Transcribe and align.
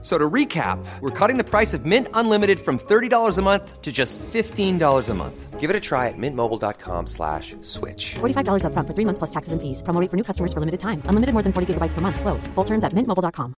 So 0.00 0.16
to 0.16 0.30
recap, 0.30 0.78
we're 1.00 1.10
cutting 1.10 1.38
the 1.38 1.44
price 1.44 1.74
of 1.74 1.84
Mint 1.84 2.06
Unlimited 2.14 2.60
from 2.60 2.78
$30 2.78 3.36
a 3.36 3.42
month 3.42 3.82
to 3.82 3.90
just 3.90 4.16
$15 4.18 5.08
a 5.08 5.14
month. 5.14 5.58
Give 5.58 5.70
it 5.70 5.74
a 5.74 5.80
try 5.80 6.06
at 6.06 6.14
mintmobile.com 6.16 7.08
slash 7.08 7.56
switch. 7.62 8.14
$45 8.20 8.62
upfront 8.62 8.86
for 8.86 8.94
three 8.94 9.04
months 9.04 9.18
plus 9.18 9.30
taxes 9.30 9.52
and 9.52 9.60
fees. 9.60 9.82
Promo 9.82 10.00
rate 10.00 10.08
for 10.08 10.16
new 10.16 10.22
customers 10.22 10.52
for 10.52 10.60
limited 10.60 10.78
time. 10.78 11.02
Unlimited 11.06 11.32
more 11.34 11.42
than 11.42 11.52
40 11.52 11.74
gigabytes 11.74 11.94
per 11.94 12.00
month. 12.00 12.20
Slows. 12.20 12.46
Full 12.54 12.64
terms 12.64 12.84
at 12.84 12.94
mintmobile.com. 12.94 13.54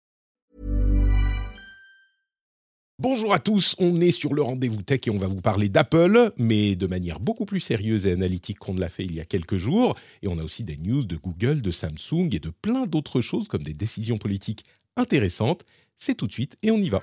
Bonjour 3.01 3.33
à 3.33 3.39
tous, 3.39 3.77
on 3.79 4.01
est 4.01 4.11
sur 4.11 4.35
le 4.35 4.43
rendez-vous 4.43 4.83
tech 4.83 5.07
et 5.07 5.11
on 5.11 5.19
va 5.19 5.29
vous 5.29 5.41
parler 5.41 5.69
d'Apple, 5.69 6.33
mais 6.37 6.75
de 6.75 6.89
manière 6.89 7.21
beaucoup 7.21 7.45
plus 7.45 7.61
sérieuse 7.61 8.09
et 8.09 8.13
analytique 8.13 8.59
qu'on 8.59 8.75
ne 8.75 8.81
l'a 8.81 8.89
fait 8.89 9.05
il 9.05 9.15
y 9.15 9.21
a 9.21 9.25
quelques 9.25 9.57
jours. 9.57 9.95
Et 10.23 10.27
on 10.27 10.37
a 10.41 10.43
aussi 10.43 10.65
des 10.65 10.77
news 10.77 11.05
de 11.05 11.15
Google, 11.15 11.63
de 11.63 11.71
Samsung 11.71 12.29
et 12.33 12.41
de 12.41 12.51
plein 12.51 12.87
d'autres 12.87 13.21
choses 13.21 13.47
comme 13.47 13.63
des 13.63 13.73
décisions 13.73 14.19
politiques 14.19 14.65
intéressantes. 14.97 15.65
C'est 15.99 16.15
tout 16.15 16.27
de 16.27 16.33
suite 16.33 16.57
et 16.63 16.71
on 16.71 16.79
y 16.79 16.89
va. 16.89 17.03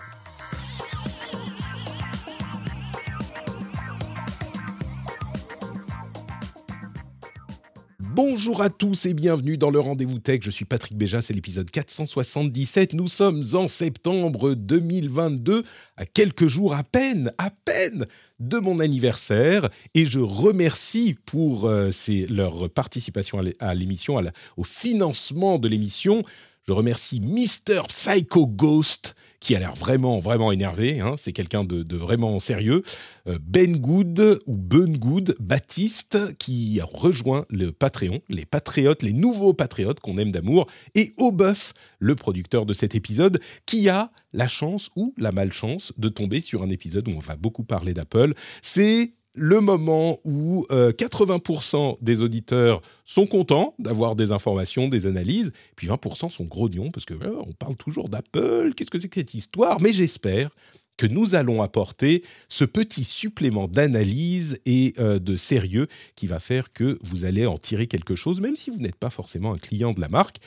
Bonjour 7.99 8.61
à 8.61 8.69
tous 8.69 9.05
et 9.05 9.13
bienvenue 9.13 9.57
dans 9.57 9.69
le 9.71 9.79
Rendez-vous 9.79 10.19
Tech. 10.19 10.39
Je 10.43 10.51
suis 10.51 10.65
Patrick 10.65 10.97
Béja, 10.97 11.21
c'est 11.21 11.33
l'épisode 11.33 11.69
477. 11.71 12.93
Nous 12.93 13.07
sommes 13.07 13.43
en 13.53 13.67
septembre 13.67 14.53
2022, 14.53 15.63
à 15.97 16.05
quelques 16.05 16.47
jours 16.47 16.75
à 16.75 16.83
peine, 16.83 17.31
à 17.37 17.49
peine 17.51 18.05
de 18.39 18.57
mon 18.59 18.79
anniversaire. 18.79 19.69
Et 19.95 20.05
je 20.05 20.19
remercie 20.19 21.15
pour 21.25 21.65
euh, 21.67 21.89
leur 22.29 22.69
participation 22.69 23.39
à 23.39 23.43
l'é- 23.43 23.55
à 23.59 23.73
l'émission, 23.73 24.21
au 24.57 24.63
financement 24.63 25.57
de 25.57 25.67
l'émission. 25.67 26.23
Je 26.67 26.73
remercie 26.73 27.21
Mr. 27.21 27.83
Psycho 27.87 28.47
Ghost 28.47 29.15
qui 29.39 29.55
a 29.55 29.59
l'air 29.59 29.75
vraiment, 29.75 30.19
vraiment 30.19 30.51
énervé. 30.51 30.99
hein. 30.99 31.13
C'est 31.19 31.31
quelqu'un 31.31 31.63
de, 31.63 31.83
de 31.83 31.95
vraiment 31.95 32.39
sérieux. 32.39 32.81
Euh, 33.27 33.37
Ben 33.43 33.77
Good 33.77 34.39
ou 34.47 34.57
Ben 34.57 34.97
Good, 34.97 35.35
Baptiste, 35.39 36.35
qui 36.37 36.79
a 36.81 36.85
rejoint 36.85 37.45
le 37.51 37.71
Patreon, 37.71 38.19
les 38.29 38.45
patriotes, 38.45 39.03
les 39.03 39.13
nouveaux 39.13 39.53
patriotes 39.53 39.99
qu'on 39.99 40.17
aime 40.17 40.31
d'amour, 40.31 40.65
et 40.95 41.13
Aubeuf, 41.17 41.73
le 41.99 42.15
producteur 42.15 42.65
de 42.65 42.73
cet 42.73 42.95
épisode, 42.95 43.39
qui 43.67 43.87
a 43.87 44.09
la 44.33 44.47
chance 44.47 44.89
ou 44.95 45.13
la 45.17 45.31
malchance 45.31 45.93
de 45.97 46.09
tomber 46.09 46.41
sur 46.41 46.63
un 46.63 46.69
épisode 46.69 47.07
où 47.07 47.11
on 47.15 47.19
va 47.19 47.35
beaucoup 47.35 47.63
parler 47.63 47.93
d'Apple. 47.93 48.33
C'est 48.63 49.13
le 49.35 49.59
moment 49.59 50.19
où 50.23 50.65
euh, 50.71 50.91
80% 50.91 51.97
des 52.01 52.21
auditeurs 52.21 52.81
sont 53.03 53.27
contents 53.27 53.75
d'avoir 53.79 54.15
des 54.15 54.31
informations, 54.31 54.87
des 54.87 55.05
analyses, 55.05 55.51
puis 55.75 55.87
20% 55.87 56.29
sont 56.29 56.45
grognons 56.45 56.89
parce 56.91 57.05
que 57.05 57.13
euh, 57.13 57.41
on 57.45 57.51
parle 57.51 57.75
toujours 57.75 58.09
d'Apple, 58.09 58.73
qu'est-ce 58.75 58.89
que 58.89 58.99
c'est 58.99 59.09
que 59.09 59.19
cette 59.19 59.33
histoire? 59.33 59.81
Mais 59.81 59.93
j'espère 59.93 60.49
que 60.97 61.05
nous 61.05 61.35
allons 61.35 61.61
apporter 61.61 62.23
ce 62.47 62.63
petit 62.63 63.03
supplément 63.03 63.67
d'analyse 63.67 64.59
et 64.65 64.93
euh, 64.99 65.19
de 65.19 65.35
sérieux 65.35 65.87
qui 66.15 66.27
va 66.27 66.39
faire 66.39 66.71
que 66.71 66.97
vous 67.01 67.25
allez 67.25 67.45
en 67.45 67.57
tirer 67.57 67.87
quelque 67.87 68.15
chose, 68.15 68.39
même 68.39 68.55
si 68.55 68.69
vous 68.69 68.77
n'êtes 68.77 68.95
pas 68.95 69.09
forcément 69.09 69.53
un 69.53 69.57
client 69.57 69.91
de 69.91 69.99
la 69.99 70.07
marque. 70.07 70.37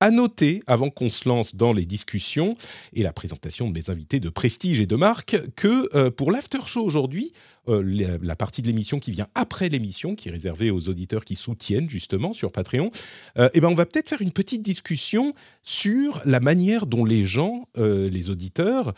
À 0.00 0.12
noter, 0.12 0.62
avant 0.68 0.90
qu'on 0.90 1.08
se 1.08 1.28
lance 1.28 1.56
dans 1.56 1.72
les 1.72 1.84
discussions 1.84 2.54
et 2.92 3.02
la 3.02 3.12
présentation 3.12 3.68
de 3.68 3.76
mes 3.76 3.90
invités 3.90 4.20
de 4.20 4.28
prestige 4.28 4.78
et 4.80 4.86
de 4.86 4.94
marque, 4.94 5.36
que 5.56 5.88
euh, 5.96 6.12
pour 6.12 6.30
l'after 6.30 6.58
show 6.66 6.84
aujourd'hui, 6.84 7.32
euh, 7.68 8.18
la, 8.22 8.36
partie 8.36 8.62
de 8.62 8.68
l'émission 8.68 9.00
qui 9.00 9.10
vient 9.10 9.26
après 9.34 9.68
l'émission, 9.68 10.14
qui 10.14 10.28
est 10.28 10.32
réservée 10.32 10.70
aux 10.70 10.88
auditeurs 10.88 11.24
qui 11.24 11.34
soutiennent 11.34 11.90
justement 11.90 12.32
sur 12.32 12.52
Patreon, 12.52 12.92
euh, 13.38 13.48
eh 13.54 13.60
ben 13.60 13.70
on 13.70 13.74
va 13.74 13.86
peut-être 13.86 14.08
faire 14.08 14.22
une 14.22 14.30
petite 14.30 14.62
discussion 14.62 15.34
sur 15.64 16.22
la 16.24 16.38
manière 16.38 16.86
dont 16.86 17.04
les 17.04 17.24
gens, 17.24 17.66
les 17.76 18.30
auditeurs, 18.30 18.94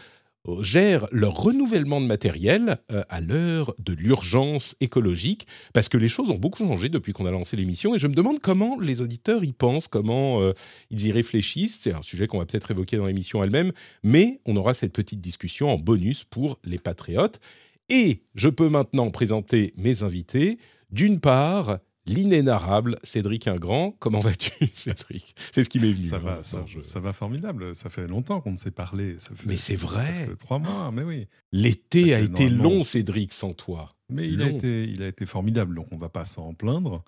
gèrent 0.60 1.06
leur 1.12 1.34
renouvellement 1.34 2.00
de 2.00 2.06
matériel 2.06 2.78
euh, 2.90 3.02
à 3.08 3.20
l'heure 3.20 3.74
de 3.78 3.92
l'urgence 3.92 4.74
écologique, 4.80 5.46
parce 5.72 5.88
que 5.88 5.98
les 5.98 6.08
choses 6.08 6.30
ont 6.30 6.38
beaucoup 6.38 6.58
changé 6.58 6.88
depuis 6.88 7.12
qu'on 7.12 7.26
a 7.26 7.30
lancé 7.30 7.56
l'émission, 7.56 7.94
et 7.94 7.98
je 7.98 8.06
me 8.06 8.14
demande 8.14 8.40
comment 8.40 8.78
les 8.78 9.00
auditeurs 9.00 9.44
y 9.44 9.52
pensent, 9.52 9.88
comment 9.88 10.40
euh, 10.40 10.52
ils 10.90 11.06
y 11.06 11.12
réfléchissent. 11.12 11.80
C'est 11.80 11.92
un 11.92 12.02
sujet 12.02 12.26
qu'on 12.26 12.38
va 12.38 12.46
peut-être 12.46 12.70
évoquer 12.70 12.96
dans 12.96 13.06
l'émission 13.06 13.42
elle-même, 13.44 13.72
mais 14.02 14.40
on 14.46 14.56
aura 14.56 14.74
cette 14.74 14.92
petite 14.92 15.20
discussion 15.20 15.70
en 15.70 15.78
bonus 15.78 16.24
pour 16.24 16.58
les 16.64 16.78
patriotes. 16.78 17.40
Et 17.88 18.22
je 18.34 18.48
peux 18.48 18.68
maintenant 18.68 19.10
présenter 19.10 19.74
mes 19.76 20.02
invités. 20.02 20.58
D'une 20.90 21.20
part, 21.20 21.78
l'inénarrable 22.06 22.98
Cédric 23.02 23.46
Ingrand. 23.46 23.92
Comment 23.98 24.20
vas-tu, 24.20 24.52
Cédric? 24.74 25.34
C'est 25.52 25.64
ce 25.64 25.68
qui 25.68 25.78
m'est 25.80 25.92
venu. 25.92 26.06
Ça 26.06 26.16
hein, 26.16 26.20
va, 26.20 26.44
ça, 26.44 26.62
je- 26.66 26.80
ça 26.80 27.00
va 27.00 27.12
formidable. 27.12 27.74
Ça 27.76 27.90
fait 27.90 28.06
longtemps 28.06 28.40
qu'on 28.40 28.52
ne 28.52 28.56
s'est 28.56 28.70
parlé. 28.70 29.18
Ça 29.18 29.34
fait 29.34 29.46
Mais 29.46 29.56
c'est 29.56 29.76
vrai. 29.76 30.12
Presque 30.12 30.36
trois 30.38 30.58
mois, 30.58 30.90
mais 30.92 31.02
oui. 31.02 31.26
L'été 31.52 32.14
a 32.14 32.20
été 32.20 32.50
normalement- 32.50 32.62
long, 32.76 32.82
Cédric, 32.82 33.32
sans 33.32 33.52
toi. 33.52 33.94
Mais 34.08 34.28
il 34.28 34.42
a, 34.42 34.48
été, 34.48 34.84
il 34.84 35.02
a 35.02 35.06
été 35.08 35.24
formidable, 35.26 35.74
donc 35.76 35.86
on 35.92 35.96
va 35.98 36.08
pas 36.08 36.24
s'en 36.24 36.52
plaindre. 36.54 37.04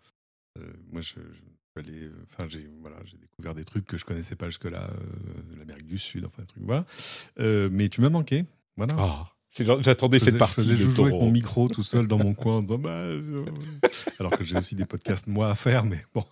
Euh, 0.58 0.72
moi, 0.92 1.00
je, 1.00 1.14
je 1.14 1.18
suis 1.18 1.90
allé- 1.90 2.10
enfin, 2.24 2.46
j'ai 2.48 2.68
voilà, 2.80 2.96
j'ai 3.04 3.16
découvert 3.16 3.54
des 3.54 3.64
trucs 3.64 3.86
que 3.86 3.96
je 3.98 4.04
connaissais 4.04 4.36
pas 4.36 4.46
jusque-là, 4.46 4.88
euh, 4.90 5.56
l'Amérique 5.58 5.86
du 5.86 5.98
Sud, 5.98 6.24
enfin, 6.26 6.42
des 6.42 6.46
trucs, 6.46 6.62
voilà. 6.62 6.84
Euh, 7.40 7.68
mais 7.72 7.88
tu 7.88 8.02
m'as 8.02 8.10
manqué, 8.10 8.44
voilà. 8.76 8.94
Genre- 8.96 9.36
J'attendais 9.52 10.18
cette 10.18 10.38
partie 10.38 10.66
Je 10.66 10.74
jouer 10.74 11.08
avec 11.08 11.20
mon 11.20 11.30
micro 11.30 11.68
tout 11.68 11.82
seul 11.82 12.06
dans 12.06 12.18
mon 12.18 12.32
coin 12.32 12.56
en 12.58 12.62
disant 12.62 12.78
bah, 12.78 13.20
je- 13.20 13.44
alors 14.18 14.32
que 14.32 14.44
j'ai 14.44 14.56
aussi 14.56 14.74
des 14.74 14.86
podcasts 14.86 15.26
moi 15.26 15.50
à 15.50 15.54
faire, 15.54 15.84
mais 15.84 16.00
bon. 16.14 16.24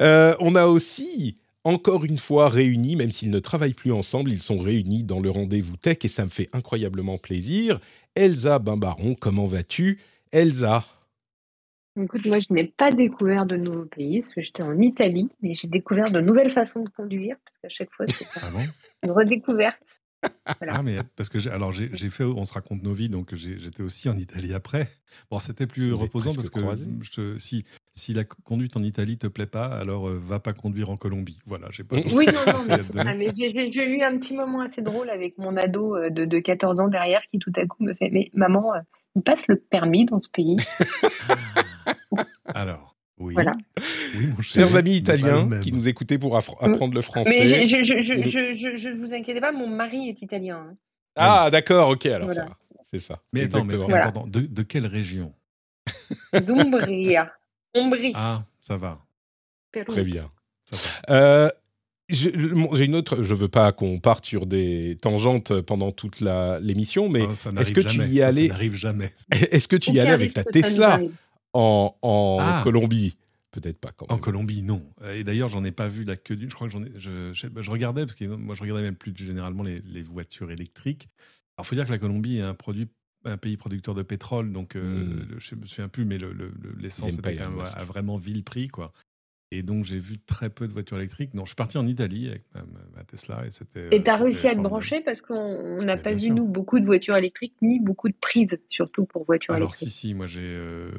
Euh, 0.00 0.34
on 0.40 0.54
a 0.56 0.66
aussi, 0.66 1.36
encore 1.64 2.04
une 2.04 2.18
fois, 2.18 2.50
réunis, 2.50 2.96
même 2.96 3.10
s'ils 3.10 3.30
ne 3.30 3.38
travaillent 3.38 3.72
plus 3.72 3.92
ensemble, 3.92 4.30
ils 4.30 4.42
sont 4.42 4.58
réunis 4.58 5.04
dans 5.04 5.20
le 5.20 5.30
rendez-vous 5.30 5.76
tech 5.76 5.98
et 6.02 6.08
ça 6.08 6.24
me 6.24 6.28
fait 6.30 6.50
incroyablement 6.52 7.16
plaisir. 7.16 7.80
Elsa 8.14 8.58
Bimbaron, 8.58 9.14
comment 9.14 9.46
vas-tu? 9.46 9.98
Elsa 10.32 10.84
Écoute, 11.98 12.26
moi, 12.26 12.40
je 12.40 12.52
n'ai 12.52 12.66
pas 12.66 12.90
découvert 12.92 13.46
de 13.46 13.56
nouveaux 13.56 13.86
pays, 13.86 14.20
parce 14.20 14.34
que 14.34 14.42
j'étais 14.42 14.62
en 14.62 14.78
Italie, 14.80 15.30
mais 15.40 15.54
j'ai 15.54 15.66
découvert 15.68 16.10
de 16.10 16.20
nouvelles 16.20 16.52
façons 16.52 16.82
de 16.82 16.90
conduire, 16.90 17.36
parce 17.42 17.56
qu'à 17.62 17.68
chaque 17.70 17.90
fois, 17.90 18.04
c'est 18.06 18.26
Ah 18.42 18.50
bon? 18.50 18.66
une 19.02 19.12
redécouverte. 19.12 19.80
Voilà. 20.58 20.74
Ah 20.76 20.82
mais 20.82 20.98
parce 21.16 21.28
que 21.28 21.38
j'ai, 21.38 21.50
alors 21.50 21.72
j'ai, 21.72 21.88
fait, 22.10 22.24
on 22.24 22.44
se 22.44 22.54
raconte 22.54 22.82
nos 22.82 22.92
vies, 22.92 23.08
donc 23.08 23.34
j'étais 23.34 23.82
aussi 23.82 24.08
en 24.08 24.16
Italie 24.16 24.54
après. 24.54 24.88
Bon, 25.30 25.38
c'était 25.38 25.66
plus 25.66 25.90
Vous 25.90 25.96
reposant 25.96 26.34
parce 26.34 26.50
que 26.50 26.60
je 27.02 27.38
si 27.38 27.64
si 27.94 28.12
la 28.12 28.24
conduite 28.24 28.76
en 28.76 28.82
Italie 28.82 29.18
te 29.18 29.26
plaît 29.26 29.46
pas, 29.46 29.66
alors 29.66 30.08
euh, 30.08 30.18
va 30.18 30.38
pas 30.38 30.52
conduire 30.52 30.90
en 30.90 30.96
Colombie. 30.96 31.38
Voilà, 31.46 31.68
j'ai 31.70 31.82
pas. 31.82 31.96
Oui, 32.12 32.26
non, 32.26 32.32
non, 32.46 32.64
mais, 33.16 33.28
ah, 33.28 33.32
j'ai- 33.34 33.90
eu 33.90 34.02
un 34.02 34.18
petit 34.18 34.34
moment 34.34 34.60
assez 34.60 34.82
drôle 34.82 35.08
avec 35.08 35.38
mon 35.38 35.56
ado 35.56 35.96
euh, 35.96 36.10
de, 36.10 36.24
de 36.24 36.38
14 36.38 36.80
ans 36.80 36.88
derrière 36.88 37.22
qui 37.30 37.38
tout 37.38 37.52
à 37.56 37.66
coup 37.66 37.82
me 37.82 37.94
fait 37.94 38.10
Mais 38.12 38.30
maman, 38.34 38.74
euh, 38.74 38.80
il 39.16 39.22
passe 39.22 39.46
le 39.48 39.56
permis 39.56 40.04
dans 40.04 40.20
ce 40.20 40.28
pays. 40.28 40.56
Alors, 42.46 42.95
oui. 43.18 43.34
Voilà. 43.34 43.52
Oui, 44.16 44.26
mon 44.28 44.42
cher. 44.42 44.68
Chers 44.68 44.76
amis 44.76 44.90
mais 44.90 44.96
italiens 44.96 45.48
qui 45.62 45.72
nous 45.72 45.88
écoutaient 45.88 46.18
pour 46.18 46.36
affr- 46.38 46.56
apprendre 46.60 46.94
le 46.94 46.98
Mais 47.00 47.02
français. 47.02 47.66
je, 47.68 47.84
je, 47.84 48.02
je, 48.02 48.12
Le- 48.14 48.22
je, 48.30 48.54
je, 48.54 48.76
je- 48.76 48.88
vous 48.90 49.12
inquiétez 49.14 49.40
pas, 49.40 49.52
mon 49.52 49.68
mari 49.68 50.08
est 50.10 50.20
italien. 50.22 50.66
hein. 50.70 50.76
Ah, 51.16 51.50
d'accord, 51.50 51.88
ok, 51.90 52.06
alors 52.06 52.26
Voilà. 52.26 52.42
ça 52.42 52.48
va. 52.48 52.56
C'est 52.90 52.98
ça. 53.00 53.18
Mais 53.32 53.44
attends, 53.44 53.64
mais 53.64 53.78
c'est. 53.78 53.84
Voilà. 53.86 54.06
important. 54.06 54.26
De, 54.28 54.40
de 54.42 54.62
quelle 54.62 54.86
région? 54.86 55.32
D'Umbria. 56.32 57.32
Umbrie. 57.74 58.12
Ah, 58.14 58.42
ça 58.60 58.76
va, 58.76 59.00
Pérou. 59.72 59.92
Très 59.92 60.04
bien. 60.04 60.28
ça 60.70 60.88
va. 61.08 61.14
Euh, 61.14 61.50
J'ai 62.08 62.32
une 62.84 62.94
autre, 62.94 63.22
je 63.22 63.34
veux 63.34 63.48
pas 63.48 63.72
qu'on 63.72 63.98
parte 63.98 64.24
sur 64.24 64.46
des 64.46 64.96
tangentes 65.02 65.60
pendant 65.62 65.90
toute 65.90 66.20
la- 66.20 66.60
l'émission, 66.60 67.08
mais 67.08 67.22
Oh, 67.22 67.34
ça 67.34 67.50
est-ce 67.50 67.54
n'arrive 67.54 67.72
que 67.74 67.80
tu 67.80 67.88
jamais, 67.96 68.08
y 68.08 68.18
es 68.20 68.32
ça, 68.32 68.48
n'arrive 68.54 68.76
jamais. 68.76 69.12
Est-ce 69.50 69.68
que 69.68 69.76
tu 69.76 69.90
y 69.90 70.00
allais 70.00 70.10
avec 70.12 70.32
ta 70.32 70.44
Tesla? 70.44 71.00
En, 71.56 71.96
en 72.02 72.36
Ah. 72.40 72.60
Colombie 72.64 73.16
Peut-être 73.52 73.78
pas 73.78 73.90
quand 73.92 74.10
En. 74.12 74.18
Colombie, 74.18 74.62
non. 74.62 74.82
Et 75.14 75.24
d'ailleurs, 75.24 75.48
j'en 75.48 75.64
ai 75.64 75.72
pas 75.72 75.88
vu 75.88 76.04
la 76.04 76.16
queue 76.16 76.36
d'une. 76.36 76.50
Je 76.50 76.54
crois 76.54 76.66
que 76.66 76.72
j'en 76.74 76.82
ai. 76.84 76.90
Je, 76.98 77.32
je, 77.32 77.46
je 77.58 77.70
regardais 77.70 78.04
parce 78.04 78.16
que 78.16 78.26
moi, 78.26 78.54
je 78.54 78.60
regardais 78.60 78.82
même 78.82 78.96
plus 78.96 79.16
généralement 79.16 79.62
les, 79.62 79.80
les 79.80 80.02
voitures 80.02 80.50
électriques. 80.50 81.08
Alors, 81.56 81.66
faut 81.66 81.74
dire 81.74 81.86
que 81.86 81.90
la 81.90 81.96
Colombie 81.98 82.36
est 82.36 82.42
un 82.42 82.52
produit, 82.52 82.88
un 83.24 83.38
pays 83.38 83.56
producteur 83.56 83.94
de 83.94 84.02
pétrole, 84.02 84.52
donc 84.52 84.76
euh, 84.76 85.04
Mm. 85.06 85.26
le- 85.30 85.40
je 85.40 85.54
me 85.54 85.64
souviens 85.64 85.88
plus, 85.88 86.04
mais 86.04 86.18
le- 86.18 86.34
le- 86.34 86.52
le- 86.62 86.74
l'essence 86.78 87.14
était 87.14 87.34
quand 87.34 87.48
même 87.50 87.60
à 87.74 87.84
vraiment 87.84 88.18
vil 88.18 88.44
prix, 88.44 88.68
quoi. 88.68 88.92
Et 89.52 89.62
donc, 89.62 89.84
j'ai 89.84 90.00
vu 90.00 90.18
très 90.18 90.50
peu 90.50 90.66
de 90.66 90.72
voitures 90.72 90.96
électriques. 90.98 91.32
Non, 91.32 91.44
je 91.44 91.50
suis 91.50 91.54
parti 91.56 91.78
en 91.78 91.86
Italie 91.86 92.26
avec 92.28 92.42
ma, 92.96 93.04
Tesla 93.04 93.44
et 93.46 93.52
c'était. 93.52 93.86
Et 93.92 94.00
euh, 94.00 94.02
tu 94.02 94.10
as 94.10 94.12
c'était 94.14 94.24
réussi 94.24 94.48
à 94.48 94.54
te 94.56 94.60
brancher 94.60 95.00
parce 95.02 95.22
qu'on 95.22 95.34
on 95.36 95.82
n'a 95.84 95.96
pas 95.96 96.12
vu, 96.14 96.18
sûr. 96.18 96.34
nous, 96.34 96.46
beaucoup 96.46 96.80
de 96.80 96.84
voitures 96.84 97.16
électriques, 97.16 97.54
ni 97.62 97.78
beaucoup 97.78 98.08
de 98.08 98.14
prises, 98.20 98.58
surtout 98.68 99.04
pour 99.04 99.24
voitures 99.24 99.54
Alors, 99.54 99.74
si, 99.76 99.84
électriques. 99.84 100.00
si, 100.00 100.14
moi 100.14 100.26
j'ai. 100.26 100.40
euh, 100.42 100.90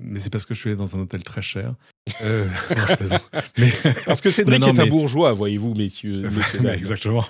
Mais 0.00 0.18
c'est 0.18 0.30
parce 0.30 0.46
que 0.46 0.54
je 0.54 0.60
suis 0.60 0.70
allé 0.70 0.78
dans 0.78 0.96
un 0.96 1.00
hôtel 1.00 1.22
très 1.24 1.42
cher. 1.42 1.74
Euh, 2.22 2.46
non. 3.10 3.16
Mais. 3.58 3.70
Parce 4.06 4.20
que 4.20 4.30
Cédric 4.30 4.60
Non, 4.60 4.72
non, 4.72 4.74
est 4.82 4.86
un 4.86 4.90
bourgeois, 4.90 5.32
voyez-vous, 5.32 5.74
messieurs. 5.74 6.28
messieurs, 6.30 6.68
exactement. 6.70 7.24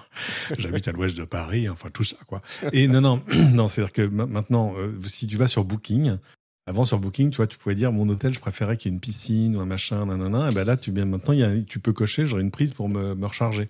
J'habite 0.58 0.86
à 0.88 0.92
l'ouest 0.92 1.16
de 1.16 1.24
Paris, 1.24 1.68
enfin 1.68 1.90
tout 1.92 2.04
ça 2.04 2.16
quoi. 2.26 2.42
Et 2.72 2.86
non 2.88 3.00
non 3.00 3.22
non, 3.54 3.68
c'est 3.68 3.80
à 3.82 3.84
dire 3.84 3.92
que 3.92 4.02
ma- 4.02 4.26
maintenant, 4.26 4.74
euh, 4.76 4.92
si 5.04 5.26
tu 5.26 5.36
vas 5.36 5.46
sur 5.46 5.64
Booking, 5.64 6.16
avant 6.66 6.84
sur 6.84 6.98
Booking, 6.98 7.30
tu 7.30 7.36
vois, 7.36 7.46
tu 7.46 7.58
pouvais 7.58 7.74
dire 7.74 7.92
mon 7.92 8.08
hôtel, 8.08 8.32
je 8.32 8.40
préférais 8.40 8.76
qu'il 8.76 8.90
y 8.90 8.92
ait 8.92 8.96
une 8.96 9.00
piscine 9.00 9.56
ou 9.56 9.60
un 9.60 9.66
machin, 9.66 10.06
nanana. 10.06 10.50
Et 10.50 10.54
ben 10.54 10.64
là, 10.64 10.76
tu 10.76 10.92
bien 10.92 11.04
maintenant, 11.04 11.34
il 11.34 11.40
y 11.40 11.44
a, 11.44 11.60
tu 11.62 11.78
peux 11.78 11.92
cocher, 11.92 12.24
j'aurai 12.24 12.42
une 12.42 12.50
prise 12.50 12.72
pour 12.72 12.88
me, 12.88 13.14
me 13.14 13.26
recharger. 13.26 13.68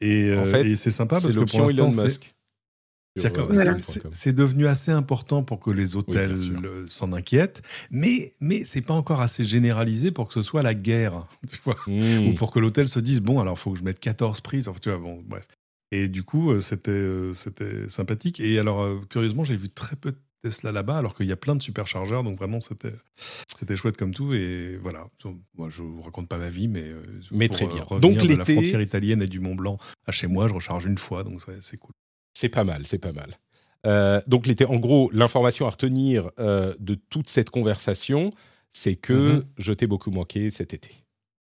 Et, 0.00 0.34
En 0.36 0.42
euh, 0.42 0.50
fait, 0.50 0.68
et 0.68 0.76
c'est 0.76 0.90
sympa 0.90 1.16
C'est 1.16 1.22
parce 1.22 1.34
que 1.34 1.40
pour 1.50 1.60
l'option 1.60 1.68
Elon 1.70 1.84
l'instant, 1.86 2.02
c'est 2.02 2.08
Musk. 2.08 2.34
c'est 3.16 3.38
euh, 3.38 3.42
Voilà. 3.48 4.32
devenu 4.34 4.66
assez 4.66 4.90
important 4.92 5.42
pour 5.44 5.60
que 5.60 5.70
les 5.70 5.96
hôtels 5.96 6.34
euh, 6.64 6.84
s'en 6.86 7.14
inquiètent, 7.14 7.62
mais 7.90 8.34
mais 8.40 8.64
c'est 8.64 8.82
pas 8.82 8.92
encore 8.94 9.22
assez 9.22 9.42
généralisé 9.44 10.10
pour 10.10 10.28
que 10.28 10.34
ce 10.34 10.42
soit 10.42 10.62
la 10.62 10.74
guerre, 10.74 11.26
tu 11.50 11.58
vois 11.64 11.76
Mmh. 11.86 12.28
ou 12.28 12.34
pour 12.34 12.50
que 12.52 12.58
l'hôtel 12.58 12.86
se 12.88 13.00
dise 13.00 13.20
bon 13.22 13.40
alors 13.40 13.58
faut 13.58 13.72
que 13.72 13.78
je 13.78 13.84
mette 13.84 14.00
14 14.00 14.40
prises 14.42 14.68
enfin 14.68 14.78
tu 14.82 14.90
vois 14.90 14.98
bon 14.98 15.22
bref 15.26 15.46
et 15.92 16.08
du 16.08 16.24
coup 16.24 16.50
euh, 16.50 16.60
c'était 16.60 16.90
euh, 16.90 17.32
c'était 17.32 17.88
sympathique 17.88 18.40
et 18.40 18.58
alors 18.58 18.82
euh, 18.82 19.00
curieusement 19.08 19.44
j'ai 19.44 19.56
vu 19.56 19.68
très 19.68 19.94
peu 19.96 20.10
de 20.10 20.18
Tesla 20.48 20.72
là-bas 20.72 20.98
alors 20.98 21.14
qu'il 21.14 21.26
y 21.26 21.32
a 21.32 21.36
plein 21.36 21.56
de 21.56 21.62
superchargeurs 21.62 22.22
donc 22.24 22.38
vraiment 22.38 22.60
c'était 22.60 22.92
c'était 23.58 23.76
chouette 23.76 23.96
comme 23.96 24.14
tout 24.14 24.32
et 24.34 24.76
voilà 24.82 25.06
moi 25.54 25.68
je 25.68 25.82
vous 25.82 26.02
raconte 26.02 26.28
pas 26.28 26.38
ma 26.38 26.48
vie 26.48 26.68
mais 26.68 26.82
euh, 26.84 27.02
Mais 27.30 27.48
pour, 27.48 27.56
très 27.56 27.66
euh, 27.66 27.68
bien. 27.68 27.98
Donc, 28.00 28.16
de 28.18 28.34
la 28.36 28.44
frontière 28.44 28.80
italienne 28.80 29.22
et 29.22 29.26
du 29.26 29.40
Mont 29.40 29.54
Blanc 29.54 29.78
à 30.06 30.12
chez 30.12 30.26
moi 30.26 30.48
je 30.48 30.54
recharge 30.54 30.84
une 30.86 30.98
fois 30.98 31.24
donc 31.24 31.40
c'est 31.60 31.76
cool 31.78 31.92
C'est 32.34 32.48
pas 32.48 32.64
mal, 32.64 32.86
c'est 32.86 32.98
pas 32.98 33.12
mal. 33.12 33.38
Euh, 33.86 34.20
donc, 34.26 34.46
l'été, 34.48 34.64
en 34.66 34.76
gros, 34.80 35.10
l'information 35.12 35.66
à 35.66 35.70
retenir 35.70 36.30
de 36.38 36.94
toute 37.08 37.30
cette 37.30 37.50
conversation, 37.50 38.32
c'est 38.68 38.96
que 38.96 39.36
Mhm. 39.36 39.44
je 39.58 39.72
t'ai 39.72 39.86
beaucoup 39.86 40.10
manqué 40.10 40.50
cet 40.50 40.74
été. 40.74 40.90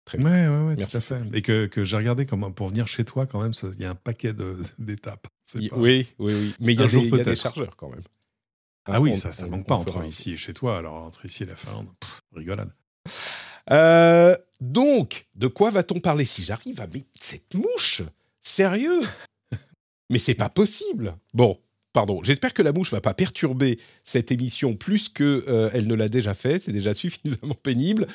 Très 0.06 0.18
bien. 0.18 0.28
ouais 0.28 0.48
ouais 0.50 0.68
ouais 0.68 0.76
Merci. 0.76 0.92
tout 0.92 0.98
à 0.98 1.02
fait 1.02 1.22
et 1.34 1.42
que, 1.42 1.66
que 1.68 1.86
j'ai 1.86 1.96
regardé 1.96 2.26
comment 2.26 2.52
pour 2.52 2.68
venir 2.68 2.88
chez 2.88 3.06
toi 3.06 3.26
quand 3.26 3.42
même 3.42 3.54
il 3.64 3.82
y 3.82 3.86
a 3.86 3.92
un 3.92 3.96
paquet 3.96 4.34
d'étapes 4.80 5.28
pas- 5.54 5.60
Oui, 5.78 6.08
oui, 6.20 6.34
oui. 6.34 6.54
Mais 6.60 6.74
il 6.74 6.80
y, 6.82 6.84
a 6.84 7.24
des- 7.24 7.36
chargeurs 7.38 7.76
quand 7.78 7.90
même. 7.90 8.02
Ah 8.86 9.00
oui 9.00 9.16
ça 9.16 9.32
ça 9.32 9.48
manque 9.48 9.66
pas 9.66 9.76
entre 9.76 10.04
ici 10.06 10.34
et 10.34 10.38
chez 10.38 10.54
toi 10.54 10.78
alors 10.78 10.96
entre 10.96 11.26
ici 11.26 11.44
et 11.44 11.46
la 11.46 11.56
Finlande 11.56 11.88
pff, 12.00 12.22
rigolade 12.36 12.72
Euh, 13.72 14.36
donc, 14.60 15.28
de 15.36 15.48
quoi 15.48 15.72
va-t-on 15.72 16.00
parler 16.02 16.26
si 16.26 16.44
j'arrive 16.44 16.82
à 16.82 16.88
mettre 16.88 17.08
cette 17.20 17.54
mouche? 17.54 18.02
Sérieux? 18.42 19.02
Mais 20.10 20.20
c'est 20.20 20.36
pas 20.36 20.50
possible. 20.50 21.16
Bon, 21.34 21.58
pardon. 21.94 22.22
J'espère 22.24 22.54
que 22.54 22.62
la 22.62 22.74
mouche 22.74 22.92
va 22.92 23.00
pas 23.00 23.14
perturber 23.14 23.80
cette 24.04 24.32
émission 24.32 24.76
plus 24.76 25.08
que 25.08 25.46
euh, 25.48 25.70
elle 25.74 25.88
ne 25.88 25.96
l'a 25.96 26.10
déjà 26.10 26.34
fait. 26.34 26.62
C'est 26.62 26.74
déjà 26.74 26.94
suffisamment 27.04 27.56
pénible. 27.56 28.08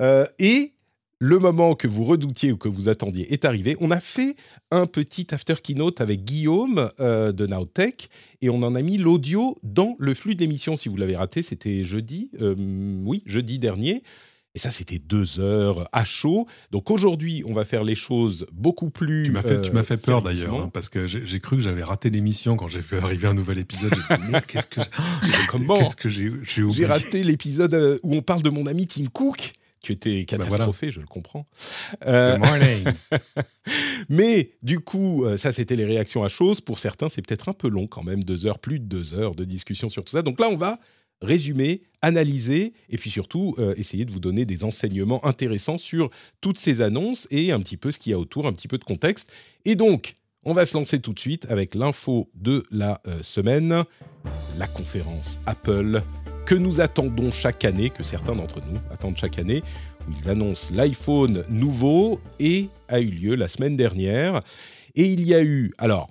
Euh, 0.00 0.26
et 0.38 0.74
le 1.22 1.38
moment 1.38 1.74
que 1.74 1.86
vous 1.86 2.04
redoutiez 2.04 2.50
ou 2.50 2.56
que 2.56 2.68
vous 2.68 2.88
attendiez 2.88 3.32
est 3.32 3.44
arrivé. 3.44 3.76
On 3.80 3.90
a 3.90 4.00
fait 4.00 4.36
un 4.70 4.86
petit 4.86 5.26
after 5.32 5.54
keynote 5.62 6.00
avec 6.00 6.24
Guillaume 6.24 6.90
euh, 6.98 7.30
de 7.30 7.46
Nowtech 7.46 8.08
et 8.40 8.48
on 8.48 8.62
en 8.62 8.74
a 8.74 8.80
mis 8.80 8.96
l'audio 8.96 9.56
dans 9.62 9.96
le 9.98 10.14
flux 10.14 10.34
de 10.34 10.40
l'émission. 10.40 10.76
Si 10.76 10.88
vous 10.88 10.96
l'avez 10.96 11.16
raté, 11.16 11.42
c'était 11.42 11.84
jeudi. 11.84 12.30
Euh, 12.40 12.54
oui, 13.04 13.22
jeudi 13.26 13.58
dernier. 13.58 14.02
Et 14.54 14.58
ça, 14.58 14.70
c'était 14.72 14.98
deux 14.98 15.38
heures 15.40 15.88
à 15.92 16.04
chaud. 16.04 16.46
Donc 16.72 16.90
aujourd'hui, 16.90 17.44
on 17.46 17.52
va 17.52 17.64
faire 17.66 17.84
les 17.84 17.94
choses 17.94 18.46
beaucoup 18.52 18.88
plus. 18.90 19.22
Tu 19.24 19.30
m'as 19.30 19.42
fait, 19.42 19.60
tu 19.60 19.70
m'as 19.72 19.84
fait 19.84 19.94
euh, 19.94 19.96
peur 19.98 20.22
sérieusement. 20.22 20.48
d'ailleurs, 20.52 20.64
hein, 20.66 20.70
parce 20.72 20.88
que 20.88 21.06
j'ai 21.06 21.24
j'ai 21.24 21.38
cru 21.38 21.56
que 21.56 21.62
j'avais 21.62 21.84
raté 21.84 22.08
l'émission 22.10 22.56
quand 22.56 22.66
j'ai 22.66 22.80
vu 22.80 22.96
arriver 22.96 23.28
un 23.28 23.34
nouvel 23.34 23.58
épisode. 23.58 23.92
J'ai 23.94 24.16
dit, 24.16 24.22
mais 24.30 24.40
qu'est-ce 24.48 24.66
que 24.66 24.80
j'ai- 24.80 25.30
Comment 25.48 25.76
qu'est-ce 25.78 25.94
que 25.94 26.08
j'ai 26.08 26.32
j'ai 26.42 26.62
oublié 26.62 26.78
J'ai 26.80 26.86
raté 26.86 27.22
l'épisode 27.22 27.74
euh, 27.74 27.98
où 28.02 28.14
on 28.16 28.22
parle 28.22 28.42
de 28.42 28.50
mon 28.50 28.66
ami 28.66 28.86
Tim 28.86 29.04
Cook. 29.12 29.52
Tu 29.82 29.92
étais 29.92 30.26
Bah 30.30 30.38
catastrophé, 30.38 30.90
je 30.90 31.00
le 31.00 31.06
comprends. 31.06 31.46
Euh, 32.06 32.36
Good 32.36 32.46
morning. 32.46 32.84
mais 34.08 34.52
du 34.62 34.80
coup, 34.80 35.24
euh, 35.24 35.36
ça, 35.36 35.52
c'était 35.52 35.76
les 35.76 35.86
réactions 35.86 36.22
à 36.22 36.28
chose. 36.28 36.60
Pour 36.60 36.78
certains, 36.78 37.08
c'est 37.08 37.22
peut-être 37.22 37.48
un 37.48 37.54
peu 37.54 37.68
long 37.68 37.86
quand 37.86 38.02
même, 38.02 38.22
deux 38.22 38.44
heures, 38.46 38.58
plus 38.58 38.78
de 38.78 38.84
deux 38.84 39.14
heures 39.14 39.34
de 39.34 39.44
discussion 39.44 39.88
sur 39.88 40.04
tout 40.04 40.12
ça. 40.12 40.22
Donc 40.22 40.38
là, 40.38 40.48
on 40.50 40.56
va 40.56 40.78
résumer, 41.22 41.82
analyser 42.02 42.72
et 42.88 42.96
puis 42.96 43.10
surtout 43.10 43.54
euh, 43.58 43.74
essayer 43.76 44.04
de 44.04 44.12
vous 44.12 44.20
donner 44.20 44.44
des 44.44 44.64
enseignements 44.64 45.24
intéressants 45.26 45.78
sur 45.78 46.10
toutes 46.40 46.58
ces 46.58 46.80
annonces 46.80 47.26
et 47.30 47.52
un 47.52 47.60
petit 47.60 47.76
peu 47.76 47.90
ce 47.92 47.98
qu'il 47.98 48.10
y 48.10 48.14
a 48.14 48.18
autour, 48.18 48.46
un 48.46 48.52
petit 48.52 48.68
peu 48.68 48.78
de 48.78 48.84
contexte. 48.84 49.30
Et 49.64 49.76
donc, 49.76 50.14
on 50.44 50.54
va 50.54 50.64
se 50.64 50.76
lancer 50.76 51.00
tout 51.00 51.12
de 51.12 51.18
suite 51.18 51.46
avec 51.50 51.74
l'info 51.74 52.30
de 52.34 52.64
la 52.70 53.00
euh, 53.06 53.22
semaine, 53.22 53.84
la 54.56 54.66
conférence 54.66 55.38
Apple 55.46 56.02
que 56.46 56.54
nous 56.54 56.80
attendons 56.80 57.30
chaque 57.30 57.64
année, 57.64 57.90
que 57.90 58.02
certains 58.02 58.34
d'entre 58.34 58.60
nous 58.60 58.78
attendent 58.90 59.16
chaque 59.16 59.38
année, 59.38 59.62
où 60.08 60.12
ils 60.16 60.28
annoncent 60.28 60.74
l'iPhone 60.74 61.44
nouveau 61.48 62.20
et 62.38 62.68
a 62.88 63.00
eu 63.00 63.10
lieu 63.10 63.34
la 63.34 63.48
semaine 63.48 63.76
dernière. 63.76 64.40
Et 64.94 65.04
il 65.04 65.24
y 65.24 65.34
a 65.34 65.42
eu, 65.42 65.72
alors, 65.78 66.10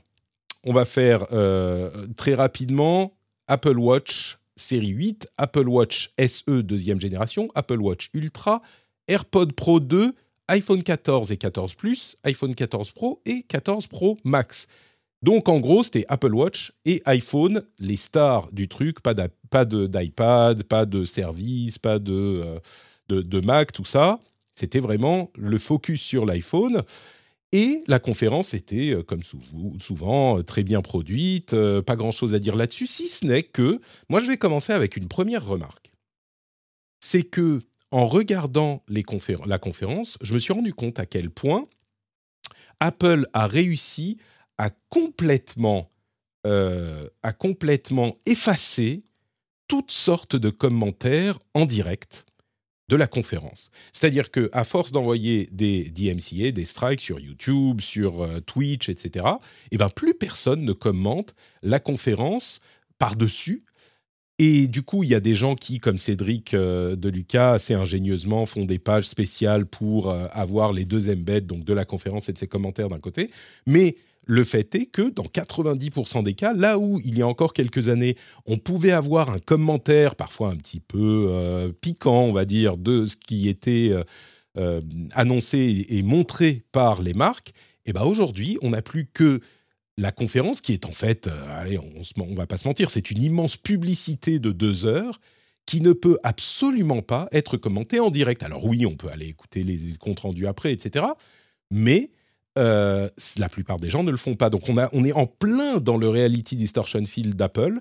on 0.63 0.73
va 0.73 0.85
faire 0.85 1.25
euh, 1.31 1.89
très 2.17 2.33
rapidement 2.33 3.13
Apple 3.47 3.77
Watch 3.77 4.39
série 4.59 4.89
8, 4.89 5.27
Apple 5.37 5.67
Watch 5.67 6.11
SE 6.19 6.61
deuxième 6.61 6.99
génération, 6.99 7.49
Apple 7.55 7.79
Watch 7.79 8.09
Ultra, 8.13 8.61
AirPod 9.07 9.53
Pro 9.53 9.79
2, 9.79 10.13
iPhone 10.49 10.83
14 10.83 11.31
et 11.31 11.37
14 11.37 11.73
Plus, 11.75 12.17
iPhone 12.23 12.53
14 12.53 12.91
Pro 12.91 13.21
et 13.25 13.43
14 13.43 13.87
Pro 13.87 14.17
Max. 14.23 14.67
Donc 15.21 15.50
en 15.50 15.60
gros, 15.60 15.83
c'était 15.83 16.06
Apple 16.07 16.33
Watch 16.33 16.71
et 16.86 17.01
iPhone, 17.06 17.63
les 17.77 17.98
stars 17.98 18.51
du 18.54 18.68
truc, 18.69 19.01
pas 19.01 19.13
d'iPad, 19.13 20.63
pas 20.63 20.86
de 20.86 21.04
service, 21.06 21.77
pas 21.77 22.00
de, 22.00 22.13
euh, 22.13 22.60
de, 23.10 23.21
de 23.21 23.39
Mac, 23.42 23.74
tout 23.74 23.86
ça. 23.86 24.19
C'était 24.54 24.80
vraiment 24.80 25.30
le 25.36 25.57
focus 25.57 26.01
sur 26.01 26.25
l'iPhone. 26.25 26.83
Et 27.51 27.83
la 27.88 28.00
conférence 28.00 28.54
était, 28.54 28.92
euh, 28.92 29.04
comme 29.04 29.24
sou- 29.24 29.42
souvent, 29.80 30.38
euh, 30.39 30.44
très 30.44 30.63
bien 30.63 30.81
produite, 30.81 31.56
pas 31.81 31.95
grand-chose 31.95 32.33
à 32.36 32.39
dire 32.39 32.56
là-dessus, 32.56 32.88
si 32.88 33.10
ce 33.10 33.25
n'est 33.25 33.44
que, 33.44 33.81
moi 34.07 34.22
je 34.22 34.27
vais 34.27 34.38
commencer 34.38 34.72
avec 34.72 34.95
une 34.95 35.07
première 35.07 35.45
remarque. 35.45 35.92
C'est 37.01 37.24
que, 37.24 37.60
en 37.92 38.07
regardant 38.07 38.83
les 38.88 39.01
conféren- 39.04 39.48
la 39.48 39.57
conférence, 39.57 40.18
je 40.22 40.33
me 40.33 40.39
suis 40.39 40.54
rendu 40.54 40.74
compte 40.74 41.00
à 41.00 41.06
quel 41.07 41.30
point 41.31 41.63
Apple 42.80 43.25
a 43.33 43.48
réussi 43.48 44.18
à 44.59 44.69
complètement, 44.89 45.89
euh, 46.45 47.07
à 47.23 47.33
complètement 47.33 48.15
effacer 48.27 49.03
toutes 49.67 49.91
sortes 49.91 50.35
de 50.35 50.50
commentaires 50.50 51.39
en 51.56 51.65
direct 51.65 52.25
de 52.89 52.95
la 52.95 53.07
conférence. 53.07 53.69
C'est-à-dire 53.94 54.31
que 54.31 54.50
à 54.51 54.63
force 54.63 54.91
d'envoyer 54.91 55.47
des 55.51 55.89
DMCA, 55.91 56.51
des 56.51 56.65
strikes 56.65 57.01
sur 57.01 57.19
YouTube, 57.19 57.81
sur 57.81 58.23
euh, 58.23 58.41
Twitch, 58.41 58.89
etc., 58.89 59.25
eh 59.71 59.77
ben 59.77 59.89
plus 59.89 60.13
personne 60.13 60.62
ne 60.65 60.73
commente 60.73 61.36
la 61.62 61.79
conférence 61.79 62.60
par-dessus. 62.98 63.63
Et 64.39 64.67
du 64.67 64.84
coup, 64.84 65.03
il 65.03 65.10
y 65.10 65.15
a 65.15 65.19
des 65.19 65.36
gens 65.36 65.53
qui, 65.53 65.79
comme 65.79 65.98
Cédric 65.98 66.53
euh, 66.53 66.95
de 66.95 67.10
Lucas, 67.10 67.51
assez 67.51 67.74
ingénieusement 67.74 68.45
font 68.45 68.65
des 68.65 68.79
pages 68.79 69.07
spéciales 69.07 69.65
pour 69.65 70.10
euh, 70.10 70.27
avoir 70.31 70.74
les 70.74 70.86
deux 70.86 71.10
embeds, 71.10 71.45
donc 71.45 71.63
de 71.65 71.74
la 71.74 71.86
conférence 71.86 72.27
et 72.29 72.34
de 72.34 72.38
ses 72.38 72.48
commentaires 72.48 72.89
d'un 72.89 73.00
côté. 73.00 73.29
Mais 73.67 73.98
le 74.29 74.43
fait 74.43 74.75
est 74.75 74.86
que 74.86 75.09
dans 75.09 75.24
90% 75.24 76.21
des 76.21 76.36
cas, 76.36 76.53
là 76.53 76.77
où 76.77 77.01
il 77.03 77.17
y 77.17 77.24
a 77.24 77.27
encore 77.27 77.51
quelques 77.51 77.89
années, 77.89 78.15
on 78.45 78.57
pouvait 78.57 78.91
avoir 78.91 79.31
un 79.31 79.39
commentaire, 79.39 80.15
parfois 80.15 80.51
un 80.51 80.55
petit 80.55 80.79
peu 80.79 81.25
euh, 81.29 81.71
piquant, 81.71 82.25
on 82.25 82.31
va 82.31 82.45
dire, 82.45 82.77
de 82.77 83.07
ce 83.07 83.15
qui 83.15 83.50
était 83.50 83.89
euh, 83.91 84.03
euh, 84.57 84.81
annoncé 85.13 85.88
et, 85.89 86.03
montré 86.03 86.62
par 86.71 87.01
les 87.01 87.15
marques, 87.15 87.53
et 87.88 87.91
ben 87.91 88.03
aujourd'hui, 88.03 88.59
on 88.62 88.69
n'a 88.69 88.83
plus 88.83 89.07
que 89.07 89.39
la 89.98 90.12
conférence 90.12 90.62
qui 90.62 90.74
est 90.74 90.86
en 90.86 90.91
fait, 90.91 91.27
allez, 91.50 91.79
on, 91.79 92.21
on 92.21 92.36
va 92.36 92.45
pas 92.45 92.57
se 92.57 92.67
mentir, 92.67 92.91
c'est 92.91 93.09
une 93.09 93.24
immense 93.24 93.57
publicité 93.57 94.38
de 94.38 94.51
deux 94.51 94.86
heures 94.86 95.19
qui 95.65 95.81
ne 95.81 95.91
peut 95.91 96.19
absolument 96.24 97.01
pas 97.01 97.27
être 97.31 97.57
commentée 97.57 98.00
en 98.00 98.12
direct. 98.12 98.43
Alors 98.43 98.63
oui, 98.63 98.86
on 98.86 98.95
peut 98.95 99.09
aller 99.09 99.27
écouter 99.27 99.63
les 99.63 99.95
comptes 100.00 100.19
rendus 100.19 100.45
après, 100.45 100.71
etc. 100.71 101.05
Mais 101.71 102.12
euh, 102.60 103.10
la 103.38 103.50
plupart 103.50 103.80
des 103.80 103.89
gens 103.89 104.04
ne 104.04 104.12
le 104.12 104.18
font 104.18 104.36
pas. 104.36 104.50
Donc 104.50 104.70
on, 104.70 104.78
a, 104.78 104.89
on 104.94 105.04
est 105.06 105.13
en 105.13 105.25
plein 105.25 105.80
dans 105.80 105.98
le 105.98 106.10
reality 106.10 106.56
distortion 106.56 107.04
field 107.06 107.36
d'Apple 107.36 107.80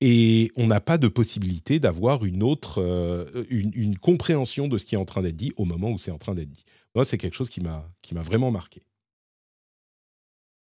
et 0.00 0.50
on 0.56 0.66
n'a 0.66 0.80
pas 0.80 0.98
de 0.98 1.08
possibilité 1.08 1.80
d'avoir 1.80 2.24
une 2.24 2.42
autre, 2.42 2.80
euh, 2.80 3.44
une, 3.50 3.72
une 3.74 3.98
compréhension 3.98 4.68
de 4.68 4.78
ce 4.78 4.84
qui 4.84 4.94
est 4.94 4.98
en 4.98 5.04
train 5.04 5.22
d'être 5.22 5.36
dit 5.36 5.52
au 5.56 5.64
moment 5.64 5.90
où 5.90 5.98
c'est 5.98 6.10
en 6.10 6.18
train 6.18 6.34
d'être 6.34 6.50
dit. 6.50 6.64
Moi, 6.94 7.04
c'est 7.04 7.18
quelque 7.18 7.34
chose 7.34 7.50
qui 7.50 7.60
m'a 7.60 7.90
qui 8.02 8.14
m'a 8.14 8.22
vraiment 8.22 8.50
marqué. 8.50 8.82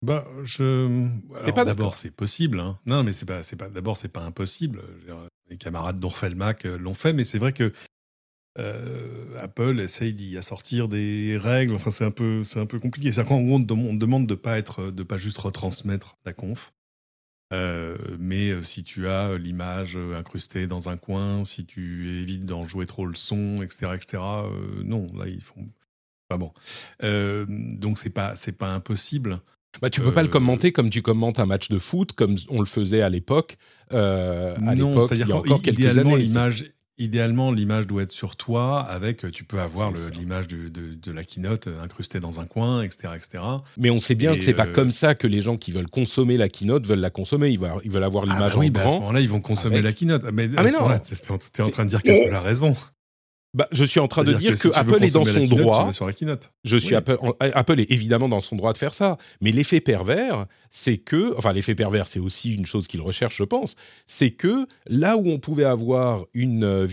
Bah, 0.04 0.27
je. 0.44 1.08
alors, 1.36 1.54
pas 1.54 1.66
d'abord, 1.66 1.94
c'est 1.94 2.12
possible. 2.12 2.60
Hein. 2.60 2.77
Non, 2.86 3.04
mais 3.04 3.13
c'est 3.13 3.25
pas, 3.25 3.44
c'est 3.44 3.56
pas. 3.56 3.70
D'abord, 3.70 3.98
c'est 3.98 4.10
pas 4.10 4.22
impossible. 4.22 4.82
Les 5.50 5.58
camarades 5.58 6.00
d'Orfelmac 6.00 6.66
euh, 6.66 6.77
l'ont 6.77 6.94
fait, 6.94 7.13
mais 7.13 7.24
c'est 7.24 7.39
vrai 7.39 7.54
que 7.54 7.72
euh, 8.57 9.37
Apple 9.39 9.79
essaye 9.79 10.13
d'y 10.13 10.37
assortir 10.37 10.87
des 10.87 11.37
règles. 11.37 11.73
Enfin, 11.73 11.91
c'est 11.91 12.05
un 12.05 12.11
peu, 12.11 12.43
c'est 12.43 12.59
un 12.59 12.65
peu 12.65 12.79
compliqué. 12.79 13.11
C'est 13.11 13.25
qu'en 13.25 13.41
gros, 13.41 13.55
on 13.55 13.63
te 13.63 13.97
demande 13.99 14.27
de 14.27 14.35
pas 14.35 14.57
être, 14.57 14.91
de 14.91 15.03
pas 15.03 15.17
juste 15.17 15.37
retransmettre 15.37 16.17
la 16.25 16.33
conf. 16.33 16.73
Euh, 17.53 17.97
mais 18.19 18.49
euh, 18.49 18.61
si 18.61 18.83
tu 18.83 19.07
as 19.07 19.37
l'image 19.37 19.97
incrustée 20.15 20.67
dans 20.67 20.89
un 20.89 20.97
coin, 20.97 21.45
si 21.45 21.65
tu 21.65 22.19
évites 22.21 22.45
d'en 22.45 22.67
jouer 22.67 22.85
trop 22.85 23.05
le 23.05 23.15
son, 23.15 23.61
etc., 23.61 23.91
etc., 23.95 24.23
euh, 24.23 24.83
non, 24.83 25.07
là 25.17 25.27
ils 25.27 25.41
font 25.41 25.65
pas 26.27 26.37
bon. 26.37 26.51
Donc 26.99 27.99
c'est 27.99 28.09
pas 28.09 28.35
c'est 28.35 28.51
pas 28.51 28.67
impossible. 28.67 29.39
Bah, 29.81 29.89
tu 29.89 30.01
peux 30.01 30.13
pas 30.13 30.23
le 30.23 30.27
commenter 30.27 30.71
comme 30.71 30.89
tu 30.89 31.01
commentes 31.01 31.39
un 31.39 31.45
match 31.45 31.69
de 31.69 31.77
foot, 31.77 32.13
comme 32.13 32.35
on 32.49 32.59
le 32.59 32.65
faisait 32.65 33.01
à 33.01 33.09
l'époque. 33.09 33.57
euh, 33.93 34.57
non, 34.57 34.99
c'est-à-dire 35.01 35.41
qu'idéalement 35.61 36.15
l'image 36.15 36.65
idéalement 36.98 37.51
l'image 37.51 37.88
doit 37.88 38.04
être 38.04 38.12
sur 38.12 38.36
toi 38.36 38.82
avec 38.82 39.30
tu 39.32 39.44
peux 39.44 39.60
avoir 39.60 39.92
l'image 40.18 40.48
de, 40.48 40.70
de 40.70 41.12
la 41.12 41.24
keynote 41.24 41.68
incrustée 41.84 42.20
dans 42.20 42.39
un 42.39 42.46
coin, 42.46 42.82
etc., 42.82 43.10
etc. 43.16 43.44
Mais 43.77 43.89
on 43.89 44.00
sait 44.00 44.16
bien 44.16 44.34
Et, 44.34 44.39
que 44.39 44.44
c'est 44.46 44.54
pas 44.54 44.66
euh, 44.68 44.74
comme 44.74 44.92
ça 44.92 45.16
que 45.16 45.27
les 45.27 45.42
gens 45.42 45.58
qui 45.58 45.72
veulent 45.72 45.89
consommer 45.89 46.38
la 46.38 46.50
keynote 46.50 46.86
veulent 46.86 47.00
la 47.00 47.10
consommer. 47.10 47.50
Ils 47.50 47.60
veulent, 47.60 47.72
ils 47.84 47.92
veulent 47.92 48.04
avoir 48.04 48.24
Ah 48.27 48.34
l'image 48.34 48.54
bah 48.54 48.60
oui, 48.60 48.68
en 48.68 48.72
bah 48.72 48.82
à 48.82 48.89
ce 48.89 48.94
moment-là, 48.96 49.22
ils 49.22 49.30
vont 49.30 49.42
consommer 49.42 49.75
avec- 49.75 49.86
la 49.86 49.94
keynote. 49.94 50.24
Mais 50.34 50.50
Ah 50.56 50.62
à 50.62 50.63
mais 50.63 50.70
ce 50.70 50.74
non. 50.75 51.00
t'es 51.00 51.50
t'es 51.54 51.63
en 51.63 51.70
train 51.70 51.86
de 51.86 51.89
dire 51.89 52.01
qu'Apple 52.04 52.34
a 52.34 52.42
raison. 52.42 52.75
Bah, 53.54 53.68
je 53.72 53.86
suis 53.86 54.00
en 54.00 54.08
train 54.08 54.24
de 54.24 54.34
dire 54.34 54.60
que, 54.60 54.68
Apple 54.75 55.04
est 55.04 55.13
dans 55.13 55.25
son 55.25 55.39
keynote, 55.39 55.58
droit. 55.60 55.86
vas 55.86 55.92
sur 55.94 56.06
la 56.06 56.13
keynote. 56.13 56.51
Je 56.63 56.77
suis 56.77 56.89
Oui. 56.89 56.96
Apple, 56.96 57.18
en- 57.22 57.34
Apple 57.39 57.80
est 57.80 57.92
évidemment 57.92 58.30
dans 58.30 58.42
son 58.42 58.56
droit 58.56 58.74
de 58.74 58.77
faire 58.77 58.94
ça, 58.94 59.18
mais 59.42 59.51
l'effet 59.51 59.80
pervers, 59.80 60.46
c'est 60.70 60.98
que, 60.98 61.34
enfin 61.38 61.54
l'effet 61.54 61.74
pervers, 61.74 62.08
c'est 62.08 62.20
aussi 62.20 62.54
une 62.54 62.66
chose 62.66 62.88
qu'il 62.88 63.01
recherche, 63.01 63.38
je 63.38 63.44
pense, 63.46 63.75
c'est 64.06 64.32
que 64.32 64.68
là 64.88 65.18
où 65.18 65.27
on 65.30 65.39
pouvait 65.39 65.63
avoir 65.63 66.25
une 66.34 66.63
euh, 66.66 66.88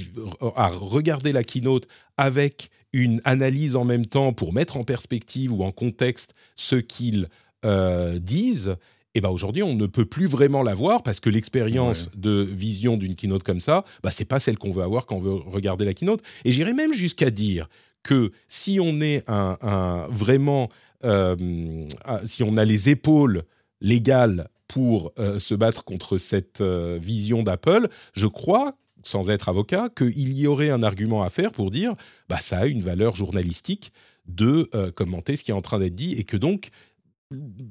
à 0.56 0.68
regarder 0.68 1.32
la 1.32 1.42
keynote 1.44 1.86
avec 2.16 2.70
une 2.92 3.20
analyse 3.24 3.74
en 3.74 3.84
même 3.84 4.06
temps 4.06 4.32
pour 4.32 4.52
mettre 4.52 4.76
en 4.76 4.84
perspective 4.84 5.52
ou 5.52 5.64
en 5.64 5.72
contexte 5.72 6.34
ce 6.54 6.76
qu'ils 6.76 7.28
euh, 7.64 8.18
disent. 8.18 8.76
Et 9.14 9.20
ben 9.20 9.30
aujourd'hui, 9.30 9.62
on 9.62 9.74
ne 9.74 9.86
peut 9.86 10.04
plus 10.04 10.26
vraiment 10.26 10.62
l'avoir 10.62 11.02
parce 11.02 11.20
que 11.20 11.30
l'expérience 11.30 12.08
de 12.16 12.42
vision 12.42 12.96
d'une 12.96 13.14
keynote 13.14 13.44
comme 13.44 13.60
ça, 13.60 13.84
bah, 14.02 14.10
c'est 14.10 14.24
pas 14.24 14.40
celle 14.40 14.58
qu'on 14.58 14.70
veut 14.72 14.82
avoir 14.82 15.06
quand 15.06 15.16
on 15.16 15.20
veut 15.20 15.34
regarder 15.34 15.84
la 15.84 15.94
keynote. 15.94 16.20
Et 16.44 16.50
j'irais 16.50 16.74
même 16.74 16.92
jusqu'à 16.92 17.30
dire 17.30 17.68
que 18.02 18.32
si 18.48 18.80
on 18.80 19.00
est 19.00 19.22
un, 19.30 19.56
un- 19.62 20.08
vraiment, 20.10 20.68
euh, 21.04 21.86
ah, 22.04 22.20
si 22.24 22.42
on 22.42 22.56
a 22.56 22.64
les 22.64 22.88
épaules 22.90 23.44
légales 23.80 24.48
pour 24.66 25.12
euh, 25.18 25.38
se 25.38 25.54
battre 25.54 25.84
contre 25.84 26.18
cette 26.18 26.60
euh, 26.60 26.98
vision 27.00 27.42
d'Apple, 27.44 27.88
je 28.14 28.26
crois, 28.26 28.74
sans 29.04 29.30
être 29.30 29.48
avocat, 29.48 29.90
qu'il 29.96 30.32
y 30.32 30.46
aurait 30.46 30.70
un 30.70 30.82
argument 30.82 31.22
à 31.22 31.28
faire 31.30 31.52
pour 31.52 31.70
dire, 31.70 31.94
bah 32.28 32.38
ça 32.40 32.58
a 32.58 32.66
une 32.66 32.80
valeur 32.80 33.14
journalistique 33.14 33.92
de 34.26 34.68
euh, 34.74 34.90
commenter 34.90 35.36
ce 35.36 35.44
qui 35.44 35.50
est 35.50 35.54
en 35.54 35.60
train 35.62 35.78
d'être 35.78 35.94
dit 35.94 36.14
et 36.14 36.24
que 36.24 36.36
donc 36.38 36.70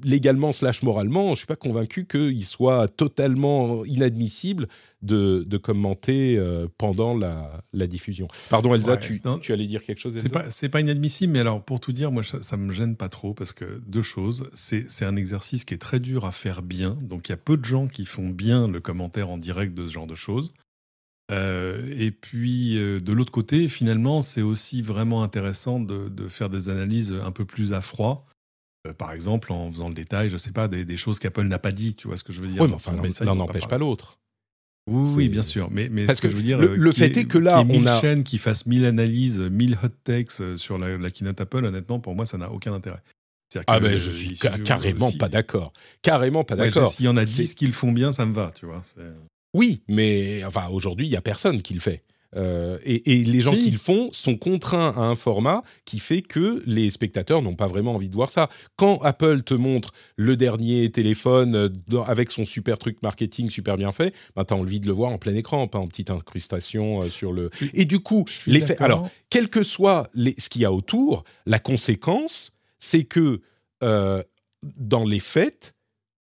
légalement 0.02 0.52
slash 0.52 0.82
moralement, 0.82 1.26
je 1.26 1.30
ne 1.30 1.36
suis 1.36 1.46
pas 1.46 1.56
convaincu 1.56 2.06
qu'il 2.06 2.44
soit 2.44 2.88
totalement 2.88 3.84
inadmissible 3.84 4.68
de, 5.02 5.44
de 5.46 5.56
commenter 5.56 6.36
euh, 6.38 6.66
pendant 6.78 7.16
la, 7.16 7.62
la 7.72 7.86
diffusion. 7.86 8.28
Pardon 8.50 8.74
Elsa, 8.74 8.92
Ouais, 8.94 9.40
tu, 9.40 9.52
allais 9.52 9.66
dire 9.66 9.82
quelque 9.82 9.98
chose 9.98 10.14
C'est 10.16 10.28
pas, 10.28 10.44
pas 10.70 10.80
inadmissible, 10.80 11.32
mais 11.32 11.40
alors 11.40 11.62
pour 11.62 11.80
tout 11.80 11.92
dire, 11.92 12.10
moi 12.10 12.22
ça, 12.22 12.42
ça 12.42 12.56
me 12.56 12.72
gêne 12.72 12.96
pas 12.96 13.08
trop 13.08 13.34
parce 13.34 13.52
que 13.52 13.80
deux 13.86 14.02
choses, 14.02 14.48
c'est, 14.54 14.84
c'est 14.88 15.04
un 15.04 15.16
exercice 15.16 15.64
qui 15.64 15.74
est 15.74 15.78
très 15.78 16.00
dur 16.00 16.24
à 16.24 16.32
faire 16.32 16.62
bien, 16.62 16.96
donc 17.02 17.28
il 17.28 17.32
y 17.32 17.34
a 17.34 17.38
peu 17.38 17.56
de 17.56 17.64
gens 17.64 17.86
qui 17.86 18.06
font 18.06 18.28
bien 18.28 18.68
le 18.68 18.80
commentaire 18.80 19.28
en 19.30 19.38
direct 19.38 19.74
de 19.74 19.86
ce 19.86 19.92
genre 19.92 20.06
de 20.06 20.14
choses. 20.14 20.52
Euh, 21.30 21.94
et 21.96 22.10
puis 22.10 22.76
euh, 22.76 23.00
de 23.00 23.12
l'autre 23.12 23.32
côté, 23.32 23.68
finalement, 23.68 24.22
c'est 24.22 24.42
aussi 24.42 24.82
vraiment 24.82 25.22
intéressant 25.22 25.80
de, 25.80 26.08
de 26.08 26.28
faire 26.28 26.50
des 26.50 26.68
analyses 26.68 27.12
un 27.12 27.30
peu 27.30 27.44
plus 27.44 27.72
à 27.72 27.80
froid. 27.80 28.26
Euh, 28.86 28.92
par 28.92 29.12
exemple, 29.12 29.52
en 29.52 29.70
faisant 29.70 29.88
le 29.88 29.94
détail, 29.94 30.28
je 30.28 30.36
sais 30.36 30.52
pas, 30.52 30.68
des, 30.68 30.84
des 30.84 30.96
choses 30.96 31.18
qu'Apple 31.18 31.44
n'a 31.44 31.58
pas 31.58 31.72
dit, 31.72 31.94
tu 31.94 32.06
vois 32.08 32.16
ce 32.16 32.24
que 32.24 32.32
je 32.32 32.42
veux 32.42 32.48
dire 32.48 32.62
Oui, 32.62 32.68
mais 32.68 32.74
enfin, 32.74 32.92
l'un 33.24 33.34
n'empêche 33.34 33.66
pas 33.66 33.78
l'autre. 33.78 34.18
Oui, 34.86 35.30
bien 35.30 35.42
sûr. 35.42 35.70
Mais, 35.70 35.88
mais 35.90 36.04
Parce 36.04 36.18
ce 36.18 36.22
que, 36.22 36.26
que 36.26 36.32
je 36.32 36.36
veux 36.36 36.42
dire, 36.42 36.58
le- 36.58 36.72
euh, 36.72 36.76
le 36.76 36.92
fait 36.92 37.16
est 37.16 37.24
que 37.24 37.38
là, 37.38 37.60
on 37.60 37.64
1000 37.64 37.88
a- 37.88 38.00
chaînes 38.02 38.22
qui 38.22 38.36
fassent 38.36 38.66
1000 38.66 38.84
analyses, 38.84 39.40
1000 39.40 39.78
hot 39.82 39.88
takes 40.04 40.40
euh, 40.40 40.58
sur 40.58 40.76
la, 40.76 40.98
la 40.98 41.10
keynote 41.10 41.40
Apple, 41.40 41.64
honnêtement, 41.64 41.98
pour 42.00 42.14
moi, 42.14 42.26
ça 42.26 42.36
n'a 42.36 42.50
aucun 42.50 42.74
intérêt. 42.74 43.00
Ah 43.68 43.78
ben 43.78 43.96
je 43.96 44.10
suis 44.10 44.34
ca- 44.34 44.58
carrément 44.58 45.12
pas 45.12 45.28
d'accord. 45.28 45.72
Carrément 46.02 46.42
pas 46.42 46.56
Ouais, 46.56 46.66
d'accord. 46.66 46.92
S'il 46.92 47.04
y 47.06 47.08
en 47.08 47.16
a 47.16 47.24
C'est- 47.24 47.42
10 47.42 47.54
qui 47.54 47.66
le 47.68 47.72
font 47.72 47.92
bien, 47.92 48.10
ça 48.10 48.26
me 48.26 48.34
va, 48.34 48.50
tu 48.54 48.66
vois. 48.66 48.82
Oui, 49.54 49.82
mais 49.88 50.42
enfin 50.44 50.68
aujourd'hui, 50.70 51.06
il 51.06 51.10
y 51.10 51.16
a 51.16 51.22
personne 51.22 51.62
qui 51.62 51.72
le 51.72 51.80
fait. 51.80 52.02
Euh, 52.36 52.78
et, 52.84 53.12
et 53.20 53.24
les 53.24 53.40
gens 53.40 53.54
Si. 53.54 53.60
qui 53.64 53.70
le 53.70 53.78
font 53.78 54.08
sont 54.12 54.36
contraints 54.36 54.92
à 54.96 55.00
un 55.02 55.14
format 55.14 55.62
qui 55.84 56.00
fait 56.00 56.20
que 56.22 56.62
les 56.66 56.90
spectateurs 56.90 57.42
n'ont 57.42 57.54
pas 57.54 57.66
vraiment 57.68 57.94
envie 57.94 58.08
de 58.08 58.14
voir 58.14 58.30
ça. 58.30 58.48
Quand 58.76 58.98
Apple 59.02 59.42
te 59.42 59.54
montre 59.54 59.92
le 60.16 60.36
dernier 60.36 60.90
téléphone 60.90 61.54
euh, 61.54 62.02
avec 62.06 62.30
son 62.30 62.44
super 62.44 62.78
truc 62.78 63.02
marketing 63.02 63.50
super 63.50 63.76
bien 63.76 63.92
fait, 63.92 64.14
ben, 64.34 64.44
tu 64.44 64.52
as 64.52 64.56
envie 64.56 64.80
de 64.80 64.86
le 64.86 64.92
voir 64.92 65.10
en 65.12 65.18
plein 65.18 65.34
écran, 65.34 65.68
pas 65.68 65.78
en 65.78 65.86
petite 65.86 66.10
incrustation 66.10 67.00
euh, 67.02 67.08
sur 67.08 67.32
le... 67.32 67.50
Et 67.72 67.84
du 67.84 68.00
coup, 68.00 68.24
l'effet... 68.46 68.76
Alors, 68.80 69.08
quel 69.30 69.48
que 69.48 69.62
soit 69.62 70.10
les- 70.14 70.34
ce 70.38 70.48
qu'il 70.48 70.62
y 70.62 70.64
a 70.64 70.72
autour, 70.72 71.24
la 71.46 71.58
conséquence, 71.58 72.50
c'est 72.78 73.04
que 73.04 73.40
euh, 73.82 74.22
dans 74.76 75.04
les 75.04 75.20
faits, 75.20 75.74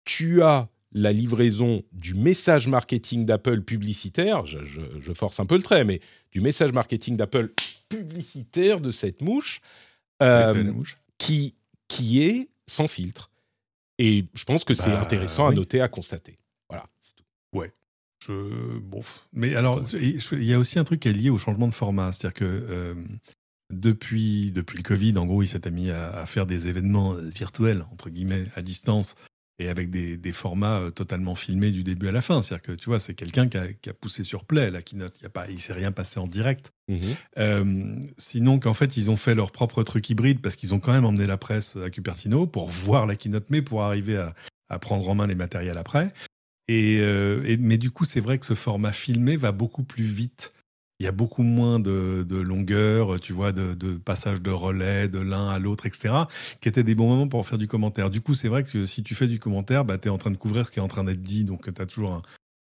tu 0.03 0.41
as 0.41 0.67
la 0.93 1.13
livraison 1.13 1.83
du 1.93 2.13
message 2.13 2.67
marketing 2.67 3.25
d'Apple 3.25 3.61
publicitaire, 3.61 4.45
je, 4.45 4.63
je- 4.65 4.99
je 4.99 5.13
force 5.13 5.39
un 5.39 5.45
peu 5.45 5.55
le 5.55 5.63
trait, 5.63 5.85
mais 5.85 6.01
du 6.31 6.41
message 6.41 6.73
marketing 6.73 7.15
d'Apple 7.17 7.51
publicitaire 7.89 8.81
de 8.81 8.91
cette 8.91 9.21
mouche, 9.21 9.61
euh, 10.21 10.73
qui, 11.17 11.55
qui 11.87 12.21
est 12.21 12.49
sans 12.67 12.87
filtre. 12.87 13.29
Et 13.99 14.25
je 14.33 14.43
pense 14.45 14.63
que 14.63 14.73
c'est 14.73 14.89
Bah, 14.89 15.01
intéressant 15.01 15.47
à 15.47 15.53
noter, 15.53 15.81
à 15.81 15.87
constater. 15.87 16.37
Voilà. 16.69 16.85
c'est 17.01 17.15
tout. 17.15 17.23
Je, 18.23 18.77
bon, 18.77 19.01
mais 19.33 19.55
alors, 19.55 19.81
il 19.99 20.43
y 20.43 20.53
a 20.53 20.59
aussi 20.59 20.77
un 20.77 20.83
truc 20.83 20.99
qui 20.99 21.07
est 21.07 21.11
lié 21.13 21.31
au 21.31 21.39
changement 21.39 21.67
de 21.67 21.73
format. 21.73 22.13
C'est-à-dire 22.13 22.35
que 22.35 22.45
euh, 22.45 22.93
depuis, 23.73 24.51
depuis 24.51 24.77
le 24.77 24.83
Covid, 24.83 25.17
en 25.17 25.25
gros, 25.25 25.41
il 25.41 25.47
s'était 25.47 25.71
mis 25.71 25.89
à, 25.89 26.11
à 26.17 26.25
faire 26.27 26.45
des 26.45 26.67
événements 26.67 27.13
euh, 27.15 27.21
virtuels, 27.29 27.83
entre 27.91 28.11
guillemets, 28.11 28.45
à 28.55 28.61
distance, 28.61 29.15
et 29.61 29.69
avec 29.69 29.89
des, 29.89 30.17
des 30.17 30.31
formats 30.31 30.79
euh, 30.79 30.89
totalement 30.91 31.35
filmés 31.35 31.71
du 31.71 31.83
début 31.83 32.07
à 32.07 32.11
la 32.11 32.21
fin. 32.21 32.41
C'est-à-dire 32.41 32.63
que, 32.63 32.71
tu 32.73 32.85
vois, 32.85 32.99
c'est 32.99 33.13
quelqu'un 33.13 33.47
qui 33.47 33.57
a, 33.57 33.71
qui 33.73 33.89
a 33.89 33.93
poussé 33.93 34.23
sur 34.23 34.45
play, 34.45 34.71
la 34.71 34.81
keynote. 34.81 35.13
Il 35.49 35.53
ne 35.55 35.59
s'est 35.59 35.73
rien 35.73 35.91
passé 35.91 36.19
en 36.19 36.27
direct. 36.27 36.71
Mhm. 36.87 36.99
Euh, 37.37 37.95
sinon, 38.17 38.59
qu'en 38.59 38.73
fait, 38.73 38.97
ils 38.97 39.11
ont 39.11 39.17
fait 39.17 39.35
leur 39.35 39.51
propre 39.51 39.83
truc 39.83 40.09
hybride 40.09 40.41
parce 40.41 40.55
qu'ils 40.55 40.73
ont 40.73 40.79
quand 40.79 40.93
même 40.93 41.05
emmené 41.05 41.27
la 41.27 41.37
presse 41.37 41.75
à 41.77 41.89
Cupertino 41.89 42.47
pour 42.47 42.69
voir 42.69 43.05
la 43.05 43.15
keynote, 43.15 43.45
mais 43.49 43.61
pour 43.61 43.83
arriver 43.83 44.17
à, 44.17 44.33
à 44.69 44.79
prendre 44.79 45.07
en 45.07 45.15
main 45.15 45.27
les 45.27 45.35
matériels 45.35 45.77
après. 45.77 46.13
Et, 46.67 46.99
euh, 46.99 47.43
et- 47.45 47.57
mais 47.57 47.77
du 47.77 47.91
coup, 47.91 48.05
c'est 48.05 48.21
vrai 48.21 48.39
que 48.39 48.45
ce 48.45 48.55
format 48.55 48.91
filmé 48.93 49.35
va 49.35 49.51
beaucoup 49.51 49.83
plus 49.83 50.03
vite. 50.05 50.53
Il 51.01 51.05
y 51.05 51.07
a 51.07 51.11
beaucoup 51.11 51.41
moins 51.41 51.79
de, 51.79 52.21
de 52.21 52.39
longueur, 52.39 53.19
tu 53.19 53.33
vois, 53.33 53.51
de, 53.51 53.73
de 53.73 53.93
passage 53.97 54.39
de 54.39 54.51
relais 54.51 55.07
de 55.07 55.17
l'un 55.17 55.49
à 55.49 55.57
l'autre, 55.57 55.87
etc., 55.87 56.13
qui 56.61 56.69
étaient 56.69 56.83
des 56.83 56.93
bons 56.93 57.07
moments 57.07 57.27
pour 57.27 57.47
faire 57.47 57.57
du 57.57 57.67
commentaire. 57.67 58.11
Du 58.11 58.21
coup, 58.21 58.35
c'est 58.35 58.49
vrai 58.49 58.61
que 58.61 58.85
si 58.85 59.01
tu 59.01 59.15
fais 59.15 59.25
du 59.25 59.39
commentaire, 59.39 59.83
bah, 59.83 59.97
tu 59.97 60.09
es 60.09 60.11
en 60.11 60.19
train 60.19 60.29
de 60.29 60.37
couvrir 60.37 60.67
ce 60.67 60.71
qui 60.71 60.77
est 60.77 60.81
en 60.83 60.87
train 60.87 61.03
d'être 61.03 61.23
dit, 61.23 61.43
donc 61.43 61.73
tu 61.73 61.81
as 61.81 61.87
toujours 61.87 62.11
un, 62.13 62.21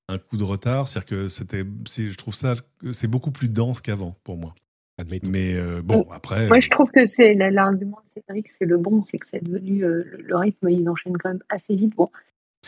un 0.10 0.18
coup 0.18 0.36
de 0.36 0.44
retard. 0.44 0.90
C'est-à-dire 0.90 1.08
que 1.10 1.30
c'était, 1.30 1.64
c'est- 1.88 2.10
je 2.10 2.18
trouve 2.18 2.36
ça, 2.36 2.56
c'est 2.92 3.08
beaucoup 3.08 3.32
plus 3.32 3.48
dense 3.48 3.80
qu'avant 3.80 4.18
pour 4.26 4.36
moi. 4.36 4.54
Admettons. 4.98 5.30
Mais 5.30 5.54
euh, 5.56 5.82
bon, 5.82 6.06
après. 6.12 6.50
Moi, 6.50 6.60
je 6.60 6.70
trouve 6.70 6.92
que 6.92 7.06
c'est 7.06 7.36
la- 7.36 7.52
l'argument 7.52 8.00
de 8.04 8.10
Cédric, 8.10 8.52
c'est 8.52 8.66
le 8.66 8.78
bon, 8.78 9.06
c'est 9.06 9.18
que 9.18 9.28
c'est 9.28 9.42
devenu 9.42 9.86
euh, 9.86 10.04
le, 10.06 10.22
le 10.24 10.36
rythme, 10.36 10.70
ils 10.70 10.90
enchaînent 10.90 11.18
quand 11.18 11.30
même 11.30 11.44
assez 11.48 11.76
vite. 11.78 11.96
Bon, 11.96 12.10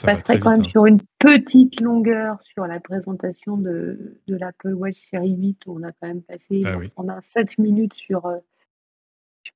je 0.01 0.05
passerai 0.05 0.39
quand 0.39 0.51
vite, 0.51 0.59
même 0.59 0.65
hein. 0.67 0.69
sur 0.69 0.85
une 0.85 0.99
petite 1.19 1.79
longueur 1.81 2.41
sur 2.43 2.67
la 2.67 2.79
présentation 2.79 3.57
de, 3.57 4.19
de 4.27 4.35
l'Apple 4.35 4.73
Watch 4.73 4.97
série 5.09 5.35
8, 5.35 5.65
où 5.67 5.77
on 5.79 5.83
a 5.83 5.91
quand 5.91 6.07
même 6.07 6.21
passé 6.21 6.61
Ah 6.65 6.77
oui. 6.77 6.91
on 6.97 7.07
a 7.09 7.21
7 7.21 7.57
minutes 7.57 7.93
sur, 7.93 8.25
euh, 8.25 8.37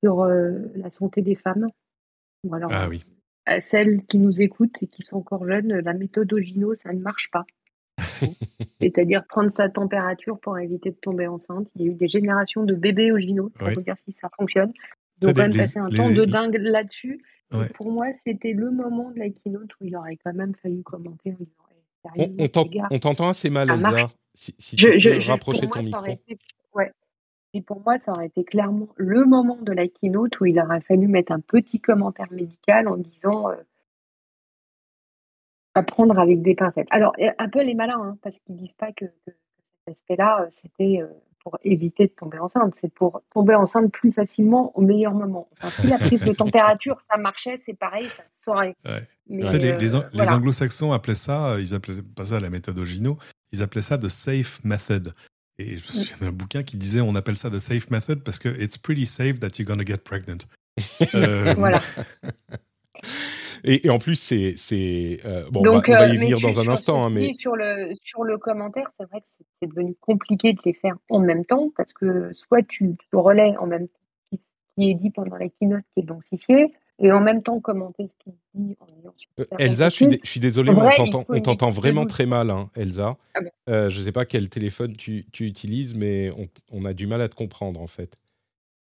sur 0.00 0.22
euh, 0.22 0.58
la 0.76 0.90
santé 0.90 1.22
des 1.22 1.36
femmes. 1.36 1.68
Ou 2.44 2.54
alors, 2.54 2.70
Ah 2.72 2.84
euh, 2.86 2.88
oui. 2.88 3.04
à 3.46 3.60
celles 3.60 4.04
qui 4.06 4.18
nous 4.18 4.40
écoutent 4.40 4.82
et 4.82 4.86
qui 4.86 5.02
sont 5.02 5.16
encore 5.16 5.46
jeunes, 5.46 5.78
la 5.80 5.92
méthode 5.94 6.32
Ogino, 6.32 6.74
ça 6.74 6.92
ne 6.92 6.98
marche 7.00 7.30
pas. 7.30 7.44
C'est-à-dire 8.80 9.24
prendre 9.26 9.50
sa 9.50 9.68
température 9.68 10.38
pour 10.40 10.58
éviter 10.58 10.90
de 10.90 10.96
tomber 10.96 11.26
enceinte. 11.26 11.68
Il 11.76 11.82
y 11.82 11.88
a 11.88 11.92
eu 11.92 11.94
des 11.94 12.08
générations 12.08 12.64
de 12.64 12.74
bébés 12.74 13.12
Ogino 13.12 13.50
pour 13.50 13.68
Oui. 13.68 13.74
vous 13.74 13.82
dire 13.82 13.96
si 14.04 14.12
ça 14.12 14.28
fonctionne. 14.36 14.72
Ils 15.22 15.28
ont 15.28 15.32
quand 15.32 15.42
même 15.42 15.56
passé 15.56 15.78
un 15.78 15.88
les- 15.88 15.96
temps 15.96 16.10
de 16.10 16.24
dingue 16.24 16.56
là-dessus. 16.60 17.22
Ouais. 17.52 17.68
Pour 17.74 17.90
moi, 17.92 18.06
c'était 18.14 18.52
le 18.52 18.70
moment 18.70 19.10
de 19.10 19.18
la 19.20 19.30
keynote 19.30 19.70
où 19.80 19.84
il 19.84 19.96
aurait 19.96 20.16
quand 20.16 20.32
même 20.34 20.54
fallu 20.54 20.82
commenter 20.82 21.30
en 21.32 21.44
disant 21.44 22.16
Eh, 22.16 22.50
On, 22.90 22.98
t'entend 22.98 23.28
assez 23.28 23.48
mal, 23.50 23.70
Elsa. 23.70 24.08
Si, 24.34 24.54
si 24.58 24.76
je, 24.78 24.88
tu 24.98 25.10
peux 25.10 25.20
je- 25.20 25.30
rapprocher 25.30 25.68
ton 25.68 25.82
moi, 25.82 25.82
micro. 25.82 26.06
été, 26.06 26.38
ouais. 26.74 26.90
Et 27.54 27.60
pour 27.60 27.80
moi, 27.82 27.98
ça 27.98 28.12
aurait 28.12 28.26
été 28.26 28.44
clairement 28.44 28.88
le 28.96 29.24
moment 29.24 29.58
de 29.60 29.72
la 29.72 29.86
keynote 29.86 30.40
où 30.40 30.46
il 30.46 30.58
aurait 30.58 30.80
fallu 30.80 31.06
mettre 31.06 31.32
un 31.32 31.40
petit 31.40 31.80
commentaire 31.80 32.32
médical 32.32 32.88
en 32.88 32.96
disant 32.96 33.50
euh, 33.50 33.56
à 35.74 35.82
prendre 35.82 36.18
avec 36.18 36.42
des 36.42 36.54
pincettes. 36.54 36.88
Alors, 36.90 37.12
euh, 37.20 37.30
Apple 37.38 37.68
est 37.68 37.74
malin, 37.74 38.00
hein, 38.00 38.18
parce 38.22 38.36
qu'ils 38.40 38.56
disent 38.56 38.72
pas 38.74 38.92
que, 38.92 39.04
que 39.04 39.12
cet 39.26 39.88
aspect-là, 39.96 40.42
euh, 40.42 40.48
c'était 40.50 41.00
euh, 41.02 41.08
pour 41.42 41.58
éviter 41.64 42.06
de 42.06 42.12
tomber 42.12 42.38
enceinte, 42.38 42.74
c'est 42.80 42.92
pour 42.92 43.22
tomber 43.32 43.54
enceinte 43.54 43.90
plus 43.92 44.12
facilement 44.12 44.76
au 44.76 44.80
meilleur 44.80 45.12
moment. 45.14 45.48
Enfin, 45.52 45.68
si 45.70 45.86
la 45.88 45.98
prise 45.98 46.20
de 46.20 46.32
température, 46.32 47.00
ça 47.00 47.16
marchait, 47.16 47.60
c'est 47.66 47.74
pareil, 47.76 48.06
ça 48.06 48.22
se 48.36 48.44
saurait. 48.44 48.76
Ouais. 48.84 49.06
Mais, 49.28 49.42
Tu 49.42 49.48
sais, 49.48 49.58
les, 49.58 49.70
euh, 49.72 49.78
les, 49.78 49.94
An- 49.96 50.04
les 50.12 50.18
voilà. 50.18 50.36
anglo-saxons 50.36 50.92
appelaient 50.92 51.14
ça, 51.14 51.56
ils 51.58 51.74
appelaient 51.74 52.02
pas 52.02 52.26
ça 52.26 52.40
la 52.40 52.50
méthode 52.50 52.78
Ogino, 52.78 53.18
ils 53.52 53.62
appelaient 53.62 53.82
ça 53.82 53.98
the 53.98 54.08
safe 54.08 54.60
method. 54.64 55.14
Et 55.58 55.76
je 55.76 55.92
me 55.92 56.04
souviens 56.04 56.16
d'un 56.28 56.32
bouquin 56.32 56.62
qui 56.62 56.76
disait 56.76 57.00
on 57.00 57.14
appelle 57.14 57.36
ça 57.36 57.50
the 57.50 57.58
safe 57.58 57.90
method 57.90 58.22
parce 58.24 58.38
que 58.38 58.48
it's 58.60 58.78
pretty 58.78 59.06
safe 59.06 59.38
that 59.40 59.48
you're 59.58 59.66
gonna 59.66 59.84
get 59.86 59.98
pregnant. 59.98 60.46
Euh, 61.14 61.54
Voilà. 61.58 61.80
Et, 63.64 63.86
et 63.86 63.90
en 63.90 63.98
plus, 63.98 64.16
c'est. 64.16 64.54
c'est, 64.56 65.18
euh, 65.24 65.44
bon, 65.50 65.62
Donc, 65.62 65.88
on 65.88 65.92
va, 65.92 65.96
on 65.96 66.00
va 66.00 66.02
euh, 66.04 66.08
y 66.08 66.18
mais 66.18 66.24
venir 66.24 66.40
dans 66.40 66.60
un 66.60 66.68
instant, 66.68 67.04
hein, 67.04 67.10
mais. 67.10 67.32
sur 67.34 67.54
le 67.56 67.94
sur 68.02 68.24
le 68.24 68.38
commentaire, 68.38 68.88
c'est 68.98 69.06
vrai 69.08 69.20
que 69.20 69.26
c'est- 69.28 69.44
c'est 69.60 69.68
devenu 69.68 69.94
compliqué 70.00 70.52
de 70.52 70.58
les 70.64 70.72
faire 70.74 70.96
en 71.10 71.20
même 71.20 71.44
temps 71.44 71.70
parce 71.76 71.92
que 71.92 72.32
soit 72.32 72.62
tu, 72.62 72.96
tu 72.98 73.16
relais 73.16 73.56
en 73.58 73.66
même 73.66 73.88
temps 73.88 74.00
ce 74.32 74.36
qui- 74.76 74.90
est 74.90 74.94
dit 74.94 75.10
pendant 75.10 75.36
la 75.36 75.48
keynote 75.48 75.84
qui 75.94 76.00
est 76.02 76.06
densifié 76.06 76.72
et 76.98 77.12
en 77.12 77.20
même 77.20 77.42
temps 77.42 77.60
commenter 77.60 78.08
ce 78.08 78.14
qui 78.22 78.30
est 78.30 78.38
dit 78.54 78.76
en 78.80 78.86
Euh, 79.40 79.44
Elsa, 79.58 79.88
je 79.90 79.94
suis, 79.94 80.20
je 80.22 80.30
suis 80.30 80.40
désolé, 80.40 80.70
on 80.70 80.90
t'entend- 80.96 81.24
on 81.28 81.70
vraiment 81.70 82.06
très 82.06 82.26
mal, 82.26 82.50
hein, 82.50 82.70
Elsa. 82.74 83.16
Ah 83.34 83.40
bon. 83.40 83.50
Euh, 83.68 83.88
je 83.90 83.98
ne 84.00 84.04
sais 84.04 84.12
pas 84.12 84.24
quel 84.24 84.48
téléphone 84.48 84.96
tu, 84.96 85.26
tu 85.32 85.46
utilises, 85.46 85.94
mais 85.94 86.30
on, 86.36 86.48
on 86.72 86.84
a 86.84 86.92
du 86.92 87.06
mal 87.06 87.20
à 87.20 87.28
te 87.28 87.34
comprendre, 87.34 87.80
en 87.80 87.86
fait. 87.86 88.16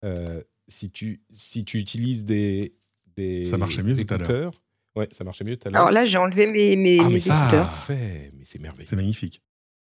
Euh, 0.04 0.42
si, 0.68 0.90
tu, 0.90 1.20
si 1.32 1.64
tu 1.64 1.78
utilises 1.78 2.24
des, 2.24 2.74
des 3.16 3.44
Ça 3.44 3.58
marchait 3.58 3.82
mieux 3.82 3.96
tout 3.96 4.14
à 4.14 4.18
l'heure. 4.18 4.52
Ouais, 4.94 5.08
ça 5.10 5.24
marchait 5.24 5.44
mieux 5.44 5.56
tout 5.56 5.68
à 5.68 5.70
l'heure. 5.70 5.80
Alors 5.80 5.92
là, 5.92 6.04
j'ai 6.04 6.18
enlevé 6.18 6.46
mes, 6.46 6.76
mes, 6.76 6.98
ah, 7.00 7.04
mais 7.04 7.10
mes 7.10 7.16
écouteurs. 7.16 7.50
parfait, 7.50 8.30
mais 8.36 8.44
c'est 8.44 8.60
merveilleux. 8.60 8.86
C'est 8.86 8.96
magnifique. 8.96 9.42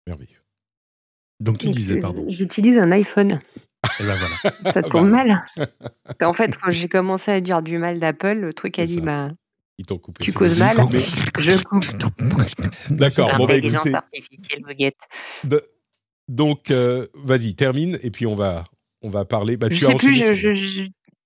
merveilleux. 0.07 0.41
Donc 1.41 1.59
tu 1.59 1.71
disais, 1.71 1.99
pardon. 1.99 2.27
J'utilise 2.29 2.79
un 2.79 2.93
iPhone. 2.93 3.41
Et 3.99 4.05
ben 4.05 4.15
voilà. 4.15 4.57
Ça 4.73 4.83
tourne 4.83 5.11
bah. 5.11 5.25
mal. 5.25 5.69
en 6.23 6.33
fait, 6.35 6.57
quand 6.59 6.71
j'ai 6.71 6.89
commencé 6.89 7.31
à 7.31 7.41
dire 7.41 7.63
du 7.63 7.79
mal 7.79 7.99
d'Apple, 7.99 8.35
le 8.41 8.53
truc 8.53 8.79
a 8.79 8.85
dit 8.85 8.97
ça. 8.97 9.01
bah, 9.01 9.29
Ils 9.79 9.87
t'ont 9.87 9.99
coupé. 9.99 10.23
Tu 10.23 10.33
causes 10.33 10.59
mal. 10.59 10.77
Je 11.39 11.63
coupe. 11.63 11.87
D'accord, 12.91 13.31
bon, 13.39 13.47
bah, 13.47 13.57
écoutez, 13.57 13.93
de- 15.45 15.63
donc, 16.29 16.71
euh, 16.71 17.07
vas-y, 17.15 17.55
termine, 17.57 17.99
et 18.03 18.11
puis 18.11 18.27
on 18.27 18.37
va, 18.37 18.65
on 19.03 19.09
va 19.09 19.25
parler. 19.25 19.57
Bah, 19.57 19.69
Je 19.71 19.79
tu 19.79 19.85
as 19.87 19.89
sais 19.89 19.95
plus, 19.97 20.11
enchaîné 20.11 20.35
je, 20.35 20.55
je, 20.55 20.83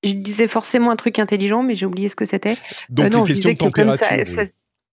je- 0.08 0.14
disais 0.14 0.48
forcément 0.48 0.90
un 0.90 0.96
truc 0.96 1.18
intelligent, 1.18 1.62
mais 1.62 1.74
j'ai 1.74 1.86
oublié 1.86 2.08
ce 2.08 2.16
que 2.16 2.24
c'était. 2.24 2.56
Donc, 2.90 3.06
Euh, 3.06 3.08
non, 3.10 3.24
les 3.24 3.30
je 3.30 3.32
disais 3.34 3.54
que 3.56 3.68
comme 3.70 3.92
ça. 3.92 4.08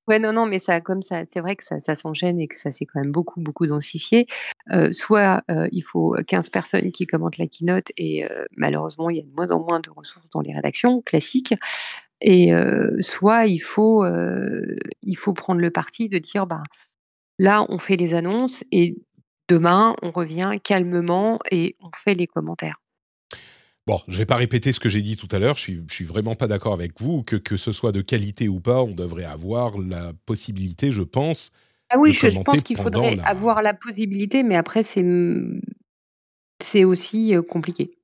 Ouais, 0.07 0.17
non, 0.17 0.33
non, 0.33 0.47
mais 0.47 0.57
ça, 0.57 0.81
comme 0.81 1.03
ça, 1.03 1.23
c'est 1.29 1.41
vrai 1.41 1.55
que 1.55 1.63
ça, 1.63 1.79
ça 1.79 1.95
s'enchaîne 1.95 2.39
et 2.39 2.47
que 2.47 2.55
ça 2.55 2.71
s'est 2.71 2.85
quand 2.85 2.99
même 2.99 3.11
beaucoup, 3.11 3.39
beaucoup 3.39 3.67
densifié. 3.67 4.25
Euh, 4.71 4.91
soit 4.91 5.43
euh, 5.51 5.69
il 5.71 5.81
faut 5.81 6.15
15 6.27 6.49
personnes 6.49 6.91
qui 6.91 7.05
commentent 7.05 7.37
la 7.37 7.45
keynote 7.45 7.91
et 7.97 8.25
malheureusement, 8.57 9.09
il 9.11 9.17
y 9.17 9.19
a 9.19 9.23
de 9.23 9.29
moins 9.31 9.51
en 9.51 9.63
moins 9.63 9.79
de 9.79 9.91
ressources 9.91 10.27
dans 10.31 10.41
les 10.41 10.53
rédactions 10.53 11.01
classiques. 11.01 11.53
Et 12.19 12.51
soit 12.99 13.45
il 13.45 13.59
faut, 13.59 14.03
il 15.03 15.15
faut 15.17 15.33
prendre 15.33 15.61
le 15.61 15.69
parti 15.69 16.09
de 16.09 16.17
dire, 16.17 16.47
bah, 16.47 16.63
là, 17.37 17.65
on 17.69 17.77
fait 17.77 17.95
les 17.95 18.13
annonces 18.15 18.63
et 18.71 18.97
demain, 19.47 19.95
on 20.01 20.11
revient 20.11 20.53
calmement 20.63 21.39
et 21.51 21.75
on 21.79 21.89
fait 21.95 22.15
les 22.15 22.27
commentaires. 22.27 22.80
Bon, 23.87 23.99
je 24.07 24.17
vais 24.17 24.25
pas 24.25 24.35
répéter 24.35 24.71
ce 24.71 24.79
que 24.79 24.89
j'ai 24.89 25.01
dit 25.01 25.17
tout 25.17 25.27
à 25.31 25.39
l'heure. 25.39 25.57
Je 25.57 25.61
suis, 25.61 25.83
je 25.89 25.93
suis 25.93 26.05
vraiment 26.05 26.35
pas 26.35 26.47
d'accord 26.47 26.73
avec 26.73 26.99
vous. 27.01 27.23
Que, 27.23 27.35
que 27.35 27.57
ce 27.57 27.71
soit 27.71 27.91
de 27.91 28.01
qualité 28.01 28.47
ou 28.47 28.59
pas, 28.59 28.83
on 28.83 28.93
devrait 28.93 29.25
avoir 29.25 29.77
la 29.77 30.13
possibilité, 30.25 30.91
je 30.91 31.01
pense. 31.01 31.51
Ah 31.89 31.97
oui, 31.97 32.09
de 32.09 32.13
je, 32.13 32.39
pense 32.39 32.61
qu'il 32.63 32.77
faudrait 32.77 33.15
la- 33.15 33.23
avoir 33.23 33.61
la 33.61 33.73
possibilité, 33.73 34.43
mais 34.43 34.55
après, 34.55 34.83
c'est 34.83 35.05
c'est 36.61 36.83
aussi 36.83 37.35
euh, 37.35 37.41
compliqué. 37.41 37.97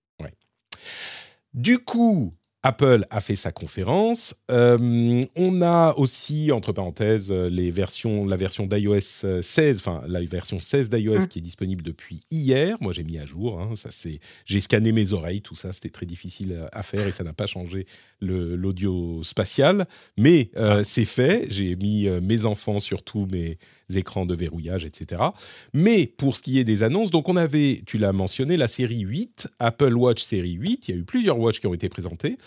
Du 1.54 1.80
coup, 1.80 2.36
Apple 2.68 3.06
a 3.10 3.22
fait 3.22 3.38
sa 3.38 3.54
conférence. 3.54 4.36
Euh, 4.52 5.24
on 5.38 5.62
a 5.62 5.94
aussi, 5.96 6.52
entre 6.52 6.74
parenthèses, 6.74 7.32
euh, 7.32 7.50
les 7.50 7.72
versions, 7.72 8.26
la 8.26 8.36
version 8.36 8.66
d'iOS 8.66 9.24
euh, 9.24 9.42
16, 9.42 9.78
enfin 9.80 10.02
la 10.06 10.20
version 10.26 10.60
16 10.60 10.90
d'iOS 10.90 11.20
Mm. 11.22 11.28
qui 11.28 11.40
est 11.40 11.42
disponible 11.42 11.82
depuis 11.82 12.20
hier. 12.30 12.76
Moi, 12.82 12.92
j'ai 12.92 13.06
mis 13.06 13.20
à 13.20 13.26
jour. 13.26 13.62
hein, 13.62 13.72
ça, 13.76 13.88
c'est, 13.90 14.20
j'ai 14.46 14.60
scanné 14.60 14.92
mes 14.92 15.14
oreilles, 15.14 15.42
tout 15.42 15.56
ça, 15.56 15.72
c'était 15.72 15.90
très 15.90 16.06
difficile 16.06 16.52
euh, 16.52 16.68
à 16.74 16.84
faire 16.84 17.08
et 17.08 17.14
ça 17.14 17.24
n'a 17.24 17.32
pas 17.32 17.48
changé 17.48 17.88
l'audio 18.22 19.24
spatial. 19.24 19.88
Mais 20.18 20.50
euh, 20.58 20.84
c'est 20.86 21.06
fait. 21.06 21.48
J'ai 21.50 21.78
mis 21.78 22.08
euh, 22.08 22.20
mes 22.20 22.46
enfants 22.46 22.80
sur 22.82 23.02
tous 23.02 23.28
mes 23.32 23.58
écrans 23.96 24.26
de 24.26 24.36
verrouillage, 24.36 24.86
etc. 24.86 25.22
Mais 25.74 26.06
pour 26.06 26.36
ce 26.36 26.42
qui 26.42 26.60
est 26.60 26.64
des 26.64 26.84
annonces, 26.84 27.12
donc 27.12 27.30
on 27.30 27.36
avait, 27.36 27.82
tu 27.86 27.98
l'as 27.98 28.14
mentionné, 28.14 28.58
la 28.58 28.68
série 28.68 29.00
8, 29.00 29.48
Apple 29.60 29.94
Watch 29.94 30.22
série 30.22 30.54
8. 30.54 30.88
Il 30.88 30.92
y 30.92 30.98
a 30.98 31.00
eu 31.00 31.04
plusieurs 31.04 31.40
watches 31.40 31.60
qui 31.60 31.68
ont 31.68 31.74
été 31.74 31.90
présentés. 31.90 32.38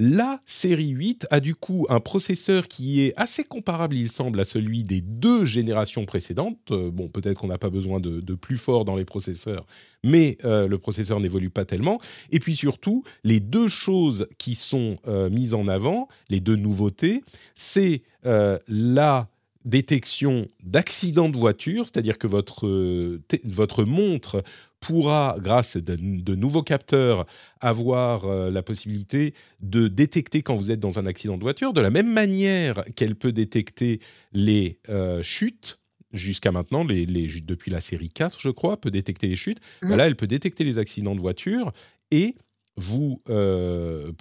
La 0.00 0.40
série 0.46 0.90
8 0.90 1.26
a 1.32 1.40
du 1.40 1.56
coup 1.56 1.84
un 1.88 1.98
processeur 1.98 2.68
qui 2.68 3.00
est 3.00 3.12
assez 3.16 3.42
comparable, 3.42 3.96
il 3.96 4.08
semble, 4.08 4.38
à 4.38 4.44
celui 4.44 4.84
des 4.84 5.00
deux 5.00 5.44
générations 5.44 6.04
précédentes. 6.04 6.70
Euh, 6.70 6.92
bon, 6.92 7.08
peut-être 7.08 7.40
qu'on 7.40 7.48
n'a 7.48 7.58
pas 7.58 7.68
besoin 7.68 7.98
de, 7.98 8.34
plus 8.36 8.58
fort 8.58 8.84
dans 8.84 8.94
les 8.94 9.04
processeurs, 9.04 9.66
mais 10.04 10.38
euh, 10.44 10.68
le 10.68 10.78
processeur 10.78 11.18
n'évolue 11.18 11.50
pas 11.50 11.64
tellement. 11.64 11.98
Et 12.30 12.38
puis 12.38 12.54
surtout, 12.54 13.02
les 13.24 13.40
deux 13.40 13.66
choses 13.66 14.28
qui 14.38 14.54
sont 14.54 14.98
euh, 15.08 15.30
mises 15.30 15.52
en 15.52 15.66
avant, 15.66 16.06
les 16.30 16.38
deux 16.38 16.54
nouveautés, 16.54 17.24
c'est 17.56 18.02
la 18.22 19.28
détection 19.64 20.48
d'accidents 20.62 21.28
de 21.28 21.36
voiture, 21.36 21.84
c'est-à-dire 21.84 22.18
que 22.18 22.26
votre, 22.26 22.66
euh, 22.66 23.20
votre 23.44 23.84
montre 23.84 24.42
pourra, 24.80 25.36
grâce 25.40 25.76
à 25.76 25.80
de, 25.80 25.96
de 25.96 26.34
nouveaux 26.34 26.62
capteurs, 26.62 27.26
avoir 27.60 28.24
euh, 28.26 28.50
la 28.50 28.62
possibilité 28.62 29.34
de 29.60 29.88
détecter 29.88 30.42
quand 30.42 30.56
vous 30.56 30.70
êtes 30.70 30.80
dans 30.80 30.98
un 30.98 31.06
accident 31.06 31.36
de 31.36 31.42
voiture, 31.42 31.72
de 31.72 31.80
la 31.80 31.90
même 31.90 32.10
manière 32.12 32.84
qu'elle 32.94 33.14
peut 33.16 33.32
détecter 33.32 34.00
les 34.32 34.78
euh, 34.88 35.22
chutes. 35.22 35.78
Jusqu'à 36.14 36.52
maintenant, 36.52 36.84
les, 36.84 37.04
les- 37.04 37.26
depuis 37.42 37.70
la 37.70 37.80
série 37.80 38.08
4, 38.08 38.40
je 38.40 38.48
crois, 38.48 38.80
peut 38.80 38.90
détecter 38.90 39.26
les 39.26 39.36
chutes. 39.36 39.58
Ben 39.82 39.96
là, 39.96 40.06
elle 40.06 40.16
peut 40.16 40.26
détecter 40.26 40.64
les 40.64 40.78
accidents 40.78 41.14
de 41.14 41.20
voiture 41.20 41.70
et 42.10 42.34
vous, 42.78 43.20
euh, 43.28 44.12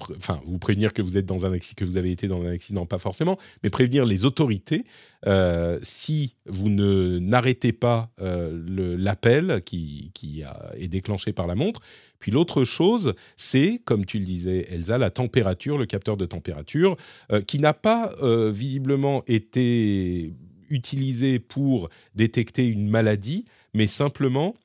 vous 0.46 0.58
prévenir 0.58 0.92
que 0.92 1.04
vous 1.04 1.18
êtes 1.18 1.28
dans 1.28 1.46
un 1.46 1.58
que 1.58 1.86
vous 1.86 1.98
avez 1.98 2.12
été 2.12 2.28
dans 2.28 2.42
un 2.42 2.50
accident, 2.50 2.86
pas 2.88 2.98
forcément, 2.98 3.38
mais 3.64 3.70
prévenir 3.70 4.06
les 4.06 4.26
autorités 4.26 4.84
euh, 5.28 5.78
si 5.84 6.36
vous 6.48 6.70
n'arrêtez 6.70 7.72
pas 7.72 8.10
euh, 8.20 8.98
l'appel 8.98 9.62
qui, 9.64 10.12
qui 10.16 10.44
est 10.76 10.88
déclenché 10.88 11.34
par 11.34 11.46
la 11.46 11.56
montre. 11.56 11.82
Puis 12.20 12.32
l'autre 12.32 12.64
chose, 12.64 13.14
c'est, 13.36 13.80
comme 13.86 14.06
tu 14.06 14.18
le 14.18 14.26
disais, 14.26 14.68
Elsa, 14.72 14.98
la 14.98 15.12
température, 15.12 15.78
le 15.78 15.86
capteur 15.86 16.18
de 16.18 16.26
température, 16.26 16.98
qui 17.46 17.60
n'a 17.60 17.74
pas 17.74 18.16
visiblement 18.50 19.24
été 19.28 20.34
utilisé 20.70 21.38
pour 21.38 21.90
détecter 22.16 22.68
une 22.68 22.90
maladie, 22.90 23.46
mais 23.76 23.86
simplement 23.86 24.56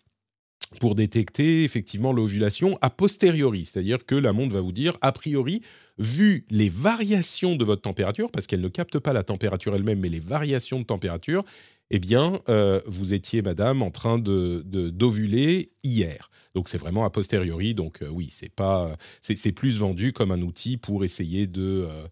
pour 0.80 0.94
détecter 0.94 1.64
effectivement 1.64 2.12
l'ovulation 2.12 2.78
a 2.80 2.90
posteriori, 2.90 3.66
c'est-à-dire 3.66 4.06
que 4.06 4.14
la 4.14 4.32
montre 4.32 4.54
va 4.54 4.60
vous 4.60 4.72
dire, 4.72 4.96
a 5.00 5.12
priori, 5.12 5.60
vu 5.98 6.46
les 6.50 6.68
variations 6.70 7.56
de 7.56 7.64
votre 7.64 7.82
température, 7.82 8.30
parce 8.30 8.46
qu'elle 8.46 8.62
ne 8.62 8.68
capte 8.68 8.98
pas 8.98 9.12
la 9.12 9.22
température 9.22 9.74
elle-même, 9.74 10.00
mais 10.00 10.08
les 10.08 10.20
variations 10.20 10.80
de 10.80 10.84
température, 10.84 11.44
eh 11.90 11.98
bien, 11.98 12.40
euh, 12.48 12.80
vous 12.86 13.12
étiez, 13.12 13.42
madame, 13.42 13.82
en 13.82 13.90
train 13.90 14.18
de 14.18 14.62
d'ovuler 14.64 15.72
hier. 15.84 16.30
Donc 16.54 16.68
c'est 16.68 16.78
vraiment 16.78 17.04
a 17.04 17.10
posteriori. 17.10 17.74
Donc 17.74 18.00
euh, 18.00 18.08
oui, 18.08 18.28
c'est 18.30 18.52
pas, 18.52 18.96
c'est 19.20 19.52
plus 19.52 19.76
vendu 19.78 20.12
comme 20.14 20.30
un 20.30 20.40
outil 20.40 20.78
pour 20.78 21.04
essayer 21.04 21.46
de 21.46 21.86
euh, 21.88 22.06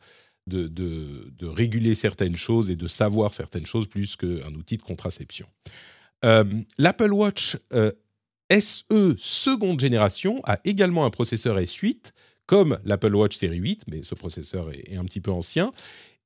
de, 0.47 0.67
de- 0.69 1.33
de 1.39 1.47
réguler 1.47 1.95
certaines 1.95 2.37
choses 2.37 2.71
et 2.71 2.77
de 2.77 2.89
savoir 2.89 3.33
certaines 3.33 3.67
choses 3.67 3.87
plus 3.87 4.17
qu'un 4.17 4.53
outil 4.55 4.77
de 4.77 4.83
contraception. 4.83 5.47
L'Apple 6.23 7.13
Watch 7.13 7.57
SE 8.51 9.15
seconde 9.19 9.81
génération 9.81 10.41
a 10.45 10.59
également 10.65 11.05
un 11.05 11.11
processeur 11.11 11.59
S8 11.59 12.13
comme 12.47 12.79
l'Apple 12.85 13.15
Watch 13.15 13.37
série 13.37 13.59
8, 13.59 13.83
mais 13.89 14.03
ce 14.03 14.17
processeur 14.17 14.73
est, 14.73 14.97
un 14.97 15.05
petit 15.05 15.21
peu 15.21 15.31
ancien. 15.31 15.71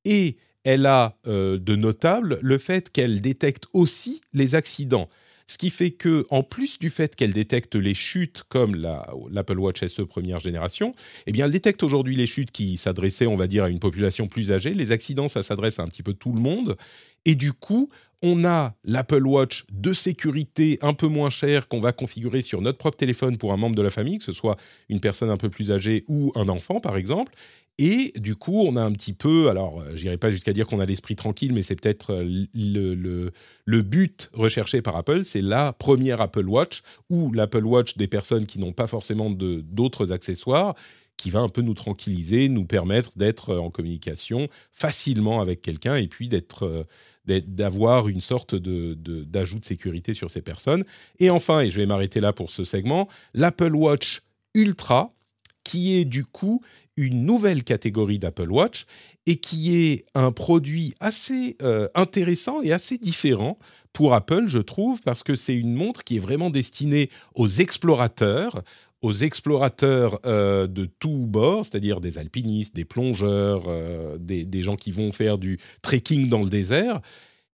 Et 0.07 0.39
elle 0.65 0.87
a 0.87 1.19
euh, 1.27 1.59
de 1.59 1.77
notable 1.77 2.39
le 2.41 2.57
fait 2.57 2.91
qu'elle 2.91 3.21
détecte 3.21 3.65
aussi 3.75 4.23
les 4.33 4.55
accidents. 4.55 5.11
Ce 5.47 5.59
qui 5.59 5.69
fait 5.69 5.91
que, 5.91 6.25
en 6.31 6.43
plus 6.43 6.79
du 6.79 6.89
fait 6.89 7.15
qu'elle 7.15 7.35
détecte 7.35 7.75
les 7.75 7.93
chutes 7.93 8.45
comme 8.49 8.75
la- 8.75 9.07
l'Apple 9.31 9.59
Watch 9.59 9.85
SE 9.87 10.01
première 10.01 10.41
génération, 10.41 10.93
eh 11.27 11.33
bien, 11.33 11.45
elle 11.45 11.51
détecte 11.53 11.83
aujourd'hui 11.83 12.17
les 12.17 12.27
chutes 12.27 12.51
qui 12.51 12.79
s'adressaient, 12.79 13.27
on 13.27 13.37
va 13.37 13.47
dire, 13.47 13.65
à 13.65 13.69
une 13.69 13.79
population 13.81 14.27
plus 14.27 14.51
âgée. 14.53 14.73
Les 14.73 14.91
accidents, 14.93 15.29
ça 15.29 15.43
s'adresse 15.43 15.79
à 15.79 15.83
un 15.83 15.89
petit 15.89 16.03
peu 16.03 16.15
tout 16.15 16.33
le 16.33 16.41
monde. 16.41 16.79
Et 17.27 17.35
du 17.35 17.53
coup, 17.53 17.91
on 18.25 18.43
a 18.47 18.75
l'Apple 18.85 19.27
Watch 19.27 19.67
de 19.71 19.93
sécurité 19.93 20.79
un 20.81 20.95
peu 20.95 21.07
moins 21.07 21.29
cher 21.29 21.69
qu'on 21.69 21.79
va 21.79 21.93
configurer 21.93 22.41
sur 22.41 22.63
notre 22.63 22.79
propre 22.79 22.97
téléphone 22.97 23.37
pour 23.37 23.53
un 23.53 23.59
membre 23.59 23.77
de 23.77 23.83
la 23.83 23.91
famille, 23.91 24.17
que 24.17 24.25
ce 24.25 24.33
soit 24.33 24.57
une 24.89 24.99
personne 24.99 25.29
un 25.29 25.37
peu 25.37 25.51
plus 25.51 25.71
âgée 25.71 26.05
ou 26.09 26.33
un 26.35 26.49
enfant, 26.49 26.81
par 26.81 26.97
exemple. 26.97 27.35
Et 27.77 28.13
du 28.17 28.35
coup, 28.35 28.63
on 28.67 28.77
a 28.77 28.83
un 28.83 28.93
petit 28.93 29.13
peu, 29.13 29.49
alors 29.51 29.81
euh, 29.81 29.95
j'irai 29.95 30.17
pas 30.17 30.31
jusqu'à 30.31 30.53
dire 30.53 30.67
qu'on 30.67 30.81
a 30.81 30.87
l'esprit 30.87 31.17
tranquille, 31.17 31.53
mais 31.53 31.63
c'est 31.63 31.75
peut-être 31.75 32.15
euh, 32.15 32.45
le, 32.55 33.83
but 33.83 34.31
recherché 34.33 34.81
par 34.81 34.97
Apple, 34.97 35.25
c'est 35.25 35.43
la 35.43 35.73
première 35.73 36.21
Apple 36.21 36.49
Watch 36.49 36.83
ou 37.11 37.31
l'Apple 37.33 37.65
Watch 37.65 37.97
des 37.97 38.07
personnes 38.07 38.47
qui 38.47 38.59
n'ont 38.59 38.73
pas 38.73 38.87
forcément 38.87 39.29
d'autres 39.29 40.13
accessoires, 40.13 40.77
qui 41.17 41.31
va 41.31 41.41
un 41.41 41.49
peu 41.49 41.63
nous 41.63 41.75
tranquilliser, 41.75 42.49
nous 42.49 42.65
permettre 42.65 43.13
d'être 43.17 43.57
en 43.57 43.71
communication 43.71 44.49
facilement 44.73 45.41
avec 45.41 45.63
quelqu'un 45.63 45.97
et 45.97 46.09
puis 46.09 46.29
d'être 46.29 46.65
euh, 46.65 46.85
d'avoir 47.27 48.09
une 48.09 48.21
sorte 48.21 48.55
d'ajout 48.55 48.95
de, 48.95 49.25
d'ajout 49.25 49.59
de 49.59 49.65
sécurité 49.65 50.13
sur 50.13 50.31
ces 50.31 50.43
personnes. 50.43 50.85
Et 51.19 51.31
enfin, 51.31 51.61
et 51.61 51.71
je 51.71 51.79
vais 51.79 51.87
m'arrêter 51.87 52.21
là 52.21 52.33
pour 52.33 52.51
ce 52.51 52.65
segment, 52.65 53.09
l'Apple 53.33 53.75
Watch 53.75 54.23
Ultra, 54.55 55.15
qui 55.63 55.95
est 55.95 56.05
du 56.05 56.25
coup 56.25 56.63
une 56.97 57.25
nouvelle 57.25 57.65
catégorie 57.65 58.19
d'Apple 58.19 58.51
Watch 58.51 58.85
et 59.27 59.37
qui 59.37 59.77
est 59.77 60.05
un 60.15 60.33
produit 60.33 60.95
assez 61.01 61.57
euh, 61.63 61.89
intéressant 61.95 62.63
et 62.63 62.73
assez 62.73 62.99
différent 62.99 63.59
pour 63.95 64.13
Apple, 64.13 64.45
je 64.49 64.59
trouve, 64.59 65.01
parce 65.03 65.23
que 65.23 65.37
c'est 65.37 65.55
une 65.55 65.73
montre 65.73 66.03
qui 66.03 66.17
est 66.17 66.21
vraiment 66.21 66.51
destinée 66.51 67.11
aux 67.37 67.47
explorateurs, 67.47 68.63
aux 69.05 69.13
explorateurs 69.13 70.19
euh, 70.25 70.67
de 70.67 70.87
tous 70.87 71.27
bords, 71.27 71.67
c'est-à-dire 71.67 72.01
des 72.01 72.17
alpinistes, 72.17 72.75
des 72.75 72.87
plongeurs, 72.87 73.65
euh, 73.67 74.17
des, 74.19 74.63
gens 74.63 74.77
qui 74.77 74.93
vont 74.93 75.13
faire 75.13 75.37
du 75.37 75.61
trekking 75.83 76.31
dans 76.31 76.41
le 76.41 76.49
désert. 76.49 77.03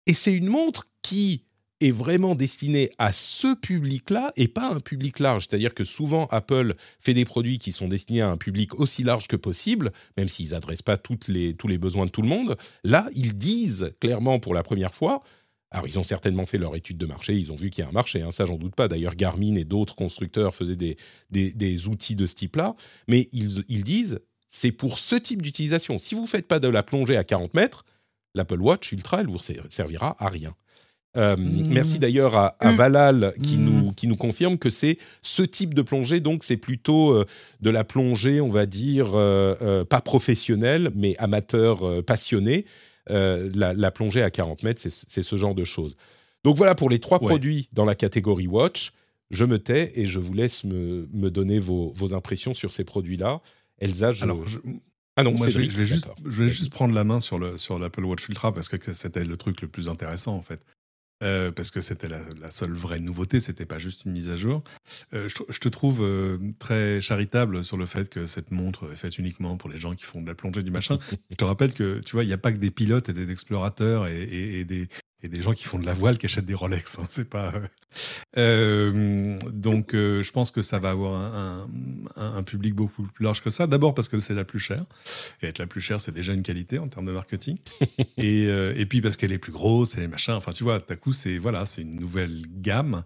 Et 0.05 0.13
c'est 0.13 0.35
une 0.35 0.45
montre 0.45 0.85
qui 1.01 1.45
est 1.81 1.89
vraiment 1.89 2.35
destiné 2.35 2.91
à 2.99 3.11
ce 3.11 3.55
public-là 3.55 4.31
et 4.35 4.47
pas 4.47 4.69
un 4.69 4.79
public 4.79 5.17
large. 5.17 5.47
C'est-à-dire 5.49 5.73
que 5.73 5.83
souvent, 5.83 6.27
Apple 6.29 6.75
fait 6.99 7.15
des 7.15 7.25
produits 7.25 7.57
qui 7.57 7.71
sont 7.71 7.87
destinés 7.87 8.21
à 8.21 8.29
un 8.29 8.37
public 8.37 8.79
aussi 8.79 9.03
large 9.03 9.27
que 9.27 9.35
possible, 9.35 9.91
même 10.17 10.27
s'ils 10.27 10.51
n'adressent 10.51 10.83
pas 10.83 10.97
toutes 10.97 11.29
les, 11.29 11.55
tous 11.55 11.67
les 11.67 11.79
besoins 11.79 12.05
de 12.05 12.11
tout 12.11 12.21
le 12.21 12.27
monde. 12.27 12.57
Là, 12.83 13.09
ils 13.15 13.35
disent 13.35 13.91
clairement 13.99 14.37
pour 14.37 14.53
la 14.53 14.61
première 14.61 14.93
fois, 14.93 15.21
alors 15.71 15.87
ils 15.87 15.99
ont 15.99 16.03
certainement 16.03 16.45
fait 16.45 16.57
leur 16.57 16.75
étude 16.75 16.97
de 16.97 17.05
marché, 17.05 17.35
ils 17.35 17.51
ont 17.51 17.55
vu 17.55 17.69
qu'il 17.69 17.83
y 17.83 17.85
a 17.85 17.89
un 17.89 17.93
marché, 17.93 18.21
hein, 18.21 18.31
ça 18.31 18.45
j'en 18.45 18.57
doute 18.57 18.75
pas. 18.75 18.87
D'ailleurs, 18.87 19.15
Garmin 19.15 19.55
et 19.55 19.65
d'autres 19.65 19.95
constructeurs 19.95 20.55
faisaient 20.55 20.75
des, 20.75 20.97
des, 21.29 21.53
des, 21.53 21.87
outils 21.87 22.15
de 22.15 22.25
ce 22.25 22.35
type-là, 22.35 22.75
mais 23.07 23.29
ils, 23.31 23.63
ils 23.67 23.83
disent, 23.83 24.19
c'est 24.47 24.71
pour 24.71 24.97
ce 24.97 25.15
type 25.15 25.41
d'utilisation. 25.41 25.99
Si 25.99 26.15
vous 26.15 26.21
ne 26.21 26.27
faites 26.27 26.47
pas 26.47 26.59
de 26.59 26.67
la 26.67 26.81
plongée 26.81 27.17
à 27.17 27.23
40 27.23 27.53
mètres, 27.53 27.85
l'Apple 28.33 28.61
Watch 28.61 28.91
Ultra, 28.91 29.21
elle 29.21 29.27
vous 29.27 29.39
servira 29.69 30.15
à 30.19 30.29
rien. 30.29 30.55
Euh, 31.17 31.35
mmh. 31.35 31.67
Merci 31.69 31.99
d'ailleurs 31.99 32.37
à, 32.37 32.55
à, 32.59 32.71
mmh. 32.71 32.75
Valal 32.75 33.33
qui, 33.41 33.57
mmh. 33.57 33.63
nous, 33.63 33.91
qui 33.93 34.07
nous 34.07 34.15
confirme 34.15 34.57
que 34.57 34.69
c'est 34.69 34.97
ce 35.21 35.41
type 35.41 35.73
de 35.73 35.81
plongée, 35.81 36.19
donc 36.19 36.43
c'est 36.43 36.57
plutôt 36.57 37.13
euh, 37.13 37.25
de 37.61 37.69
la 37.69 37.83
plongée, 37.83 38.41
on 38.41 38.49
va 38.49 38.67
dire, 38.67 39.11
euh, 39.15 39.83
pas 39.85 40.01
professionnelle, 40.01 40.91
mais 40.95 41.15
amateur 41.17 42.03
passionné. 42.03 42.65
Euh, 43.09 43.49
la, 43.53 43.73
la, 43.73 43.91
plongée 43.91 44.21
à 44.21 44.29
40 44.29 44.63
mètres, 44.63 44.81
c'est 44.85 45.21
ce 45.21 45.35
genre 45.35 45.55
de 45.55 45.63
choses. 45.63 45.95
Donc 46.43 46.57
voilà 46.57 46.75
pour 46.75 46.89
les 46.89 46.99
trois 46.99 47.19
ouais. 47.21 47.27
produits 47.27 47.69
dans 47.73 47.85
la 47.85 47.95
catégorie 47.95 48.47
Watch. 48.47 48.93
Je 49.29 49.45
me 49.45 49.59
tais 49.59 49.91
et 49.99 50.07
je 50.07 50.19
vous 50.19 50.33
laisse 50.33 50.63
me, 50.63 51.07
me 51.11 51.29
donner 51.29 51.59
vos, 51.59 51.91
vos, 51.93 52.13
impressions 52.13 52.53
sur 52.53 52.71
ces 52.71 52.83
produits-là. 52.83 53.41
Elsa, 53.77 54.11
je... 54.11 54.23
Alors, 54.23 54.47
je... 54.47 54.57
Ah 55.15 55.23
non, 55.23 55.33
Moi, 55.33 55.49
je, 55.49 55.61
je, 55.61 55.77
vais 55.77 55.85
juste, 55.85 56.07
je 56.23 56.43
vais 56.43 56.47
juste 56.47 56.71
prendre 56.71 56.95
la 56.95 57.03
main 57.03 57.19
sur 57.19 57.37
l'Apple 57.39 57.57
sur 57.57 58.07
Watch 58.07 58.29
Ultra 58.29 58.53
parce 58.53 58.69
que 58.69 58.93
c'était 58.93 59.25
le 59.25 59.35
truc 59.35 59.61
le 59.61 59.67
plus 59.67 59.89
intéressant 59.89 60.33
en 60.35 60.41
fait. 60.41 60.63
Euh, 61.21 61.51
parce 61.51 61.69
que 61.69 61.81
c'était 61.81 62.07
la, 62.07 62.19
la, 62.39 62.49
seule 62.49 62.71
vraie 62.71 63.01
nouveauté, 63.01 63.41
c'était 63.41 63.65
pas 63.65 63.77
juste 63.77 64.05
une 64.05 64.13
mise 64.13 64.29
à 64.29 64.37
jour. 64.37 64.63
Euh, 65.13 65.27
je, 65.27 65.35
je, 65.49 65.59
te 65.59 65.67
trouve 65.67 66.01
euh, 66.01 66.37
très 66.59 67.01
charitable 67.01 67.61
sur 67.65 67.75
le 67.75 67.85
fait 67.85 68.07
que 68.07 68.25
cette 68.25 68.51
montre 68.51 68.89
est 68.93 68.95
faite 68.95 69.17
uniquement 69.17 69.57
pour 69.57 69.69
les 69.69 69.79
gens 69.79 69.93
qui 69.93 70.05
font 70.05 70.21
de 70.21 70.27
la 70.27 70.35
plongée 70.35 70.63
du 70.63 70.71
machin. 70.71 70.97
je 71.29 71.35
te 71.35 71.43
rappelle 71.43 71.73
que 71.73 71.99
tu 71.99 72.13
vois, 72.13 72.23
il 72.23 72.27
n'y 72.27 72.33
a 72.33 72.37
pas 72.37 72.53
que 72.53 72.57
des 72.57 72.71
pilotes 72.71 73.09
et 73.09 73.13
des 73.13 73.31
explorateurs 73.31 74.07
et, 74.07 74.23
et, 74.23 74.59
et 74.61 74.63
des, 74.63 74.87
et 75.21 75.27
des 75.27 75.41
gens 75.41 75.53
qui 75.53 75.65
font 75.65 75.77
de 75.77 75.85
la 75.85 75.93
voile 75.93 76.17
qui 76.17 76.25
achètent 76.25 76.45
des 76.45 76.53
Rolex. 76.53 76.97
Hein, 76.97 77.05
c'est 77.09 77.29
pas. 77.29 77.53
Euh, 78.37 79.37
donc, 79.51 79.93
euh, 79.93 80.23
je 80.23 80.31
pense 80.31 80.51
que 80.51 80.61
ça 80.61 80.79
va 80.79 80.91
avoir 80.91 81.19
un, 81.19 81.67
un, 82.15 82.35
un, 82.35 82.43
public 82.43 82.73
beaucoup 82.73 83.03
plus 83.03 83.23
large 83.23 83.41
que 83.41 83.49
ça. 83.49 83.67
D'abord 83.67 83.93
parce 83.93 84.07
que 84.07 84.19
c'est 84.19 84.35
la 84.35 84.45
plus 84.45 84.59
chère. 84.59 84.85
Et 85.41 85.47
être 85.47 85.59
la 85.59 85.67
plus 85.67 85.81
chère, 85.81 85.99
c'est 85.99 86.11
déjà 86.11 86.33
une 86.33 86.43
qualité 86.43 86.79
en 86.79 86.87
termes 86.87 87.05
de 87.05 87.11
marketing. 87.11 87.57
et, 88.17 88.45
euh, 88.47 88.73
et 88.77 88.85
puis 88.85 89.01
parce 89.01 89.17
qu'elle 89.17 89.31
est 89.31 89.39
plus 89.39 89.51
grosse, 89.51 89.97
et 89.97 90.01
les 90.01 90.07
machins. 90.07 90.33
Enfin, 90.33 90.53
tu 90.53 90.63
vois, 90.63 90.81
à 90.87 90.95
coup, 90.95 91.13
c'est 91.13 91.37
voilà, 91.37 91.65
c'est 91.65 91.81
une 91.81 91.95
nouvelle 91.95 92.45
gamme. 92.47 93.03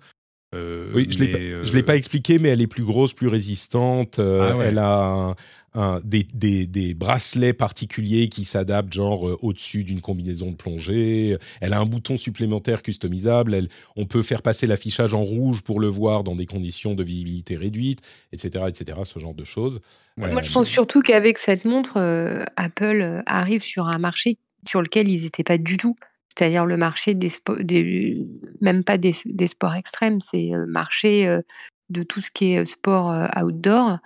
Euh, 0.53 0.91
oui, 0.93 1.07
je 1.09 1.19
ne 1.19 1.75
l'ai 1.75 1.83
pas 1.83 1.95
expliqué, 1.95 2.39
mais 2.39 2.49
elle 2.49 2.61
est 2.61 2.67
plus 2.67 2.83
grosse, 2.83 3.13
plus 3.13 3.27
résistante. 3.27 4.19
Euh, 4.19 4.51
ah 4.51 4.57
ouais. 4.57 4.65
Elle 4.67 4.77
a 4.77 5.35
un, 5.75 5.99
des, 6.03 6.27
des, 6.33 6.67
des, 6.67 6.93
bracelets 6.93 7.53
particuliers 7.53 8.29
qui 8.29 8.45
s'adaptent, 8.45 8.93
genre 8.93 9.27
euh, 9.27 9.37
au-dessus 9.41 9.83
d'une 9.83 10.01
combinaison 10.01 10.51
de 10.51 10.55
plongée. 10.55 11.37
Elle 11.61 11.73
a 11.73 11.79
un 11.79 11.85
bouton 11.85 12.17
supplémentaire 12.17 12.83
customisable. 12.83 13.53
Elle, 13.53 13.69
on 13.95 14.05
peut 14.05 14.21
faire 14.21 14.41
passer 14.41 14.67
l'affichage 14.67 15.13
en 15.13 15.23
rouge 15.23 15.63
pour 15.63 15.79
le 15.79 15.87
voir 15.87 16.23
dans 16.23 16.35
des 16.35 16.45
conditions 16.45 16.93
de 16.93 17.03
visibilité 17.03 17.55
réduite, 17.55 18.01
etc., 18.31 18.65
etc. 18.67 18.99
Ce 19.03 19.17
genre 19.19 19.33
de 19.33 19.43
choses. 19.43 19.81
Ouais. 20.17 20.31
Moi, 20.31 20.43
je 20.43 20.51
pense 20.51 20.67
surtout 20.67 21.01
qu'avec 21.01 21.39
cette 21.39 21.65
montre, 21.65 21.97
euh, 21.97 22.43
Apple 22.55 23.23
arrive 23.25 23.63
sur 23.63 23.87
un 23.87 23.97
marché 23.97 24.37
sur 24.67 24.81
lequel 24.81 25.09
ils 25.09 25.23
n'étaient 25.23 25.43
pas 25.43 25.57
du 25.57 25.77
tout 25.77 25.95
c'est-à-dire 26.35 26.65
le 26.65 26.77
marché 26.77 27.13
des, 27.13 27.31
des 27.59 28.27
même 28.61 28.83
pas 28.83 28.97
des, 28.97 29.15
des 29.25 29.47
sports 29.47 29.75
extrêmes, 29.75 30.19
c'est 30.19 30.49
le 30.53 30.65
marché 30.65 31.27
euh, 31.27 31.41
de 31.89 32.03
tout 32.03 32.21
ce 32.21 32.31
qui 32.31 32.53
est 32.53 32.65
sport 32.65 33.11
euh, 33.11 33.27
outdoor. 33.41 33.99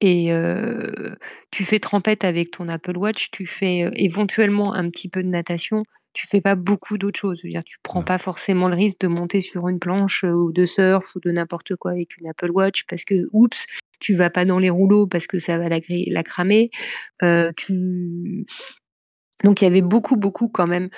Et 0.00 0.32
euh, 0.32 0.80
tu 1.50 1.64
fais 1.64 1.78
trempette 1.78 2.24
avec 2.24 2.50
ton 2.50 2.68
Apple 2.68 2.96
Watch, 2.96 3.30
tu 3.30 3.46
fais 3.46 3.84
euh, 3.84 3.90
éventuellement 3.94 4.72
un 4.72 4.88
petit 4.88 5.08
peu 5.08 5.22
de 5.22 5.28
natation, 5.28 5.84
tu 6.14 6.26
fais 6.26 6.40
pas 6.40 6.54
beaucoup 6.54 6.96
d'autres 6.96 7.20
choses. 7.20 7.38
Je 7.42 7.46
veux 7.46 7.50
dire, 7.50 7.64
tu 7.64 7.76
prends 7.82 8.00
non. 8.00 8.04
pas 8.06 8.16
forcément 8.18 8.68
le 8.68 8.76
risque 8.76 9.00
de 9.00 9.08
monter 9.08 9.42
sur 9.42 9.68
une 9.68 9.78
planche 9.78 10.24
euh, 10.24 10.32
ou 10.32 10.52
de 10.52 10.64
surf 10.64 11.14
ou 11.16 11.20
de 11.20 11.30
n'importe 11.30 11.76
quoi 11.76 11.92
avec 11.92 12.16
une 12.16 12.28
Apple 12.28 12.50
Watch 12.50 12.84
parce 12.88 13.04
que, 13.04 13.28
oups, 13.32 13.66
tu 14.00 14.14
vas 14.14 14.30
pas 14.30 14.46
dans 14.46 14.58
les 14.58 14.70
rouleaux 14.70 15.06
parce 15.06 15.26
que 15.26 15.38
ça 15.38 15.58
va 15.58 15.68
la, 15.68 15.80
la 15.88 16.22
cramer. 16.22 16.70
Euh, 17.22 17.52
tu... 17.56 18.46
Donc 19.44 19.60
il 19.60 19.64
y 19.64 19.68
avait 19.68 19.82
beaucoup, 19.82 20.16
beaucoup 20.16 20.48
quand 20.48 20.66
même 20.66 20.88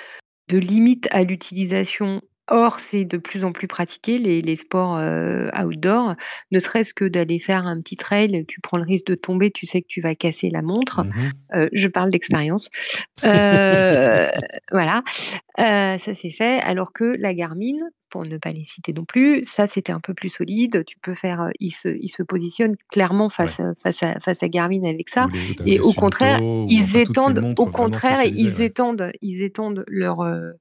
de 0.49 0.57
limites 0.57 1.07
à 1.11 1.23
l'utilisation. 1.23 2.21
Or, 2.49 2.81
c'est 2.81 3.05
de 3.05 3.17
plus 3.17 3.45
en 3.45 3.53
plus 3.53 3.67
pratiqué, 3.67 4.17
les, 4.17 4.41
les 4.41 4.57
sports 4.57 4.97
euh, 4.97 5.49
outdoor, 5.63 6.15
ne 6.51 6.59
serait-ce 6.59 6.93
que 6.93 7.05
d'aller 7.05 7.39
faire 7.39 7.65
un 7.65 7.79
petit 7.79 7.95
trail, 7.95 8.43
tu 8.49 8.59
prends 8.59 8.77
le 8.77 8.83
risque 8.83 9.05
de 9.05 9.15
tomber, 9.15 9.49
tu 9.49 9.65
sais 9.65 9.81
que 9.81 9.87
tu 9.87 10.01
vas 10.01 10.13
casser 10.13 10.49
la 10.49 10.61
montre. 10.61 11.05
Mmh. 11.05 11.11
Euh, 11.55 11.69
je 11.71 11.87
parle 11.87 12.09
d'expérience. 12.09 12.69
Euh, 13.23 14.29
voilà, 14.71 15.01
euh, 15.59 15.97
ça 15.97 16.13
c'est 16.13 16.31
fait. 16.31 16.59
Alors 16.61 16.91
que 16.91 17.15
la 17.19 17.33
Garmin, 17.33 17.77
pour 18.13 18.27
ne 18.27 18.37
pas 18.37 18.51
les 18.51 18.63
citer 18.63 18.93
non 18.93 19.05
plus, 19.05 19.43
ça 19.43 19.65
c'était 19.65 19.91
un 19.91 19.99
peu 19.99 20.13
plus 20.13 20.29
solide. 20.29 20.85
Tu 20.85 20.99
peux 21.01 21.15
faire, 21.15 21.49
il 21.59 21.71
se, 21.71 21.87
il 21.87 22.09
se 22.09 22.21
positionne 22.21 22.75
clairement 22.91 23.27
face, 23.27 23.57
ouais. 23.57 23.73
face, 23.75 24.03
à, 24.03 24.19
face 24.19 24.43
à 24.43 24.49
Garmin 24.49 24.83
avec 24.83 25.09
ça. 25.09 25.29
Et 25.65 25.79
au 25.79 25.93
contraire, 25.93 26.39
ils 26.69 26.95
étendent, 26.95 27.55
au 27.57 27.65
contraire, 27.65 28.23
ils 28.23 28.57
ouais. 28.59 28.65
étendent, 28.65 29.11
ils 29.23 29.41
étendent 29.41 29.83
leur 29.87 30.21
euh, 30.21 30.51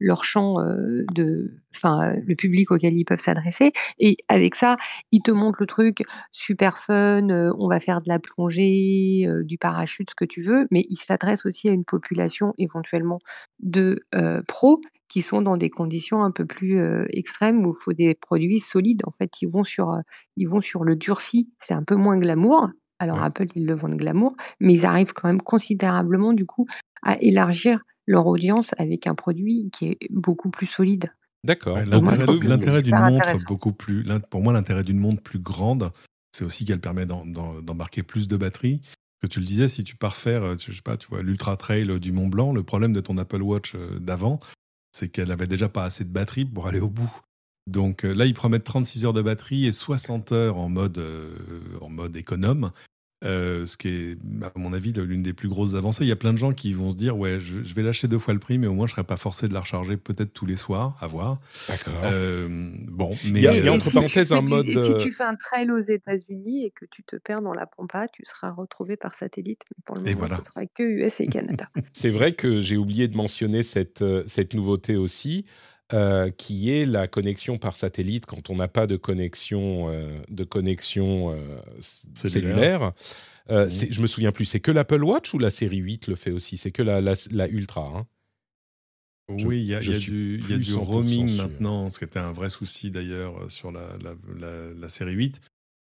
leur 0.00 0.24
champ 0.24 0.58
euh, 0.58 1.04
de, 1.14 1.52
enfin, 1.76 2.14
le 2.26 2.34
public 2.34 2.70
auquel 2.70 2.96
ils 2.96 3.04
peuvent 3.04 3.20
s'adresser. 3.20 3.72
Et 3.98 4.16
avec 4.28 4.54
ça, 4.54 4.78
ils 5.12 5.20
te 5.20 5.30
montrent 5.30 5.60
le 5.60 5.66
truc 5.66 6.04
super 6.32 6.78
fun. 6.78 7.28
Euh, 7.28 7.52
on 7.58 7.68
va 7.68 7.78
faire 7.78 8.00
de 8.00 8.08
la 8.08 8.18
plongée, 8.18 9.26
euh, 9.26 9.44
du 9.44 9.58
parachute, 9.58 10.08
ce 10.08 10.14
que 10.14 10.24
tu 10.24 10.40
veux, 10.40 10.66
mais 10.70 10.86
ils 10.88 10.96
s'adressent 10.96 11.44
aussi 11.44 11.68
à 11.68 11.72
une 11.72 11.84
population 11.84 12.54
éventuellement 12.56 13.18
de 13.60 14.00
pros 14.48 14.80
qui 15.12 15.20
sont 15.20 15.42
dans 15.42 15.58
des 15.58 15.68
conditions 15.68 16.24
un 16.24 16.30
peu 16.30 16.46
plus 16.46 16.78
euh, 16.78 17.04
extrêmes 17.10 17.66
où 17.66 17.72
il 17.72 17.82
faut 17.84 17.92
des 17.92 18.14
produits 18.14 18.60
solides. 18.60 19.02
En 19.06 19.10
fait, 19.10 19.42
ils 19.42 19.48
vont 19.48 19.62
sur, 19.62 19.94
ils 20.38 20.48
vont 20.48 20.62
sur 20.62 20.84
le 20.84 20.96
durci. 20.96 21.50
C'est 21.58 21.74
un 21.74 21.82
peu 21.82 21.96
moins 21.96 22.16
glamour. 22.16 22.70
Alors 22.98 23.18
ouais. 23.18 23.24
Apple, 23.24 23.46
ils 23.54 23.66
le 23.66 23.74
vendent 23.74 23.96
glamour, 23.96 24.34
mais 24.58 24.72
ils 24.72 24.86
arrivent 24.86 25.12
quand 25.12 25.28
même 25.28 25.42
considérablement 25.42 26.32
du 26.32 26.46
coup 26.46 26.66
à 27.02 27.20
élargir 27.20 27.80
leur 28.06 28.26
audience 28.26 28.70
avec 28.78 29.06
un 29.06 29.14
produit 29.14 29.68
qui 29.70 29.88
est 29.88 29.98
beaucoup 30.08 30.48
plus 30.48 30.66
solide. 30.66 31.12
D'accord. 31.44 31.76
Ouais, 31.76 31.84
l'intérêt 31.84 32.80
d'une 32.80 32.98
montre 32.98 33.46
beaucoup 33.46 33.72
plus, 33.72 34.06
pour 34.30 34.40
moi, 34.40 34.54
l'intérêt 34.54 34.84
d'une 34.84 34.98
montre 34.98 35.20
plus 35.20 35.40
grande, 35.40 35.90
c'est 36.34 36.46
aussi 36.46 36.64
qu'elle 36.64 36.80
permet 36.80 37.04
d'embarquer 37.04 38.02
plus 38.02 38.28
de 38.28 38.38
batterie. 38.38 38.80
Que 39.20 39.26
tu 39.26 39.40
le 39.40 39.46
disais, 39.46 39.68
si 39.68 39.84
tu 39.84 39.94
pars 39.94 40.16
faire, 40.16 40.56
je 40.58 40.72
sais 40.72 40.82
pas, 40.82 40.96
tu 40.96 41.08
vois, 41.08 41.22
l'ultra 41.22 41.56
trail 41.58 42.00
du 42.00 42.12
Mont 42.12 42.28
Blanc, 42.28 42.54
le 42.54 42.62
problème 42.62 42.94
de 42.94 43.00
ton 43.00 43.18
Apple 43.18 43.42
Watch 43.42 43.74
euh, 43.74 43.98
d'avant, 44.00 44.40
c'est 44.92 45.08
qu'elle 45.08 45.30
avait 45.30 45.46
déjà 45.46 45.68
pas 45.68 45.84
assez 45.84 46.04
de 46.04 46.10
batterie 46.10 46.44
pour 46.44 46.66
aller 46.66 46.80
au 46.80 46.88
bout. 46.88 47.10
Donc 47.66 48.04
euh, 48.04 48.12
là, 48.12 48.26
ils 48.26 48.34
promettent 48.34 48.64
36 48.64 49.06
heures 49.06 49.12
de 49.12 49.22
batterie 49.22 49.66
et 49.66 49.72
60 49.72 50.32
heures 50.32 50.56
en 50.56 50.68
mode, 50.68 50.98
euh, 50.98 51.36
en 51.80 51.88
mode 51.88 52.16
économe. 52.16 52.70
Euh, 53.24 53.66
ce 53.66 53.76
qui 53.76 53.88
est, 53.88 54.18
à 54.42 54.50
mon 54.58 54.72
avis, 54.72 54.92
l'une 54.92 55.22
des 55.22 55.32
plus 55.32 55.48
grosses 55.48 55.74
avancées. 55.74 56.04
Il 56.04 56.08
y 56.08 56.12
a 56.12 56.16
plein 56.16 56.32
de 56.32 56.38
gens 56.38 56.52
qui 56.52 56.72
vont 56.72 56.90
se 56.90 56.96
dire 56.96 57.16
Ouais, 57.16 57.38
je, 57.38 57.62
je 57.62 57.74
vais 57.74 57.82
lâcher 57.82 58.08
deux 58.08 58.18
fois 58.18 58.34
le 58.34 58.40
prix, 58.40 58.58
mais 58.58 58.66
au 58.66 58.74
moins 58.74 58.86
je 58.86 58.92
serai 58.92 59.04
pas 59.04 59.16
forcé 59.16 59.46
de 59.48 59.54
la 59.54 59.60
recharger 59.60 59.96
peut-être 59.96 60.32
tous 60.32 60.46
les 60.46 60.56
soirs, 60.56 60.96
à 61.00 61.06
voir. 61.06 61.38
D'accord. 61.68 61.92
Euh, 62.04 62.48
bon, 62.88 63.10
mais. 63.24 63.40
Il 63.40 63.42
y 63.42 63.46
a- 63.48 63.56
il 63.56 63.64
y 63.64 63.68
a 63.68 63.70
euh, 63.72 63.74
entre 63.74 63.84
si 63.84 63.90
tu 63.90 63.94
parenthèses 63.94 64.28
fais 64.28 64.34
un 64.34 64.40
mode, 64.40 64.66
et 64.66 64.76
si 64.76 64.92
tu 65.02 65.12
fais 65.12 65.24
un 65.24 65.36
trail 65.36 65.70
aux 65.70 65.78
États-Unis 65.80 66.64
et 66.66 66.70
que 66.70 66.84
tu 66.90 67.02
te 67.04 67.16
perds 67.16 67.42
dans 67.42 67.54
la 67.54 67.66
pampa, 67.66 68.08
tu 68.08 68.22
seras 68.26 68.50
retrouvé 68.50 68.96
par 68.96 69.14
satellite. 69.14 69.62
Mais 69.70 69.82
pour 69.84 69.96
le 69.96 70.02
moment, 70.02 70.16
voilà. 70.18 70.36
ce 70.38 70.42
sera 70.46 70.66
que 70.66 70.82
US 70.82 71.20
et 71.20 71.26
Canada. 71.28 71.68
C'est 71.92 72.10
vrai 72.10 72.32
que 72.32 72.60
j'ai 72.60 72.76
oublié 72.76 73.08
de 73.08 73.16
mentionner 73.16 73.62
cette, 73.62 74.04
cette 74.26 74.54
nouveauté 74.54 74.96
aussi, 74.96 75.44
euh, 75.94 76.30
qui 76.30 76.70
est 76.70 76.86
la 76.86 77.06
connexion 77.08 77.58
par 77.58 77.76
satellite 77.76 78.26
quand 78.26 78.50
on 78.50 78.56
n'a 78.56 78.68
pas 78.68 78.86
de 78.86 78.96
connexion, 78.96 79.90
euh, 79.90 80.18
de 80.30 80.44
connexion 80.44 81.30
euh, 81.32 81.58
Cellulaire. 82.14 82.92
c'est- 83.48 83.92
Je 83.92 84.00
me 84.00 84.06
souviens 84.06 84.32
plus, 84.32 84.44
c'est 84.44 84.60
que 84.60 84.70
l'Apple 84.70 85.02
Watch 85.04 85.34
ou 85.34 85.38
la 85.38 85.50
série 85.50 85.78
8 85.78 86.06
le 86.06 86.14
fait 86.14 86.30
aussi? 86.30 86.56
C'est 86.56 86.70
que 86.70 86.82
la, 86.82 87.00
la, 87.00 87.14
la 87.30 87.48
Ultra. 87.48 87.86
hein 87.86 88.06
Je- 89.36 89.46
oui, 89.46 89.60
il 89.60 89.66
y 89.66 89.74
a, 89.74 89.80
y 89.80 89.98
du, 89.98 90.38
il 90.38 90.50
y 90.50 90.52
a 90.52 90.56
plus 90.56 90.64
du 90.64 90.72
100% 90.72 90.84
roaming 90.84 91.36
maintenant, 91.36 91.90
ce 91.90 91.98
qui 91.98 92.04
était 92.04 92.18
un 92.18 92.32
vrai 92.32 92.50
souci 92.50 92.90
d'ailleurs 92.90 93.50
sur 93.50 93.72
la, 93.72 93.82
la, 94.78 94.88
série 94.88 95.12
8. 95.12 95.40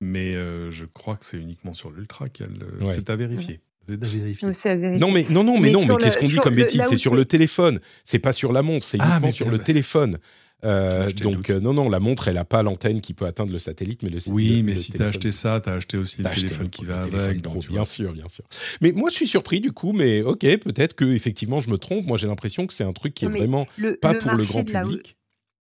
Mais 0.02 0.34
je 0.34 0.86
crois 0.86 1.16
que 1.16 1.26
c'est 1.26 1.40
uniquement 1.40 1.74
sur 1.74 1.90
l'Ultra 1.92 2.28
qu'il 2.28 2.46
y 2.46 2.50
a 2.50 2.52
le. 2.52 2.84
Ouais. 2.84 2.94
C'est 2.94 3.10
à 3.10 3.16
vérifier. 3.16 3.62
C'est 3.88 3.94
à 3.94 4.08
vérifier. 4.08 4.54
C'est 4.54 4.70
à 4.70 4.76
vérifier. 4.76 5.00
Non 5.00 5.12
mais 5.12 5.26
non 5.30 5.44
non 5.44 5.54
mais, 5.56 5.68
Mais 5.68 5.72
non 5.72 5.86
mais 5.86 5.96
qu'est-ce 5.98 6.18
qu'on 6.18 6.28
dit 6.28 6.36
comme 6.38 6.56
bêtise? 6.56 6.84
C'est 6.90 6.98
sur 6.98 7.16
le 7.16 7.26
téléphone. 7.26 7.80
C'est 8.04 8.20
pas 8.20 8.34
sur 8.34 8.52
la 8.52 8.62
montre. 8.62 8.86
C'est 8.86 8.98
Ah, 9.02 9.08
uniquement 9.12 9.32
sur 9.32 9.50
le 9.52 9.60
téléphone. 9.60 10.18
Euh, 10.64 11.12
donc 11.12 11.50
euh, 11.50 11.60
non 11.60 11.74
non 11.74 11.90
la 11.90 12.00
montre 12.00 12.30
elle 12.30 12.38
a 12.38 12.46
pas 12.46 12.64
l'antenne 12.64 13.02
qui 13.02 13.14
peut 13.14 13.26
atteindre 13.26 13.52
le 13.52 13.60
satellite 13.60 14.02
mais 14.04 14.10
le 14.10 14.20
Oui, 14.32 14.58
le- 14.58 14.64
mais 14.64 14.72
le 14.72 14.78
si 14.80 14.94
tu 14.94 15.04
as 15.04 15.08
acheté 15.08 15.32
ça, 15.34 15.60
tu 15.62 15.70
as 15.70 15.74
acheté 15.74 15.98
aussi 15.98 16.24
le 16.24 16.30
téléphone 16.30 16.70
qui 16.70 16.86
va 16.86 17.04
avec. 17.04 17.42
pro, 17.44 17.60
bien 17.60 17.70
vois. 17.70 17.86
sûr, 17.86 18.14
bien 18.14 18.28
sûr. 18.30 18.46
Mais 18.82 18.92
moi, 18.94 19.10
je 19.12 19.16
suis 19.16 19.28
surpris 19.28 19.60
du 19.60 19.74
coup, 19.74 19.92
mais 19.92 20.22
ok, 20.24 20.40
peut-être 20.60 20.96
que 20.96 21.06
effectivement, 21.06 21.60
je 21.62 21.70
me 21.70 21.78
trompe. 21.78 22.06
Moi, 22.08 22.18
j'ai 22.18 22.28
l'impression 22.28 22.66
que 22.66 22.74
c'est 22.74 22.86
un 22.86 22.94
truc 22.94 23.14
qui 23.14 23.26
est 23.26 23.30
mais 23.30 23.40
vraiment 23.40 23.68
le, 23.78 23.96
pas 23.98 24.14
le 24.14 24.20
pour 24.20 24.32
le 24.34 24.44
grand 24.46 24.64
de 24.64 24.72
la- 24.72 24.84
public. 24.84 25.18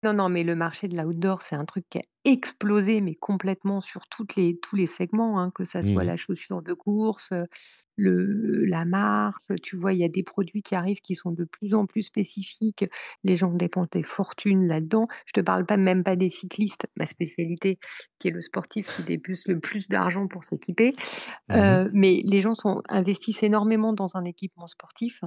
Non, 0.04 0.14
non, 0.14 0.28
mais 0.30 0.44
le 0.44 0.56
marché 0.56 0.88
de 0.88 0.96
l'outdoor, 0.98 1.42
c'est 1.42 1.56
un 1.56 1.66
truc 1.66 1.86
qui 1.90 2.00
a 2.00 2.04
explosé, 2.26 3.02
mais 3.02 3.16
complètement 3.16 3.82
sur 3.82 4.08
toutes 4.08 4.36
les, 4.38 4.58
tous 4.58 4.76
les 4.78 4.88
segments, 4.88 5.40
hein, 5.42 5.52
que 5.54 5.66
ça 5.66 5.82
soit 5.82 5.92
Mhm. 6.04 6.08
la 6.08 6.16
chaussure 6.16 6.62
de 6.62 6.74
course, 6.74 7.30
euh, 7.34 7.44
le, 8.00 8.66
la 8.66 8.86
marque. 8.86 9.42
Tu 9.62 9.76
vois, 9.76 9.94
il 9.94 10.00
y 10.00 10.04
a 10.04 10.10
des 10.10 10.24
produits 10.24 10.62
qui 10.64 10.76
arrivent 10.76 11.02
qui 11.02 11.16
sont 11.16 11.32
de 11.32 11.44
plus 11.44 11.74
en 11.74 11.86
plus 11.86 12.04
spécifiques. 12.04 12.86
Les 13.24 13.36
gens 13.36 13.52
dépensent 13.54 13.90
des 13.92 14.04
fortunes 14.04 14.68
là-dedans. 14.68 15.08
Je 15.26 15.34
te 15.34 15.42
parle 15.42 15.66
pas 15.66 15.78
même 15.78 16.04
pas 16.04 16.16
des 16.16 16.30
cyclistes, 16.30 16.88
ma 16.98 17.06
spécialité, 17.06 17.78
qui 18.20 18.30
est 18.30 18.32
le 18.32 18.42
sportif 18.42 18.88
qui 18.96 19.04
dépense 19.04 19.48
le 19.48 19.60
plus 19.60 19.88
d'argent 19.90 20.28
pour 20.28 20.44
s'équiper. 20.44 20.94
Mhm. 21.50 21.58
Euh, 21.58 21.90
mais 21.94 22.22
les 22.26 22.42
gens 22.42 22.56
sont, 22.56 22.82
investissent 22.90 23.44
énormément 23.44 23.94
dans 23.94 24.16
un 24.16 24.24
équipement 24.24 24.68
sportif, 24.68 25.22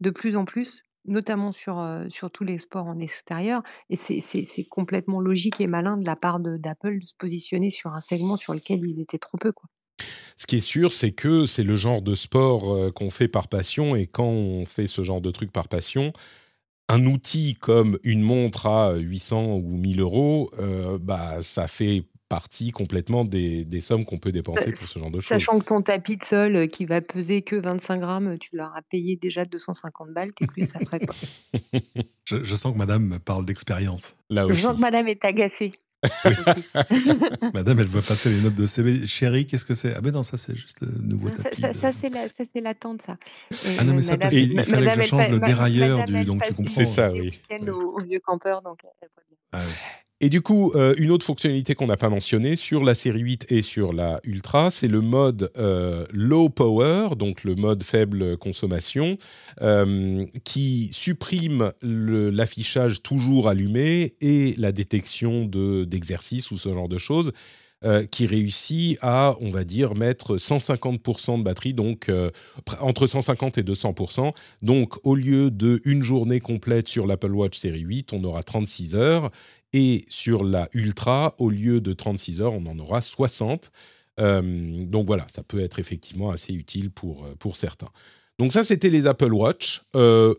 de 0.00 0.10
plus 0.10 0.36
en 0.36 0.44
plus, 0.44 0.82
notamment 1.06 1.52
sur, 1.52 1.78
euh, 1.78 2.04
sur 2.10 2.30
tous 2.30 2.44
les 2.44 2.58
sports 2.58 2.86
en 2.86 2.98
extérieur. 2.98 3.62
Et 3.90 3.96
c'est- 3.96 4.20
complètement 4.68 5.20
logique 5.20 5.60
et 5.60 5.66
malin 5.66 5.96
de 5.96 6.04
la 6.06 6.16
part 6.16 6.40
de- 6.40 6.56
d'Apple 6.58 6.98
de 7.00 7.06
se 7.06 7.14
positionner 7.16 7.70
sur 7.70 7.92
un 7.94 8.00
segment 8.00 8.36
sur 8.36 8.52
lequel 8.54 8.80
ils 8.84 9.00
étaient 9.00 9.18
trop 9.18 9.38
peu. 9.38 9.52
Quoi. 9.52 9.68
Ce 10.36 10.46
qui 10.46 10.56
est 10.56 10.60
sûr, 10.60 10.92
c'est 10.92 11.12
que 11.12 11.46
c'est 11.46 11.64
le 11.64 11.76
genre 11.76 12.02
de 12.02 12.14
sport 12.14 12.72
euh, 12.72 12.90
qu'on 12.92 13.10
fait 13.10 13.28
par 13.28 13.48
passion, 13.48 13.96
et 13.96 14.06
quand 14.06 14.28
on 14.28 14.64
fait 14.64 14.86
ce 14.86 15.02
genre 15.02 15.20
de 15.20 15.30
truc 15.30 15.52
par 15.52 15.68
passion, 15.68 16.12
un 16.88 17.04
outil 17.06 17.54
comme 17.56 17.98
une 18.04 18.22
montre 18.22 18.66
à 18.66 18.94
800 18.94 19.56
ou 19.56 19.76
1000 19.76 20.00
euros, 20.00 20.50
euh, 20.58 20.98
bah, 21.00 21.42
ça 21.42 21.68
fait 21.68 22.04
partie 22.28 22.72
complètement 22.72 23.24
des, 23.24 23.64
des 23.64 23.80
sommes 23.80 24.04
qu'on 24.04 24.18
peut 24.18 24.32
dépenser 24.32 24.68
Euh, 24.68 24.70
pour 24.70 24.76
ce 24.76 24.98
genre 24.98 25.10
de 25.10 25.20
choses. 25.20 25.28
Sachant 25.28 25.58
que 25.58 25.64
ton 25.64 25.80
tapis 25.82 26.16
de 26.18 26.24
sol 26.24 26.56
euh, 26.56 26.66
qui 26.66 26.84
va 26.84 27.00
peser 27.00 27.42
que 27.42 27.56
25 27.56 27.98
grammes, 28.00 28.38
tu 28.38 28.50
leur 28.54 28.74
as 28.76 28.82
payé 28.82 29.16
déjà 29.16 29.44
250 29.44 30.12
balles, 30.12 30.32
t'es 30.34 30.46
plus 30.46 30.66
ça 30.66 30.78
ferait 30.78 31.00
quoi. 31.00 31.14
Je, 32.24 32.44
je 32.44 32.56
sens 32.56 32.74
que 32.74 32.78
madame 32.78 33.06
me 33.06 33.18
parle 33.18 33.46
d'expérience. 33.46 34.14
Là 34.28 34.46
Je 34.48 34.54
sens 34.60 34.76
que 34.76 34.80
madame 34.82 35.08
est 35.08 35.24
agacée. 35.24 35.72
Madame, 37.54 37.80
elle 37.80 37.86
voit 37.86 38.02
passer 38.02 38.30
les 38.30 38.40
notes 38.40 38.54
de 38.54 38.66
CV. 38.66 39.06
Chérie, 39.06 39.46
qu'est-ce 39.46 39.64
que 39.64 39.74
c'est? 39.74 39.94
Ah 39.94 40.00
ben 40.00 40.12
non, 40.12 40.22
ça 40.22 40.38
c'est 40.38 40.54
juste 40.56 40.80
le 40.80 40.88
nouveau 41.00 41.28
ça, 41.34 41.42
tapis. 41.44 41.60
ça, 41.74 41.92
c'est 41.92 42.08
la, 42.08 42.28
ça, 42.28 42.44
c'est 42.44 42.60
l'attente, 42.60 43.02
ça. 43.02 43.16
Ah 43.78 43.84
non, 43.84 43.94
mais 43.94 44.02
ça, 44.02 44.16
parce 44.16 44.32
qu'il 44.32 44.62
fallait 44.62 44.94
que 44.94 45.02
je 45.02 45.06
change 45.08 45.30
le 45.30 45.40
dérailleur 45.40 46.04
du- 46.06 46.24
donc 46.24 46.42
tu 46.44 46.54
comprends. 46.54 46.72
C'est 46.72 46.84
ça, 46.84 47.10
oui. 47.12 47.40
Oui. 47.50 47.68
Aux 47.70 47.98
vieux 47.98 48.20
campeurs, 48.20 48.62
donc. 48.62 48.80
Ah 49.52 49.58
ouais. 49.58 49.64
Et 50.20 50.28
du 50.30 50.40
coup, 50.40 50.72
euh, 50.74 50.96
une 50.98 51.12
autre 51.12 51.24
fonctionnalité 51.24 51.76
qu'on 51.76 51.86
n'a 51.86 51.96
pas 51.96 52.08
mentionnée 52.08 52.56
sur 52.56 52.82
la 52.82 52.96
série 52.96 53.20
8 53.20 53.52
et 53.52 53.62
sur 53.62 53.92
la 53.92 54.18
Ultra, 54.24 54.72
c'est 54.72 54.88
le 54.88 55.00
mode 55.00 55.52
euh, 55.56 56.06
low 56.12 56.48
power, 56.48 57.10
donc 57.16 57.44
le 57.44 57.54
mode 57.54 57.84
faible 57.84 58.36
consommation, 58.36 59.16
euh, 59.62 60.26
qui 60.42 60.88
supprime 60.92 61.70
l'affichage 61.82 63.00
toujours 63.04 63.46
allumé 63.48 64.14
et 64.20 64.54
la 64.58 64.72
détection 64.72 65.44
de- 65.44 65.84
d'exercice 65.84 66.50
ou 66.50 66.56
ce 66.56 66.72
genre 66.74 66.88
de 66.88 66.98
choses. 66.98 67.32
qui 68.10 68.26
réussit 68.26 68.98
à, 69.02 69.36
on 69.40 69.50
va 69.50 69.62
dire, 69.62 69.94
mettre 69.94 70.36
150% 70.36 71.38
de 71.38 71.44
batterie, 71.44 71.74
donc 71.74 72.10
entre 72.80 73.06
150 73.06 73.56
et 73.58 73.62
200%. 73.62 74.32
Donc, 74.62 74.94
au 75.06 75.14
lieu 75.14 75.52
de 75.52 75.80
une 75.84 76.02
journée 76.02 76.40
complète 76.40 76.88
sur 76.88 77.06
l'Apple 77.06 77.30
Watch 77.30 77.56
série 77.56 77.82
8, 77.82 78.12
on 78.12 78.24
aura 78.24 78.42
36 78.42 78.96
heures. 78.96 79.30
Et 79.72 80.06
sur 80.08 80.44
la 80.44 80.68
Ultra, 80.72 81.34
au 81.38 81.50
lieu 81.50 81.80
de 81.80 81.92
36 81.92 82.40
heures, 82.40 82.54
on 82.54 82.66
en 82.66 82.78
aura 82.78 83.00
60. 83.00 83.70
Euh, 84.18 84.84
donc 84.84 85.06
voilà, 85.06 85.26
ça 85.30 85.42
peut 85.42 85.60
être 85.60 85.78
effectivement 85.78 86.30
assez 86.30 86.52
utile 86.52 86.90
pour, 86.90 87.24
euh, 87.24 87.34
pour 87.38 87.56
certains. 87.56 87.90
Donc 88.38 88.52
ça, 88.52 88.64
c'était 88.64 88.90
les 88.90 89.06
Apple 89.06 89.32
Watch. 89.32 89.82
Euh, 89.94 90.34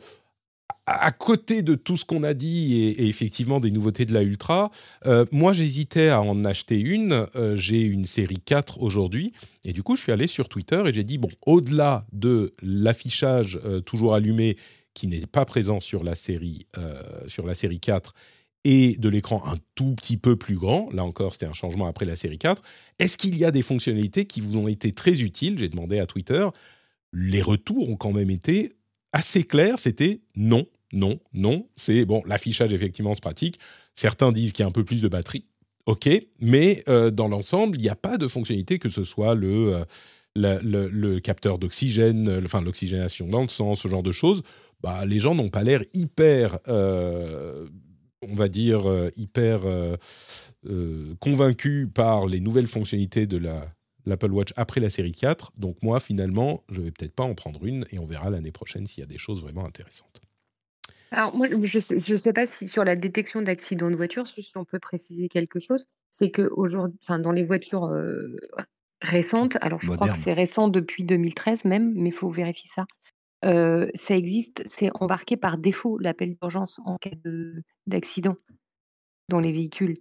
à 0.85 1.11
côté 1.11 1.61
de 1.61 1.75
tout 1.75 1.97
ce 1.97 2.05
qu'on 2.05 2.23
a 2.23 2.33
dit 2.33 2.75
et, 2.75 3.07
effectivement 3.07 3.59
des 3.59 3.69
nouveautés 3.69 4.05
de 4.05 4.13
la 4.13 4.23
Ultra, 4.23 4.71
moi 5.31 5.53
j'hésitais 5.53 6.09
à 6.09 6.19
en 6.19 6.43
acheter 6.45 6.79
une. 6.79 7.27
J'ai 7.53 7.81
une 7.81 8.05
série 8.05 8.41
4 8.43 8.81
aujourd'hui 8.81 9.31
et 9.65 9.73
du 9.73 9.83
coup 9.83 9.95
je 9.95 10.01
suis 10.01 10.11
allé 10.11 10.25
sur 10.25 10.49
Twitter 10.49 10.81
et 10.87 10.93
j'ai 10.93 11.03
dit 11.03 11.19
bon, 11.19 11.29
au-delà 11.45 12.07
de 12.11 12.55
l'affichage 12.63 13.59
toujours 13.85 14.15
allumé 14.15 14.57
qui 14.95 15.05
n'est 15.05 15.27
pas 15.27 15.45
présent 15.45 15.79
sur 15.79 16.03
la 16.03 16.15
série 16.15 16.65
sur 17.27 17.45
la 17.45 17.53
série 17.53 17.79
4 17.79 18.15
et 18.65 18.98
de 18.98 19.10
l'écran 19.10 19.43
un 19.45 19.58
tout 19.76 19.95
petit 19.95 20.17
peu 20.17 20.36
plus 20.36 20.56
grand, 20.56 20.89
là 20.91 21.04
encore 21.04 21.34
c'était 21.34 21.45
un 21.45 21.54
changement 21.54 21.88
après 21.88 22.06
la 22.06 22.15
série 22.15 22.38
4, 22.38 22.62
est-ce 23.00 23.17
qu'il 23.17 23.38
y 23.38 23.45
a 23.45 23.52
des 23.52 23.62
fonctionnalités 23.62 24.26
qui 24.26 24.41
vous 24.41 24.58
ont 24.58 24.67
été 24.67 24.91
très 24.91 25.22
utiles? 25.22 25.58
J'ai 25.58 25.69
demandé 25.69 26.00
à 26.00 26.06
Twitter, 26.06 26.48
les 27.13 27.41
retours 27.41 27.89
ont 27.89 27.95
quand 27.95 28.12
même 28.12 28.30
été 28.30 28.74
assez 29.13 29.43
clairs, 29.43 29.80
c'était 29.80 30.22
non, 30.36 30.65
non, 30.91 31.19
non, 31.34 31.67
c'est 31.76 32.06
bon, 32.06 32.22
l'affichage 32.26 32.74
effectivement 32.74 33.13
c'est 33.13 33.24
pratique, 33.24 33.60
certains 33.95 34.32
disent 34.32 34.52
qu'il 34.52 34.63
y 34.63 34.65
a 34.65 34.67
un 34.67 34.74
peu 34.74 34.84
plus 34.84 35.02
de 35.02 35.08
batterie, 35.08 35.45
ok, 35.86 36.10
mais 36.39 36.84
euh, 36.89 37.12
dans 37.12 37.28
l'ensemble, 37.28 37.78
il 37.78 37.84
n'y 37.84 37.89
a 37.89 37.95
pas 37.95 38.17
de 38.17 38.28
fonctionnalité 38.28 38.78
que 38.78 38.89
ce 38.89 39.04
soit 39.04 39.36
le... 39.36 39.86
euh, 40.38 41.19
capteur 41.24 41.58
d'oxygène, 41.60 42.41
enfin 42.45 42.62
l'oxygénation 42.62 43.28
dans 43.28 43.41
le 43.41 43.48
sang, 43.48 43.76
ce 43.76 43.88
genre 43.88 44.04
de 44.04 44.12
choses, 44.12 44.43
bah, 44.82 45.06
les 45.06 45.19
gens 45.19 45.36
n'ont 45.36 45.50
pas 45.50 45.63
l'air 45.63 45.84
hyper, 45.93 46.60
euh, 46.67 47.67
on 48.21 48.36
va 48.36 48.47
dire, 48.47 48.89
euh, 48.89 49.10
hyper 49.15 49.65
euh, 49.65 49.95
euh, 50.65 51.15
convaincus 51.19 51.88
par 51.93 52.27
les 52.27 52.39
nouvelles 52.39 52.67
fonctionnalités 52.67 53.27
de 53.27 53.38
la, 53.38 53.65
l'Apple 54.05 54.32
Watch 54.32 54.53
après 54.55 54.82
la 54.82 54.89
série 54.89 55.12
4. 55.12 55.53
Donc 55.58 55.82
moi, 55.82 55.99
finalement, 55.99 56.63
je 56.69 56.82
vais 56.82 56.91
peut-être 56.91 57.15
pas 57.15 57.23
en 57.23 57.36
prendre 57.36 57.65
une 57.65 57.86
et 57.91 57.99
on 57.99 58.05
verra 58.05 58.29
l'année 58.29 58.51
prochaine 58.51 58.86
s'il 58.88 59.01
y 59.01 59.03
a 59.03 59.08
des 59.08 59.17
choses 59.17 59.41
vraiment 59.41 59.65
intéressantes. 59.65 60.21
Alors 61.12 61.36
moi, 61.36 61.47
je 61.63 61.79
sais, 61.79 61.97
je 61.97 62.15
sais 62.15 62.34
pas 62.34 62.45
si 62.45 62.67
sur 62.67 62.84
la 62.84 62.95
détection 62.95 63.41
d'accidents 63.41 63.89
de 63.89 63.95
voiture, 63.95 64.27
si 64.27 64.51
on 64.55 64.65
peut 64.65 64.79
préciser 64.79 65.27
quelque 65.27 65.60
chose, 65.60 65.86
c'est 66.12 66.29
que 66.29 66.49
aujourd'hui, 66.55 66.99
enfin 67.03 67.17
dans 67.17 67.32
les 67.32 67.43
voitures 67.43 67.86
euh, 67.86 68.36
récentes, 69.01 69.58
alors 69.62 69.82
je 69.82 69.91
crois 69.91 70.10
que 70.10 70.17
c'est 70.17 70.34
récent 70.34 70.67
depuis 70.67 71.03
2013 71.03 71.65
même, 71.65 71.93
mais 71.95 72.10
il 72.10 72.13
faut 72.13 72.29
vérifier 72.29 72.69
ça. 72.69 72.86
Euh, 73.45 73.88
ça 73.93 74.15
existe, 74.15 74.63
c'est 74.67 74.89
embarqué 74.99 75.38
par 75.38 75.58
défaut 75.58 75.97
l'appel 75.97 76.36
d'urgence 76.41 76.80
en 76.86 76.97
cas 76.97 77.12
de- 77.23 77.63
d'accident 77.88 78.36
dans 79.30 79.39
les 79.39 79.52
véhicules. 79.54 79.95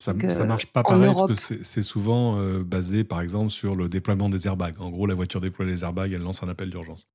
Ça, 0.00 0.12
Donc, 0.12 0.30
ça 0.32 0.42
euh, 0.42 0.46
marche 0.46 0.66
pas 0.66 0.82
pareil 0.82 1.06
Europe- 1.06 1.28
parce 1.28 1.48
que 1.48 1.62
c'est- 1.62 1.82
souvent 1.82 2.38
euh, 2.38 2.62
basé, 2.64 3.04
par 3.04 3.20
exemple, 3.20 3.50
sur 3.50 3.76
le 3.76 3.88
déploiement 3.88 4.28
des 4.28 4.46
airbags. 4.46 4.80
En 4.80 4.90
gros, 4.90 5.06
la 5.06 5.14
voiture 5.14 5.40
déploie 5.40 5.64
les 5.66 5.84
airbags, 5.84 6.12
elle 6.12 6.22
lance 6.22 6.42
un 6.42 6.48
appel 6.48 6.70
d'urgence. 6.70 7.06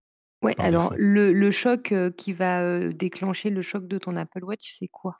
Ouais, 0.41 0.55
alors 0.57 0.93
le, 0.97 1.33
le 1.33 1.51
choc 1.51 1.93
qui 2.17 2.31
va 2.33 2.87
déclencher 2.93 3.49
le 3.49 3.61
choc 3.61 3.87
de 3.87 3.97
ton 3.97 4.15
Apple 4.15 4.43
Watch, 4.45 4.73
c'est 4.79 4.87
quoi? 4.87 5.17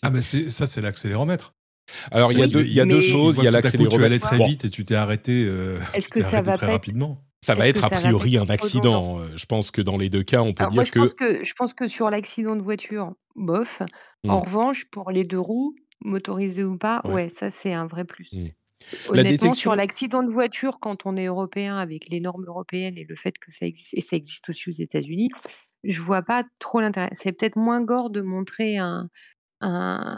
Ah, 0.00 0.10
mais 0.10 0.22
c'est- 0.22 0.48
ça, 0.48 0.66
c'est 0.66 0.80
l'accéléromètre. 0.80 1.54
Alors 2.10 2.32
il 2.32 2.38
y 2.38 2.42
a 2.42 2.46
Oui, 2.46 2.50
deux, 2.52 2.64
il 2.64 2.72
y 2.72 2.80
a 2.80 2.86
mais- 2.86 2.92
deux 2.94 3.00
Il 3.02 3.12
choses, 3.12 3.36
il 3.36 3.44
y 3.44 3.46
a 3.46 3.50
Tout 3.50 3.56
à 3.56 3.60
coup, 3.60 3.68
tu 3.68 3.74
l'accéléromètre. 3.74 4.04
allais 4.06 4.18
très 4.18 4.38
vite 4.46 4.64
et 4.64 4.70
tu 4.70 4.86
t'es 4.86 4.94
arrêté, 4.94 5.44
euh, 5.46 5.78
Est-ce 5.92 6.08
que 6.08 6.22
ça 6.22 6.40
va 6.40 6.56
très 6.56 6.72
rapidement. 6.72 7.22
Ça 7.44 7.54
va 7.54 7.68
être 7.68 7.84
a 7.84 7.90
priori 7.90 8.36
un 8.38 8.48
accident. 8.48 9.20
Euh, 9.20 9.28
Je 9.36 9.46
pense 9.46 9.70
que 9.70 9.82
dans 9.82 9.96
les 9.96 10.08
deux 10.08 10.22
cas, 10.22 10.42
on 10.42 10.52
peut 10.54 10.62
Alors 10.64 10.74
moi, 10.74 10.84
dire 10.84 10.88
je 10.88 10.92
que 10.92 10.98
pense 11.00 11.14
que 11.14 11.44
je 11.44 11.54
pense 11.54 11.74
que 11.74 11.88
sur 11.88 12.10
l'accident 12.10 12.56
de 12.56 12.62
voiture, 12.62 13.12
bof. 13.36 13.82
Mm. 14.24 14.30
En 14.30 14.40
revanche, 14.40 14.86
pour 14.90 15.10
les 15.10 15.24
deux 15.24 15.38
roues, 15.38 15.74
motorisées 16.04 16.64
ou 16.64 16.76
pas, 16.78 17.00
Ouais. 17.04 17.12
ouais, 17.12 17.28
ça 17.28 17.50
c'est 17.50 17.72
un 17.72 17.86
vrai 17.86 18.04
plus. 18.04 18.32
Mm. 18.32 18.48
La 19.06 19.10
Honnêtement, 19.12 19.30
détection- 19.30 19.54
sur 19.54 19.76
l'accident 19.76 20.22
de 20.22 20.30
voiture, 20.30 20.78
quand 20.80 21.06
on 21.06 21.16
est 21.16 21.26
européen 21.26 21.76
avec 21.78 22.08
les 22.10 22.20
normes 22.20 22.44
européennes 22.46 22.98
et 22.98 23.04
le 23.08 23.16
fait 23.16 23.38
que 23.38 23.50
ça 23.50 23.64
existe, 23.66 23.94
et 23.94 24.00
ça 24.02 24.16
existe 24.16 24.48
aussi 24.50 24.68
aux 24.68 24.72
États-Unis, 24.74 25.30
je 25.84 26.00
vois 26.02 26.22
pas 26.22 26.44
trop 26.58 26.80
l'intérêt. 26.80 27.08
C'est 27.12 27.32
peut-être 27.32 27.56
moins 27.56 27.80
gore 27.82 28.10
de 28.10 28.20
montrer 28.20 28.76
un, 28.78 29.08
un, 29.62 30.16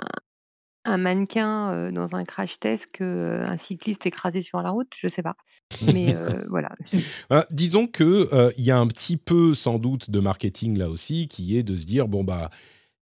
un 0.86 0.96
mannequin 0.98 1.90
dans 1.92 2.14
un 2.14 2.24
crash 2.24 2.58
test 2.58 2.88
qu'un 2.92 3.56
cycliste 3.56 4.06
écrasé 4.06 4.42
sur 4.42 4.62
la 4.62 4.70
route, 4.70 4.88
je 4.96 5.08
sais 5.08 5.22
pas. 5.22 5.36
Mais 5.82 6.06
euh, 6.14 6.44
voilà. 6.48 6.70
Euh, 7.32 7.42
disons 7.50 7.86
que 7.86 8.28
euh, 8.32 8.52
il 8.56 8.64
y 8.64 8.70
a 8.70 8.78
un 8.78 8.86
petit 8.86 9.16
peu 9.16 9.54
sans 9.54 9.78
doute 9.78 10.10
de 10.10 10.20
marketing 10.20 10.78
là 10.78 10.88
aussi, 10.88 11.28
qui 11.28 11.56
est 11.58 11.62
de 11.64 11.76
se 11.76 11.84
dire 11.84 12.06
bon 12.08 12.22
bah 12.24 12.50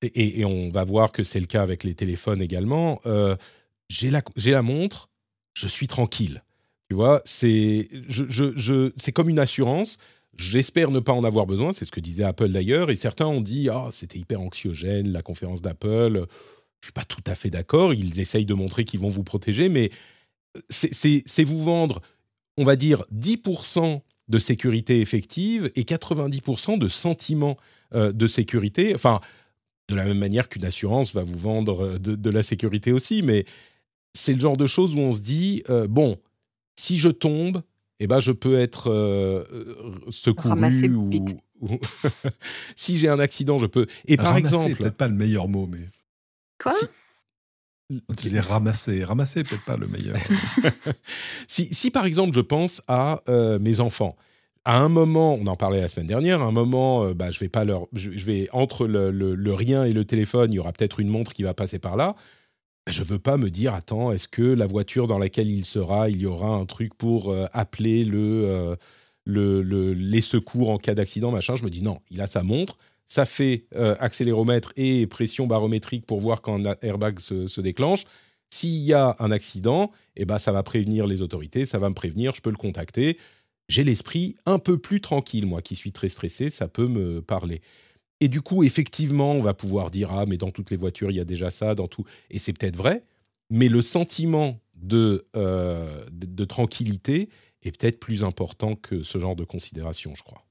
et, 0.02 0.40
et 0.40 0.44
on 0.44 0.70
va 0.70 0.84
voir 0.84 1.10
que 1.12 1.22
c'est 1.24 1.40
le 1.40 1.46
cas 1.46 1.62
avec 1.62 1.84
les 1.84 1.94
téléphones 1.94 2.42
également. 2.42 3.00
j'ai 3.88 4.10
la 4.10 4.22
j'ai 4.36 4.52
la 4.52 4.62
montre, 4.62 5.08
je 5.54 5.68
suis 5.68 5.86
tranquille. 5.86 6.42
Tu 6.88 6.96
vois, 6.96 7.20
c'est 7.24 7.88
je, 8.08 8.24
je, 8.28 8.52
je- 8.56 8.92
c'est 8.96 9.12
comme 9.12 9.28
une 9.28 9.38
assurance. 9.38 9.98
J'espère 10.36 10.90
ne 10.90 11.00
pas 11.00 11.12
en 11.12 11.24
avoir 11.24 11.44
besoin, 11.46 11.72
c'est 11.72 11.84
ce 11.84 11.90
que 11.92 12.00
disait 12.00 12.24
Apple 12.24 12.48
d'ailleurs. 12.48 12.90
Et 12.90 12.96
certains 12.96 13.26
ont 13.26 13.40
dit 13.42 13.68
ah 13.70 13.88
c'était 13.90 14.18
hyper 14.18 14.40
anxiogène 14.40 15.12
la 15.12 15.22
conférence 15.22 15.60
d'Apple. 15.62 16.26
Je 16.80 16.86
suis 16.86 16.92
pas 16.92 17.04
tout 17.04 17.22
à 17.26 17.34
fait 17.34 17.50
d'accord. 17.50 17.92
Ils 17.94 18.20
essayent 18.20 18.46
de 18.46 18.54
montrer 18.54 18.84
qu'ils 18.84 19.00
vont 19.00 19.08
vous 19.10 19.22
protéger, 19.24 19.68
mais 19.68 19.90
c'est- 20.68 21.22
c'est 21.26 21.44
vous 21.44 21.62
vendre 21.62 22.00
on 22.56 22.64
va 22.64 22.76
dire 22.76 23.04
10% 23.12 24.02
de 24.28 24.38
sécurité 24.38 25.00
effective 25.00 25.70
et 25.76 25.84
90% 25.84 26.76
de 26.76 26.88
sentiment 26.88 27.56
euh, 27.94 28.12
de 28.12 28.26
sécurité. 28.26 28.94
Enfin, 28.94 29.20
de 29.88 29.94
la 29.94 30.04
même 30.04 30.18
manière 30.18 30.48
qu'une 30.48 30.64
assurance 30.64 31.14
va 31.14 31.24
vous 31.24 31.38
vendre 31.38 31.84
euh, 31.84 31.98
de, 31.98 32.14
de 32.16 32.30
la 32.30 32.42
sécurité 32.42 32.92
aussi, 32.92 33.22
mais 33.22 33.44
c'est 34.14 34.34
le 34.34 34.40
genre 34.40 34.56
de 34.56 34.66
choses 34.66 34.94
où 34.94 34.98
on 34.98 35.12
se 35.12 35.20
dit 35.22 35.62
euh, 35.70 35.86
bon, 35.88 36.18
si 36.78 36.98
je 36.98 37.08
tombe, 37.08 37.62
eh 37.98 38.06
ben 38.06 38.20
je 38.20 38.32
peux 38.32 38.58
être 38.58 38.88
euh, 38.90 39.44
euh, 39.52 39.74
secouru 40.10 40.50
Ramassé 40.50 40.88
ou, 40.88 41.10
si 42.76 42.98
j'ai 42.98 43.08
un 43.08 43.18
accident, 43.18 43.58
je 43.58 43.66
peux. 43.66 43.86
Et 44.06 44.16
par 44.16 44.26
Ramasser, 44.34 44.40
exemple, 44.54 44.76
peut-être 44.76 44.96
pas 44.96 45.08
le 45.08 45.14
meilleur 45.14 45.48
mot, 45.48 45.66
mais 45.66 45.88
Quoi 46.62 46.72
Si- 46.72 46.86
tu 47.90 48.14
disais 48.16 48.40
ramasser. 48.40 49.04
Ramasser, 49.04 49.42
peut-être 49.42 49.64
pas 49.64 49.76
le 49.76 49.88
meilleur. 49.88 50.16
si, 51.48 51.74
si, 51.74 51.90
par 51.90 52.04
exemple 52.06 52.34
je 52.34 52.40
pense 52.40 52.82
à 52.88 53.22
euh, 53.28 53.58
mes 53.58 53.80
enfants, 53.80 54.16
à 54.64 54.78
un 54.78 54.88
moment, 54.88 55.34
on 55.34 55.46
en 55.46 55.56
parlait 55.56 55.80
la 55.80 55.88
semaine 55.88 56.06
dernière, 56.06 56.40
à 56.42 56.44
un 56.44 56.50
moment, 56.52 57.04
euh, 57.04 57.14
bah, 57.14 57.30
je 57.30 57.40
vais 57.40 57.48
pas 57.48 57.64
leur, 57.64 57.86
je, 57.92 58.10
je 58.12 58.24
vais 58.24 58.48
entre 58.52 58.86
le, 58.86 59.10
le- 59.10 59.34
le 59.34 59.54
rien 59.54 59.84
et 59.84 59.92
le 59.92 60.04
téléphone, 60.04 60.52
il 60.52 60.56
y 60.56 60.58
aura 60.58 60.72
peut-être 60.72 61.00
une 61.00 61.08
montre 61.08 61.32
qui 61.32 61.42
va 61.42 61.54
passer 61.54 61.78
par 61.78 61.96
là. 61.96 62.14
Je 62.88 63.02
veux 63.02 63.18
pas 63.18 63.36
me 63.36 63.50
dire, 63.50 63.74
attends, 63.74 64.12
est-ce 64.12 64.28
que 64.28 64.42
la 64.42 64.66
voiture 64.66 65.06
dans 65.06 65.18
laquelle 65.18 65.48
il 65.50 65.64
sera, 65.64 66.10
il 66.10 66.18
y 66.18 66.26
aura 66.26 66.48
un 66.48 66.66
truc 66.66 66.94
pour 66.94 67.30
euh, 67.30 67.46
appeler 67.52 68.04
le, 68.04 68.44
euh, 68.46 68.76
le, 69.24 69.62
le- 69.62 69.94
les 69.94 70.20
secours 70.20 70.70
en 70.70 70.76
cas 70.78 70.94
d'accident, 70.94 71.30
machin? 71.30 71.56
Je 71.56 71.64
me 71.64 71.70
dis 71.70 71.82
non, 71.82 72.00
il 72.10 72.20
a 72.20 72.26
sa 72.26 72.42
montre, 72.42 72.76
ça 73.10 73.26
fait 73.26 73.66
euh, 73.74 73.96
accéléromètre 73.98 74.72
et 74.76 75.06
pression 75.08 75.48
barométrique 75.48 76.06
pour 76.06 76.20
voir 76.20 76.40
quand 76.40 76.64
un 76.64 76.76
airbag 76.80 77.18
se, 77.18 77.48
se 77.48 77.60
déclenche. 77.60 78.04
S'il 78.50 78.82
y 78.82 78.94
a 78.94 79.16
un 79.18 79.32
accident, 79.32 79.90
eh 80.16 80.24
ben, 80.24 80.38
ça 80.38 80.52
va 80.52 80.62
prévenir 80.62 81.06
les 81.06 81.20
autorités, 81.20 81.66
ça 81.66 81.78
va 81.78 81.88
me 81.88 81.94
prévenir, 81.94 82.34
je 82.34 82.40
peux 82.40 82.50
le 82.50 82.56
contacter. 82.56 83.18
J'ai 83.68 83.82
l'esprit 83.82 84.36
un 84.46 84.58
peu 84.58 84.78
plus 84.78 85.00
tranquille, 85.00 85.44
moi 85.44 85.60
qui 85.60 85.74
suis 85.74 85.90
très 85.92 86.08
stressé, 86.08 86.50
ça 86.50 86.68
peut 86.68 86.86
me 86.86 87.20
parler. 87.20 87.62
Et 88.20 88.28
du 88.28 88.42
coup, 88.42 88.62
effectivement, 88.62 89.32
on 89.32 89.40
va 89.40 89.54
pouvoir 89.54 89.90
dire 89.90 90.12
ah 90.12 90.24
mais 90.26 90.36
dans 90.36 90.50
toutes 90.52 90.70
les 90.70 90.76
voitures 90.76 91.10
il 91.10 91.16
y 91.16 91.20
a 91.20 91.24
déjà 91.24 91.50
ça, 91.50 91.74
dans 91.74 91.88
tout, 91.88 92.04
et 92.30 92.38
c'est 92.38 92.52
peut-être 92.52 92.76
vrai. 92.76 93.02
Mais 93.50 93.68
le 93.68 93.82
sentiment 93.82 94.60
de, 94.76 95.26
euh, 95.36 96.04
de 96.12 96.44
tranquillité 96.44 97.28
est 97.62 97.76
peut-être 97.76 97.98
plus 97.98 98.22
important 98.22 98.76
que 98.76 99.02
ce 99.02 99.18
genre 99.18 99.34
de 99.34 99.44
considération, 99.44 100.14
je 100.14 100.22
crois. 100.22 100.44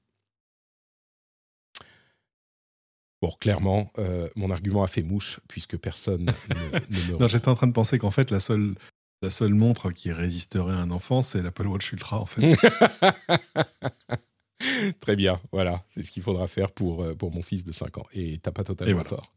Bon, 3.22 3.30
clairement, 3.38 3.92
euh, 3.98 4.28
mon 4.34 4.50
argument 4.50 4.82
a 4.82 4.86
fait 4.86 5.02
mouche 5.02 5.40
puisque 5.46 5.76
personne 5.76 6.32
ne, 6.48 6.54
ne 6.54 7.12
me 7.12 7.18
non, 7.18 7.28
j'étais 7.28 7.48
en 7.48 7.54
train 7.54 7.66
de 7.66 7.72
penser 7.72 7.98
qu'en 7.98 8.10
fait, 8.10 8.30
la 8.30 8.40
seule, 8.40 8.74
la 9.22 9.30
seule 9.30 9.54
montre 9.54 9.90
qui 9.90 10.10
résisterait 10.10 10.72
à 10.72 10.78
un 10.78 10.90
enfant, 10.90 11.20
c'est 11.20 11.42
l'Apple 11.42 11.66
Watch 11.66 11.92
Ultra, 11.92 12.18
en 12.18 12.26
fait. 12.26 12.56
Très 15.00 15.16
bien, 15.16 15.40
voilà, 15.52 15.82
c'est 15.94 16.02
ce 16.02 16.10
qu'il 16.10 16.22
faudra 16.22 16.46
faire 16.46 16.70
pour, 16.72 17.02
euh, 17.02 17.14
pour 17.14 17.32
mon 17.32 17.42
fils 17.42 17.64
de 17.64 17.72
5 17.72 17.98
ans. 17.98 18.04
Et 18.12 18.38
t'as 18.38 18.50
pas 18.50 18.64
totalement 18.64 18.94
voilà. 18.94 19.08
tort. 19.08 19.32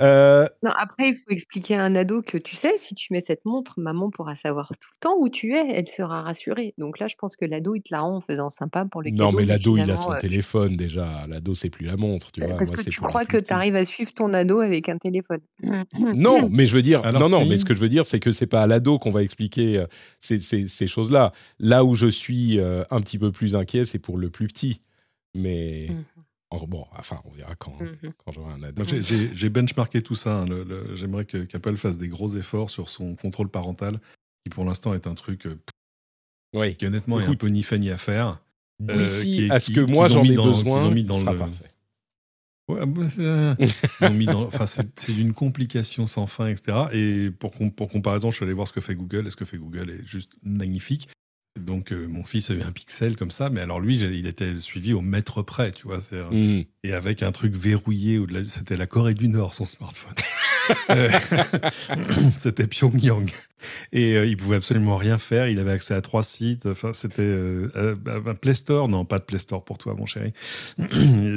Euh, 0.00 0.46
Non, 0.62 0.70
après, 0.76 1.10
il 1.10 1.14
faut 1.14 1.30
expliquer 1.30 1.74
à 1.76 1.84
un 1.84 1.94
ado 1.94 2.22
que 2.22 2.38
tu 2.38 2.56
sais, 2.56 2.72
si 2.78 2.94
tu 2.94 3.12
mets 3.12 3.20
cette 3.20 3.44
montre, 3.44 3.74
maman 3.78 4.10
pourra 4.10 4.34
savoir 4.36 4.68
tout 4.68 4.88
le 4.94 4.98
temps 5.00 5.16
où 5.18 5.28
tu 5.28 5.54
es, 5.54 5.66
elle 5.70 5.86
sera 5.86 6.22
rassurée. 6.22 6.74
Donc 6.78 6.98
là, 6.98 7.06
je 7.08 7.14
pense 7.18 7.36
que 7.36 7.44
l'ado, 7.44 7.74
il 7.74 7.82
te 7.82 7.92
la 7.92 8.00
rend 8.00 8.16
en 8.16 8.20
faisant 8.20 8.48
sympa 8.50 8.84
pour 8.90 9.02
le 9.02 9.10
non, 9.10 9.32
mais 9.32 9.44
l'ado, 9.44 9.76
il 9.76 9.90
a 9.90 9.96
son 9.96 10.12
euh, 10.12 10.18
téléphone 10.18 10.76
déjà. 10.76 11.24
L'ado, 11.28 11.54
c'est 11.54 11.70
plus 11.70 11.84
la 11.86 11.96
montre, 11.96 12.32
tu 12.32 12.40
vois. 12.40 12.56
Parce 12.56 12.70
Moi, 12.70 12.76
que 12.78 12.82
tu 12.90 13.00
les 13.00 13.06
crois 13.06 13.24
que 13.26 13.36
tu 13.36 13.52
arrives 13.52 13.76
à 13.76 13.84
suivre 13.84 14.12
ton 14.14 14.32
ado 14.32 14.60
avec 14.60 14.88
un 14.88 14.98
téléphone. 14.98 15.40
Non, 16.14 16.48
mais 16.50 16.66
je 16.66 16.74
veux 16.74 16.82
dire, 16.82 17.04
Alors 17.04 17.22
non, 17.22 17.28
non, 17.28 17.44
mais 17.44 17.58
ce 17.58 17.64
que 17.64 17.74
je 17.74 17.80
veux 17.80 17.88
dire, 17.88 18.06
c'est 18.06 18.20
que 18.20 18.30
c'est 18.30 18.46
pas 18.46 18.62
à 18.62 18.66
l'ado 18.66 18.98
qu'on 18.98 19.10
va 19.10 19.22
expliquer 19.22 19.84
ces, 20.20 20.38
ces- 20.38 20.68
ces 20.68 20.86
choses-là. 20.86 21.32
Là 21.58 21.84
où 21.84 21.94
je 21.94 22.06
suis 22.06 22.58
un 22.60 23.00
petit 23.00 23.18
peu 23.18 23.30
plus 23.32 23.56
inquiet, 23.56 23.84
c'est 23.84 23.98
pour 23.98 24.16
le 24.18 24.30
plus 24.30 24.48
petit. 24.54 24.80
Mais 25.34 25.88
Mhm. 25.90 26.04
en- 26.50 26.66
bon, 26.66 26.86
enfin, 26.96 27.20
on 27.24 27.30
verra 27.32 27.54
quand, 27.56 27.76
Mhm. 27.80 28.12
quand 28.24 28.32
j'aurai 28.32 28.52
un 28.54 28.62
ado. 28.62 28.82
Moi, 28.84 29.00
j'ai- 29.34 29.48
benchmarké 29.50 30.00
tout 30.02 30.14
ça. 30.14 30.40
hein. 30.40 30.46
Le- 30.46 30.64
le- 30.64 30.96
J'aimerais 30.96 31.24
que- 31.24 31.44
qu'Apple 31.44 31.76
fasse 31.76 31.98
des 31.98 32.08
gros 32.08 32.34
efforts 32.36 32.70
sur 32.70 32.88
son 32.88 33.16
contrôle 33.16 33.48
parental, 33.48 34.00
qui 34.44 34.50
pour 34.50 34.64
l'instant 34.64 34.94
est 34.94 35.06
un 35.06 35.14
truc 35.14 35.46
euh, 35.46 35.56
Oui. 36.54 36.76
qui 36.76 36.86
honnêtement 36.86 37.18
est 37.18 37.22
un 37.22 37.26
Écoute, 37.26 37.40
peu 37.40 37.48
ni 37.48 37.62
fait 37.62 37.78
ni 37.78 37.90
à 37.90 37.98
faire. 37.98 38.40
euh, 38.88 38.92
D'ici 38.94 39.48
à 39.50 39.60
ce 39.60 39.66
qui- 39.66 39.74
que 39.74 39.80
moi 39.80 40.08
j'en 40.08 40.24
ai 40.24 40.34
dans- 40.34 40.46
besoin, 40.46 40.90
mis 40.90 41.04
dans 41.04 41.16
ce 41.18 41.22
sera 41.22 41.32
le- 41.32 41.38
parfait. 41.38 41.70
Ouais, 42.66 42.80
euh, 43.18 43.54
ils 44.00 44.04
ont 44.06 44.14
mis 44.14 44.24
dans- 44.26 44.46
enfin, 44.46 44.66
c'est 44.66 44.88
c'est 44.98 45.12
d'une 45.12 45.34
complication 45.34 46.06
sans 46.06 46.26
fin, 46.26 46.46
etc. 46.48 46.86
Et 46.92 47.30
pour, 47.30 47.50
com- 47.52 47.70
pour 47.70 47.88
comparaison, 47.88 48.30
je 48.30 48.36
suis 48.36 48.44
allé 48.44 48.54
voir 48.54 48.66
ce 48.66 48.72
que 48.72 48.80
fait 48.80 48.94
Google. 48.94 49.26
Et 49.26 49.30
ce 49.30 49.36
que 49.36 49.44
fait 49.44 49.58
Google 49.58 49.90
est 49.90 50.06
juste 50.06 50.32
magnifique. 50.42 51.08
Donc, 51.58 51.92
euh, 51.92 52.06
mon 52.08 52.24
fils 52.24 52.50
a 52.50 52.54
eu 52.54 52.62
un 52.62 52.72
pixel 52.72 53.14
comme 53.16 53.30
ça, 53.30 53.48
mais 53.48 53.60
alors 53.60 53.78
lui, 53.80 53.96
il 53.98 54.26
était 54.26 54.58
suivi 54.58 54.92
au 54.92 55.00
mètre 55.00 55.42
près, 55.42 55.70
tu 55.70 55.86
vois. 55.86 55.98
Et 56.84 56.92
avec 56.92 57.22
un 57.24 57.32
truc 57.32 57.54
verrouillé, 57.56 58.18
au-delà- 58.18 58.46
c'était 58.46 58.76
la 58.76 58.86
Corée 58.86 59.14
du 59.14 59.26
Nord, 59.28 59.54
son 59.54 59.66
smartphone. 59.66 60.14
Euh, 60.88 61.10
c'était 62.38 62.66
Pyongyang. 62.66 63.30
Et 63.92 64.16
euh, 64.16 64.24
il 64.24 64.38
pouvait 64.38 64.56
absolument 64.56 64.96
rien 64.96 65.18
faire. 65.18 65.46
Il 65.48 65.58
avait 65.58 65.72
accès 65.72 65.92
à 65.92 66.00
trois 66.00 66.22
sites. 66.22 66.64
Enfin, 66.64 66.94
c'était 66.94 67.20
euh, 67.20 67.70
euh, 67.76 67.94
un 68.26 68.34
Play 68.34 68.54
Store. 68.54 68.88
Non, 68.88 69.04
pas 69.04 69.18
de 69.18 69.24
Play 69.24 69.38
Store 69.38 69.62
pour 69.62 69.76
toi, 69.76 69.94
mon 69.94 70.06
chéri. 70.06 70.32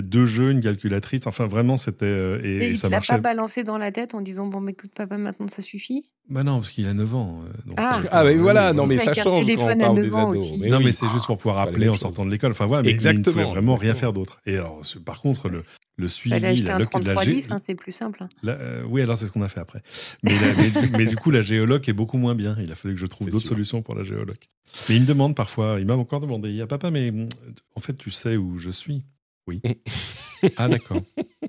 Deux 0.01 0.25
jeux, 0.25 0.51
une 0.51 0.61
calculatrice. 0.61 1.27
Enfin, 1.27 1.45
vraiment, 1.45 1.75
c'était. 1.75 2.05
euh, 2.05 2.39
et, 2.41 2.47
Et 2.51 2.63
et 2.67 2.69
il 2.71 2.77
ça 2.77 2.87
te 2.87 2.91
l'a 2.91 2.97
marchait. 2.99 3.13
pas 3.13 3.19
balancé 3.19 3.63
dans 3.63 3.77
la 3.77 3.91
tête 3.91 4.15
en 4.15 4.21
disant 4.21 4.47
Bon, 4.47 4.61
mais 4.61 4.71
écoute, 4.71 4.91
papa, 4.95 5.17
maintenant 5.17 5.47
ça 5.49 5.61
suffit? 5.61 6.05
Bah 6.29 6.43
non, 6.43 6.55
parce 6.59 6.71
qu'il 6.71 6.85
a 6.87 6.93
9 6.93 7.15
ans. 7.15 7.41
donc, 7.65 7.75
Ah. 7.77 7.99
euh, 8.03 8.07
Ah, 8.11 8.23
mais 8.25 8.35
voilà, 8.35 8.73
non, 8.73 8.85
mais 8.85 8.97
ça 8.97 9.13
change 9.13 9.45
quand 9.45 9.61
on 9.71 9.77
parle 9.77 9.95
9 9.95 10.05
des 10.09 10.13
ados. 10.15 10.51
Mais 10.59 10.67
non, 10.69 10.77
oui. 10.79 10.85
mais 10.85 10.91
c'est 10.91 11.07
juste 11.09 11.25
pour 11.25 11.37
pouvoir 11.37 11.61
appeler 11.61 11.87
en 11.87 11.93
chose. 11.93 12.01
sortant 12.01 12.25
de 12.25 12.31
l'école. 12.31 12.51
Enfin 12.51 12.65
voilà, 12.65 12.83
mais, 12.83 12.87
mais 12.87 12.91
il 12.91 12.95
ne 13.05 13.09
Exactement, 13.09 13.33
pouvait 13.33 13.45
vraiment 13.53 13.75
rien 13.75 13.91
exactement. 13.91 14.11
faire 14.11 14.13
d'autre. 14.13 14.41
Et 14.45 14.57
alors, 14.57 14.81
par 15.05 15.21
contre, 15.21 15.36
le, 15.45 15.63
le 15.97 16.07
suivi, 16.09 16.39
la, 16.39 16.53
loc- 16.53 16.79
la, 16.79 16.85
3310, 16.85 17.47
gé- 17.49 17.53
hein, 17.53 17.59
c'est 17.59 17.75
plus 17.75 17.91
simple. 17.91 18.25
la- 18.43 18.53
euh, 18.53 18.83
oui, 18.87 19.01
alors 19.01 19.17
c'est 19.17 19.25
ce 19.25 19.31
qu'on 19.31 19.41
a 19.41 19.49
fait 19.49 19.59
après. 19.59 19.81
Mais, 20.23 20.37
la- 20.39 20.53
mais, 20.55 20.69
du- 20.71 20.89
mais 20.95 21.05
du 21.07 21.17
coup, 21.17 21.31
la 21.31 21.41
géoloc 21.41 21.87
est 21.89 21.93
beaucoup 21.93 22.17
moins 22.17 22.35
bien. 22.35 22.55
Il 22.61 22.71
a 22.71 22.75
fallu 22.75 22.95
que 22.95 22.99
je 23.01 23.05
trouve 23.05 23.29
d'autres 23.29 23.45
solutions 23.47 23.81
pour 23.81 23.95
la 23.95 24.03
géoloc. 24.03 24.49
Mais 24.89 24.95
il 24.97 25.01
me 25.03 25.07
demande 25.07 25.35
parfois, 25.35 25.77
il 25.79 25.85
m'a 25.85 25.95
encore 25.95 26.19
demandé, 26.19 26.49
il 26.49 26.55
y 26.55 26.61
a 26.61 26.67
papa, 26.67 26.91
mais 26.91 27.09
hum, 27.09 27.29
en 27.75 27.79
fait, 27.79 27.95
tu 27.97 28.11
sais 28.11 28.35
où 28.37 28.57
je 28.57 28.71
suis? 28.71 29.03
Oui. 29.47 29.61
ah 30.57 30.67
d'accord. 30.67 31.01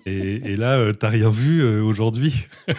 Et, 0.06 0.52
et 0.52 0.56
là, 0.56 0.78
euh, 0.78 0.92
t'as 0.92 1.08
rien 1.08 1.30
vu 1.30 1.60
euh, 1.62 1.82
aujourd'hui? 1.82 2.46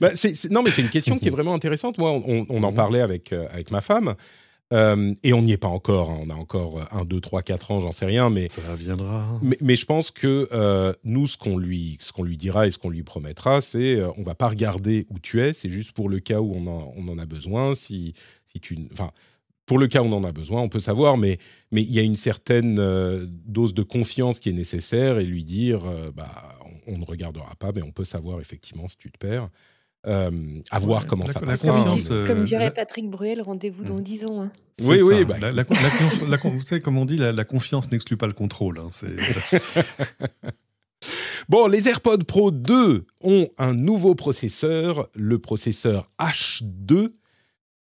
Bah, 0.00 0.10
non, 0.50 0.62
mais 0.62 0.70
c'est 0.70 0.82
une 0.82 0.88
question 0.90 1.18
qui 1.18 1.28
est 1.28 1.30
vraiment 1.30 1.54
intéressante. 1.54 1.98
Moi, 1.98 2.10
on, 2.10 2.46
on 2.48 2.62
en 2.62 2.70
Mhm. 2.70 2.74
parlait 2.76 3.00
avec, 3.00 3.32
euh, 3.32 3.46
avec 3.50 3.70
ma 3.70 3.80
femme, 3.80 4.14
euh, 4.72 5.14
et 5.22 5.32
on 5.32 5.42
n'y 5.42 5.52
est 5.52 5.56
pas 5.56 5.68
encore. 5.68 6.10
hein. 6.10 6.18
On 6.22 6.30
a 6.30 6.34
encore 6.34 6.86
1, 6.92 7.04
2, 7.04 7.20
3, 7.20 7.42
4 7.42 7.70
ans, 7.70 7.80
j'en 7.80 7.92
sais 7.92 8.06
rien, 8.06 8.30
mais, 8.30 8.48
Ça 8.48 8.60
viendra. 8.76 9.22
hein. 9.22 9.38
mais, 9.42 9.56
mais 9.60 9.76
je 9.76 9.86
pense 9.86 10.10
que 10.10 10.48
euh, 10.52 10.92
nous, 11.04 11.26
ce 11.26 11.36
qu'on 11.38 11.56
lui, 11.58 11.98
qu'on 12.14 12.22
lui 12.24 12.36
dira 12.36 12.66
et 12.66 12.70
ce 12.70 12.78
qu'on 12.78 12.90
lui 12.90 13.02
promettra, 13.02 13.60
c'est 13.60 13.96
euh, 13.96 14.10
on 14.16 14.22
va 14.22 14.34
pas 14.34 14.48
regarder 14.48 15.06
où 15.10 15.18
tu 15.20 15.40
es, 15.40 15.52
c'est 15.52 15.68
juste 15.68 15.92
pour 15.92 16.08
le 16.08 16.18
cas 16.20 16.40
où 16.40 16.52
on 16.54 16.66
en, 16.66 16.92
on 16.96 17.08
en 17.08 17.18
a 17.18 17.26
besoin. 17.26 17.74
Si, 17.74 18.14
si 18.46 18.58
tu, 18.60 18.76
enfin, 18.92 19.12
pour 19.66 19.78
le 19.78 19.86
cas 19.88 20.00
où 20.02 20.06
on 20.06 20.12
en 20.12 20.24
a 20.24 20.32
besoin, 20.32 20.62
on 20.62 20.68
peut 20.68 20.80
savoir, 20.80 21.16
mais 21.16 21.38
mais 21.72 21.82
il 21.82 21.92
y 21.92 21.98
a 21.98 22.02
une 22.02 22.14
certaine 22.16 22.78
euh, 22.78 23.26
dose 23.28 23.74
de 23.74 23.82
confiance 23.82 24.38
qui 24.40 24.48
est 24.48 24.52
nécessaire 24.52 25.18
et 25.18 25.24
lui 25.24 25.44
dire, 25.44 25.84
euh, 25.86 26.10
bah, 26.14 26.58
on, 26.86 26.94
on 26.94 26.98
ne 26.98 27.04
regardera 27.04 27.54
pas, 27.56 27.72
mais 27.74 27.82
on 27.82 27.90
peut 27.92 28.04
savoir 28.04 28.40
effectivement 28.40 28.86
si 28.88 28.96
tu 28.96 29.10
te 29.10 29.18
perds. 29.18 29.48
Euh, 30.06 30.30
à 30.70 30.78
voir 30.78 31.02
Ouais, 31.02 31.08
comment 31.08 31.24
la- 31.24 31.32
ça 31.32 31.40
la 31.40 31.46
passera. 31.46 31.72
confiance, 31.82 32.10
mais- 32.10 32.16
euh, 32.16 32.26
Comme 32.28 32.44
dirait 32.44 32.64
la- 32.66 32.70
Patrick 32.70 33.10
Bruel, 33.10 33.42
rendez-vous 33.42 33.82
dans 33.84 33.96
Mhm. 33.96 34.02
10 34.02 34.24
ans. 34.24 34.40
hein. 34.42 34.52
Oui, 34.82 34.98
ça. 34.98 35.04
oui, 35.04 35.24
bah, 35.24 35.38
La, 35.40 35.48
la- 35.50 35.56
la 35.56 35.64
confiance- 35.64 36.54
vous 36.54 36.62
savez, 36.62 36.80
comme 36.80 36.96
on 36.98 37.04
dit, 37.06 37.16
la, 37.16 37.32
la 37.32 37.44
confiance 37.44 37.90
n'exclut 37.90 38.16
pas 38.16 38.26
le 38.26 38.32
contrôle. 38.32 38.78
hein. 38.78 38.88
Bon, 41.48 41.68
les 41.68 41.88
AirPods 41.88 42.24
Pro 42.26 42.50
2 42.50 43.04
ont 43.22 43.48
un 43.58 43.72
nouveau 43.74 44.14
processeur, 44.14 45.08
le 45.14 45.38
processeur 45.38 46.10
H2, 46.18 47.10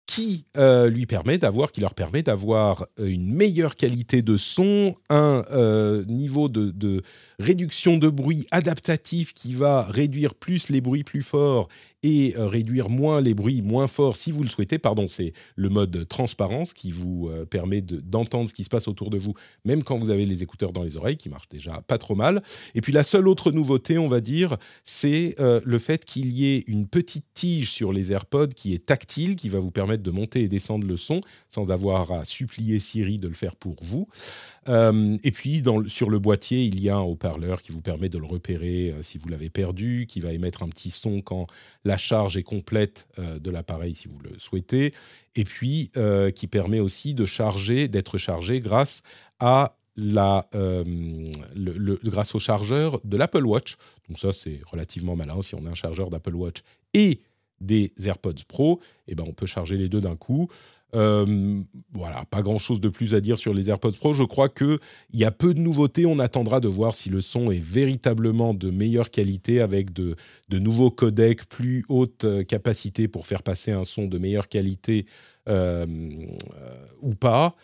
qui 0.07 0.47
euh, 0.57 0.91
lui 0.91 1.07
permet 1.07 1.39
d'avoir, 1.39 1.71
qui 1.71 1.81
leur 1.81 1.95
permet 1.95 2.23
d'avoir 2.23 2.87
une 2.99 3.33
meilleure 3.33 3.77
qualité 3.77 4.21
de 4.21 4.37
son, 4.37 4.97
un 5.11 5.45
euh, 5.53 6.05
niveau 6.07 6.49
de, 6.49 6.71
de 6.71 7.03
réduction 7.39 7.99
de 7.99 8.09
bruit 8.09 8.47
adaptatif 8.51 9.33
qui 9.33 9.55
va 9.55 9.83
réduire 9.85 10.35
plus 10.35 10.69
les 10.69 10.81
bruits 10.81 11.05
plus 11.05 11.23
forts 11.23 11.69
et 12.03 12.35
euh, 12.37 12.47
réduire 12.47 12.89
moins 12.89 13.21
les 13.21 13.35
bruits 13.35 13.63
moins 13.63 13.87
forts 13.87 14.17
si 14.17 14.33
vous 14.33 14.43
le 14.43 14.49
souhaitez. 14.49 14.79
Pardon, 14.79 15.07
c'est 15.09 15.33
le 15.57 15.69
mode 15.69 16.07
transparence 16.09 16.73
qui 16.73 16.91
vous 16.91 17.29
euh, 17.29 17.45
permet 17.45 17.81
de- 17.81 18.01
d'entendre 18.01 18.49
ce 18.49 18.55
qui 18.55 18.65
se 18.65 18.69
passe 18.69 18.89
autour 18.89 19.11
de 19.11 19.19
vous, 19.19 19.35
même 19.65 19.83
quand 19.85 19.97
vous 19.97 20.11
avez 20.11 20.27
les 20.27 20.43
écouteurs 20.43 20.73
dans 20.73 20.83
les 20.83 20.97
oreilles, 20.97 21.17
qui 21.17 21.29
marchent 21.29 21.49
déjà 21.49 21.83
pas 21.87 21.99
trop 21.99 22.15
mal. 22.15 22.43
Et 22.75 22.81
puis 22.81 22.93
la 22.93 23.03
seule 23.05 23.29
autre 23.29 23.53
nouveauté, 23.53 23.99
on 23.99 24.09
va 24.09 24.21
dire, 24.21 24.57
c'est 24.85 25.37
euh, 25.39 25.61
le 25.65 25.79
fait 25.79 26.05
qu'il 26.05 26.33
y 26.33 26.47
ait 26.55 26.65
une 26.67 26.87
petite 26.87 27.27
tige 27.35 27.71
sur 27.71 27.93
les 27.93 28.13
AirPods 28.13 28.49
qui 28.49 28.75
est 28.75 28.85
tactile, 28.85 29.37
qui 29.37 29.49
va 29.49 29.61
vous 29.61 29.71
permettre 29.71 30.03
de 30.03 30.11
monter 30.11 30.43
et 30.43 30.49
descendre 30.49 30.87
le 30.87 30.97
son 30.97 31.21
sans 31.49 31.71
avoir 31.71 32.11
à 32.11 32.25
supplier 32.25 32.81
Siri 32.81 33.19
de 33.19 33.29
le 33.29 33.35
faire 33.35 33.55
pour 33.57 33.77
vous. 33.83 34.09
Et 34.69 35.31
puis 35.33 35.63
sur 35.89 36.09
le 36.11 36.19
boîtier, 36.19 36.65
il 36.65 36.81
y 36.81 36.89
a 36.89 36.97
un 36.97 37.01
haut-parleur 37.01 37.63
qui 37.63 37.73
vous 37.73 37.81
permet 37.81 38.09
de 38.09 38.19
le 38.19 38.27
repérer 38.27 38.95
si 39.01 39.19
vous 39.19 39.29
l'avez 39.29 39.51
perdu, 39.51 40.07
qui 40.09 40.21
va 40.21 40.33
émettre 40.33 40.63
un 40.63 40.69
petit 40.69 40.91
son 40.91 41.21
quand 41.21 41.47
la 41.85 41.92
charge 41.97 42.37
est 42.37 42.43
complète 42.43 43.07
euh, 43.19 43.39
de 43.39 43.51
l'appareil 43.51 43.95
si 43.95 44.09
vous 44.09 44.19
le 44.19 44.39
souhaitez, 44.39 44.93
et 45.35 45.45
puis 45.45 45.91
euh, 45.97 46.31
qui 46.31 46.47
permet 46.47 46.81
aussi 46.81 47.15
de 47.15 47.27
charger, 47.27 47.89
d'être 47.89 48.19
chargé 48.19 48.61
grâce 48.61 49.03
à 49.39 49.77
la, 49.97 50.49
euh, 50.55 51.31
grâce 52.05 52.35
au 52.35 52.39
chargeur 52.39 53.01
de 53.05 53.17
l'Apple 53.17 53.45
Watch. 53.45 53.77
Donc 54.09 54.19
ça, 54.19 54.33
c'est 54.33 54.61
relativement 54.67 55.17
malin. 55.17 55.43
Si 55.43 55.55
on 55.55 55.67
a 55.67 55.71
un 55.71 55.75
chargeur 55.75 56.11
d'Apple 56.11 56.35
Watch 56.35 56.63
et 56.95 57.21
des 57.61 57.93
AirPods 58.05 58.45
Pro, 58.49 58.81
eh 59.07 59.15
ben 59.15 59.25
on 59.27 59.33
peut 59.33 59.47
charger 59.47 59.77
les 59.77 59.89
deux 59.89 60.01
d'un 60.01 60.17
coup. 60.17 60.49
Euh, 60.95 61.63
voilà, 61.95 62.25
pas 62.27 62.43
grand-chose 62.43 62.81
de 62.81 62.91
plus 62.91 63.15
à 63.15 63.21
dire 63.21 63.39
sur 63.39 63.55
les 63.55 63.71
AirPods 63.71 63.93
Pro. 63.93 64.13
Je 64.13 64.25
crois 64.25 64.49
que 64.49 64.79
il 65.13 65.21
y 65.21 65.25
a 65.25 65.31
peu 65.31 65.55
de 65.55 65.61
nouveautés. 65.61 66.05
On 66.07 66.19
attendra 66.19 66.61
de 66.61 66.69
voir 66.69 66.95
si 66.95 67.09
le 67.09 67.21
son 67.21 67.51
est 67.51 67.63
véritablement 67.63 68.53
de 68.53 68.71
meilleure 68.71 69.11
qualité 69.11 69.61
avec 69.61 69.93
de, 69.93 70.17
nouveaux 70.51 70.91
codecs, 70.91 71.47
plus 71.49 71.85
haute 71.89 72.25
euh, 72.25 72.45
capacité 72.45 73.09
pour 73.09 73.27
faire 73.27 73.43
passer 73.43 73.73
un 73.73 73.85
son 73.85 74.07
de 74.07 74.19
meilleure 74.19 74.49
qualité 74.49 75.07
euh, 75.49 75.87
ou 77.01 77.15
pas. 77.15 77.55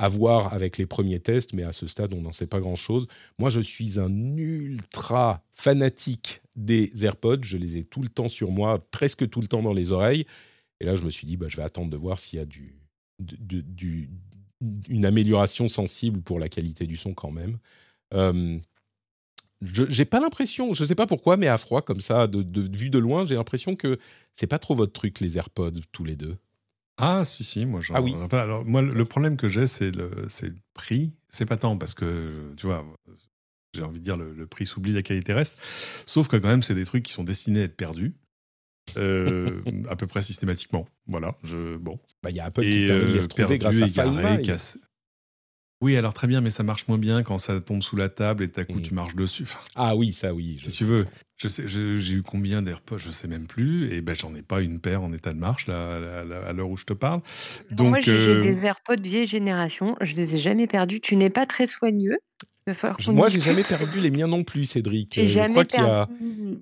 À 0.00 0.08
voir 0.08 0.54
avec 0.54 0.78
les 0.78 0.86
premiers 0.86 1.18
tests, 1.18 1.52
mais 1.54 1.64
à 1.64 1.72
ce 1.72 1.88
stade, 1.88 2.12
on 2.12 2.20
n'en 2.20 2.30
sait 2.30 2.46
pas 2.46 2.60
grand-chose. 2.60 3.08
Moi, 3.40 3.50
je 3.50 3.58
suis 3.58 3.98
un 3.98 4.36
ultra 4.36 5.42
fanatique 5.50 6.40
des 6.54 7.04
AirPods. 7.04 7.42
Je 7.42 7.56
les 7.56 7.78
ai 7.78 7.82
tout 7.82 8.00
le 8.00 8.08
temps 8.08 8.28
sur 8.28 8.52
moi, 8.52 8.78
presque 8.92 9.28
tout 9.28 9.40
le 9.40 9.48
temps 9.48 9.60
dans 9.60 9.72
les 9.72 9.90
oreilles. 9.90 10.24
Et 10.80 10.84
là, 10.84 10.94
je 10.94 11.02
me 11.02 11.10
suis 11.10 11.26
dit, 11.26 11.36
bah, 11.36 11.46
je 11.48 11.56
vais 11.56 11.64
attendre 11.64 11.90
de 11.90 11.96
voir 11.96 12.20
s'il 12.20 12.38
y 12.38 12.42
a 12.42 12.44
du, 12.44 12.77
du- 13.18 14.08
une 14.88 15.06
amélioration 15.06 15.68
sensible 15.68 16.20
pour 16.20 16.38
la 16.38 16.48
qualité 16.48 16.86
du 16.86 16.96
son 16.96 17.14
quand 17.14 17.30
même. 17.30 17.58
Euh, 18.14 18.58
je 19.60 19.84
j'ai 19.88 20.04
pas 20.04 20.20
l'impression, 20.20 20.72
je 20.72 20.84
sais 20.84 20.94
pas 20.94 21.06
pourquoi, 21.06 21.36
mais 21.36 21.48
à 21.48 21.58
froid 21.58 21.82
comme 21.82 22.00
ça, 22.00 22.26
de, 22.26 22.42
de 22.42 22.76
vue 22.76 22.90
de 22.90 22.98
loin, 22.98 23.26
j'ai 23.26 23.34
l'impression 23.34 23.76
que 23.76 23.98
c'est 24.34 24.46
pas 24.46 24.58
trop 24.58 24.74
votre 24.74 24.92
truc 24.92 25.20
les 25.20 25.36
AirPods 25.36 25.80
tous 25.92 26.04
les 26.04 26.16
deux. 26.16 26.36
Ah, 26.96 27.24
si, 27.24 27.44
si, 27.44 27.64
moi 27.66 27.80
j'en 27.80 27.94
Ah 27.94 28.02
oui. 28.02 28.14
Alors, 28.32 28.64
moi, 28.64 28.82
le 28.82 28.92
le 28.92 29.04
problème 29.04 29.36
que 29.36 29.48
j'ai, 29.48 29.66
c'est 29.68 29.90
le, 29.92 30.26
c'est 30.28 30.48
le 30.48 30.56
prix. 30.74 31.12
C'est 31.28 31.46
pas 31.46 31.56
tant 31.56 31.76
parce 31.76 31.94
que, 31.94 32.52
tu 32.56 32.66
vois, 32.66 32.84
j'ai 33.74 33.82
envie 33.82 34.00
de 34.00 34.04
dire, 34.04 34.16
le, 34.16 34.32
le 34.32 34.46
prix 34.46 34.66
s'oublie, 34.66 34.92
la 34.92 35.02
qualité 35.02 35.32
reste. 35.32 35.56
Sauf 36.06 36.26
que, 36.26 36.36
quand 36.36 36.48
même, 36.48 36.62
c'est 36.64 36.74
des 36.74 36.84
trucs 36.84 37.04
qui 37.04 37.12
sont 37.12 37.22
destinés 37.24 37.60
à 37.60 37.64
être 37.64 37.76
perdus. 37.76 38.14
Euh, 38.96 39.60
à 39.88 39.96
peu 39.96 40.06
près 40.06 40.22
systématiquement. 40.22 40.86
Voilà, 41.06 41.34
je, 41.44 41.76
bon. 41.76 41.98
Bah, 42.22 42.30
il 42.30 42.36
y 42.36 42.40
a 42.40 42.44
Apple 42.46 42.62
qui 42.62 42.84
Et 42.84 42.86
permet 42.86 43.02
de 43.02 43.06
les 43.12 43.18
euh, 43.18 43.22
retrouver 43.22 43.58
grâce 43.58 43.98
à 43.98 44.36
My. 44.36 44.42
cassé. 44.42 44.78
Oui, 45.80 45.96
alors 45.96 46.12
très 46.12 46.26
bien, 46.26 46.40
mais 46.40 46.50
ça 46.50 46.64
marche 46.64 46.88
moins 46.88 46.98
bien 46.98 47.22
quand 47.22 47.38
ça 47.38 47.60
tombe 47.60 47.84
sous 47.84 47.94
la 47.94 48.08
table 48.08 48.42
et 48.42 48.50
à 48.60 48.64
coup 48.64 48.80
Mm. 48.80 48.82
tu 48.82 48.94
marches 48.94 49.14
dessus. 49.14 49.44
Enfin, 49.44 49.60
Ah 49.76 49.94
oui, 49.94 50.12
ça 50.12 50.34
oui. 50.34 50.58
je- 50.60 50.66
si 50.66 50.72
tu 50.72 50.84
veux, 50.84 51.06
je 51.36 51.46
sais, 51.46 51.68
j'ai 51.68 52.14
eu 52.14 52.22
combien 52.22 52.62
d'AirPods, 52.62 52.98
je 52.98 53.12
sais 53.12 53.28
même 53.28 53.46
plus, 53.46 53.92
et 53.92 54.00
ben 54.00 54.12
j'en 54.12 54.34
ai 54.34 54.42
pas 54.42 54.60
une 54.60 54.80
paire 54.80 55.02
en 55.04 55.12
état 55.12 55.32
de 55.32 55.38
marche 55.38 55.68
là, 55.68 56.18
à 56.48 56.52
l'heure 56.52 56.68
où 56.68 56.76
je 56.76 56.84
te 56.84 56.94
parle. 56.94 57.20
Donc, 57.70 57.90
moi, 57.90 58.00
j'ai 58.00 58.18
j'ai 58.18 58.32
euh, 58.32 58.40
des 58.42 58.66
AirPods 58.66 59.00
vieille 59.00 59.28
génération. 59.28 59.94
Je 60.00 60.14
les 60.16 60.34
ai 60.34 60.38
jamais 60.38 60.66
perdus. 60.66 61.00
Tu 61.00 61.14
n'es 61.14 61.30
pas 61.30 61.46
très 61.46 61.68
soigneux. 61.68 62.18
Il 62.68 62.72
va 62.72 62.74
falloir 62.74 63.00
Je- 63.00 63.06
qu'on 63.06 63.12
Moi, 63.14 63.28
j'ai 63.30 63.40
jamais 63.40 63.62
perdu 63.62 63.98
les 63.98 64.10
miens 64.10 64.26
non 64.26 64.44
plus, 64.44 64.66
Cédric. 64.66 65.14
J'ai 65.14 65.26
jamais 65.26 65.60
a 65.60 65.64
perdu 65.64 66.12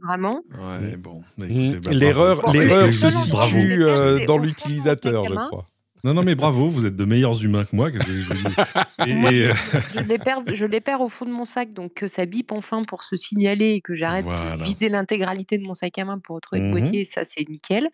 vraiment. 0.04 0.40
Ouais, 0.56 0.96
bon. 0.96 1.22
bah, 1.36 1.46
Mm, 1.48 1.50
écoutez, 1.50 1.80
bah, 1.80 1.92
l'erreur, 1.92 2.40
se 2.42 2.46
non, 2.46 2.52
non, 2.52 3.26
bravo. 3.28 3.50
je 3.50 3.56
situe 3.56 3.82
euh, 3.84 4.10
perdu 4.18 4.26
dans 4.26 4.38
l'utilisateur, 4.38 5.24
je 5.24 5.34
crois. 5.34 5.68
Non, 6.04 6.14
non, 6.14 6.22
mais 6.22 6.36
bravo, 6.36 6.68
vous 6.68 6.86
êtes 6.86 6.94
de 6.94 7.04
meilleurs 7.04 7.42
humains 7.42 7.64
que 7.64 7.74
moi. 7.74 7.90
que 7.90 8.00
je, 8.06 8.20
je 8.20 8.32
vous 8.32 8.48
dis. 8.48 8.54
Et, 9.08 9.10
et, 9.10 9.46
euh, 9.48 9.54
Je 9.94 10.00
les, 10.00 10.18
perds, 10.18 10.42
je 10.52 10.64
les 10.64 10.80
perds 10.80 11.00
au 11.00 11.08
fond 11.08 11.24
de 11.24 11.30
mon 11.32 11.44
sac, 11.44 11.72
donc 11.72 11.94
que 11.94 12.06
ça 12.06 12.24
bip 12.26 12.52
enfin 12.52 12.82
pour 12.82 13.02
se 13.02 13.16
signaler 13.16 13.72
et 13.72 13.80
que 13.80 13.94
j'arrête 13.94 14.24
Voilà. 14.24 14.56
de 14.56 14.62
vider 14.62 14.88
l'intégralité 14.88 15.58
de 15.58 15.64
mon 15.64 15.74
sac 15.74 15.98
à 15.98 16.04
main 16.04 16.18
pour 16.20 16.36
retrouver 16.36 16.60
le 16.62 16.70
boîtier, 16.70 17.04
ça 17.04 17.24
c'est 17.24 17.48
nickel. 17.48 17.88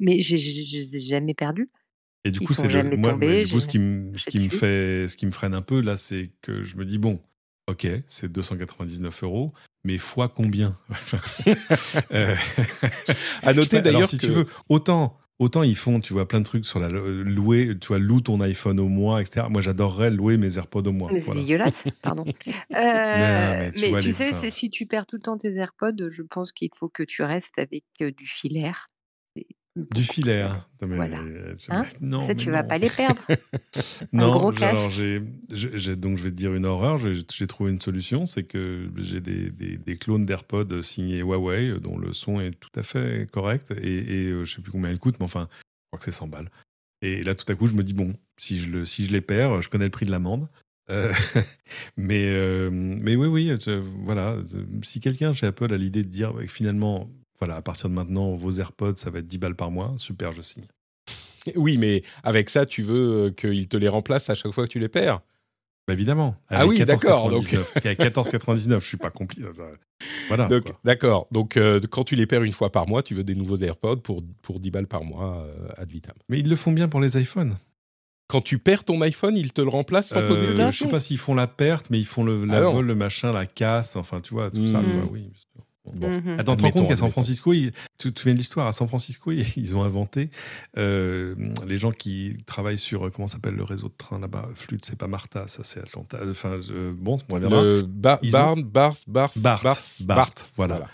Mais 0.00 0.20
je 0.20 0.36
les 0.36 0.96
ai 0.96 1.00
jamais 1.00 1.32
perdus. 1.32 1.70
et 2.26 2.30
du 2.30 2.38
Ils 2.42 2.46
coup, 2.46 2.52
c'est 2.52 2.68
moi, 2.96 3.12
tombés, 3.12 3.26
mais 3.26 3.44
du 3.44 3.52
coup, 3.52 3.60
ce 3.60 3.68
qui, 3.68 3.78
me, 3.78 4.16
ce 4.18 4.28
qui 4.30 4.38
me 4.40 4.48
fait, 4.50 5.06
ce 5.08 5.16
qui 5.16 5.24
me 5.26 5.30
freine 5.30 5.54
un 5.54 5.62
peu 5.62 5.80
là, 5.80 5.96
c'est 5.96 6.32
que 6.42 6.64
je 6.64 6.76
me 6.76 6.84
dis 6.84 6.98
bon, 6.98 7.18
ok, 7.68 7.86
c'est 8.06 8.30
299 8.30 9.22
euros, 9.22 9.52
mais 9.84 9.98
fois 9.98 10.28
combien? 10.28 10.76
Euh, 12.12 12.34
À 13.42 13.52
noter 13.54 13.80
d'ailleurs 13.82 14.08
si 14.08 14.18
que 14.18 14.26
tu 14.26 14.32
veux, 14.32 14.44
autant, 14.68 15.18
autant 15.38 15.62
ils 15.62 15.76
font, 15.76 16.00
tu 16.00 16.12
vois, 16.12 16.26
plein 16.28 16.40
de 16.40 16.44
trucs 16.44 16.64
sur 16.64 16.78
la 16.80 16.88
louer, 16.88 17.76
tu 17.78 17.88
vois, 17.88 17.98
loue 17.98 18.20
ton 18.20 18.40
iPhone 18.40 18.80
au 18.80 18.88
mois, 18.88 19.20
etc. 19.20 19.46
Moi, 19.50 19.62
j'adorerais 19.62 20.10
louer 20.10 20.36
mes 20.36 20.56
AirPods 20.58 20.86
au 20.88 20.92
mois. 20.92 21.10
Mais 21.12 21.20
c'est 21.20 21.32
dégueulasse, 21.32 21.84
pardon. 22.02 22.24
Euh, 22.74 23.58
mais 23.58 23.70
tu 23.72 23.80
mais 23.80 23.88
vois, 23.90 24.00
tu 24.00 24.08
les- 24.08 24.12
sais, 24.12 24.30
enfin- 24.32 24.50
si 24.50 24.70
tu 24.70 24.86
perds 24.86 25.06
tout 25.06 25.16
le 25.16 25.22
temps 25.22 25.38
tes 25.38 25.54
AirPods, 25.56 26.10
je 26.10 26.22
pense 26.22 26.52
qu'il 26.52 26.70
faut 26.76 26.88
que 26.88 27.02
tu 27.02 27.22
restes 27.22 27.58
avec 27.58 27.84
euh, 28.02 28.10
du 28.10 28.26
filaire. 28.26 28.88
Du. 29.76 30.02
Non, 30.24 30.88
mais- 30.88 30.96
Voilà. 30.96 31.18
euh, 31.18 31.56
Hein 31.68 31.84
non, 32.00 32.22
Ça, 32.24 32.34
tu 32.36 32.50
vas 32.50 32.62
non. 32.62 32.68
pas 32.68 32.78
les 32.78 32.90
perdre. 32.90 33.20
Non, 34.12 34.30
gros 34.30 34.52
alors 34.62 34.90
j'ai- 34.90 35.20
donc 35.96 36.16
je 36.16 36.22
vais 36.22 36.30
te 36.30 36.36
dire 36.36 36.54
une 36.54 36.64
horreur. 36.64 36.96
J'ai, 36.96 37.46
trouvé 37.48 37.72
une 37.72 37.80
solution, 37.80 38.24
c'est 38.26 38.44
que 38.44 38.88
j'ai 38.96 39.20
des, 39.20 39.50
des, 39.50 39.76
des 39.76 39.96
clones 39.96 40.26
d'AirPods 40.26 40.82
signés 40.82 41.20
Huawei, 41.20 41.70
euh, 41.70 41.80
dont 41.80 41.98
le 41.98 42.12
son 42.14 42.40
est 42.40 42.52
tout 42.52 42.70
à 42.76 42.82
fait 42.84 43.28
correct 43.32 43.72
et, 43.72 44.26
et 44.26 44.26
euh, 44.30 44.44
je 44.44 44.54
sais 44.54 44.62
plus 44.62 44.70
combien 44.70 44.90
ils 44.90 44.98
coûtent, 45.00 45.18
mais 45.18 45.24
enfin, 45.24 45.48
je 45.50 45.64
crois 45.90 45.98
que 45.98 46.04
c'est 46.04 46.12
100 46.12 46.28
balles. 46.28 46.50
Et 47.02 47.24
là, 47.24 47.34
tout 47.34 47.50
à 47.50 47.56
coup, 47.56 47.66
je 47.66 47.74
me 47.74 47.82
dis 47.82 47.94
bon, 47.94 48.12
si 48.38 48.60
je 48.60 48.70
le, 48.70 48.86
si 48.86 49.04
je 49.06 49.10
les 49.10 49.20
perds, 49.20 49.60
je 49.60 49.68
connais 49.68 49.84
le 49.86 49.90
prix 49.90 50.06
de 50.06 50.12
l'amende. 50.12 50.48
Euh, 50.90 51.12
mais, 51.96 52.26
euh, 52.28 52.70
mais 52.72 53.16
oui, 53.16 53.26
oui, 53.26 53.52
voilà. 54.04 54.36
Si 54.82 55.00
quelqu'un 55.00 55.32
chez 55.32 55.46
Apple 55.46 55.72
a 55.72 55.76
l'idée 55.78 56.04
de 56.04 56.08
dire 56.08 56.34
ouais, 56.34 56.46
finalement, 56.46 57.10
voilà, 57.38 57.56
à 57.56 57.62
partir 57.62 57.88
de 57.88 57.94
maintenant, 57.94 58.34
vos 58.36 58.52
AirPods, 58.52 58.96
ça 58.96 59.10
va 59.10 59.18
être 59.20 59.26
10 59.26 59.38
balles 59.38 59.56
par 59.56 59.70
mois, 59.70 59.94
super, 59.98 60.32
je 60.32 60.42
signe. 60.42 60.66
oui, 61.56 61.76
mais 61.78 62.02
avec 62.22 62.48
ça, 62.50 62.64
tu 62.66 62.82
veux 62.82 63.26
euh, 63.26 63.30
qu'il 63.30 63.68
te 63.68 63.76
les 63.76 63.88
remplace 63.88 64.30
à 64.30 64.34
chaque 64.34 64.52
fois 64.52 64.64
que 64.66 64.70
tu 64.72 64.78
les 64.78 64.88
perds? 64.88 65.20
Bah, 65.86 65.92
évidemment. 65.92 66.34
Ah 66.48 66.66
oui, 66.66 66.82
d'accord, 66.84 67.30
14,99. 67.30 67.86
À 67.86 67.94
14,99, 67.94 68.80
je 68.80 68.86
suis 68.86 68.96
pas 68.96 69.10
compliqué. 69.10 69.46
ça- 69.52 69.64
Voilà. 70.28 70.46
Donc. 70.46 70.72
D'accord. 70.82 71.26
Donc, 71.30 71.58
euh, 71.58 71.78
quand 71.90 72.04
tu 72.04 72.16
les 72.16 72.26
perds 72.26 72.42
une 72.44 72.54
fois 72.54 72.72
par 72.72 72.88
mois, 72.88 73.02
tu 73.02 73.14
veux 73.14 73.24
des 73.24 73.34
nouveaux 73.34 73.58
AirPods 73.58 73.98
pour, 73.98 74.22
pour 74.40 74.60
10 74.60 74.70
balles 74.70 74.86
par 74.86 75.04
mois 75.04 75.42
euh, 75.44 75.68
ad 75.76 75.90
vitam. 75.90 76.14
Mais 76.30 76.38
ils 76.40 76.48
le 76.48 76.56
font 76.56 76.72
bien 76.72 76.88
pour 76.88 77.00
les 77.00 77.20
iPhones. 77.20 77.56
Quand 78.28 78.40
tu 78.40 78.58
perds 78.58 78.84
ton 78.84 79.02
iPhone, 79.02 79.36
il 79.36 79.52
te 79.52 79.60
le 79.60 79.68
remplace 79.68 80.08
sans 80.08 80.26
poser 80.26 80.46
de 80.54 80.58
Euh, 80.58 80.72
je 80.72 80.78
sais 80.84 80.88
pas 80.88 80.98
s'ils 81.00 81.18
font 81.18 81.34
la 81.34 81.46
perte, 81.46 81.90
mais 81.90 81.98
ils 81.98 82.06
font 82.06 82.24
le, 82.24 82.46
la 82.46 82.56
Ah 82.66 82.70
vol, 82.70 82.86
le 82.86 82.94
machin, 82.94 83.32
la 83.32 83.44
casse, 83.44 83.96
enfin, 83.96 84.22
tu 84.22 84.32
vois, 84.32 84.50
tout 84.50 84.66
ça. 84.66 84.80
Quoi, 84.80 85.06
oui, 85.12 85.30
Bon. 85.92 86.08
Mhm. 86.08 86.38
Attends, 86.38 86.56
tu 86.56 86.64
te 86.64 86.68
compte 86.72 86.88
qu'à 86.88 86.96
San. 86.96 87.10
Francisco, 87.10 87.52
ils- 87.52 87.72
tu 87.98 88.12
te 88.12 88.18
souviens 88.18 88.32
de 88.34 88.38
l'histoire, 88.38 88.66
à 88.66 88.72
San 88.72 88.88
Francisco, 88.88 89.30
ils, 89.56 89.76
ont 89.76 89.82
inventé 89.82 90.30
euh, 90.78 91.34
les 91.66 91.76
gens 91.76 91.92
qui 91.92 92.38
travaillent 92.46 92.78
sur, 92.78 93.06
euh, 93.06 93.10
comment 93.10 93.28
s'appelle 93.28 93.54
le 93.54 93.64
réseau 93.64 93.88
de 93.88 93.94
train 93.96 94.18
là-bas? 94.18 94.48
Flûte, 94.54 94.84
c'est 94.84 94.96
pas 94.96 95.06
Martha, 95.08 95.46
ça 95.46 95.62
c'est 95.62 95.80
Atlanta. 95.80 96.18
Enfin, 96.28 96.58
je- 96.60 96.92
bon, 96.92 97.16
on 97.28 97.34
reviendra. 97.34 97.62
Le 97.62 97.82
Barn, 97.82 98.62
Barth, 98.62 99.04
Barth, 99.06 99.38
Bart, 99.38 99.62
Barth, 99.62 100.02
Bart, 100.02 100.16
Barth, 100.16 100.52
voilà. 100.56 100.88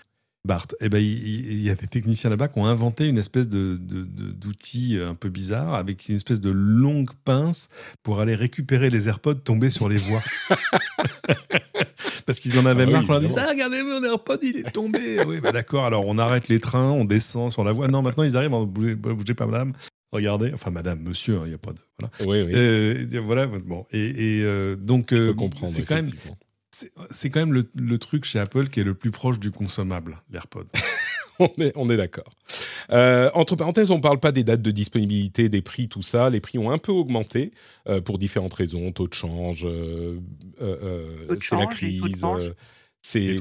Bart. 0.46 0.66
Eh 0.80 0.88
ben, 0.88 0.98
il, 0.98 1.60
y 1.62 1.68
a 1.68 1.74
des 1.74 1.86
techniciens 1.86 2.30
là-bas 2.30 2.48
qui 2.48 2.58
ont 2.58 2.66
inventé 2.66 3.06
une 3.06 3.18
espèce 3.18 3.48
de, 3.48 3.76
d'outil 3.76 4.98
un 4.98 5.14
peu 5.14 5.28
bizarre 5.28 5.74
avec 5.74 6.08
une 6.08 6.16
espèce 6.16 6.40
de 6.40 6.50
longue 6.50 7.10
pince 7.24 7.68
pour 8.02 8.20
aller 8.20 8.34
récupérer 8.34 8.88
les 8.88 9.08
AirPods 9.08 9.34
tombés 9.34 9.70
sur 9.70 9.88
les 9.88 9.98
voies. 9.98 10.22
Parce 12.26 12.38
qu'ils 12.38 12.58
en 12.58 12.66
avaient 12.66 12.84
Ah 12.84 12.86
oui, 12.86 12.92
marre. 12.92 13.04
on 13.08 13.12
leur 13.12 13.22
évidemment. 13.22 13.46
ah, 13.46 13.50
regardez 13.52 13.82
mon 13.82 14.02
AirPod, 14.04 14.38
il 14.42 14.56
est 14.58 14.70
tombé. 14.72 15.22
oui, 15.26 15.40
bah 15.40 15.52
d'accord. 15.52 15.84
Alors 15.84 16.06
on 16.06 16.16
arrête 16.16 16.48
les 16.48 16.60
trains, 16.60 16.90
on 16.90 17.04
descend 17.04 17.52
sur 17.52 17.64
la 17.64 17.72
voie. 17.72 17.88
Non, 17.88 18.02
maintenant 18.02 18.22
ils 18.22 18.36
arrivent. 18.36 18.54
en 18.54 18.64
bougez, 18.64 18.94
bougez 18.94 19.34
pas, 19.34 19.46
madame. 19.46 19.72
Regardez, 20.12 20.52
enfin 20.54 20.70
madame, 20.70 21.00
monsieur, 21.00 21.36
hein, 21.36 21.42
il 21.44 21.50
n'y 21.50 21.54
a 21.54 21.58
pas 21.58 21.72
de 21.72 21.78
voilà. 21.98 22.12
Oui, 22.20 22.42
oui. 22.46 22.52
Euh, 22.54 23.20
voilà, 23.22 23.46
bon. 23.46 23.86
Et, 23.92 24.38
et, 24.38 24.42
euh, 24.42 24.74
donc 24.74 25.12
euh, 25.12 25.34
c'est 25.66 25.84
quand 25.84 25.96
même. 25.96 26.10
C'est 26.72 27.30
quand 27.30 27.40
même 27.40 27.52
le, 27.52 27.68
le 27.74 27.98
truc 27.98 28.24
chez 28.24 28.38
Apple 28.38 28.68
qui 28.68 28.80
est 28.80 28.84
le 28.84 28.94
plus 28.94 29.10
proche 29.10 29.40
du 29.40 29.50
consommable, 29.50 30.22
l'AirPod. 30.30 30.68
on 31.40 31.48
est, 31.58 31.72
on 31.76 31.90
est 31.90 31.96
d'accord. 31.96 32.30
Euh, 32.90 33.30
entre 33.34 33.56
parenthèses, 33.56 33.90
on 33.90 33.96
ne 33.96 34.02
parle 34.02 34.20
pas 34.20 34.32
des 34.32 34.44
dates 34.44 34.62
de 34.62 34.70
disponibilité, 34.70 35.48
des 35.48 35.62
prix, 35.62 35.88
tout 35.88 36.02
ça. 36.02 36.30
Les 36.30 36.40
prix 36.40 36.58
ont 36.58 36.70
un 36.70 36.78
peu 36.78 36.92
augmenté 36.92 37.52
euh, 37.88 38.00
pour 38.00 38.18
différentes 38.18 38.54
raisons. 38.54 38.92
Taux 38.92 39.08
de 39.08 39.14
change, 39.14 39.66
euh, 39.66 40.20
c'est 41.40 41.56
la 41.56 41.66
crise. 41.66 42.20
change. 42.20 42.52
c'est, 43.02 43.36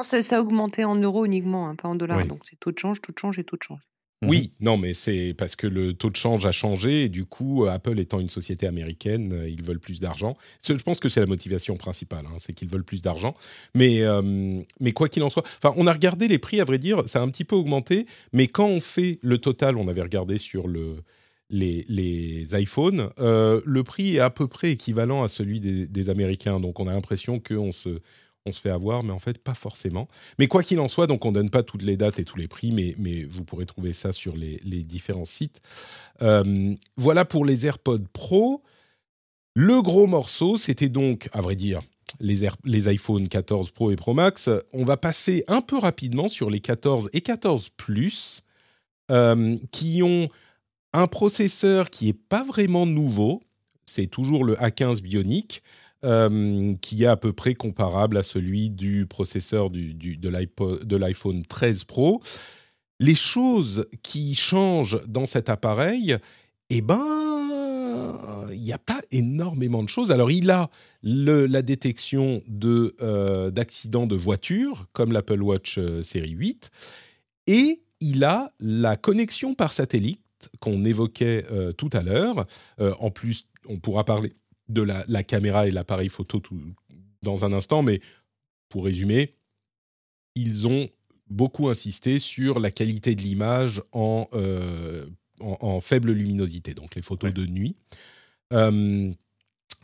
ça, 0.00 0.22
ça 0.22 0.38
a 0.38 0.40
augmenté 0.40 0.84
en 0.84 0.94
euros 0.94 1.24
uniquement, 1.24 1.68
hein, 1.68 1.74
pas 1.74 1.88
en 1.88 1.94
dollars. 1.94 2.18
Oui. 2.18 2.28
Donc 2.28 2.42
c'est 2.48 2.58
taux 2.58 2.72
de 2.72 2.78
change, 2.78 3.00
taux 3.00 3.12
de 3.12 3.18
change 3.18 3.38
et 3.38 3.44
taux 3.44 3.56
de 3.56 3.62
change. 3.62 3.82
Oui, 4.22 4.52
non, 4.60 4.76
mais 4.78 4.94
c'est 4.94 5.34
parce 5.36 5.56
que 5.56 5.66
le 5.66 5.94
taux 5.94 6.08
de 6.08 6.16
change 6.16 6.46
a 6.46 6.52
changé 6.52 7.04
et 7.04 7.08
du 7.08 7.24
coup, 7.24 7.66
Apple 7.66 7.98
étant 7.98 8.20
une 8.20 8.28
société 8.28 8.68
américaine, 8.68 9.32
euh, 9.32 9.48
ils 9.48 9.62
veulent 9.62 9.80
plus 9.80 9.98
d'argent. 9.98 10.36
Je 10.64 10.74
pense 10.74 11.00
que 11.00 11.08
c'est 11.08 11.18
la 11.18 11.26
motivation 11.26 11.76
principale, 11.76 12.24
hein, 12.26 12.36
c'est 12.38 12.52
qu'ils 12.52 12.68
veulent 12.68 12.84
plus 12.84 13.02
d'argent. 13.02 13.34
Mais, 13.74 14.02
euh, 14.02 14.62
mais 14.78 14.92
quoi 14.92 15.08
qu'il 15.08 15.24
en 15.24 15.30
soit, 15.30 15.42
on 15.76 15.88
a 15.88 15.92
regardé 15.92 16.28
les 16.28 16.38
prix, 16.38 16.60
à 16.60 16.64
vrai 16.64 16.78
dire, 16.78 17.08
ça 17.08 17.20
a 17.20 17.22
un 17.22 17.28
petit 17.30 17.44
peu 17.44 17.56
augmenté, 17.56 18.06
mais 18.32 18.46
quand 18.46 18.68
on 18.68 18.80
fait 18.80 19.18
le 19.22 19.38
total, 19.38 19.76
on 19.76 19.88
avait 19.88 20.02
regardé 20.02 20.38
sur 20.38 20.68
le, 20.68 20.98
les, 21.50 21.84
les 21.88 22.46
iPhones, 22.60 23.10
euh, 23.18 23.60
le 23.64 23.82
prix 23.82 24.16
est 24.16 24.20
à 24.20 24.30
peu 24.30 24.46
près 24.46 24.70
équivalent 24.70 25.22
à 25.22 25.28
celui 25.28 25.60
des, 25.60 25.86
des 25.86 26.10
Américains. 26.10 26.60
Donc 26.60 26.80
on 26.80 26.86
a 26.86 26.92
l'impression 26.92 27.40
qu'on 27.40 27.72
se, 27.72 28.00
on 28.46 28.52
se 28.52 28.60
fait 28.60 28.70
avoir, 28.70 29.02
mais 29.02 29.12
en 29.12 29.18
fait, 29.18 29.38
pas 29.38 29.54
forcément. 29.54 30.08
Mais 30.38 30.48
quoi 30.48 30.62
qu'il 30.62 30.80
en 30.80 30.88
soit, 30.88 31.06
donc 31.06 31.24
on 31.24 31.32
donne 31.32 31.50
pas 31.50 31.62
toutes 31.62 31.82
les 31.82 31.96
dates 31.96 32.18
et 32.18 32.24
tous 32.24 32.38
les 32.38 32.48
prix, 32.48 32.72
mais, 32.72 32.94
mais 32.98 33.22
vous 33.24 33.44
pourrez 33.44 33.66
trouver 33.66 33.92
ça 33.92 34.12
sur 34.12 34.34
les, 34.36 34.60
les 34.64 34.82
différents 34.82 35.24
sites. 35.24 35.60
Euh, 36.22 36.74
voilà 36.96 37.24
pour 37.24 37.44
les 37.44 37.66
AirPods 37.66 38.06
Pro. 38.12 38.62
Le 39.54 39.80
gros 39.82 40.06
morceau, 40.06 40.56
c'était 40.56 40.88
donc, 40.88 41.28
à 41.32 41.40
vrai 41.40 41.54
dire, 41.54 41.82
les, 42.20 42.44
Air- 42.44 42.56
les 42.64 42.88
iPhone 42.88 43.28
14 43.28 43.70
Pro 43.70 43.90
et 43.90 43.96
Pro 43.96 44.14
Max. 44.14 44.48
On 44.72 44.84
va 44.84 44.96
passer 44.96 45.44
un 45.46 45.60
peu 45.60 45.78
rapidement 45.78 46.28
sur 46.28 46.50
les 46.50 46.60
14 46.60 47.10
et 47.12 47.20
14 47.20 47.68
Plus, 47.76 48.42
euh, 49.10 49.56
qui 49.70 50.02
ont 50.02 50.28
un 50.92 51.06
processeur 51.06 51.90
qui 51.90 52.06
n'est 52.06 52.12
pas 52.12 52.42
vraiment 52.44 52.86
nouveau. 52.86 53.42
C'est 53.84 54.06
toujours 54.06 54.44
le 54.44 54.54
A15 54.54 55.00
Bionic, 55.00 55.62
euh, 56.04 56.74
qui 56.80 57.04
est 57.04 57.06
à 57.06 57.16
peu 57.16 57.32
près 57.32 57.54
comparable 57.54 58.16
à 58.16 58.22
celui 58.22 58.70
du 58.70 59.06
processeur 59.06 59.70
du, 59.70 59.94
de 59.94 60.96
l'iPhone 60.96 61.44
13 61.44 61.84
Pro. 61.84 62.22
Les 63.00 63.14
choses 63.14 63.86
qui 64.02 64.34
changent 64.34 65.00
dans 65.06 65.26
cet 65.26 65.48
appareil, 65.48 66.16
eh 66.70 66.82
ben, 66.82 67.22
il 68.52 68.60
n'y 68.60 68.72
a 68.72 68.78
pas 68.78 69.00
énormément 69.10 69.82
de 69.82 69.88
choses. 69.88 70.12
Alors, 70.12 70.30
il 70.30 70.50
a 70.50 70.70
la 71.02 71.62
détection 71.62 72.42
de, 72.46 72.94
euh, 73.00 73.50
d'accidents 73.50 74.06
de 74.06 74.16
voiture, 74.16 74.86
comme 74.92 75.12
l'Apple 75.12 75.42
Watch 75.42 75.78
euh, 75.78 76.02
série 76.02 76.30
8, 76.30 76.70
et 77.46 77.82
il 78.00 78.24
a 78.24 78.52
la 78.60 78.96
connexion 78.96 79.54
par 79.54 79.72
satellite 79.72 80.20
qu'on 80.60 80.84
évoquait 80.84 81.44
euh, 81.50 81.72
tout 81.72 81.90
à 81.92 82.02
l'heure. 82.02 82.46
En 82.78 83.10
plus, 83.10 83.46
on 83.68 83.78
pourra 83.78 84.04
parler 84.04 84.32
de 84.72 84.82
la, 84.82 85.04
la 85.08 85.22
caméra 85.22 85.66
et 85.66 85.70
l'appareil 85.70 86.08
photo 86.08 86.40
tout- 86.40 86.60
dans 87.22 87.44
un 87.44 87.52
instant, 87.52 87.82
mais 87.82 88.00
pour 88.68 88.84
résumer, 88.84 89.34
ils 90.34 90.66
ont 90.66 90.88
beaucoup 91.28 91.68
insisté 91.68 92.18
sur 92.18 92.58
la 92.58 92.70
qualité 92.70 93.14
de 93.14 93.20
l'image 93.22 93.82
en, 93.92 94.28
euh, 94.32 95.06
en, 95.40 95.56
en 95.60 95.80
faible 95.80 96.12
luminosité, 96.12 96.74
donc 96.74 96.94
les 96.94 97.02
photos 97.02 97.28
Ouais. 97.28 97.34
de 97.34 97.46
nuit. 97.46 97.76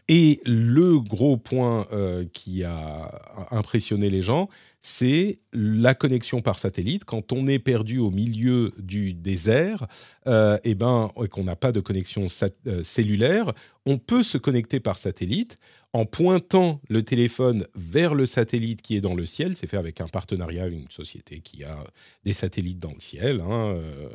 Et 0.08 0.40
le 0.46 1.00
gros 1.00 1.36
point 1.36 1.86
euh, 1.92 2.24
qui 2.32 2.64
a 2.64 3.46
impressionné 3.50 4.08
les 4.08 4.22
gens, 4.22 4.48
c'est 4.80 5.38
la 5.52 5.94
connexion 5.94 6.40
par 6.40 6.58
satellite. 6.58 7.04
Quand 7.04 7.32
on 7.32 7.46
est 7.46 7.58
perdu 7.58 7.98
au 7.98 8.10
milieu 8.10 8.72
du 8.78 9.12
désert, 9.12 9.86
euh, 10.26 10.56
et 10.64 10.74
ben, 10.74 11.10
et 11.22 11.28
qu'on 11.28 11.44
n'a 11.44 11.56
pas 11.56 11.72
de 11.72 11.80
connexion 11.80 12.26
euh, 12.66 12.82
cellulaire, 12.82 13.52
on 13.84 13.98
peut 13.98 14.22
se 14.22 14.38
connecter 14.38 14.80
par 14.80 14.98
satellite 14.98 15.56
en 15.94 16.04
pointant 16.04 16.80
le 16.88 17.02
téléphone 17.02 17.66
vers 17.74 18.14
le 18.14 18.26
satellite 18.26 18.82
qui 18.82 18.96
est 18.96 19.00
dans 19.00 19.14
le 19.14 19.24
ciel. 19.26 19.56
C'est 19.56 19.66
fait 19.66 19.78
avec 19.78 20.00
un 20.00 20.06
partenariat 20.08 20.66
une 20.66 20.88
société 20.90 21.40
qui 21.40 21.64
a 21.64 21.82
des 22.24 22.34
satellites 22.34 22.78
dans 22.78 22.92
le 22.92 23.00
ciel. 23.00 23.40
hein, 23.40 23.74
euh, 23.76 24.08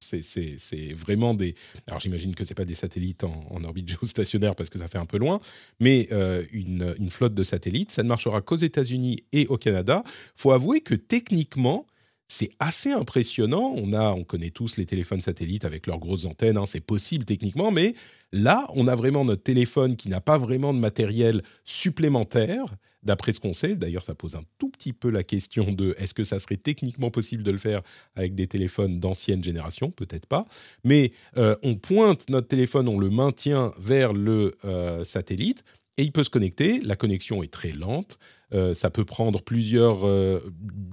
c'est- 0.00 0.92
vraiment 0.92 1.34
des. 1.34 1.54
Alors 1.86 2.00
j'imagine 2.00 2.34
que 2.34 2.44
c'est 2.44 2.54
pas 2.54 2.64
des 2.64 2.74
satellites 2.74 3.24
en, 3.24 3.44
en 3.50 3.64
orbite 3.64 3.88
géostationnaire 4.00 4.54
parce 4.56 4.68
que 4.70 4.78
ça 4.78 4.88
fait 4.88 4.98
un 4.98 5.06
peu 5.06 5.18
loin, 5.18 5.40
mais 5.80 6.08
euh, 6.12 6.44
une, 6.52 6.94
une 6.98 7.10
flotte 7.10 7.34
de 7.34 7.44
satellites. 7.44 7.90
Ça 7.92 8.02
ne 8.02 8.08
marchera 8.08 8.40
qu'aux 8.42 8.56
États-Unis 8.56 9.18
et 9.32 9.46
au 9.46 9.56
Canada. 9.58 10.02
Faut 10.34 10.50
avouer 10.52 10.80
que 10.80 10.94
techniquement, 10.94 11.86
c'est 12.28 12.50
assez 12.58 12.90
impressionnant. 12.92 13.74
On 13.76 13.92
a, 13.92 14.12
on 14.12 14.24
connaît 14.24 14.50
tous 14.50 14.76
les 14.76 14.86
téléphones 14.86 15.20
satellites 15.20 15.64
avec 15.64 15.86
leurs 15.86 15.98
grosses 15.98 16.24
antennes. 16.24 16.56
hein, 16.56 16.64
c'est 16.66 16.80
possible 16.80 17.24
techniquement, 17.24 17.70
mais 17.70 17.94
là, 18.32 18.66
on 18.74 18.88
a 18.88 18.94
vraiment 18.94 19.24
notre 19.24 19.42
téléphone 19.42 19.96
qui 19.96 20.08
n'a 20.08 20.20
pas 20.20 20.38
vraiment 20.38 20.72
de 20.72 20.78
matériel 20.78 21.42
supplémentaire. 21.64 22.64
D'après 23.02 23.32
ce 23.32 23.40
qu'on 23.40 23.52
sait, 23.52 23.74
d'ailleurs, 23.74 24.04
ça 24.04 24.14
pose 24.14 24.36
un 24.36 24.44
tout 24.58 24.68
petit 24.68 24.92
peu 24.92 25.10
la 25.10 25.24
question 25.24 25.72
de 25.72 25.94
est-ce 25.98 26.14
que 26.14 26.22
ça 26.22 26.38
serait 26.38 26.56
techniquement 26.56 27.10
possible 27.10 27.42
de 27.42 27.50
le 27.50 27.58
faire 27.58 27.82
avec 28.14 28.36
des 28.36 28.46
téléphones 28.46 29.00
d'ancienne 29.00 29.42
génération? 29.42 29.90
Peut-être 29.90 30.26
pas. 30.26 30.46
Mais 30.84 31.12
euh, 31.36 31.56
on 31.64 31.74
pointe 31.74 32.30
notre 32.30 32.46
téléphone, 32.46 32.88
on 32.88 32.98
le 32.98 33.10
maintient 33.10 33.72
vers 33.78 34.12
le 34.12 34.54
euh, 34.64 35.02
satellite 35.02 35.64
et 35.98 36.04
il 36.04 36.12
peut 36.12 36.24
se 36.24 36.30
connecter. 36.30 36.80
La 36.80 36.96
connexion 36.96 37.42
est 37.42 37.52
très 37.52 37.72
lente. 37.72 38.18
Euh, 38.54 38.74
ça 38.74 38.90
peut 38.90 39.04
prendre 39.04 39.42
plusieurs 39.42 40.06
euh, 40.06 40.40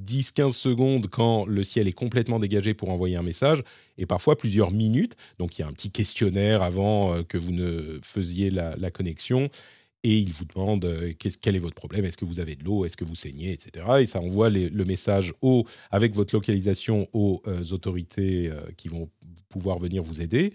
10-15 0.05 0.51
secondes 0.51 1.07
quand 1.07 1.45
le 1.45 1.63
ciel 1.63 1.87
est 1.87 1.93
complètement 1.93 2.39
dégagé 2.39 2.73
pour 2.73 2.89
envoyer 2.89 3.15
un 3.15 3.23
message 3.23 3.63
et 3.97 4.05
parfois 4.05 4.37
plusieurs 4.37 4.71
minutes. 4.71 5.15
Donc 5.37 5.57
il 5.57 5.61
y 5.61 5.65
a 5.65 5.67
un 5.67 5.73
petit 5.73 5.91
questionnaire 5.91 6.63
avant 6.63 7.13
euh, 7.13 7.23
que 7.23 7.37
vous 7.37 7.51
ne 7.51 7.99
faisiez 8.01 8.49
la, 8.49 8.91
connexion 8.91 9.49
et 10.03 10.17
il 10.17 10.31
vous 10.31 10.45
demande 10.45 10.85
euh, 10.85 11.13
quel 11.41 11.55
est 11.55 11.59
votre 11.59 11.75
problème, 11.75 12.05
est-ce 12.05 12.17
que 12.17 12.25
vous 12.25 12.39
avez 12.39 12.55
de 12.55 12.63
l'eau, 12.63 12.85
est-ce 12.85 12.97
que 12.97 13.05
vous 13.05 13.15
saignez, 13.15 13.51
etc. 13.51 13.85
Et 14.01 14.05
ça 14.05 14.19
envoie 14.19 14.49
le 14.49 14.85
message 14.85 15.33
au, 15.41 15.65
avec 15.91 16.15
votre 16.15 16.33
localisation 16.33 17.07
aux 17.13 17.41
autorités 17.71 18.49
qui 18.77 18.87
vont 18.87 19.09
pouvoir 19.49 19.79
venir 19.79 20.01
vous 20.01 20.21
aider. 20.21 20.53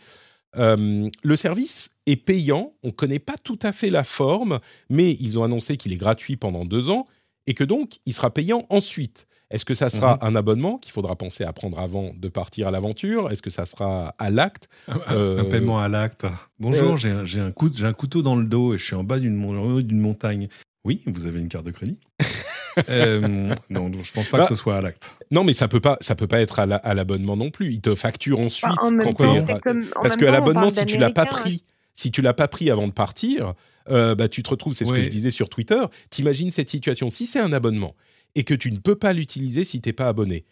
Euh, 0.57 1.09
le 1.23 1.37
service 1.37 1.91
est 2.07 2.17
payant, 2.17 2.73
on 2.83 2.89
ne 2.89 2.93
connaît 2.93 3.19
pas 3.19 3.37
tout 3.43 3.59
à 3.63 3.73
fait 3.73 3.91
la 3.91 4.05
forme, 4.05 4.61
mais 4.91 5.13
ils 5.21 5.39
ont 5.39 5.45
annoncé 5.45 5.77
qu'il 5.77 5.93
est 5.93 5.97
gratuit 5.97 6.37
pendant 6.37 6.65
deux 6.65 6.91
ans 6.91 7.05
et 7.47 7.55
que 7.55 7.65
donc 7.65 7.99
il 8.07 8.15
sera 8.15 8.33
payant 8.33 8.67
ensuite. 8.71 9.27
Est-ce 9.51 9.65
que 9.65 9.75
ça 9.75 9.89
sera 9.91 10.19
un 10.27 10.35
abonnement 10.35 10.79
qu'il 10.79 10.91
faudra 10.93 11.15
penser 11.17 11.45
à 11.45 11.53
prendre 11.53 11.79
avant 11.79 12.13
de 12.17 12.29
partir 12.29 12.67
à 12.67 12.71
l'aventure? 12.71 13.31
Est-ce 13.31 13.43
que 13.43 13.51
ça 13.51 13.67
sera 13.67 14.15
à 14.19 14.31
l'acte? 14.31 14.69
Un, 14.89 14.99
Euh, 15.11 15.41
un 15.43 15.45
paiement 15.45 15.79
à 15.79 15.89
l'acte. 15.89 16.27
Bonjour, 16.59 16.99
euh, 17.05 17.25
j'ai 17.25 17.41
un, 17.41 17.93
couteau 17.93 18.23
dans 18.23 18.37
le 18.37 18.47
dos 18.47 18.75
et 18.75 18.79
je 18.79 18.85
suis 18.85 18.97
en 18.97 19.05
bas 19.05 19.21
d'une 19.21 19.37
montagne. 19.37 20.49
Oui, 20.85 21.03
vous 21.07 21.27
avez 21.27 21.41
une 21.41 21.49
carte 21.49 21.67
de 21.67 21.71
crédit? 21.71 21.99
Euh, 22.89 23.53
Non, 23.70 23.89
donc 23.89 24.05
je 24.05 24.12
pense 24.12 24.29
pas 24.29 24.39
Bah, 24.39 24.43
que 24.45 24.49
ce 24.49 24.55
soit 24.55 24.77
à 24.77 24.81
l'acte. 24.81 25.14
Non, 25.31 25.45
mais 25.45 25.53
ça 25.53 25.68
peut 25.68 25.81
pas, 25.81 25.97
ça 26.01 26.14
peut 26.14 26.27
pas 26.27 26.41
être 26.41 26.59
à 26.59 26.66
la- 26.66 26.77
à 26.77 26.95
l'abonnement 26.95 27.37
non 27.37 27.51
plus. 27.51 27.72
Ils 27.72 27.81
te 27.81 27.95
facturent 27.95 28.41
ensuite 28.41 28.70
Enfin, 28.72 28.89
en 28.89 28.91
même 28.91 29.07
quand 29.14 29.14
temps, 29.14 29.59
comme- 29.62 29.87
en 29.97 30.03
parce 30.03 30.16
temps, 30.16 30.27
on 30.27 30.33
l'abonnement, 30.33 30.70
si 30.70 30.85
tu 30.87 30.99
l'as 30.99 31.11
pas 31.11 31.22
hein. 31.22 31.27
pris, 31.27 31.62
si 31.95 32.11
tu 32.11 32.22
l'as 32.22 32.35
pas 32.35 32.49
pris 32.49 32.70
avant 32.70 32.87
de 32.89 32.93
partir, 32.93 33.55
euh, 33.91 34.14
bah 34.14 34.29
tu 34.29 34.43
te 34.43 34.51
retrouves. 34.51 34.75
C'est 34.75 34.85
ce 34.85 34.93
que 34.93 35.03
je 35.03 35.09
disais 35.11 35.31
sur 35.31 35.49
Twitter. 35.49 35.83
T'imagines 36.11 36.51
cette 36.51 36.70
situation. 36.70 37.11
Si 37.11 37.27
c'est 37.27 37.41
un 37.41 37.53
abonnement 37.53 37.95
et 38.35 38.45
que 38.45 38.55
tu 38.55 38.70
ne 38.72 38.79
peux 38.79 38.97
pas 38.97 39.12
l'utiliser 39.12 39.64
si 39.64 39.81
t'es 39.81 39.93
pas 39.93 40.09
abonné, 40.09 40.45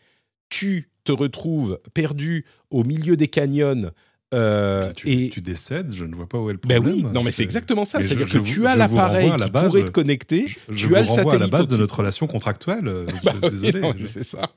tu 0.48 0.88
te 1.04 1.12
retrouves 1.12 1.80
perdu 1.94 2.44
au 2.70 2.84
milieu 2.84 3.16
des 3.16 3.28
canyons. 3.28 3.90
Euh, 4.32 4.92
tu, 4.94 5.08
et 5.10 5.30
tu 5.30 5.40
décèdes, 5.40 5.92
je 5.92 6.04
ne 6.04 6.14
vois 6.14 6.28
pas 6.28 6.38
où 6.38 6.48
est 6.50 6.54
le 6.54 6.58
ben 6.58 6.76
problème. 6.82 7.06
oui, 7.06 7.12
non 7.12 7.22
mais 7.22 7.30
c'est 7.30 7.42
exactement 7.42 7.84
ça. 7.84 8.00
C'est-à-dire 8.02 8.28
que 8.28 8.38
tu 8.38 8.66
as 8.66 8.76
l'appareil 8.76 9.30
qui 9.36 9.50
base- 9.50 9.66
pourrait 9.66 9.84
te 9.84 9.90
connecter. 9.90 10.46
Je, 10.48 10.56
je 10.70 10.74
tu 10.76 10.86
vous 10.86 10.94
as 10.96 11.02
le 11.02 11.06
renvoie 11.08 11.22
à 11.22 11.24
la 11.24 11.30
satellite 11.46 11.52
base 11.52 11.66
de 11.66 11.76
notre 11.76 11.98
relation 11.98 12.26
contractuelle. 12.26 13.06
Bah 13.24 13.32
oui, 13.42 13.50
désolé. 13.50 13.92
c'est 14.06 14.22
ça. 14.24 14.50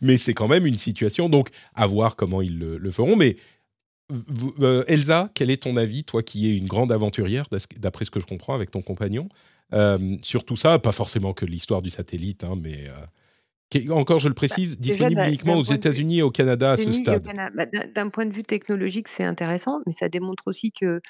Mais 0.00 0.18
c'est 0.18 0.34
quand 0.34 0.48
même 0.48 0.66
une 0.66 0.76
situation, 0.78 1.28
donc 1.28 1.48
à 1.74 1.86
voir 1.86 2.16
comment 2.16 2.42
ils 2.42 2.58
le, 2.58 2.78
le 2.78 2.90
feront. 2.90 3.14
Mais 3.16 3.36
vous- 4.08 4.54
euh, 4.60 4.84
Elsa, 4.88 5.30
quel 5.34 5.50
est 5.50 5.62
ton 5.62 5.76
avis, 5.76 6.04
toi 6.04 6.22
qui 6.22 6.50
es 6.50 6.56
une 6.56 6.66
grande 6.66 6.90
aventurière, 6.92 7.46
d'après 7.78 8.04
ce 8.04 8.10
que 8.10 8.20
je 8.20 8.26
comprends 8.26 8.54
avec 8.54 8.70
ton 8.70 8.82
compagnon, 8.82 9.28
euh, 9.72 10.16
sur 10.22 10.44
tout 10.44 10.56
ça 10.56 10.78
Pas 10.78 10.92
forcément 10.92 11.32
que 11.32 11.46
l'histoire 11.46 11.80
du 11.82 11.90
satellite, 11.90 12.44
hein, 12.44 12.54
mais 12.60 12.88
encore, 13.90 14.18
je 14.18 14.28
le 14.28 14.34
précise, 14.34 14.72
Bah, 14.72 14.76
déjà, 14.82 14.82
disponible 14.82 15.24
uniquement 15.26 15.56
aux 15.56 15.62
États-Unis 15.62 16.18
et 16.18 16.22
au 16.22 16.30
Canada 16.30 16.72
à 16.72 16.76
ce 16.76 16.92
stade. 16.92 17.30
Bah, 17.54 17.66
d'un- 17.66 17.86
D'un 17.88 18.08
point 18.10 18.26
de 18.26 18.34
vue 18.34 18.42
technologique, 18.42 19.08
c'est 19.08 19.24
intéressant, 19.24 19.80
mais 19.86 19.92
ça 19.92 20.08
démontre 20.08 20.44
aussi 20.46 20.72
que 20.72 21.00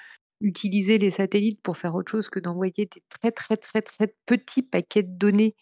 utiliser 0.41 0.99
les 0.99 1.11
satellites 1.11 1.63
pour 1.63 1.77
faire 1.79 1.95
autre 1.95 2.11
chose 2.11 2.29
que 2.31 2.41
d'envoyer 2.41 2.73
des 2.77 2.89
très 3.09 3.31
très 3.33 3.57
très 3.57 3.83
très 3.83 4.09
petits 4.27 4.63
paquets 4.63 5.03
de 5.05 5.17
données 5.17 5.55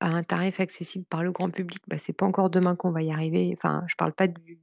à 0.00 0.10
un 0.10 0.22
tarif 0.24 0.60
accessible 0.60 1.06
par 1.06 1.22
le 1.24 1.32
grand 1.32 1.50
public, 1.50 1.82
bah, 1.88 1.96
c'est 2.00 2.12
pas 2.14 2.26
encore 2.26 2.50
demain 2.50 2.76
qu'on 2.76 2.92
va 2.92 3.02
y 3.02 3.12
arriver. 3.12 3.52
Enfin, 3.56 3.84
je 3.88 3.94
parle 3.96 4.12
pas 4.14 4.28
du, 4.28 4.60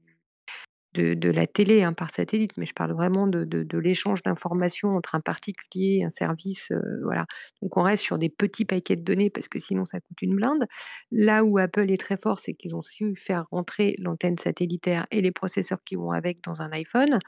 de, 0.94 1.14
de 1.14 1.30
la 1.30 1.48
télé 1.48 1.84
hein, 1.84 1.94
par 1.94 2.10
satellite, 2.12 2.52
mais 2.58 2.66
je 2.66 2.74
parle 2.74 2.94
vraiment 2.94 3.28
de, 3.28 3.44
de, 3.44 3.64
de 3.64 3.78
l'échange 3.78 4.24
d'informations 4.24 4.96
entre 4.96 5.16
un 5.16 5.22
particulier 5.22 5.98
et 6.02 6.04
un 6.06 6.10
service. 6.10 6.72
euh, 6.72 6.80
voilà. 7.04 7.26
Donc 7.62 7.76
on 7.78 7.82
reste 7.82 8.04
sur 8.04 8.18
des 8.18 8.30
petits 8.30 8.66
paquets 8.66 8.96
de 8.96 9.04
données 9.04 9.30
parce 9.30 9.48
que 9.48 9.60
sinon 9.60 9.86
ça 9.86 10.00
coûte 10.00 10.22
une 10.22 10.36
blinde. 10.36 10.66
Là 11.12 11.44
où 11.44 11.58
Apple 11.58 11.89
est 11.91 11.98
très 12.00 12.18
fort, 12.18 12.39
c'est 12.39 12.54
qu'ils 12.54 12.76
ont 12.76 12.82
su 12.82 13.16
faire 13.16 13.46
rentrer 13.52 13.96
l'antenne 14.00 14.38
satellitaire 14.38 15.06
et 15.12 15.22
les 15.22 15.32
processeurs 15.32 15.80
qui 15.86 15.96
vont 15.96 16.12
avec 16.12 16.44
dans 16.44 16.62
un 16.62 16.72
iPhone. 16.72 17.20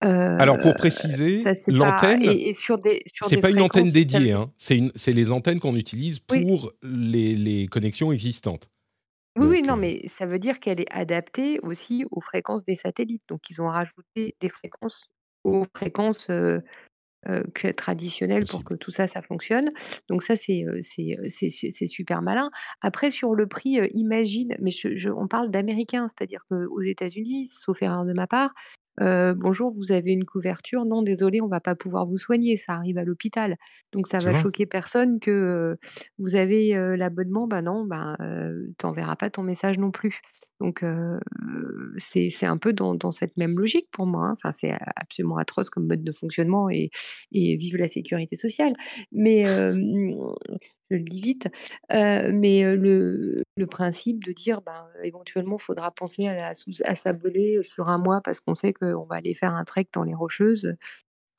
Alors 0.00 0.58
pour 0.58 0.72
Euh, 0.72 0.74
préciser, 0.74 1.44
l'antenne, 1.68 2.24
c'est 3.28 3.40
pas 3.40 3.50
une 3.50 3.60
antenne 3.60 3.90
dédiée, 3.90 4.32
hein. 4.32 4.50
c'est 4.56 5.12
les 5.12 5.30
antennes 5.30 5.60
qu'on 5.60 5.76
utilise 5.76 6.18
Oui. 6.32 6.44
pour 6.44 6.72
les, 6.82 7.36
les 7.36 7.66
connexions 7.68 8.10
existantes. 8.10 8.68
Oui, 9.36 9.46
oui, 9.46 9.62
Donc, 9.62 9.62
non, 9.62 9.76
euh, 9.76 9.78
mais 9.78 10.06
ça 10.08 10.26
veut 10.26 10.38
dire 10.38 10.60
qu'elle 10.60 10.80
est 10.80 10.92
adaptée 10.92 11.58
aussi 11.62 12.04
aux 12.10 12.20
fréquences 12.20 12.64
des 12.64 12.74
satellites. 12.76 13.22
Donc, 13.28 13.48
ils 13.48 13.62
ont 13.62 13.68
rajouté 13.68 14.36
des 14.40 14.48
fréquences 14.50 15.06
aux 15.44 15.64
fréquences 15.74 16.28
euh, 16.30 16.58
euh, 17.28 17.44
que- 17.54 17.68
traditionnelles 17.72 18.46
pour 18.46 18.62
Possible. 18.62 18.64
que 18.64 18.74
tout 18.74 18.90
ça, 18.92 19.08
ça 19.08 19.22
fonctionne. 19.22 19.70
Donc, 20.08 20.22
ça, 20.24 20.36
c'est 20.36 20.64
euh, 20.66 20.80
c'est 20.82 21.18
euh, 21.20 21.28
c'est 21.30 21.50
su- 21.50 21.70
c'est 21.72 21.86
super 21.88 22.22
malin. 22.22 22.50
Après, 22.82 23.10
sur 23.12 23.34
le 23.34 23.46
prix, 23.48 23.80
euh, 23.80 23.88
imagine, 23.94 24.56
mais 24.60 24.70
je- 24.72 24.96
je- 24.96 25.10
on 25.10 25.28
parle 25.28 25.50
d'américains, 25.50 26.08
c'est-à-dire 26.08 26.44
qu'aux 26.50 26.82
États-Unis, 26.82 27.48
sauf 27.48 27.82
erreur 27.82 28.04
de 28.06 28.12
ma 28.14 28.26
part, 28.28 28.52
euh, 29.00 29.34
bonjour, 29.34 29.72
vous 29.72 29.92
avez 29.92 30.12
une 30.12 30.24
couverture? 30.24 30.84
Non, 30.84 31.02
désolé, 31.02 31.40
on 31.40 31.48
va 31.48 31.60
pas 31.60 31.74
pouvoir 31.74 32.06
vous 32.06 32.18
soigner. 32.18 32.56
Ça 32.56 32.74
arrive 32.74 32.98
à 32.98 33.04
l'hôpital. 33.04 33.56
Donc, 33.92 34.06
ça 34.06 34.18
Tu 34.18 34.26
va 34.26 34.34
choquer 34.34 34.66
personne 34.66 35.18
que 35.18 35.30
euh, 35.30 35.76
vous 36.18 36.34
avez 36.36 36.76
euh, 36.76 36.96
l'abonnement. 36.96 37.46
Ben 37.46 37.62
non, 37.62 37.84
ben, 37.84 38.16
euh, 38.20 38.66
t'enverras 38.78 39.16
pas 39.16 39.30
ton 39.30 39.42
message 39.42 39.78
non 39.78 39.90
plus. 39.90 40.20
Donc, 40.62 40.84
c'est 41.98 42.46
un 42.46 42.56
peu 42.56 42.72
dans, 42.72 43.10
cette 43.10 43.36
même 43.36 43.58
logique 43.58 43.88
pour 43.90 44.06
moi. 44.06 44.34
hein. 44.44 44.52
C'est 44.52 44.72
absolument 44.96 45.36
atroce 45.36 45.70
comme 45.70 45.86
mode 45.86 46.04
de 46.04 46.12
fonctionnement 46.12 46.70
et, 46.70 46.90
vive 47.32 47.76
la 47.76 47.88
sécurité 47.88 48.36
sociale. 48.36 48.72
Mais 49.10 49.44
je 49.44 50.96
le 50.96 51.02
dis 51.02 51.20
vite. 51.20 51.48
Mais 51.90 52.62
le, 52.76 53.42
principe 53.70 54.24
de 54.24 54.32
dire, 54.32 54.60
ben, 54.62 54.86
éventuellement, 55.02 55.56
il 55.58 55.62
faudra 55.62 55.90
penser 55.90 56.28
à, 56.28 56.52
à 56.84 56.94
s'abonner 56.94 57.62
sur 57.62 57.88
un 57.88 57.98
mois 57.98 58.20
parce 58.22 58.40
qu'on 58.40 58.54
sait 58.54 58.72
qu'on 58.72 59.04
va 59.04 59.16
aller 59.16 59.34
faire 59.34 59.54
un 59.54 59.64
trek 59.64 59.88
dans 59.92 60.04
les 60.04 60.14
Rocheuses. 60.14 60.76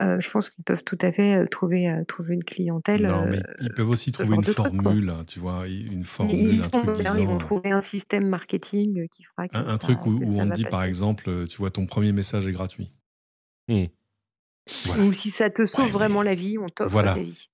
Euh, 0.02 0.20
je 0.20 0.30
pense 0.30 0.50
qu'ils 0.50 0.64
peuvent 0.64 0.84
tout 0.84 0.98
à 1.00 1.12
fait 1.12 1.36
euh, 1.36 1.46
trouver, 1.46 1.88
euh, 1.88 2.04
trouver 2.04 2.34
une 2.34 2.44
clientèle. 2.44 3.06
Non, 3.06 3.22
euh, 3.24 3.30
mais 3.30 3.42
ils 3.60 3.72
peuvent 3.72 3.88
aussi 3.88 4.12
trouver 4.12 4.36
une 4.36 4.42
truc, 4.42 4.56
formule, 4.56 5.08
hein, 5.10 5.22
tu 5.26 5.38
vois, 5.38 5.68
une 5.68 6.00
Ils, 6.00 6.04
formule, 6.04 6.36
ils 6.36 6.60
un 6.62 6.64
font 6.64 6.82
truc 6.82 6.98
bien, 6.98 7.16
ils 7.16 7.26
vont 7.26 7.38
trouver 7.38 7.70
un 7.70 7.80
système 7.80 8.28
marketing 8.28 9.08
qui 9.08 9.22
fera 9.22 9.48
que 9.48 9.56
un, 9.56 9.66
un 9.66 9.72
ça, 9.72 9.78
truc 9.78 10.04
où, 10.06 10.18
que 10.18 10.24
où 10.24 10.36
ça 10.36 10.42
on 10.42 10.46
dit 10.46 10.64
par 10.64 10.84
exemple, 10.84 11.46
tu 11.46 11.58
vois, 11.58 11.70
ton 11.70 11.86
premier 11.86 12.12
message 12.12 12.46
est 12.46 12.52
gratuit. 12.52 12.90
hmm. 13.68 13.84
Voilà. 14.86 15.02
Ou 15.04 15.12
si 15.12 15.30
ça 15.30 15.50
te 15.50 15.64
sauve 15.66 15.84
Ouais, 15.84 15.90
vraiment 15.90 16.20
mais 16.20 16.30
la 16.30 16.34
vie, 16.34 16.58
on 16.58 16.68
t'offre 16.68 16.90
voilà. 16.90 17.14
ta 17.14 17.20
vie. 17.20 17.50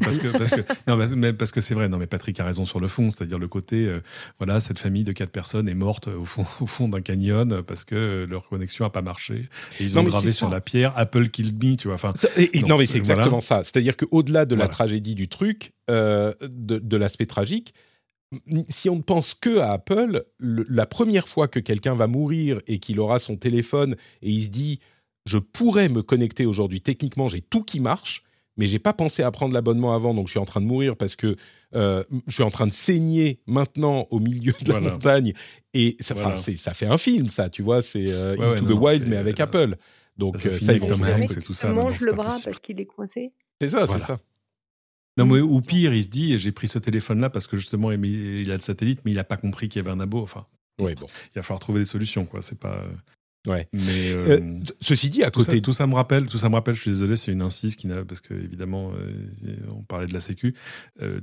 Parce 0.00 0.18
que, 0.18 0.28
parce 0.28 0.50
que, 0.50 0.60
non, 0.88 0.96
mais- 1.16 1.32
parce 1.32 1.52
que 1.52 1.60
c'est 1.60 1.74
vrai. 1.74 1.88
Non, 1.88 1.98
mais 1.98 2.06
Patrick 2.08 2.38
a 2.40 2.44
raison 2.44 2.66
sur 2.66 2.80
le 2.80 2.88
fond, 2.88 3.10
c'est-à-dire 3.10 3.38
le 3.38 3.46
côté, 3.48 3.86
euh, 3.86 4.00
voilà, 4.38 4.58
cette 4.60 4.78
famille 4.80 5.04
de 5.04 5.12
quatre 5.12 5.30
personnes 5.30 5.68
est 5.68 5.74
morte 5.74 6.08
euh, 6.08 6.16
au 6.18 6.24
fond, 6.24 6.44
au 6.60 6.66
fond 6.66 6.88
d'un 6.88 7.00
canyon 7.00 7.52
euh, 7.52 7.62
parce 7.62 7.84
que 7.84 8.26
leur 8.28 8.48
connexion 8.48 8.84
a 8.84 8.90
pas 8.90 9.02
marché. 9.02 9.48
Et 9.78 9.84
ils 9.84 9.94
Non, 9.94 10.00
ont 10.00 10.04
gravé 10.04 10.32
sur 10.32 10.48
ça. 10.48 10.52
la 10.52 10.60
pierre 10.60 10.92
Apple 10.96 11.28
killed 11.28 11.62
me, 11.62 11.76
tu 11.76 11.86
vois. 11.88 11.94
Enfin, 11.94 12.12
Ça- 12.16 12.28
et- 12.36 12.58
et 12.58 12.62
Non, 12.62 12.70
non, 12.70 12.78
mais 12.78 12.86
c'est- 12.86 12.98
exactement 12.98 13.40
ça. 13.40 13.62
C'est-à-dire 13.62 13.96
qu'au-delà 13.96 14.46
de 14.46 14.54
la 14.56 14.66
tragédie 14.68 15.14
du 15.14 15.28
truc, 15.28 15.72
euh, 15.90 16.34
de, 16.42 16.78
de 16.78 16.96
l'aspect 16.96 17.26
tragique, 17.26 17.72
si 18.68 18.90
on 18.90 18.96
ne 18.96 19.02
pense 19.02 19.34
que 19.34 19.58
à 19.58 19.70
Apple, 19.72 20.24
le- 20.40 20.66
la 20.68 20.86
première 20.86 21.28
fois 21.28 21.46
que 21.46 21.60
quelqu'un 21.60 21.94
va 21.94 22.08
mourir 22.08 22.58
et 22.66 22.80
qu'il 22.80 22.98
aura 22.98 23.20
son 23.20 23.36
téléphone 23.36 23.94
et 24.22 24.30
il 24.30 24.42
se 24.44 24.48
dit 24.48 24.80
je 25.24 25.38
pourrais 25.38 25.88
me 25.88 26.02
connecter 26.02 26.44
aujourd'hui, 26.46 26.80
techniquement 26.80 27.28
j'ai 27.28 27.40
tout 27.42 27.62
qui 27.62 27.78
marche, 27.80 28.24
mais 28.56 28.66
j'ai 28.66 28.78
pas 28.78 28.92
pensé 28.92 29.22
à 29.22 29.30
prendre 29.30 29.54
l'abonnement 29.54 29.94
avant, 29.94 30.14
donc 30.14 30.26
je 30.28 30.32
suis 30.32 30.38
en 30.40 30.44
train 30.44 30.60
de 30.60 30.66
mourir 30.66 30.96
parce 30.96 31.16
que 31.16 31.36
euh, 31.74 32.04
je 32.28 32.32
suis 32.34 32.42
en 32.42 32.50
train 32.50 32.66
de 32.68 32.72
saigner 32.72 33.40
maintenant 33.46 34.06
au 34.10 34.20
milieu 34.20 34.52
de 34.62 34.72
la 34.72 34.78
Voilà. 34.78 34.92
montagne 34.94 35.32
et 35.72 35.96
ça, 36.00 36.14
Voilà. 36.14 36.36
c'est- 36.36 36.56
ça 36.56 36.72
fait 36.74 36.86
un 36.86 36.98
film, 36.98 37.28
ça, 37.28 37.48
tu 37.50 37.62
vois, 37.62 37.82
c'est 37.82 38.06
euh, 38.10 38.36
Ouais, 38.36 38.44
Into 38.46 38.52
ouais, 38.52 38.60
the 38.60 38.70
non, 38.70 38.80
Wild 38.82 39.02
c'est, 39.04 39.08
mais 39.10 39.16
avec 39.16 39.40
euh, 39.40 39.44
Apple. 39.44 39.76
Donc 40.16 40.40
ça 40.40 40.48
euh, 40.48 40.52
finit 40.52 40.66
ça, 40.66 40.72
ils 40.74 41.22
et 41.38 41.42
tout 41.42 41.54
ça. 41.54 41.68
non, 41.72 41.74
mange 41.84 41.96
c'est 41.98 42.04
le 42.06 42.12
bras 42.12 42.26
possible. 42.28 42.44
parce 42.44 42.58
qu'il 42.60 42.80
est 42.80 42.86
coincé. 42.86 43.32
C'est 43.60 43.70
ça, 43.70 43.84
Voilà. 43.86 44.00
c'est 44.00 44.06
ça. 44.06 44.20
Non, 45.16 45.26
mais 45.26 45.40
ou 45.40 45.60
pire, 45.60 45.92
il 45.94 46.02
se 46.02 46.08
dit, 46.08 46.38
j'ai 46.38 46.50
pris 46.52 46.66
ce 46.68 46.78
téléphone-là 46.78 47.30
parce 47.30 47.46
que 47.46 47.56
justement, 47.56 47.90
il 47.92 48.04
il 48.04 48.50
a 48.50 48.54
le 48.56 48.60
satellite, 48.60 49.00
mais 49.04 49.10
il 49.12 49.18
a 49.18 49.24
pas 49.24 49.36
compris 49.36 49.68
qu'il 49.68 49.80
y 49.80 49.84
avait 49.84 49.92
un 49.96 50.00
abo. 50.00 50.20
Enfin, 50.20 50.46
Ouais, 50.80 50.94
bon. 50.96 51.06
il 51.32 51.36
va 51.38 51.42
falloir 51.42 51.60
trouver 51.60 51.80
des 51.80 51.86
solutions, 51.86 52.24
quoi. 52.26 52.42
C'est 52.42 52.58
pas. 52.58 52.84
Ouais. 53.46 53.68
Mais 53.72 54.10
euh, 54.12 54.38
Euh, 54.40 54.60
ceci 54.80 55.10
dit, 55.10 55.22
à 55.22 55.30
tout, 55.30 55.40
ça, 55.42 55.46
côté 55.52 55.60
tout 55.60 55.72
ça 55.74 55.86
me 55.86 55.94
rappelle, 55.94 56.26
tout 56.26 56.38
ça 56.38 56.48
me 56.48 56.54
rappelle. 56.54 56.74
Je 56.74 56.80
suis 56.80 56.90
désolé, 56.90 57.16
c'est 57.16 57.30
une 57.32 57.42
insiste 57.42 57.78
qui 57.78 57.86
n'a, 57.86 58.04
parce 58.04 58.20
que 58.22 58.32
évidemment, 58.34 58.92
euh, 58.94 59.56
on 59.70 59.82
parlait 59.82 60.06
de 60.06 60.14
la 60.14 60.20
Sécu. 60.20 60.54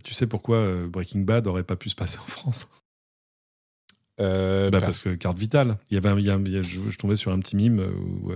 Tu 0.04 0.14
sais 0.14 0.28
pourquoi 0.28 0.88
Breaking 0.88 1.22
Bad 1.22 1.48
aurait 1.48 1.64
pas 1.64 1.76
pu 1.76 1.90
se 1.90 1.96
passer 1.96 2.20
en 2.20 2.28
France? 2.28 2.68
Bah, 4.18 4.70
parce- 4.72 4.84
parce 4.84 5.04
que 5.04 5.16
carte 5.16 5.40
vitale. 5.40 5.78
Il 5.90 5.96
y 5.96 5.98
avait, 5.98 6.10
un- 6.10 6.20
il 6.20 6.26
y 6.26 6.30
a 6.30 6.36
un- 6.36 6.44
il 6.46 6.52
y 6.52 6.58
a- 6.58 6.62
je, 6.64 6.80
je 6.90 6.98
tombais 6.98 7.16
sur 7.16 7.32
un 7.32 7.40
petit 7.40 7.56
mime 7.56 7.80
où 7.80 8.32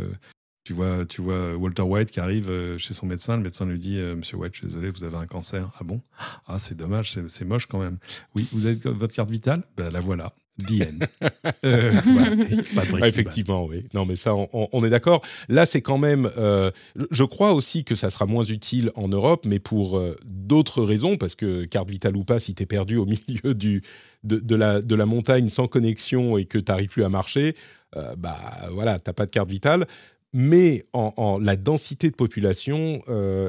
tu 0.63 0.73
vois, 0.73 1.05
tu 1.05 1.21
vois 1.21 1.55
Walter 1.55 1.83
White 1.83 2.09
qui 2.09 2.19
arrive 2.19 2.77
chez 2.77 2.95
son 2.95 3.05
médecin. 3.05 3.37
Le 3.37 3.43
médecin 3.43 3.67
lui 3.67 3.77
dit, 3.77 3.97
Monsieur 3.97 4.37
White, 4.37 4.53
je 4.55 4.59
suis 4.61 4.67
désolé, 4.67 4.89
vous 4.89 5.03
avez 5.03 5.17
un 5.17 5.27
cancer. 5.27 5.71
Ah 5.79 5.83
bon? 5.83 6.01
Ah, 6.47 6.57
c'est 6.57 6.75
dommage, 6.75 7.11
c'est 7.11 7.29
c'est 7.29 7.45
moche 7.45 7.67
quand 7.67 7.79
même. 7.79 7.99
Oui, 8.35 8.47
vous 8.51 8.65
avez 8.65 8.79
votre 8.83 9.13
carte 9.13 9.29
vitale? 9.29 9.61
Ben 9.77 9.91
la 9.91 9.99
voilà. 9.99 10.33
End. 10.61 11.05
Euh, 11.63 11.91
voilà. 12.05 12.35
Ah, 13.01 13.07
effectivement, 13.07 13.65
oui. 13.65 13.83
Non, 13.93 14.05
mais 14.05 14.15
ça, 14.15 14.35
on, 14.35 14.83
est 14.85 14.89
d'accord. 14.89 15.21
Là, 15.49 15.65
c'est 15.65 15.81
quand 15.81 15.97
même. 15.97 16.29
euh, 16.37 16.69
je- 17.11 17.23
crois 17.23 17.53
aussi 17.53 17.83
que 17.83 17.95
ça 17.95 18.09
sera 18.09 18.25
moins 18.25 18.43
utile 18.43 18.91
en 18.95 19.07
Europe, 19.07 19.45
mais 19.47 19.59
pour 19.59 19.97
euh, 19.97 20.15
d'autres 20.25 20.83
raisons, 20.83 21.17
parce 21.17 21.33
que 21.35 21.65
carte 21.65 21.89
vitale 21.89 22.15
ou 22.17 22.23
pas, 22.23 22.39
si 22.39 22.53
tu 22.55 22.63
es 22.63 22.65
perdu 22.65 22.97
au 22.97 23.05
milieu 23.27 23.55
du, 23.55 23.81
de, 24.23 24.39
de 24.39 24.55
la, 24.55 24.81
de 24.81 24.95
la 24.95 25.05
montagne 25.05 25.47
sans 25.49 25.67
connexion 25.67 26.37
et 26.37 26.45
que 26.45 26.57
tu 26.59 26.71
n'arrives 26.71 26.89
plus 26.89 27.03
à 27.03 27.09
marcher, 27.09 27.55
bah 28.17 28.37
voilà, 28.73 28.99
tu 28.99 29.11
pas 29.13 29.25
de 29.25 29.31
carte 29.31 29.49
vitale. 29.49 29.85
Mais 30.33 30.83
en, 30.93 31.13
en- 31.17 31.39
la 31.39 31.55
densité 31.55 32.09
de 32.09 32.15
population 32.15 33.01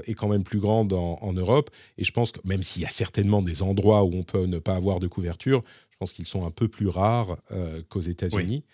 est 0.06 0.14
quand 0.14 0.28
même 0.28 0.44
plus 0.44 0.60
grande 0.60 0.92
en, 0.92 1.18
en 1.20 1.32
Europe. 1.32 1.70
Et 1.98 2.04
je 2.04 2.12
pense 2.12 2.30
que 2.32 2.40
même 2.44 2.62
s'il 2.62 2.82
y 2.82 2.86
a 2.86 2.90
certainement 2.90 3.42
des 3.42 3.62
endroits 3.62 4.04
où 4.04 4.12
on 4.14 4.22
peut 4.22 4.46
ne 4.46 4.58
pas 4.58 4.74
avoir 4.76 5.00
de 5.00 5.08
couverture, 5.08 5.62
je 5.96 5.98
pense 6.00 6.12
qu'ils 6.12 6.26
sont 6.26 6.44
un 6.44 6.50
peu 6.50 6.68
plus 6.68 6.88
rares 6.88 7.38
euh, 7.52 7.80
qu'aux 7.88 8.02
États-Unis. 8.02 8.64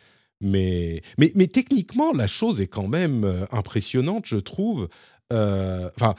Mais, 0.41 1.03
mais, 1.19 1.31
mais 1.37 1.47
techniquement, 1.47 2.13
la 2.13 2.27
chose 2.27 2.61
est 2.61 2.67
quand 2.67 2.89
même 2.89 3.23
euh, 3.25 3.47
impressionnante, 3.53 4.27
je 4.27 4.39
trouve. 4.39 4.89
Euh, 5.33 5.89
Enfin, 5.95 6.17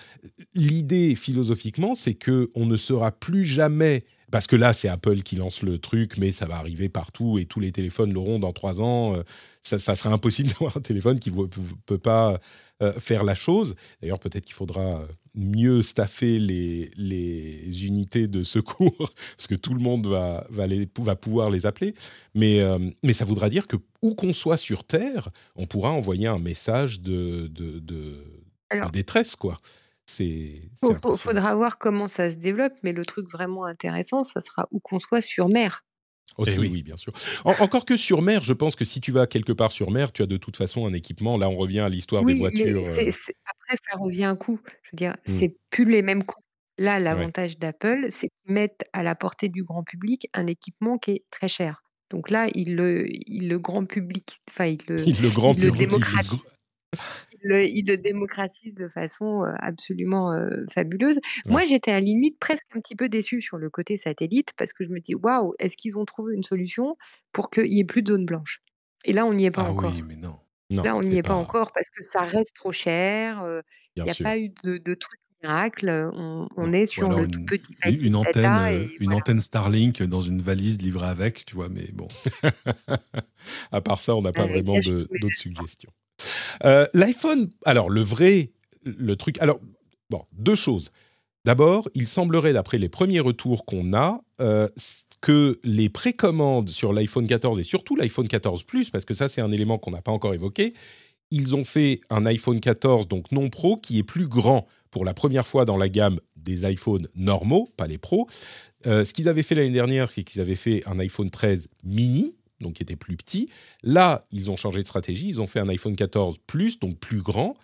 l'idée 0.55 1.15
philosophiquement, 1.15 1.93
c'est 1.93 2.13
que 2.13 2.49
on 2.55 2.65
ne 2.65 2.77
sera 2.77 3.11
plus 3.11 3.43
jamais. 3.43 3.99
Parce 4.31 4.47
que 4.47 4.55
là, 4.55 4.71
c'est 4.71 4.87
Apple 4.87 5.23
qui 5.23 5.35
lance 5.35 5.61
le 5.61 5.77
truc, 5.77 6.17
mais 6.17 6.31
ça 6.31 6.45
va 6.45 6.55
arriver 6.55 6.87
partout 6.87 7.37
et 7.37 7.45
tous 7.45 7.59
les 7.59 7.73
téléphones 7.73 8.13
l'auront 8.13 8.39
dans 8.39 8.53
trois 8.53 8.81
ans. 8.81 9.21
Ça, 9.61 9.77
ça 9.77 9.95
serait 9.95 10.13
impossible 10.13 10.49
d'avoir 10.53 10.77
un 10.77 10.81
téléphone 10.81 11.19
qui 11.19 11.31
ne 11.31 11.45
peut 11.85 11.97
pas 11.97 12.39
faire 12.93 13.23
la 13.23 13.35
chose. 13.35 13.75
D'ailleurs, 14.01 14.19
peut-être 14.19 14.45
qu'il 14.45 14.53
faudra 14.55 15.07
mieux 15.35 15.81
staffer 15.81 16.37
les, 16.39 16.91
les 16.95 17.85
unités 17.85 18.27
de 18.27 18.43
secours, 18.43 19.11
parce 19.37 19.47
que 19.47 19.55
tout 19.55 19.73
le 19.73 19.79
monde 19.79 20.07
va, 20.07 20.45
va, 20.49 20.67
les, 20.67 20.87
va 20.99 21.15
pouvoir 21.15 21.49
les 21.49 21.65
appeler. 21.65 21.95
Mais, 22.35 22.59
euh, 22.59 22.77
mais 23.03 23.13
ça 23.13 23.25
voudra 23.25 23.49
dire 23.49 23.67
que 23.67 23.77
où 24.01 24.13
qu'on 24.15 24.33
soit 24.33 24.57
sur 24.57 24.83
Terre, 24.83 25.29
on 25.55 25.65
pourra 25.65 25.91
envoyer 25.91 26.27
un 26.27 26.39
message 26.39 27.01
de, 27.01 27.47
de, 27.47 27.79
de, 27.79 28.23
Alors- 28.69 28.87
de 28.87 28.91
détresse, 28.91 29.35
quoi. 29.35 29.59
Impressionnant. 30.81 31.15
faudra 31.15 31.55
voir 31.55 31.77
comment 31.77 32.07
ça 32.09 32.29
se 32.29 32.35
développe, 32.35 32.73
mais 32.83 32.91
le 32.91 33.05
truc 33.05 33.29
vraiment 33.31 33.65
intéressant, 33.65 34.23
ça 34.23 34.41
sera 34.41 34.67
où 34.71 34.79
qu'on 34.79 34.99
soit 34.99 35.21
sur 35.21 35.47
mer. 35.47 35.85
Aussi, 36.37 36.53
Eh 36.55 36.59
oui. 36.59 36.69
oui. 36.71 36.83
bien 36.83 36.97
sûr. 36.97 37.13
En- 37.45 37.51
encore 37.59 37.85
que 37.85 37.95
sur 37.95 38.21
mer, 38.23 38.43
je 38.43 38.53
pense 38.53 38.75
que 38.75 38.85
si 38.85 38.99
tu 39.01 39.11
vas 39.11 39.27
quelque 39.27 39.51
part 39.53 39.71
sur 39.71 39.91
mer, 39.91 40.11
tu 40.11 40.21
as 40.23 40.25
de 40.25 40.37
toute 40.37 40.57
façon 40.57 40.87
un 40.87 40.93
équipement. 40.93 41.37
Là, 41.37 41.47
on 41.49 41.55
revient 41.55 41.81
à 41.81 41.89
l'histoire 41.89 42.25
des 42.25 42.33
voitures. 42.39 42.81
mais 42.81 42.87
euh, 43.07 43.11
c'est- 43.11 43.35
après, 43.45 43.77
ça 43.89 43.97
revient 43.99 44.23
un 44.25 44.35
coût. 44.35 44.59
Je 44.83 44.89
veux 44.91 44.95
dire, 44.97 45.11
Mm. 45.13 45.31
c'est 45.31 45.55
plus 45.69 45.85
les 45.85 46.01
mêmes 46.01 46.23
coûts. 46.23 46.41
Là, 46.79 46.99
l'avantage 46.99 47.59
d'Apple, 47.59 48.07
c'est 48.09 48.29
qu'ils 48.29 48.53
mettent 48.53 48.81
à 48.93 49.03
la 49.03 49.13
portée 49.13 49.47
du 49.49 49.63
grand 49.63 49.83
public 49.83 50.27
un 50.33 50.47
équipement 50.47 50.97
qui 50.97 51.11
est 51.11 51.23
très 51.29 51.47
cher. 51.47 51.83
Donc 52.09 52.31
là, 52.31 52.47
il 52.55 52.75
le, 52.75 53.05
il 53.29 53.47
le 53.47 53.59
grand 53.59 53.85
public, 53.85 54.39
enfin, 54.49 54.65
il 54.65 54.79
le, 54.87 54.95
le 55.27 55.29
grand 55.35 55.53
il 55.53 55.61
le 55.65 55.71
public. 55.71 55.87
démocratise. 55.89 56.39
Il 57.43 57.49
le, 57.49 57.65
il 57.67 57.85
le 57.87 57.97
démocratise 57.97 58.73
de 58.73 58.87
façon 58.87 59.43
euh, 59.43 59.53
absolument 59.59 60.31
euh, 60.33 60.49
fabuleuse. 60.71 61.19
Moi, 61.47 61.65
j'étais 61.65 61.91
à 61.91 61.95
la 61.95 61.99
limite 62.01 62.39
presque 62.39 62.63
un 62.75 62.79
petit 62.79 62.95
peu 62.95 63.09
déçue 63.09 63.41
sur 63.41 63.57
le 63.57 63.69
côté 63.69 63.97
satellite 63.97 64.49
parce 64.57 64.73
que 64.73 64.83
je 64.83 64.89
me 64.89 64.99
dis, 64.99 65.15
waouh, 65.15 65.53
est-ce 65.59 65.77
qu'ils 65.77 65.97
ont 65.97 66.05
trouvé 66.05 66.33
une 66.35 66.43
solution 66.43 66.95
pour 67.31 67.49
qu'il 67.49 67.65
n'y 67.71 67.79
ait 67.81 67.85
plus 67.85 68.01
de 68.01 68.13
zone 68.13 68.25
blanche 68.25 68.61
Et 69.05 69.13
là, 69.13 69.25
on 69.25 69.33
n'y 69.33 69.45
est 69.45 69.51
pas 69.51 69.65
Ah 69.67 69.71
encore. 69.71 69.91
oui, 69.93 70.03
mais 70.07 70.15
non. 70.15 70.35
Non, 70.69 70.81
Là, 70.83 70.95
on 70.95 71.01
n'y 71.01 71.17
est 71.17 71.23
pas 71.23 71.35
encore 71.35 71.71
parce 71.73 71.89
que 71.89 72.01
ça 72.01 72.21
reste 72.21 72.55
trop 72.55 72.71
cher. 72.71 73.43
euh, 73.43 73.61
Il 73.95 74.03
n'y 74.03 74.09
a 74.09 74.13
sûr. 74.13 74.23
pas 74.23 74.37
eu 74.39 74.49
de, 74.63 74.77
de 74.77 74.93
truc 74.95 75.19
miracle, 75.43 76.09
on, 76.13 76.71
est 76.71 76.85
sur 76.85 77.09
le 77.09 77.25
une, 77.25 77.31
tout 77.31 77.43
petit 77.43 77.75
antenne, 78.15 78.87
une 78.99 79.07
voilà. 79.07 79.17
antenne 79.17 79.39
Starlink 79.41 80.01
dans 80.03 80.21
une 80.21 80.41
valise 80.41 80.81
livrée 80.81 81.07
avec, 81.07 81.45
tu 81.45 81.55
vois, 81.55 81.67
mais 81.67 81.89
bon. 81.91 82.07
à 83.71 83.81
part 83.81 84.01
ça, 84.01 84.15
on 84.15 84.21
n'a 84.21 84.31
pas 84.31 84.45
vraiment 84.47 84.79
d'autres 84.79 85.37
suggestions. 85.37 85.91
Euh, 86.65 86.85
L'iPhone, 86.93 87.49
alors 87.65 87.89
le 87.89 88.01
vrai, 88.01 88.51
le 88.83 89.15
truc, 89.15 89.39
alors 89.39 89.59
bon, 90.09 90.23
deux 90.33 90.55
choses. 90.55 90.89
D'abord, 91.45 91.89
il 91.93 92.07
semblerait, 92.07 92.53
d'après 92.53 92.77
les 92.77 92.89
premiers 92.89 93.19
retours 93.19 93.65
qu'on 93.65 93.93
a, 93.93 94.21
euh, 94.39 94.67
que 95.21 95.59
les 95.63 95.89
précommandes 95.89 96.69
sur 96.69 96.93
l'iPhone 96.93 97.27
14 97.27 97.59
et 97.59 97.63
surtout 97.63 97.95
l'iPhone 97.95 98.27
14 98.27 98.63
Plus, 98.63 98.89
parce 98.89 99.05
que 99.05 99.13
ça 99.13 99.29
c'est 99.29 99.41
un 99.41 99.51
élément 99.51 99.77
qu'on 99.77 99.91
n'a 99.91 100.01
pas 100.01 100.11
encore 100.11 100.33
évoqué, 100.33 100.73
ils 101.31 101.55
ont 101.55 101.63
fait 101.63 101.99
un 102.09 102.25
iPhone 102.25 102.59
14, 102.59 103.07
donc 103.07 103.31
non 103.31 103.49
pro, 103.49 103.77
qui 103.77 103.97
est 103.97 104.03
plus 104.03 104.27
grand 104.27 104.67
pour 104.91 105.03
la 105.03 105.13
première 105.13 105.47
fois 105.47 105.65
dans 105.65 105.77
la 105.77 105.89
gamme 105.89 106.19
des 106.35 106.69
iPhones 106.69 107.07
normaux, 107.15 107.69
pas 107.75 107.87
les 107.87 107.97
pros. 107.97 108.27
Euh, 108.85 109.03
ce 109.03 109.13
qu'ils 109.13 109.27
avaient 109.27 109.43
fait 109.43 109.55
l'année 109.55 109.71
dernière, 109.71 110.11
c'est 110.11 110.23
qu'ils 110.23 110.41
avaient 110.41 110.55
fait 110.55 110.83
un 110.85 110.99
iPhone 110.99 111.29
13 111.29 111.69
mini, 111.83 112.35
donc 112.63 112.73
qui 112.73 112.83
était 112.83 112.95
plus 112.95 113.15
petit. 113.15 113.49
Là, 113.83 114.21
ils 114.31 114.49
ont 114.49 114.55
changé 114.55 114.81
de 114.81 114.87
stratégie, 114.87 115.27
ils 115.27 115.41
ont 115.41 115.47
fait 115.47 115.59
un 115.59 115.69
iPhone 115.69 115.95
14 115.95 116.39
Plus, 116.47 116.79
donc 116.79 116.97
plus 116.97 117.21
grand. 117.21 117.55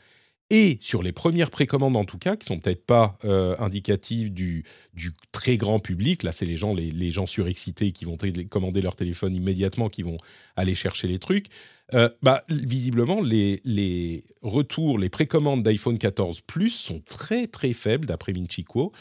Et 0.51 0.79
sur 0.81 1.03
les 1.03 1.11
premières 1.11 1.51
précommandes, 1.51 1.95
en 1.95 2.05
tout 2.05 2.17
cas, 2.17 2.35
qui 2.35 2.47
sont 2.47 2.57
peut-être 2.57 2.83
pas 2.83 3.19
euh, 3.23 3.55
indicatives 3.59 4.33
du, 4.33 4.65
très 5.31 5.57
grand 5.57 5.79
public, 5.79 6.23
là, 6.23 6.31
c'est 6.31 6.45
les 6.45 6.57
gens, 6.57 6.73
les, 6.73 7.11
gens 7.11 7.27
surexcités 7.27 7.91
qui 7.91 8.05
vont 8.05 8.17
commander 8.49 8.81
leur 8.81 8.95
téléphone 8.95 9.35
immédiatement, 9.35 9.89
qui 9.89 10.01
vont 10.01 10.17
aller 10.55 10.73
chercher 10.73 11.07
les 11.07 11.19
trucs. 11.19 11.47
Euh, 11.93 12.09
bah, 12.23 12.43
visiblement, 12.49 13.21
les, 13.21 14.23
retours, 14.41 14.97
les 14.97 15.09
précommandes 15.09 15.61
d'iPhone 15.61 15.99
14 15.99 16.41
Plus 16.41 16.71
sont 16.71 17.01
très 17.07 17.45
très 17.45 17.73
faibles, 17.73 18.07
d'après 18.07 18.33
Minchico. 18.33 18.91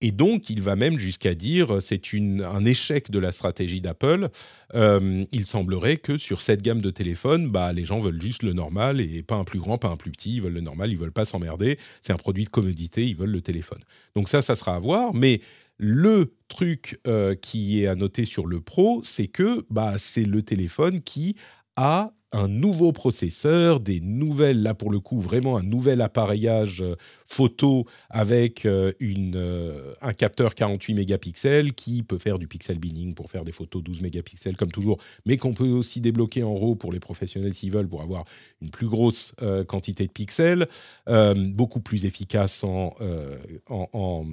Et 0.00 0.10
donc, 0.12 0.50
il 0.50 0.60
va 0.60 0.76
même 0.76 0.98
jusqu'à 0.98 1.34
dire 1.34 1.80
c'est 1.80 2.12
une- 2.12 2.42
un 2.42 2.64
échec 2.64 3.10
de 3.10 3.18
la 3.18 3.30
stratégie 3.32 3.80
d'Apple. 3.80 4.28
Euh, 4.74 5.24
il 5.32 5.46
semblerait 5.46 5.96
que 5.96 6.18
sur 6.18 6.42
cette 6.42 6.62
gamme 6.62 6.82
de 6.82 6.90
téléphones, 6.90 7.48
bah, 7.50 7.72
les 7.72 7.84
gens 7.84 8.00
veulent 8.00 8.20
juste 8.20 8.42
le 8.42 8.52
normal 8.52 9.00
et 9.00 9.22
pas 9.22 9.36
un 9.36 9.44
plus 9.44 9.60
grand, 9.60 9.78
pas 9.78 9.88
un 9.88 9.96
plus 9.96 10.10
petit. 10.10 10.34
Ils 10.34 10.42
veulent 10.42 10.52
le 10.52 10.60
normal, 10.60 10.90
ils 10.90 10.98
veulent 10.98 11.12
pas 11.12 11.24
s'emmerder. 11.24 11.78
C'est 12.02 12.12
un 12.12 12.16
produit 12.18 12.44
de 12.44 12.50
commodité, 12.50 13.06
ils 13.06 13.16
veulent 13.16 13.30
le 13.30 13.40
téléphone. 13.40 13.80
Donc 14.14 14.28
ça, 14.28 14.42
ça 14.42 14.56
sera 14.56 14.74
à 14.76 14.78
voir. 14.78 15.14
Mais 15.14 15.40
le 15.78 16.34
truc 16.48 17.00
euh, 17.06 17.34
qui 17.34 17.82
est 17.82 17.86
à 17.86 17.94
noter 17.94 18.24
sur 18.24 18.46
le 18.46 18.60
Pro, 18.60 19.00
c'est 19.04 19.26
que 19.28 19.64
bah, 19.70 19.94
c'est 19.96 20.24
le 20.24 20.42
téléphone 20.42 21.00
qui 21.02 21.36
a 21.76 22.12
un 22.36 22.48
nouveau 22.48 22.90
processeur, 22.90 23.78
des 23.78 24.00
nouvelles, 24.00 24.60
là 24.60 24.74
pour 24.74 24.90
le 24.90 24.98
coup, 24.98 25.20
vraiment 25.20 25.56
un 25.56 25.62
nouvel 25.62 26.00
appareillage 26.00 26.82
euh, 26.82 26.96
photo 27.24 27.86
avec 28.10 28.66
euh, 28.66 28.92
une, 28.98 29.34
euh, 29.36 29.92
un 30.02 30.12
capteur 30.12 30.56
48 30.56 30.94
mégapixels 30.94 31.74
qui 31.74 32.02
peut 32.02 32.18
faire 32.18 32.40
du 32.40 32.48
pixel 32.48 32.80
binning 32.80 33.14
pour 33.14 33.30
faire 33.30 33.44
des 33.44 33.52
photos 33.52 33.84
12 33.84 34.00
mégapixels 34.02 34.56
comme 34.56 34.72
toujours, 34.72 34.98
mais 35.26 35.36
qu'on 35.36 35.54
peut 35.54 35.68
aussi 35.68 36.00
débloquer 36.00 36.42
en 36.42 36.56
RAW 36.56 36.74
pour 36.74 36.90
les 36.92 36.98
professionnels 36.98 37.54
s'ils 37.54 37.70
veulent 37.70 37.88
pour 37.88 38.02
avoir 38.02 38.24
une 38.60 38.70
plus 38.70 38.88
grosse 38.88 39.32
euh, 39.42 39.62
quantité 39.62 40.04
de 40.06 40.12
pixels, 40.12 40.66
euh, 41.08 41.34
beaucoup 41.34 41.80
plus 41.80 42.04
efficace 42.04 42.64
en, 42.64 42.94
euh, 43.00 43.38
en, 43.70 43.88
en- 43.92 44.24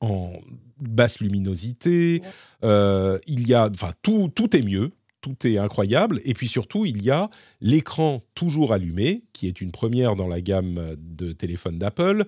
en 0.00 0.32
basse 0.80 1.20
luminosité. 1.20 2.22
Euh, 2.64 3.18
il 3.26 3.48
y 3.48 3.54
a, 3.54 3.68
enfin, 3.70 3.92
tout, 4.02 4.30
tout 4.34 4.54
est 4.56 4.62
mieux, 4.62 4.90
tout 5.24 5.46
est 5.46 5.56
incroyable. 5.56 6.20
Et 6.26 6.34
puis 6.34 6.46
surtout, 6.46 6.84
il 6.84 7.02
y 7.02 7.10
a 7.10 7.30
l'écran 7.62 8.22
toujours 8.34 8.74
allumé, 8.74 9.24
qui 9.32 9.48
est 9.48 9.62
une 9.62 9.72
première 9.72 10.16
dans 10.16 10.28
la 10.28 10.42
gamme 10.42 10.96
de 10.98 11.32
téléphones 11.32 11.78
d'Apple, 11.78 12.26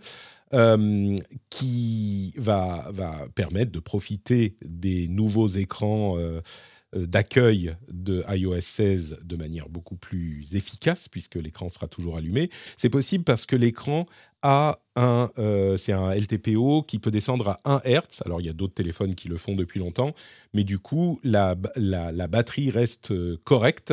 euh, 0.54 1.14
qui 1.50 2.32
va, 2.38 2.90
permettre 3.34 3.70
de 3.70 3.80
profiter 3.80 4.56
des 4.64 5.08
nouveaux 5.08 5.48
écrans 5.48 6.16
euh, 6.16 6.40
d'accueil 6.96 7.76
de 7.90 8.24
iOS 8.28 8.60
16 8.60 9.20
de 9.22 9.36
manière 9.36 9.68
beaucoup 9.68 9.96
plus 9.96 10.54
efficace, 10.54 11.08
puisque 11.08 11.36
l'écran 11.36 11.68
sera 11.68 11.88
toujours 11.88 12.16
allumé. 12.16 12.50
C'est 12.76 12.90
possible 12.90 13.24
parce 13.24 13.46
que 13.46 13.56
l'écran 13.56 14.06
a 14.42 14.78
un, 14.94 15.30
euh, 15.38 15.76
c'est 15.76 15.92
un 15.92 16.10
LTPO 16.14 16.82
qui 16.82 16.98
peut 16.98 17.10
descendre 17.10 17.48
à 17.48 17.60
1 17.64 17.80
Hz. 17.84 18.22
Alors, 18.24 18.40
il 18.40 18.46
y 18.46 18.50
a 18.50 18.52
d'autres 18.52 18.74
téléphones 18.74 19.14
qui 19.14 19.28
le 19.28 19.36
font 19.36 19.54
depuis 19.54 19.80
longtemps, 19.80 20.14
mais 20.54 20.64
du 20.64 20.78
coup, 20.78 21.20
la, 21.22 21.56
la, 21.74 22.12
la 22.12 22.28
batterie 22.28 22.70
reste 22.70 23.10
euh, 23.10 23.38
correcte. 23.44 23.92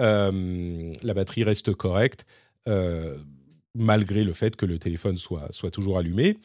Euh, 0.00 0.92
la 1.02 1.14
batterie 1.14 1.44
reste 1.44 1.72
correcte, 1.74 2.26
euh, 2.68 3.16
malgré 3.74 4.24
le 4.24 4.32
fait 4.32 4.56
que 4.56 4.66
le 4.66 4.78
téléphone 4.78 5.16
soit, 5.16 5.52
soit 5.52 5.70
toujours 5.70 5.98
allumé. 5.98 6.38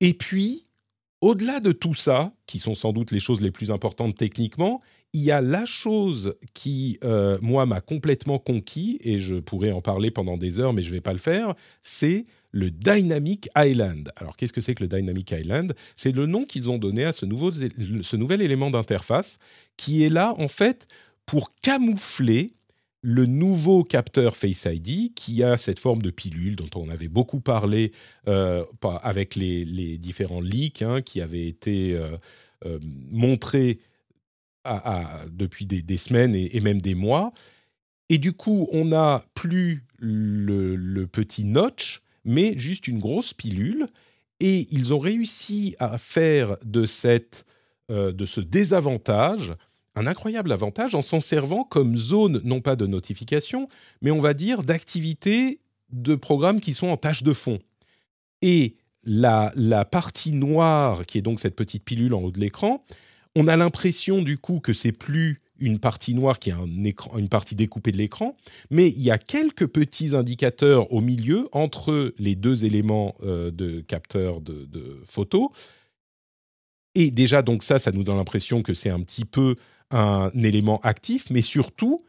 Et 0.00 0.14
puis, 0.14 0.64
au-delà 1.20 1.60
de 1.60 1.72
tout 1.72 1.94
ça, 1.94 2.32
qui 2.46 2.58
sont 2.58 2.74
sans 2.74 2.92
doute 2.92 3.10
les 3.10 3.20
choses 3.20 3.40
les 3.40 3.50
plus 3.50 3.70
importantes 3.70 4.16
techniquement, 4.16 4.80
il 5.12 5.22
y 5.22 5.30
a 5.30 5.40
la 5.40 5.64
chose 5.64 6.34
qui, 6.54 6.98
euh, 7.04 7.38
moi, 7.40 7.66
m'a 7.66 7.80
complètement 7.80 8.38
conquis, 8.38 8.98
et 9.02 9.18
je 9.18 9.36
pourrais 9.36 9.72
en 9.72 9.80
parler 9.80 10.10
pendant 10.10 10.36
des 10.36 10.60
heures, 10.60 10.72
mais 10.72 10.82
je 10.82 10.88
ne 10.88 10.94
vais 10.94 11.00
pas 11.00 11.12
le 11.12 11.18
faire, 11.18 11.54
c'est 11.82 12.26
le 12.52 12.70
Dynamic 12.70 13.48
Island. 13.56 14.10
Alors, 14.16 14.36
qu'est-ce 14.36 14.52
que 14.52 14.60
c'est 14.60 14.74
que 14.74 14.82
le 14.82 14.88
Dynamic 14.88 15.30
Island? 15.32 15.74
C'est 15.96 16.14
le 16.14 16.26
nom 16.26 16.44
qu'ils 16.44 16.70
ont 16.70 16.78
donné 16.78 17.04
à 17.04 17.12
ce, 17.12 17.26
nouveau, 17.26 17.52
ce 17.52 18.16
nouvel 18.16 18.42
élément 18.42 18.70
d'interface 18.70 19.38
qui 19.76 20.02
est 20.04 20.08
là, 20.08 20.34
en 20.38 20.48
fait, 20.48 20.86
pour 21.26 21.52
camoufler 21.60 22.54
le 23.00 23.26
nouveau 23.26 23.84
capteur 23.84 24.36
Face 24.36 24.66
ID 24.66 25.14
qui 25.14 25.42
a 25.42 25.56
cette 25.56 25.78
forme 25.78 26.02
de 26.02 26.10
pilule 26.10 26.56
dont 26.56 26.70
on 26.74 26.88
avait 26.88 27.08
beaucoup 27.08 27.40
parlé 27.40 27.92
euh, 28.26 28.64
avec 29.02 29.36
les, 29.36 29.98
différents 29.98 30.40
leaks 30.40 30.82
hein, 30.82 31.00
qui 31.00 31.20
avaient 31.20 31.46
été 31.46 31.94
euh, 31.94 32.16
euh, 32.66 32.78
montrés 33.12 33.78
depuis 35.30 35.66
des, 35.66 35.96
semaines 35.96 36.34
et, 36.34 36.60
même 36.60 36.80
des 36.80 36.94
mois. 36.94 37.32
Et 38.08 38.18
du 38.18 38.32
coup, 38.32 38.68
on 38.72 38.86
n'a 38.86 39.24
plus 39.34 39.84
le, 39.98 40.76
le, 40.76 41.06
petit 41.06 41.44
notch, 41.44 42.02
mais 42.24 42.56
juste 42.56 42.88
une 42.88 42.98
grosse 42.98 43.34
pilule. 43.34 43.86
Et 44.40 44.66
ils 44.70 44.94
ont 44.94 44.98
réussi 44.98 45.74
à 45.78 45.98
faire 45.98 46.56
de, 46.64 46.86
cette, 46.86 47.44
euh, 47.90 48.12
de 48.12 48.24
ce 48.24 48.40
désavantage 48.40 49.54
un 49.98 50.06
incroyable 50.06 50.52
avantage 50.52 50.94
en 50.94 51.02
s'en 51.02 51.20
servant 51.20 51.64
comme 51.64 51.96
zone, 51.96 52.40
non 52.44 52.60
pas 52.60 52.76
de 52.76 52.86
notification, 52.86 53.66
mais 54.00 54.12
on 54.12 54.20
va 54.20 54.32
dire 54.32 54.62
d'activité 54.62 55.60
de 55.90 56.14
programmes 56.14 56.60
qui 56.60 56.72
sont 56.72 56.86
en 56.86 56.96
tâche 56.96 57.24
de 57.24 57.32
fond. 57.32 57.58
Et 58.40 58.76
la, 59.02 59.52
la 59.56 59.84
partie 59.84 60.32
noire, 60.32 61.04
qui 61.04 61.18
est 61.18 61.22
donc 61.22 61.40
cette 61.40 61.56
petite 61.56 61.84
pilule 61.84 62.14
en 62.14 62.22
haut 62.22 62.30
de 62.30 62.38
l'écran, 62.38 62.84
on 63.36 63.48
a 63.48 63.56
l'impression 63.56 64.22
du 64.22 64.38
coup 64.38 64.60
que 64.60 64.72
c'est 64.72 64.92
plus 64.92 65.40
une 65.60 65.78
partie 65.78 66.14
noire 66.14 66.38
qui 66.38 66.50
est 66.50 66.52
un 66.52 66.66
une 67.18 67.28
partie 67.28 67.56
découpée 67.56 67.92
de 67.92 67.96
l'écran, 67.96 68.36
mais 68.70 68.88
il 68.88 69.02
y 69.02 69.10
a 69.10 69.18
quelques 69.18 69.66
petits 69.66 70.14
indicateurs 70.14 70.92
au 70.92 71.00
milieu 71.00 71.48
entre 71.52 72.14
les 72.18 72.36
deux 72.36 72.64
éléments 72.64 73.16
euh, 73.22 73.50
de 73.50 73.80
capteur 73.80 74.40
de, 74.40 74.66
de 74.66 75.00
photo. 75.04 75.52
Et 76.94 77.10
déjà, 77.10 77.42
donc 77.42 77.62
ça, 77.62 77.78
ça 77.78 77.92
nous 77.92 78.04
donne 78.04 78.16
l'impression 78.16 78.62
que 78.62 78.74
c'est 78.74 78.90
un 78.90 79.00
petit 79.00 79.24
peu 79.24 79.56
un 79.90 80.30
élément 80.34 80.78
actif, 80.82 81.30
mais 81.30 81.42
surtout, 81.42 82.04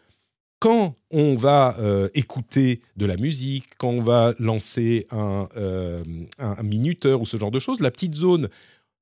quand 0.60 0.96
on 1.12 1.36
va 1.36 1.78
euh, 1.80 2.10
écouter 2.14 2.82
de 2.98 3.06
la 3.06 3.16
musique, 3.16 3.66
quand 3.78 3.90
on 3.90 4.02
va 4.02 4.34
lancer 4.40 5.08
un, 5.12 5.48
euh, 5.56 6.04
un, 6.38 6.64
minuteur 6.64 7.22
ou 7.22 7.26
ce 7.26 7.38
genre 7.38 7.52
de 7.52 7.60
choses, 7.60 7.80
la 7.80 7.92
petite 7.92 8.14
zone 8.14 8.50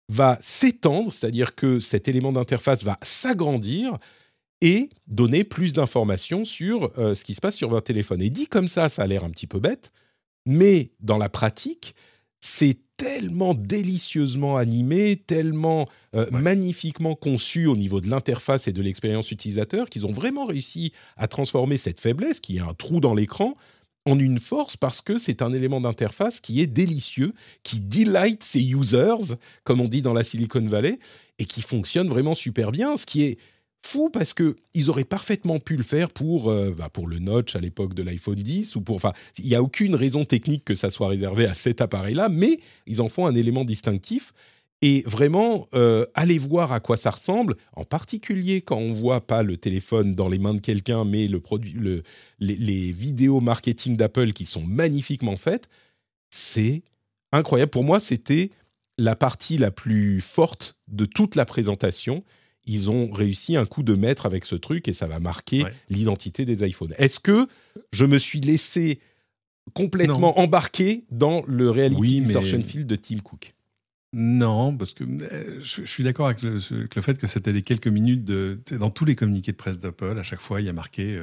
va 0.09 0.39
s'étendre, 0.41 1.11
c'est-à-dire 1.11 1.55
que 1.55 1.79
cet 1.79 2.07
élément 2.07 2.31
d'interface 2.31 2.83
va 2.83 2.97
s'agrandir 3.03 3.97
et 4.61 4.89
donner 5.07 5.43
plus 5.43 5.73
d'informations 5.73 6.45
sur 6.45 6.91
euh, 6.97 7.13
ce 7.13 7.23
qui 7.23 7.33
se 7.33 7.41
passe 7.41 7.55
sur 7.55 7.69
votre 7.69 7.85
téléphone. 7.85 8.21
Et 8.21 8.29
dit 8.29 8.47
comme 8.47 8.67
ça, 8.67 8.89
ça 8.89 9.03
a 9.03 9.07
l'air 9.07 9.23
un 9.23 9.29
petit 9.29 9.47
peu 9.47 9.59
bête, 9.59 9.91
mais 10.45 10.91
dans 10.99 11.17
la 11.17 11.29
pratique, 11.29 11.93
c'est 12.39 12.77
tellement 12.97 13.53
délicieusement 13.53 14.57
animé, 14.57 15.17
tellement 15.17 15.87
euh, 16.15 16.25
ouais. 16.31 16.41
magnifiquement 16.41 17.15
conçu 17.15 17.67
au 17.67 17.75
niveau 17.75 18.01
de 18.01 18.09
l'interface 18.09 18.67
et 18.67 18.73
de 18.73 18.81
l'expérience 18.81 19.31
utilisateur 19.31 19.89
qu'ils 19.89 20.05
ont 20.05 20.11
vraiment 20.11 20.45
réussi 20.45 20.93
à 21.15 21.27
transformer 21.27 21.77
cette 21.77 21.99
faiblesse, 21.99 22.39
qui 22.39 22.57
est 22.57 22.61
un 22.61 22.73
trou 22.73 22.99
dans 22.99 23.13
l'écran, 23.13 23.53
en 24.07 24.17
une 24.17 24.39
force 24.39 24.77
parce 24.77 25.01
que 25.01 25.17
c'est 25.17 25.41
un 25.41 25.53
élément 25.53 25.81
d'interface 25.81 26.39
qui 26.39 26.61
est 26.61 26.67
délicieux, 26.67 27.33
qui 27.63 27.81
delight 27.81 28.43
ses 28.43 28.63
users, 28.71 29.35
comme 29.63 29.81
on 29.81 29.87
dit 29.87 30.01
dans 30.01 30.13
la 30.13 30.23
Silicon 30.23 30.65
Valley, 30.65 30.97
et 31.39 31.45
qui 31.45 31.61
fonctionne 31.61 32.07
vraiment 32.07 32.33
super 32.33 32.71
bien, 32.71 32.97
ce 32.97 33.05
qui 33.05 33.23
est 33.23 33.37
fou 33.85 34.09
parce 34.09 34.33
que 34.33 34.55
ils 34.73 34.89
auraient 34.89 35.03
parfaitement 35.03 35.59
pu 35.59 35.77
le 35.77 35.83
faire 35.83 36.09
pour 36.09 36.49
euh, 36.49 36.73
bah 36.75 36.89
pour 36.89 37.07
le 37.07 37.19
notch 37.19 37.55
à 37.55 37.59
l'époque 37.59 37.93
de 37.93 38.01
l'iPhone 38.01 38.35
10 38.35 38.75
ou 38.75 38.81
pour 38.81 38.95
enfin 38.95 39.13
il 39.37 39.47
y 39.47 39.55
a 39.55 39.61
aucune 39.61 39.95
raison 39.95 40.25
technique 40.25 40.65
que 40.65 40.75
ça 40.75 40.89
soit 40.89 41.07
réservé 41.07 41.45
à 41.45 41.53
cet 41.53 41.79
appareil 41.79 42.15
là 42.15 42.27
mais 42.27 42.59
ils 42.87 43.01
en 43.01 43.07
font 43.07 43.27
un 43.27 43.35
élément 43.35 43.63
distinctif 43.63 44.33
et 44.81 45.03
vraiment 45.07 45.67
euh, 45.73 46.05
allez 46.13 46.37
voir 46.37 46.71
à 46.71 46.79
quoi 46.79 46.97
ça 46.97 47.09
ressemble 47.11 47.55
en 47.73 47.83
particulier 47.83 48.61
quand 48.61 48.77
on 48.77 48.93
voit 48.93 49.25
pas 49.25 49.41
le 49.41 49.57
téléphone 49.57 50.13
dans 50.13 50.29
les 50.29 50.37
mains 50.37 50.53
de 50.53 50.61
quelqu'un 50.61 51.03
mais 51.03 51.27
le 51.27 51.39
produit 51.39 51.73
le, 51.73 52.03
les, 52.39 52.55
les 52.55 52.91
vidéos 52.91 53.39
marketing 53.41 53.97
d'Apple 53.97 54.33
qui 54.33 54.45
sont 54.45 54.61
magnifiquement 54.63 55.35
faites 55.37 55.67
c'est 56.29 56.83
incroyable. 57.31 57.71
Pour 57.71 57.83
moi, 57.83 57.99
c'était 57.99 58.49
la 58.97 59.15
partie 59.15 59.57
la 59.57 59.71
plus 59.71 60.21
forte 60.21 60.75
de 60.87 61.05
toute 61.05 61.35
la 61.35 61.45
présentation. 61.45 62.23
Ils 62.65 62.91
ont 62.91 63.09
réussi 63.11 63.55
un 63.55 63.65
coup 63.65 63.81
de 63.83 63.95
maître 63.95 64.25
avec 64.25 64.43
ce 64.43 64.55
truc 64.55 64.87
et 64.89 64.93
ça 64.93 65.07
va 65.07 65.19
marquer 65.19 65.63
Ouais. 65.63 65.73
l'identité 65.89 66.43
des 66.45 66.67
iPhones. 66.67 66.93
Est-ce 66.97 67.19
que 67.21 67.47
je 67.93 68.05
me 68.05 68.17
suis 68.17 68.41
laissé 68.41 68.99
complètement 69.73 70.37
embarqué 70.39 71.05
dans 71.11 71.43
le 71.47 71.69
Reality 71.69 71.99
Oui, 71.99 72.19
mais- 72.19 72.25
Distortion 72.27 72.61
Field 72.61 72.87
de 72.87 72.95
Tim 72.95 73.19
Cook? 73.19 73.53
Non, 74.13 74.75
parce 74.75 74.93
que 74.93 75.03
euh, 75.03 75.59
je, 75.59 75.83
suis 75.83 76.03
d'accord 76.03 76.27
avec 76.27 76.41
le, 76.41 76.59
fait 76.59 77.17
que 77.17 77.27
c'était 77.27 77.51
les 77.51 77.61
quelques 77.61 77.87
minutes 77.87 78.23
de. 78.23 78.59
Dans 78.71 78.89
tous 78.89 79.05
les 79.05 79.15
communiqués 79.15 79.51
de 79.51 79.57
presse 79.57 79.79
d'Apple, 79.79 80.17
à 80.17 80.23
chaque 80.23 80.39
fois, 80.39 80.61
il 80.61 80.65
y 80.65 80.69
a 80.69 80.73
marqué 80.73 81.17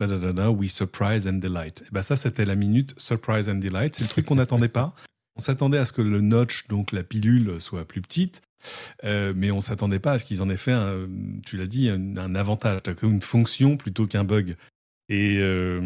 euh, 0.00 0.48
We 0.48 0.72
surprise 0.72 1.28
and 1.28 1.34
delight. 1.34 1.82
Et 1.82 1.92
ben 1.92 2.02
ça, 2.02 2.16
c'était 2.16 2.46
la 2.46 2.56
minute 2.56 2.94
surprise 2.96 3.48
and 3.50 3.56
delight. 3.56 3.94
C'est 3.94 4.04
le 4.04 4.08
truc 4.08 4.24
qu'on 4.24 4.36
n'attendait 4.36 4.68
pas. 4.68 4.94
On 5.36 5.40
s'attendait 5.40 5.78
à 5.78 5.84
ce 5.84 5.92
que 5.92 6.02
le 6.02 6.22
notch, 6.22 6.66
donc 6.68 6.92
la 6.92 7.02
pilule, 7.02 7.60
soit 7.60 7.86
plus 7.86 8.00
petite, 8.00 8.42
euh, 9.04 9.32
mais 9.36 9.50
on 9.50 9.60
s'attendait 9.60 9.98
pas 9.98 10.12
à 10.12 10.18
ce 10.18 10.24
qu'ils 10.24 10.42
en 10.42 10.50
aient 10.50 10.56
fait, 10.56 10.76
tu 11.46 11.56
l'as 11.56 11.66
dit, 11.66 11.88
un, 11.88 12.16
un 12.16 12.34
avantage, 12.34 12.80
une 13.02 13.22
fonction 13.22 13.76
plutôt 13.76 14.06
qu'un 14.06 14.24
bug. 14.24 14.56
Et 15.12 15.38
euh, 15.40 15.80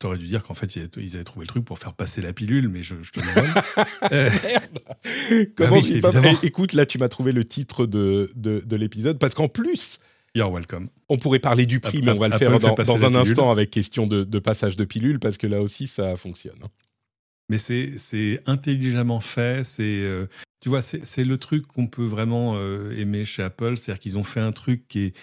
tu 0.00 0.06
aurais 0.06 0.18
dû 0.18 0.26
dire 0.26 0.42
qu'en 0.42 0.54
fait, 0.54 0.74
ils 0.74 1.14
avaient, 1.14 1.22
trouvé 1.24 1.44
le 1.44 1.48
truc 1.48 1.64
pour 1.64 1.78
faire 1.78 1.94
passer 1.94 2.20
la 2.20 2.32
pilule, 2.32 2.68
mais 2.68 2.82
je, 2.82 2.96
je 3.00 3.12
te 3.12 3.20
donne. 3.20 3.54
Euh, 4.12 4.28
Merde 4.42 5.48
Comment 5.56 5.76
oui, 5.76 5.84
j'ai 5.86 6.00
pas-. 6.00 6.10
Eh, 6.42 6.46
Écoute, 6.46 6.72
là, 6.72 6.84
tu 6.84 6.98
m'as 6.98 7.08
trouvé 7.08 7.30
le 7.30 7.44
titre 7.44 7.86
de, 7.86 8.28
de, 8.34 8.60
de 8.66 8.76
l'épisode, 8.76 9.20
parce 9.20 9.34
qu'en 9.34 9.46
plus, 9.46 10.00
You're 10.34 10.50
welcome. 10.52 10.88
on 11.08 11.16
pourrait 11.16 11.38
parler 11.38 11.64
du 11.64 11.78
prix, 11.78 12.02
mais 12.02 12.10
on 12.10 12.18
va 12.18 12.26
le 12.28 12.36
faire 12.38 12.58
dans, 12.58 12.68
un 12.68 12.74
pilule. 12.74 13.16
instant 13.16 13.52
avec 13.52 13.70
question 13.70 14.08
de, 14.08 14.24
de 14.24 14.38
passage 14.40 14.76
de 14.76 14.84
pilule, 14.84 15.20
parce 15.20 15.38
que 15.38 15.46
là 15.46 15.62
aussi, 15.62 15.86
ça 15.86 16.16
fonctionne. 16.16 16.58
hein. 16.64 16.68
Mais 17.48 17.58
c'est 17.58 18.42
intelligemment 18.46 19.20
fait. 19.20 19.64
C'est 19.64 19.82
euh, 19.82 20.26
tu 20.60 20.68
vois, 20.68 20.82
c'est 20.82 21.04
c'est 21.04 21.24
le 21.24 21.36
truc 21.38 21.66
qu'on 21.66 21.86
peut 21.88 22.04
vraiment 22.04 22.54
euh, 22.56 22.96
aimer 22.96 23.24
chez 23.24 23.42
Apple, 23.42 23.76
c'est-à-dire 23.76 24.00
qu'ils 24.00 24.18
ont 24.18 24.24
fait 24.24 24.40
un 24.40 24.52
truc 24.52 24.86
qui 24.88 25.00
est 25.06 25.14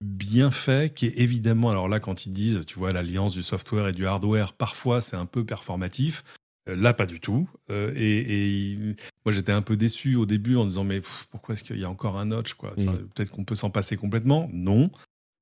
bien 0.00 0.50
fait, 0.50 0.94
qui 0.94 1.06
est 1.06 1.18
évidemment. 1.18 1.70
Alors 1.70 1.88
là, 1.88 2.00
quand 2.00 2.26
ils 2.26 2.30
disent, 2.30 2.62
tu 2.66 2.78
vois, 2.78 2.92
l'alliance 2.92 3.32
du 3.32 3.42
software 3.42 3.88
et 3.88 3.92
du 3.92 4.06
hardware, 4.06 4.52
parfois 4.52 5.00
c'est 5.00 5.16
un 5.16 5.26
peu 5.26 5.44
performatif. 5.44 6.24
Euh, 6.68 6.76
Là, 6.76 6.92
pas 6.92 7.06
du 7.06 7.20
tout. 7.20 7.48
Euh, 7.70 7.92
et 7.96 8.76
moi, 9.24 9.32
j'étais 9.32 9.52
un 9.52 9.62
peu 9.62 9.76
déçu 9.76 10.16
au 10.16 10.26
début 10.26 10.56
en 10.56 10.66
disant, 10.66 10.84
mais 10.84 11.00
pff, 11.00 11.26
pourquoi 11.30 11.54
est-ce 11.54 11.64
qu'il 11.64 11.78
y 11.78 11.84
a 11.84 11.90
encore 11.90 12.18
un 12.18 12.26
notch 12.26 12.54
quoi? 12.54 12.74
Mm. 12.76 13.08
Peut-être 13.14 13.30
qu'on 13.30 13.44
peut 13.44 13.56
s'en 13.56 13.70
passer 13.70 13.96
complètement. 13.96 14.48
Non. 14.52 14.90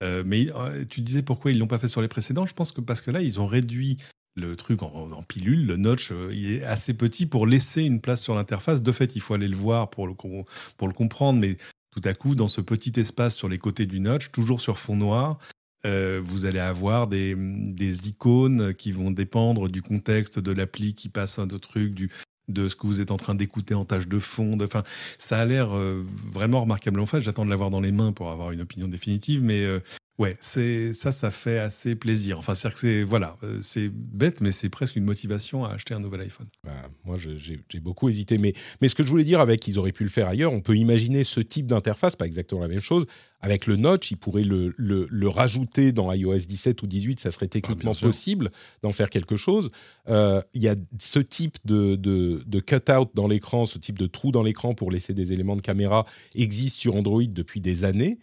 Euh, 0.03 0.23
mais 0.25 0.47
euh, 0.55 0.85
tu 0.89 1.01
disais 1.01 1.23
pourquoi 1.23 1.51
ils 1.51 1.59
l'ont 1.59 1.67
pas 1.67 1.79
fait 1.79 1.89
sur 1.89 2.03
les 2.03 2.09
précédents. 2.09 2.47
Je 2.47 2.55
pense 2.55 2.73
que 2.73 2.81
parce 2.81 3.03
que 3.03 3.11
là, 3.11 3.21
ils 3.21 3.41
ont 3.41 3.47
réduit 3.47 3.97
le 4.37 4.55
truc 4.55 4.83
en, 4.85 5.11
en 5.11 5.23
pilule, 5.25 5.67
le 5.67 5.77
notch, 5.77 6.13
euh, 6.13 6.31
il 6.33 6.53
est 6.53 6.63
assez 6.63 6.95
petit 6.95 7.27
pour 7.27 7.47
laisser 7.47 7.83
une 7.83 8.01
place 8.01 8.23
sur 8.23 8.37
l'interface. 8.37 8.83
De 8.83 8.93
fait, 8.93 9.17
il 9.17 9.21
faut 9.21 9.35
aller 9.35 9.49
le 9.49 9.57
voir 9.57 9.91
pour 9.91 10.07
le, 10.07 10.15
pour 10.15 10.87
le 10.87 10.95
comprendre, 10.95 11.41
mais 11.41 11.57
tout 11.91 12.03
à 12.05 12.14
coup, 12.14 12.34
dans 12.34 12.49
ce 12.49 12.61
petit 12.61 12.99
espace 12.99 13.36
sur 13.36 13.49
les 13.49 13.59
côtés 13.59 13.86
du 13.86 14.01
notch, 14.01 14.30
toujours 14.30 14.61
sur 14.61 14.78
fond 14.78 14.97
noir, 14.97 15.39
euh, 15.86 16.20
vous 16.24 16.45
allez 16.45 16.59
avoir 16.59 17.07
des, 17.07 17.34
des 17.36 18.09
icônes 18.09 18.74
qui 18.74 18.93
vont 18.93 19.11
dépendre 19.11 19.68
du 19.68 19.82
contexte 19.82 20.39
de 20.39 20.53
l'appli 20.53 20.95
qui 20.95 21.09
passe 21.09 21.39
un 21.39 21.47
truc, 21.47 21.95
du, 21.95 22.11
de 22.49 22.68
ce 22.68 22.76
que 22.76 22.86
vous 22.86 23.01
êtes 23.01 23.11
en 23.11 23.16
train 23.16 23.34
d'écouter 23.34 23.74
en 23.74 23.84
tâche 23.84 24.09
de 24.09 24.18
fond. 24.18 24.59
Enfin, 24.61 24.82
ça 25.18 25.39
a 25.39 25.45
l'air 25.45 25.76
euh, 25.76 26.05
vraiment 26.32 26.62
remarquablement 26.62 27.07
fait. 27.07 27.20
J'attends 27.20 27.45
de 27.45 27.51
l'avoir 27.51 27.70
dans 27.70 27.80
les 27.80 27.93
mains 27.93 28.12
pour 28.12 28.30
avoir 28.30 28.51
une 28.51 28.61
opinion 28.61 28.89
définitive, 28.89 29.43
mais 29.43 29.62
euh, 29.64 29.80
ouais, 30.19 30.37
c'est 30.41 30.93
ça, 30.93 31.12
ça 31.12 31.31
fait 31.31 31.59
assez 31.59 31.95
plaisir. 31.95 32.39
Enfin, 32.39 32.55
c'est 32.55 32.71
que 32.73 32.79
c'est 32.79 33.03
voilà, 33.03 33.37
euh, 33.43 33.59
c'est 33.62 33.89
bête, 33.89 34.41
mais 34.41 34.53
c'est 34.53 34.69
presque 34.69 34.97
une 34.97 35.05
motivation 35.05 35.64
à 35.64 35.71
acheter 35.71 35.95
un 35.95 36.01
nouvel 36.01 36.21
iPhone. 36.23 36.49
Bah, 36.64 36.73
moi, 37.05 37.16
j'ai 37.19 37.61
beaucoup 37.81 38.09
hésité. 38.09 38.39
Mais, 38.39 38.53
mais 38.81 38.89
ce 38.89 38.95
que 38.95 39.03
je 39.05 39.09
voulais 39.11 39.25
dire 39.25 39.41
avec, 39.41 39.66
ils 39.69 39.79
auraient 39.79 39.93
pu 39.93 40.03
le 40.05 40.11
faire 40.11 40.29
ailleurs, 40.29 40.53
on 40.53 40.61
peut 40.61 40.77
imaginer 40.77 41.25
ce 41.25 41.41
type 41.41 41.66
d'interface, 41.66 42.16
pas 42.16 42.27
exactement 42.27 42.61
la 42.61 42.69
même 42.69 42.81
chose. 42.81 43.07
Avec 43.41 43.66
le 43.69 43.77
notch, 43.77 44.11
ils 44.11 44.16
pourraient 44.16 44.43
le, 44.43 44.75
le- 44.77 45.07
le 45.09 45.29
rajouter 45.29 45.93
dans 45.93 46.12
iOS 46.12 46.39
17 46.39 46.83
ou 46.83 46.89
18, 46.89 47.21
ça 47.21 47.31
serait 47.31 47.47
techniquement 47.47 47.95
sûr. 47.95 48.09
possible 48.09 48.51
d'en 48.83 48.91
faire 48.91 49.11
quelque 49.11 49.37
chose. 49.37 49.71
Euh, 50.09 50.43
Il 50.55 50.62
y 50.62 50.66
a 50.69 50.75
ce 50.99 51.21
type 51.21 51.57
de, 51.64 51.95
de, 51.95 52.43
de 52.45 52.59
cut-out 52.61 53.11
dans 53.14 53.29
l'écran, 53.29 53.64
ce 53.64 53.79
type 53.79 53.97
de 53.97 54.09
trou 54.09 54.33
dans 54.33 54.43
l'écran 54.43 54.75
pour 54.75 54.91
laisser 54.91 55.14
des 55.14 55.33
éléments 55.33 55.55
de 55.55 55.61
caméra 55.62 56.05
existe 56.35 56.79
sur 56.79 56.97
Android 56.97 57.23
depuis 57.29 57.61
des 57.61 57.85
années. 57.85 58.19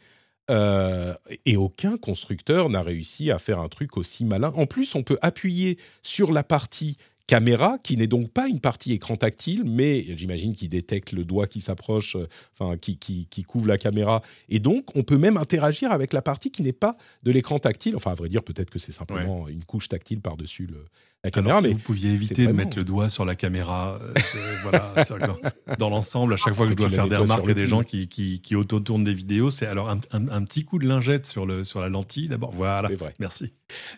Euh, 0.52 1.14
et 1.46 1.58
aucun 1.58 1.98
constructeur 1.98 2.70
n'a 2.70 2.84
réussi 2.84 3.32
à 3.32 3.40
faire 3.40 3.60
un 3.60 3.68
truc 3.68 3.98
aussi 3.98 4.26
malin. 4.26 4.52
En 4.56 4.68
plus, 4.68 4.94
on 4.96 5.04
peut 5.04 5.18
appuyer 5.22 5.80
sur 6.04 6.32
la 6.32 6.44
partie 6.44 6.98
caméra, 7.28 7.78
qui 7.82 7.98
n'est 7.98 8.08
donc 8.08 8.30
pas 8.32 8.48
une 8.48 8.60
partie 8.60 8.92
écran 8.94 9.16
tactile, 9.16 9.64
mais 9.66 10.04
j'imagine 10.16 10.54
qu'il 10.54 10.70
détecte 10.70 11.12
le 11.12 11.26
doigt 11.26 11.48
qui 11.48 11.60
s'approche, 11.60 12.16
euh, 12.16 12.28
enfin 12.58 12.78
qui, 12.78 12.98
qui, 12.98 13.26
qui 13.28 13.44
couvre 13.44 13.68
la 13.68 13.78
caméra. 13.78 14.22
Et 14.50 14.60
donc, 14.60 14.96
on 14.96 15.02
peut 15.04 15.18
même 15.18 15.38
interagir 15.38 15.92
avec 15.92 16.14
la 16.14 16.22
partie 16.22 16.52
qui 16.52 16.62
n'est 16.62 16.72
pas 16.74 16.98
de 17.24 17.32
l'écran 17.32 17.58
tactile. 17.58 17.96
Enfin, 17.96 18.12
à 18.12 18.16
vrai 18.16 18.30
dire, 18.30 18.44
peut-être 18.44 18.70
que 18.70 18.78
c'est 18.80 18.92
simplement 18.92 19.48
une 19.48 19.64
couche 19.66 19.88
tactile 19.90 20.22
par-dessus 20.22 20.68
le- 20.68 20.86
la 21.24 21.32
caméra. 21.32 21.58
Alors, 21.58 21.62
si 21.64 21.68
mais 21.70 21.74
vous 21.74 21.80
pouviez 21.80 22.12
éviter 22.12 22.46
de 22.46 22.52
mettre 22.52 22.78
le 22.78 22.84
doigt 22.84 23.10
sur 23.10 23.26
la 23.26 23.36
caméra, 23.36 23.98
euh, 24.00 24.14
voilà, 24.62 24.94
dans, 25.26 25.76
dans 25.80 25.90
l'ensemble, 25.90 26.36
à 26.36 26.38
chaque 26.38 26.54
fois 26.54 26.66
que 26.66 26.72
je 26.72 26.76
Tu 26.76 26.82
dois 26.82 26.90
faire 26.90 27.08
des 27.10 27.16
remarques 27.16 27.50
à 27.50 27.54
des 27.56 27.66
gens 27.66 27.82
qui, 27.82 28.08
qui, 28.08 28.40
qui 28.42 28.56
auto-tournent 28.56 29.04
des 29.04 29.14
vidéos, 29.16 29.50
c'est 29.50 29.66
alors 29.66 29.90
un, 29.90 30.00
un- 30.12 30.28
un 30.30 30.44
petit 30.44 30.64
coup 30.64 30.78
de 30.78 30.88
lingette 30.88 31.26
sur, 31.26 31.48
le, 31.48 31.64
sur 31.66 31.82
la 31.82 31.90
lentille 31.90 32.28
d'abord. 32.30 32.52
Voilà, 32.52 32.90
C'est 32.90 32.96
vrai. 32.96 33.14
merci. 33.20 33.52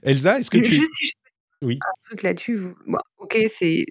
Elsa, 0.04 0.40
est-ce 0.40 0.50
que 0.50 0.60
tu... 0.60 0.74
Juste 0.74 0.88
si 0.98 1.08
je 1.08 1.12
Oui. 1.64 1.80
un 1.82 2.08
truc 2.10 2.24
là-dessus, 2.24 2.56
vous- 2.56 2.76
bon, 2.86 3.00
ok, 3.18 3.38
c'est 3.50 3.86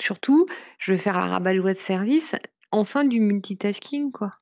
surtout, 0.00 0.46
je 0.78 0.92
vais 0.92 0.98
faire 0.98 1.16
la 1.18 1.26
rabat-joie 1.26 1.72
de 1.74 1.78
service, 1.78 2.34
enfin 2.70 3.04
du 3.04 3.20
multitasking, 3.20 4.12
quoi. 4.12 4.34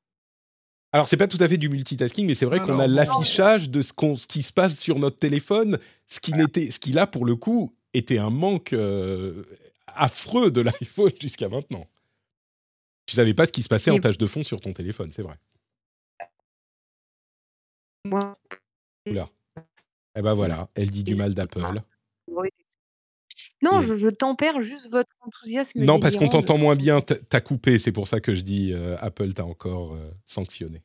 Alors, 0.93 1.07
c'est 1.07 1.17
pas 1.17 1.27
tout 1.27 1.37
à 1.41 1.47
fait 1.47 1.57
du 1.57 1.69
multitasking, 1.69 2.25
mais 2.27 2.33
c'est 2.35 2.45
vrai 2.45 2.59
qu'on 2.59 2.79
a 2.79 2.87
l'affichage 2.87 3.69
de 3.69 3.81
ce, 3.81 3.91
qu'on- 3.93 4.15
ce 4.15 4.25
qui 4.27 4.41
se 4.43 4.53
passe 4.53 4.77
sur 4.77 4.99
notre 4.99 5.17
téléphone, 5.17 5.79
ce 6.07 6.19
qui, 6.19 6.33
n'était, 6.33 6.71
ce 6.71 6.79
qui 6.79 6.91
là, 6.93 7.07
pour 7.07 7.25
le 7.25 7.35
coup, 7.35 7.75
était 7.93 8.19
un 8.19 8.29
manque 8.29 8.73
euh, 8.73 9.43
affreux 9.87 10.49
de 10.51 10.61
l'iPhone 10.81 11.11
jusqu'à 11.19 11.49
maintenant. 11.49 11.85
Tu 13.05 13.15
savais 13.15 13.33
pas 13.33 13.45
ce 13.45 13.51
qui 13.51 13.63
se 13.63 13.69
passait 13.69 13.91
en 13.91 13.99
tâche 13.99 14.17
de 14.17 14.27
fond 14.27 14.43
sur 14.43 14.61
ton 14.61 14.73
téléphone, 14.73 15.11
c'est 15.11 15.21
vrai. 15.23 15.35
Moi, 18.05 18.37
Oula. 19.09 19.29
Eh 20.15 20.21
ben 20.21 20.33
voilà, 20.33 20.69
elle 20.75 20.89
dit 20.89 21.03
du 21.03 21.15
mal 21.15 21.33
d'Apple. 21.33 21.81
Non, 23.63 23.81
Et- 23.81 23.87
je, 23.87 23.97
je 23.97 24.07
tempère 24.07 24.61
juste 24.61 24.89
votre 24.91 25.09
enthousiasme. 25.21 25.79
Non, 25.83 25.99
parce 25.99 26.15
qu'on 26.15 26.29
t'entend 26.29 26.57
moins 26.57 26.75
bien, 26.75 27.01
t'as 27.01 27.41
coupé, 27.41 27.79
c'est 27.79 27.91
pour 27.91 28.07
ça 28.07 28.19
que 28.19 28.35
je 28.35 28.41
dis 28.41 28.71
euh, 28.73 28.95
Apple 28.99 29.33
t'a 29.33 29.45
encore 29.45 29.93
euh, 29.95 30.11
sanctionné. 30.25 30.83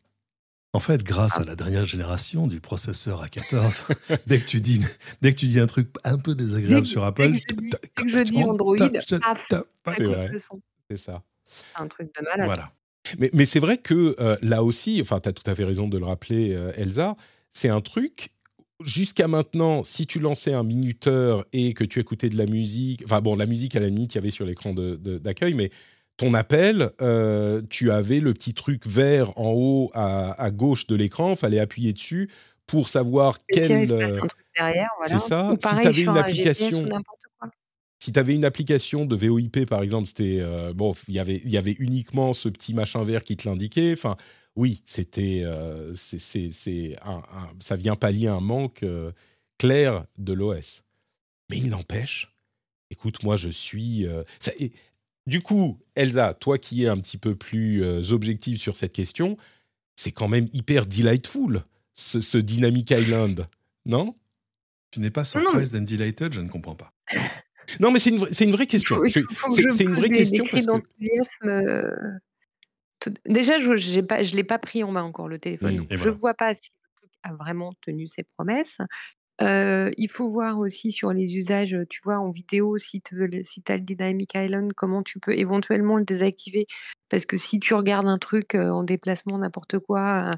En 0.75 0.81
fait, 0.81 1.03
grâce 1.03 1.33
Ah. 1.37 1.43
à 1.43 1.45
la 1.45 1.55
dernière 1.55 1.85
génération 1.85 2.47
du 2.47 2.61
processeur 2.61 3.23
A14, 3.27 3.83
dès 4.27 4.41
que 4.41 4.47
tu 4.47 4.61
dis 4.63 4.81
dès 5.21 5.35
que 5.35 5.39
tu 5.39 5.47
dis 5.47 5.61
un 5.61 5.67
truc 5.67 5.89
un 6.03 6.17
peu 6.19 6.35
désagréable 6.35 6.87
Dès 6.87 6.89
sur 6.91 7.05
Apple, 7.05 7.35
je 7.35 7.55
dis- 7.55 7.71
dès 7.71 7.89
que 7.95 8.09
je 8.09 8.23
dis 8.23 8.43
Android, 8.43 8.77
C'est 8.79 10.03
vrai. 10.05 10.29
le 10.29 10.39
son. 10.39 10.61
C'est 10.91 10.97
ça. 10.97 11.23
C'est 11.49 11.65
un 11.77 11.89
truc 11.89 12.09
de 12.19 12.25
malade. 12.25 12.47
Voilà. 12.47 12.73
Mais, 13.19 13.29
mais 13.35 13.45
c'est 13.47 13.59
vrai 13.61 13.77
que 13.79 14.15
euh, 14.21 14.37
là 14.43 14.63
aussi, 14.63 14.99
enfin, 15.03 15.21
tu 15.21 15.29
as 15.29 15.33
tout 15.33 15.49
à 15.51 15.55
fait 15.55 15.65
raison 15.65 15.89
de 15.89 15.99
le 15.99 16.07
rappeler, 16.07 16.55
euh, 16.55 16.73
Elsa, 16.77 17.17
c'est 17.51 17.69
un 17.69 17.81
truc. 17.83 18.31
Jusqu'à 18.85 19.29
maintenant, 19.29 19.85
si 19.85 20.07
tu 20.07 20.19
lançais 20.19 20.53
un 20.53 20.63
minuteur 20.63 21.45
et 21.53 21.75
que 21.75 21.85
tu 21.85 22.01
écoutais 22.01 22.29
de 22.29 22.37
la 22.37 22.47
musique, 22.47 23.03
enfin 23.05 23.21
bon, 23.21 23.37
la 23.37 23.47
musique 23.47 23.77
à 23.77 23.81
la 23.81 23.87
limite, 23.87 24.15
il 24.15 24.17
y 24.17 24.19
avait 24.19 24.31
sur 24.31 24.45
l'écran 24.47 24.75
d'accueil, 24.75 25.55
mais 25.55 25.71
ton 26.17 26.35
appel, 26.35 26.91
euh, 27.01 27.63
tu 27.71 27.91
avais 27.91 28.21
le 28.21 28.33
petit 28.35 28.55
truc 28.55 28.87
vert 28.87 29.37
en 29.39 29.53
haut 29.53 29.91
à, 29.95 30.33
à 30.43 30.51
gauche 30.51 30.87
de 30.87 30.95
l'écran, 30.95 31.35
fallait 31.37 31.59
appuyer 31.59 31.93
dessus 31.93 32.29
pour 32.67 32.89
savoir 32.89 33.39
il 33.49 33.55
quel. 33.61 33.93
euh, 33.93 34.21
derrière, 34.57 34.89
voilà. 34.99 35.19
c'est 35.19 35.29
ça. 35.29 35.49
Ou 35.51 35.53
Si 35.55 35.59
pareil 35.59 35.83
t'avais 35.85 36.03
sur 36.03 36.13
une 36.13 36.19
application- 36.19 36.89
si 37.99 38.11
tu 38.13 38.19
avais 38.19 38.35
une 38.35 38.45
application 38.45 39.05
de 39.07 39.15
VoIP, 39.15 39.65
par 39.67 39.81
exemple, 39.81 40.09
c'était 40.09 40.39
euh, 40.41 40.73
bon, 40.75 40.93
il 41.07 41.15
y 41.15 41.21
avait 41.21 41.41
il 41.45 41.51
y 41.51 41.57
avait 41.57 41.77
uniquement 41.79 42.33
ce 42.33 42.49
petit 42.49 42.75
machin 42.75 43.05
vert 43.05 43.23
qui 43.23 43.37
te 43.37 43.49
l'indiquait. 43.49 43.93
Enfin, 43.93 44.17
oui, 44.57 44.83
c'était 44.87 45.43
euh, 45.45 45.95
c'est 45.95 46.19
c'est 46.19 46.51
c'est 46.53 46.97
un, 47.03 47.23
un- 47.33 47.51
ça 47.61 47.77
vient 47.77 47.97
pallier 47.97 48.29
un 48.29 48.41
manque 48.41 48.83
euh, 48.83 49.13
clair 49.59 50.05
de 50.19 50.33
l'OS. 50.33 50.83
Mais 51.51 51.59
il 51.59 51.71
n'empêche. 51.71 52.35
Écoute, 52.91 53.23
moi, 53.23 53.37
je 53.37 53.49
suis. 53.49 54.07
euh, 54.07 54.23
ça- 54.41 54.53
et, 54.59 54.71
du 55.27 55.41
coup, 55.41 55.79
Elsa, 55.95 56.35
toi 56.35 56.59
qui 56.59 56.85
es 56.85 56.89
un 56.89 56.99
petit 56.99 57.19
peu 57.19 57.35
plus 57.37 57.83
euh, 57.85 58.03
objective 58.13 58.59
sur 58.61 58.77
cette 58.77 58.93
question, 58.93 59.37
c'est 59.95 60.13
quand 60.13 60.29
même 60.29 60.49
hyper 60.53 60.85
delightful 60.87 61.63
ce, 61.95 62.21
ce 62.21 62.39
Dynamic 62.39 62.91
Island, 62.91 63.49
non? 63.87 64.15
Tu 64.91 65.01
n'es 65.01 65.11
pas 65.11 65.25
surprised 65.25 65.75
and 65.75 65.83
delighted, 65.85 66.33
je 66.35 66.41
ne 66.41 66.49
comprends 66.49 66.75
pas. 66.75 66.93
Non, 67.81 67.91
mais 67.91 67.99
c'est 67.99 68.11
une, 68.11 68.19
vraie- 68.19 68.35
c'est 68.35 68.45
une 68.45 68.53
vraie 68.53 68.67
question. 68.67 68.97
c'est 69.77 69.85
une 69.85 69.95
vraie 69.95 70.09
question 70.19 70.45
parce 70.51 70.67
que 70.67 70.73
d'enthousiasme. 70.73 72.21
Tout- 73.03 73.15
Déjà, 73.27 73.59
je 73.59 73.75
j'ai 73.77 74.03
pas, 74.03 74.23
l'ai 74.23 74.45
pas 74.45 74.59
pris 74.59 74.85
en 74.85 74.93
main 74.93 75.03
encore 75.03 75.29
le 75.29 75.39
téléphone. 75.39 75.87
Je 75.91 75.97
voilà. 75.97 76.13
vois 76.19 76.35
pas 76.35 76.55
si 76.55 76.71
le 76.71 76.89
truc 77.01 77.11
a 77.25 77.35
vraiment 77.35 77.73
tenu 77.83 78.07
ses 78.07 78.25
promesses. 78.37 78.79
Euh, 79.41 79.91
il 79.97 80.09
faut 80.09 80.29
voir 80.29 80.59
aussi 80.59 80.93
sur 80.93 81.13
les 81.13 81.37
usages, 81.37 81.77
tu 81.91 82.01
vois, 82.05 82.19
en 82.19 82.31
vidéo, 82.31 82.79
si 82.79 83.01
tu 83.03 83.17
si 83.43 83.63
as 83.69 83.77
le 83.77 83.83
Dynamic 83.83 84.33
Island, 84.35 84.73
comment 84.77 85.03
tu 85.03 85.19
peux 85.21 85.37
éventuellement 85.37 85.97
le 85.99 86.05
désactiver. 86.05 86.67
Parce 87.09 87.27
que 87.27 87.37
si 87.37 87.59
tu 87.59 87.75
regardes 87.75 88.07
un 88.09 88.19
truc 88.19 88.55
euh, 88.55 88.71
en 88.71 88.85
déplacement, 88.85 89.39
n'importe 89.39 89.79
quoi, 89.81 90.31
euh, 90.33 90.37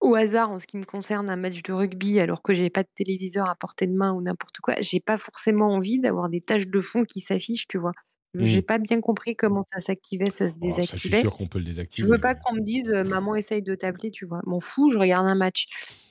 au 0.00 0.14
hasard 0.14 0.50
en 0.50 0.58
ce 0.58 0.66
qui 0.66 0.76
me 0.78 0.84
concerne, 0.84 1.30
un 1.30 1.36
match 1.36 1.62
de 1.62 1.72
rugby, 1.72 2.20
alors 2.20 2.42
que 2.42 2.54
j'ai 2.54 2.70
pas 2.70 2.82
de 2.82 2.88
téléviseur 2.94 3.48
à 3.48 3.54
portée 3.56 3.86
de 3.86 3.94
main 3.94 4.12
ou 4.12 4.22
n'importe 4.22 4.58
quoi, 4.60 4.74
j'ai 4.80 5.00
pas 5.00 5.18
forcément 5.18 5.68
envie 5.74 5.98
d'avoir 6.00 6.28
des 6.28 6.40
taches 6.40 6.66
de 6.68 6.80
fond 6.80 7.04
qui 7.04 7.20
s'affichent, 7.20 7.68
tu 7.68 7.78
vois. 7.78 7.92
J'ai 8.38 8.60
Mmh. 8.60 8.62
pas 8.62 8.78
bien 8.78 9.00
compris 9.00 9.36
comment 9.36 9.62
ça 9.72 9.80
s'activait, 9.80 10.30
ça 10.30 10.48
se 10.48 10.56
Oh, 10.60 10.80
ça, 10.82 10.96
je 10.96 11.00
suis 11.02 11.14
désactivait. 11.14 11.14
sûr 11.14 11.34
qu'on 11.36 11.46
peut 11.48 11.58
le 11.58 11.64
Je 11.94 12.04
désactiver. 12.04 12.06
veux 12.06 12.18
pas 12.20 12.34
mais- 12.34 12.40
qu'on 12.42 12.54
me 12.56 12.60
dise, 12.62 12.90
heu: 12.90 13.04
«Maman 13.04 13.34
essaye 13.36 13.62
de 13.62 13.74
t'appeler», 13.76 14.10
tu 14.12 14.26
vois? 14.26 14.40
M'en 14.46 14.60
fous, 14.60 14.90
je 14.90 14.98
regarde 14.98 15.26
un 15.28 15.34
match. 15.36 15.66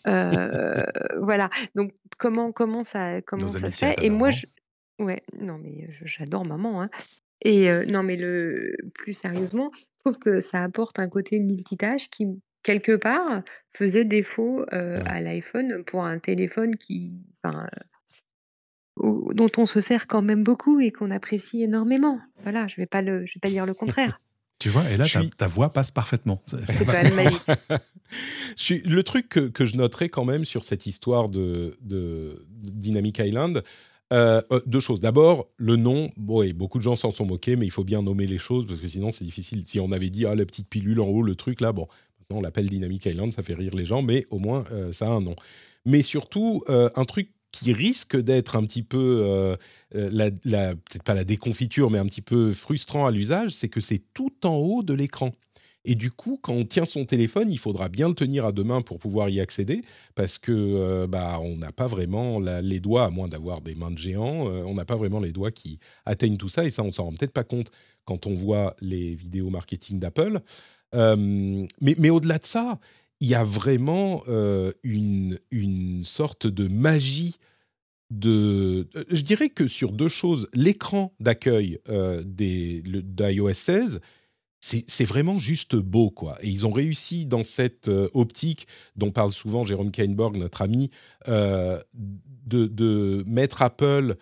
Heu, 0.07 0.86
voilà, 1.21 1.49
donc 1.76 1.91
comment 2.19 2.51
comment 2.53 2.84
ça 2.84 3.21
comment 3.23 3.53
ça 3.55 3.69
se 3.71 3.78
fait? 3.78 3.95
Et 3.99 4.09
moi 4.11 4.30
je 4.32 4.45
ouais, 4.99 5.23
non 5.39 5.57
mais 5.59 5.88
je 5.91 6.05
j'adore 6.05 6.45
maman, 6.45 6.82
hein 6.84 6.89
et 7.43 7.69
non 7.88 8.03
mais 8.03 8.17
le 8.17 8.76
plus 8.95 9.13
sérieusement, 9.13 9.71
je 9.76 9.84
trouve 10.05 10.19
que 10.19 10.39
ça 10.41 10.63
apporte 10.63 10.99
un 10.99 11.09
côté 11.09 11.39
multitâche 11.39 12.09
qui, 12.09 12.28
quelque 12.63 12.95
part, 12.97 13.43
faisait 13.73 14.05
défaut, 14.05 14.65
à 14.71 15.21
l'iPhone 15.21 15.84
pour 15.86 16.05
un 16.05 16.19
téléphone 16.19 16.76
qui 16.78 17.13
enfin, 17.43 17.67
dont 18.98 19.50
on 19.58 19.66
se 19.66 19.82
sert 19.82 20.08
quand 20.08 20.22
même 20.22 20.43
beaucoup 20.43 20.80
et 20.80 20.91
qu'on 20.91 21.12
apprécie 21.12 21.62
énormément. 21.64 22.20
Voilà, 22.41 22.68
je 22.68 22.76
vais 22.78 22.86
pas 22.86 23.02
le 23.02 23.26
je 23.26 23.34
vais 23.36 23.39
pas 23.41 23.50
dire 23.50 23.66
le 23.66 23.74
contraire. 23.74 24.20
Tu 24.58 24.70
vois, 24.70 24.89
et 24.89 24.96
là, 24.96 25.04
ta, 25.06 25.20
suis- 25.20 25.30
ta 25.32 25.48
voix 25.48 25.70
passe 25.70 25.91
parfaitement. 25.91 26.41
C'est- 26.46 26.66
quand 26.86 26.93
même 26.93 27.14
magique. 27.14 27.41
Je 28.56 28.64
suis- 28.64 28.82
le 28.84 29.04
truc 29.04 29.28
que, 29.28 29.41
que 29.41 29.66
je 29.66 29.76
noterais 29.76 30.08
quand 30.08 30.24
même 30.24 30.46
sur 30.46 30.64
cette 30.64 30.86
histoire 30.86 31.28
de, 31.28 31.78
de- 31.82 32.46
de 32.50 32.70
Dynamic 32.70 33.20
Island, 33.20 33.64
euh, 34.14 34.41
euh, 34.54 34.62
deux 34.66 34.80
choses. 34.80 35.02
D'abord, 35.02 35.50
le 35.58 35.76
nom, 35.76 36.10
bon, 36.16 36.41
et 36.41 36.54
beaucoup 36.54 36.78
de 36.78 36.84
gens 36.84 36.96
s'en 36.96 37.12
sont 37.12 37.26
moqués, 37.26 37.58
mais 37.58 37.66
il 37.66 37.70
faut 37.72 37.84
bien 37.84 38.02
nommer 38.02 38.28
les 38.28 38.38
choses 38.38 38.66
parce 38.66 38.80
que 38.80 38.88
sinon 38.88 39.12
c'est 39.12 39.26
difficile. 39.26 39.66
Si 39.66 39.82
on 39.82 39.91
avait 39.91 40.10
dit 40.10 40.26
ah 40.26 40.36
la 40.36 40.46
petite 40.46 40.70
pilule 40.70 41.02
en 41.02 41.08
haut, 41.08 41.22
le 41.22 41.36
truc 41.36 41.60
là, 41.60 41.74
bon, 41.74 41.88
maintenant 42.20 42.39
on 42.39 42.41
l'appelle 42.41 42.70
Dynamic 42.70 43.06
Island, 43.08 43.34
ça 43.34 43.43
fait 43.43 43.56
rire 43.56 43.76
les 43.76 43.84
gens, 43.86 44.04
mais 44.04 44.26
au 44.30 44.39
moins 44.39 44.64
euh, 44.72 44.93
ça 44.93 45.08
a 45.08 45.10
un 45.10 45.22
nom. 45.22 45.36
Mais 45.86 46.02
surtout 46.02 46.64
euh, 46.70 46.88
un 46.96 47.04
truc 47.04 47.30
qui 47.56 47.72
risque 47.72 48.18
d'être 48.18 48.58
un 48.58 48.66
petit 48.66 48.84
peu 48.84 49.24
euh, 49.26 49.56
euh, 49.95 50.10
peut-être 50.10 51.03
pas 51.03 51.14
la 51.14 51.24
déconfiture, 51.24 51.89
mais 51.89 51.99
un 51.99 52.06
petit 52.06 52.22
peu 52.22 52.53
frustrant 52.53 53.06
à 53.06 53.12
l'usage, 53.12 53.51
c'est 53.51 53.70
que 53.70 53.80
c'est 53.80 54.01
tout 54.14 54.45
en 54.45 54.56
haut 54.56 54.84
de 54.84 54.93
l'écran. 54.93 55.32
Et 55.86 55.95
du 55.95 56.12
coup, 56.12 56.38
quand 56.41 56.53
on 56.53 56.66
tient 56.66 56.86
son 56.86 57.06
téléphone, 57.06 57.51
il 57.51 57.60
faudra 57.60 57.88
bien 57.88 58.10
le 58.10 58.16
tenir 58.16 58.45
à 58.45 58.51
deux 58.51 58.64
mains 58.64 58.82
pour 58.82 58.99
pouvoir 58.99 59.30
y 59.30 59.39
accéder, 59.39 59.84
parce 60.16 60.38
que 60.38 60.51
euh, 60.51 61.08
bah 61.08 61.39
on 61.41 61.56
n'a 61.56 61.72
pas 61.72 61.88
vraiment 61.88 62.39
les 62.39 62.80
doigts, 62.82 63.06
à 63.06 63.10
moins 63.10 63.30
d'avoir 63.30 63.62
des 63.62 63.76
mains 63.76 63.91
de 63.91 63.97
géants, 63.97 64.49
euh, 64.49 64.64
on 64.66 64.74
n'a 64.74 64.86
pas 64.86 64.97
vraiment 64.97 65.22
les 65.22 65.32
doigts 65.32 65.51
qui 65.51 65.80
atteignent 66.06 66.38
tout 66.38 66.49
ça, 66.49 66.66
et 66.66 66.72
ça 66.72 66.84
on 66.84 66.91
s'en 66.91 67.06
rend 67.06 67.12
peut-être 67.12 67.32
pas 67.32 67.43
compte 67.45 67.72
quand 68.03 68.28
on 68.28 68.34
voit 68.34 68.76
les 68.82 69.16
vidéos 69.16 69.49
marketing 69.49 69.99
d'Apple. 69.99 70.41
Mais 70.93 71.95
mais 71.97 72.10
au-delà 72.10 72.38
de 72.38 72.45
ça, 72.45 72.80
il 73.22 73.28
y 73.30 73.36
a 73.36 73.43
vraiment 73.43 74.24
euh, 74.28 74.72
une, 74.84 75.39
une 75.51 76.03
sorte 76.03 76.47
de 76.47 76.68
magie 76.68 77.38
de... 78.11 78.88
Je 79.09 79.22
dirais 79.22 79.49
que 79.49 79.68
sur 79.68 79.91
deux 79.91 80.07
choses, 80.07 80.47
l'écran 80.53 81.13
d'accueil 81.20 81.80
euh, 81.89 82.22
d'iOS 82.26 83.53
16, 83.53 83.99
c'est 84.61 85.05
vraiment 85.05 85.38
juste 85.38 85.76
beau, 85.76 86.09
quoi. 86.09 86.38
Et 86.41 86.49
ils 86.49 86.66
ont 86.66 86.72
réussi 86.72 87.26
dans 87.28 87.43
cette 87.43 87.88
euh, 87.88 88.09
optique 88.13 88.68
dont 88.95 89.11
parle 89.11 89.32
souvent 89.32 89.63
Jérôme 89.63 89.91
Kainborg, 89.91 90.38
notre 90.38 90.63
ami, 90.63 90.89
euh, 91.28 91.80
de, 91.93 92.66
de 92.66 93.24
mettre 93.28 93.61
Apple. 93.61 94.16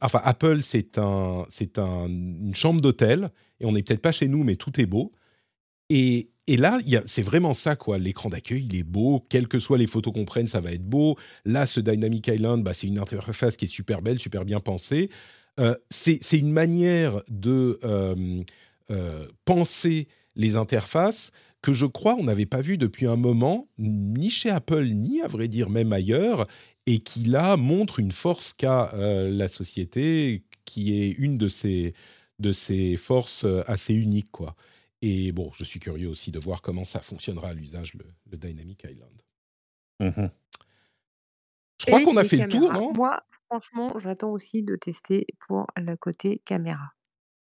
enfin, 0.00 0.20
Apple, 0.24 0.62
c'est 0.62 0.98
un, 0.98 1.44
un- 1.78 2.08
une 2.08 2.54
chambre 2.54 2.80
d'hôtel, 2.80 3.30
et 3.60 3.64
on 3.66 3.72
n'est 3.72 3.82
peut-être 3.84 4.02
pas 4.02 4.12
chez 4.12 4.26
nous, 4.28 4.42
mais 4.42 4.56
tout 4.56 4.80
est 4.80 4.86
beau. 4.86 5.12
Et, 5.88 6.30
et 6.48 6.56
là, 6.56 6.78
c'est 7.06 7.22
vraiment 7.22 7.54
ça, 7.54 7.74
quoi. 7.74 7.98
L'écran 7.98 8.28
d'accueil, 8.28 8.66
il 8.70 8.76
est 8.76 8.84
beau. 8.84 9.24
Quelles 9.28 9.48
que 9.48 9.58
soient 9.58 9.78
les 9.78 9.88
photos 9.88 10.14
qu'on 10.14 10.24
prenne, 10.24 10.46
ça 10.46 10.60
va 10.60 10.72
être 10.72 10.84
beau. 10.84 11.16
Là, 11.44 11.66
ce 11.66 11.80
Dynamic 11.80 12.28
Island, 12.28 12.62
bah, 12.62 12.72
c'est 12.72 12.86
une 12.86 12.98
interface 12.98 13.56
qui 13.56 13.64
est 13.64 13.68
super 13.68 14.00
belle, 14.00 14.20
super 14.20 14.44
bien 14.44 14.60
pensée. 14.60 15.10
Euh, 15.58 15.74
c'est 15.90 16.38
une 16.38 16.52
manière 16.52 17.22
de 17.28 17.78
euh, 17.82 18.42
euh, 18.90 19.26
penser 19.44 20.06
les 20.34 20.56
interfaces 20.56 21.30
que 21.62 21.72
je 21.72 21.86
crois 21.86 22.14
on 22.18 22.24
n'avait 22.24 22.46
pas 22.46 22.60
vu 22.60 22.76
depuis 22.76 23.06
un 23.06 23.16
moment, 23.16 23.68
ni 23.78 24.30
chez 24.30 24.50
Apple, 24.50 24.86
ni 24.86 25.22
à 25.22 25.26
vrai 25.26 25.48
dire 25.48 25.70
même 25.70 25.92
ailleurs, 25.92 26.46
et 26.86 26.98
qui 27.00 27.24
là 27.24 27.56
montre 27.56 27.98
une 27.98 28.12
force 28.12 28.52
qu'a 28.52 28.92
la 28.94 29.48
société, 29.48 30.44
qui 30.64 31.00
est 31.00 31.08
une 31.08 31.36
de 31.38 31.48
ses, 31.48 31.94
de 32.38 32.52
ses 32.52 32.96
forces 32.96 33.46
assez 33.66 33.94
uniques, 33.94 34.30
quoi. 34.30 34.54
Et 35.02 35.32
bon, 35.32 35.50
je 35.54 35.64
suis 35.64 35.78
curieux 35.80 36.08
aussi 36.08 36.32
de 36.32 36.38
voir 36.38 36.62
comment 36.62 36.84
ça 36.84 37.00
fonctionnera 37.00 37.48
à 37.48 37.54
l'usage, 37.54 37.94
le, 37.94 38.06
le 38.30 38.36
Dynamic 38.38 38.84
Island. 38.84 39.22
Mhm. 40.00 40.30
Je 41.80 41.86
crois 41.86 42.02
qu'on 42.02 42.16
a 42.16 42.24
fait 42.24 42.38
le 42.38 42.48
tour, 42.48 42.72
non? 42.72 42.92
Moi, 42.94 43.20
franchement, 43.48 43.98
j'attends 43.98 44.30
aussi 44.30 44.62
de 44.62 44.76
tester 44.76 45.26
pour 45.46 45.66
le 45.76 45.94
côté 45.96 46.40
caméra. 46.44 46.92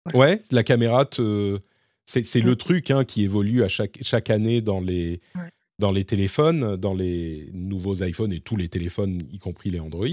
Voilà. 0.05 0.19
Ouais, 0.19 0.41
la 0.51 0.63
caméra, 0.63 1.05
te... 1.05 1.59
c'est 2.05 2.41
le 2.41 2.55
truc 2.55 2.89
hein, 2.91 3.05
qui 3.05 3.23
évolue 3.23 3.63
à 3.63 3.67
chaque, 3.67 3.99
chaque 4.01 4.29
année 4.31 4.61
dans 4.61 4.81
les, 4.81 5.21
Ouais. 5.35 5.51
dans 5.77 5.91
les 5.91 6.03
téléphones, 6.03 6.75
dans 6.77 6.95
les 6.95 7.49
nouveaux 7.53 8.03
iPhones 8.03 8.33
et 8.33 8.39
tous 8.39 8.57
les 8.57 8.69
téléphones, 8.69 9.21
y 9.31 9.37
compris 9.37 9.69
les 9.69 9.79
Android. 9.79 10.07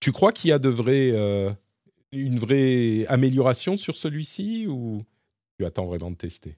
Tu 0.00 0.10
crois 0.12 0.32
qu'il 0.32 0.50
y 0.50 0.52
a 0.52 0.58
de 0.58 0.68
vrais, 0.68 1.12
euh, 1.12 1.52
une 2.10 2.38
vraie 2.38 3.06
amélioration 3.06 3.76
sur 3.76 3.96
celui-ci 3.96 4.66
ou? 4.66 5.04
Tu 5.60 5.66
attends 5.66 5.84
vraiment 5.86 6.10
de 6.10 6.16
tester 6.16 6.56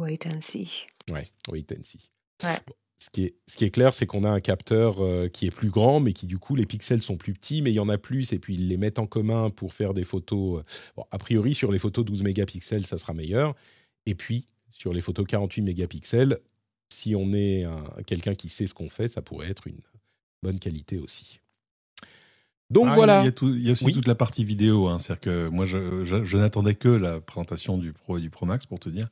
Wait 0.00 0.26
and 0.26 0.40
see. 0.40 0.68
Ouais, 1.12 1.30
wait 1.48 1.70
and 1.72 1.84
see. 1.84 2.10
Ouais. 2.42 2.58
Bon, 2.66 2.74
ce, 2.98 3.08
qui 3.10 3.24
est, 3.26 3.34
ce 3.46 3.56
qui 3.56 3.64
est 3.64 3.70
clair, 3.70 3.94
c'est 3.94 4.04
qu'on 4.06 4.24
a 4.24 4.30
un 4.30 4.40
capteur 4.40 4.96
euh, 5.00 5.28
qui 5.28 5.46
est 5.46 5.50
plus 5.52 5.70
grand, 5.70 6.00
mais 6.00 6.12
qui 6.12 6.26
du 6.26 6.38
coup, 6.38 6.56
les 6.56 6.66
pixels 6.66 7.02
sont 7.02 7.16
plus 7.16 7.34
petits, 7.34 7.62
mais 7.62 7.70
il 7.70 7.74
y 7.74 7.80
en 7.80 7.88
a 7.88 7.98
plus, 7.98 8.32
et 8.32 8.40
puis 8.40 8.54
ils 8.54 8.66
les 8.66 8.78
mettent 8.78 8.98
en 8.98 9.06
commun 9.06 9.50
pour 9.50 9.74
faire 9.74 9.94
des 9.94 10.02
photos. 10.02 10.60
euh, 10.60 10.64
Bon, 10.96 11.04
a 11.12 11.18
priori, 11.18 11.54
sur 11.54 11.70
les 11.70 11.78
photos 11.78 12.04
12 12.04 12.22
mégapixels, 12.24 12.84
ça 12.84 12.98
sera 12.98 13.12
meilleur. 13.14 13.54
Et 14.06 14.16
puis, 14.16 14.48
sur 14.70 14.92
les 14.92 15.00
photos 15.02 15.24
48 15.28 15.62
mégapixels, 15.62 16.38
si 16.92 17.14
on 17.14 17.32
est 17.32 17.62
un- 17.62 17.84
quelqu'un 18.06 18.34
qui 18.34 18.48
sait 18.48 18.66
ce 18.66 18.74
qu'on 18.74 18.90
fait, 18.90 19.06
ça 19.08 19.22
pourrait 19.22 19.50
être 19.50 19.68
une 19.68 19.80
bonne 20.42 20.58
qualité 20.58 20.98
aussi. 20.98 21.38
Donc 22.72 22.88
Ah, 22.90 22.94
voilà. 22.94 23.20
Il 23.22 23.26
y 23.26 23.28
a, 23.28 23.32
tout- 23.32 23.54
il 23.54 23.62
y 23.62 23.68
a 23.68 23.72
aussi 23.72 23.84
Oui. 23.86 23.92
toute 23.92 24.08
la 24.08 24.14
partie 24.14 24.44
vidéo. 24.44 24.88
hein. 24.88 24.98
C'est-à-dire 24.98 25.20
que 25.20 25.48
moi, 25.48 25.66
je, 25.66 26.04
je- 26.04 26.24
je 26.24 26.36
n'attendais 26.38 26.74
que 26.74 26.88
la 26.88 27.20
présentation 27.20 27.76
du 27.78 27.92
Pro 27.92 28.18
et 28.18 28.20
du 28.20 28.30
Pro 28.30 28.46
Max 28.46 28.66
pour 28.66 28.80
te 28.80 28.88
dire. 28.88 29.08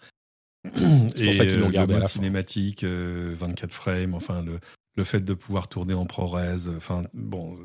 C'est 0.75 1.25
pour 1.25 1.35
ça 1.35 1.47
qu'ils 1.47 1.59
l'ont 1.61 1.69
euh, 1.69 1.71
gardé 1.71 1.93
le 1.95 2.01
mode 2.01 2.09
cinématique, 2.09 2.85
euh, 2.85 3.35
24 3.39 3.73
frames, 3.73 4.15
enfin 4.15 4.43
le, 4.43 4.61
le 4.97 5.05
fait 5.05 5.21
de 5.21 5.35
pouvoir 5.35 5.69
tourner 5.69 5.95
en 5.95 6.05
ProRes, 6.07 6.69
enfin 6.77 7.03
bon, 7.15 7.57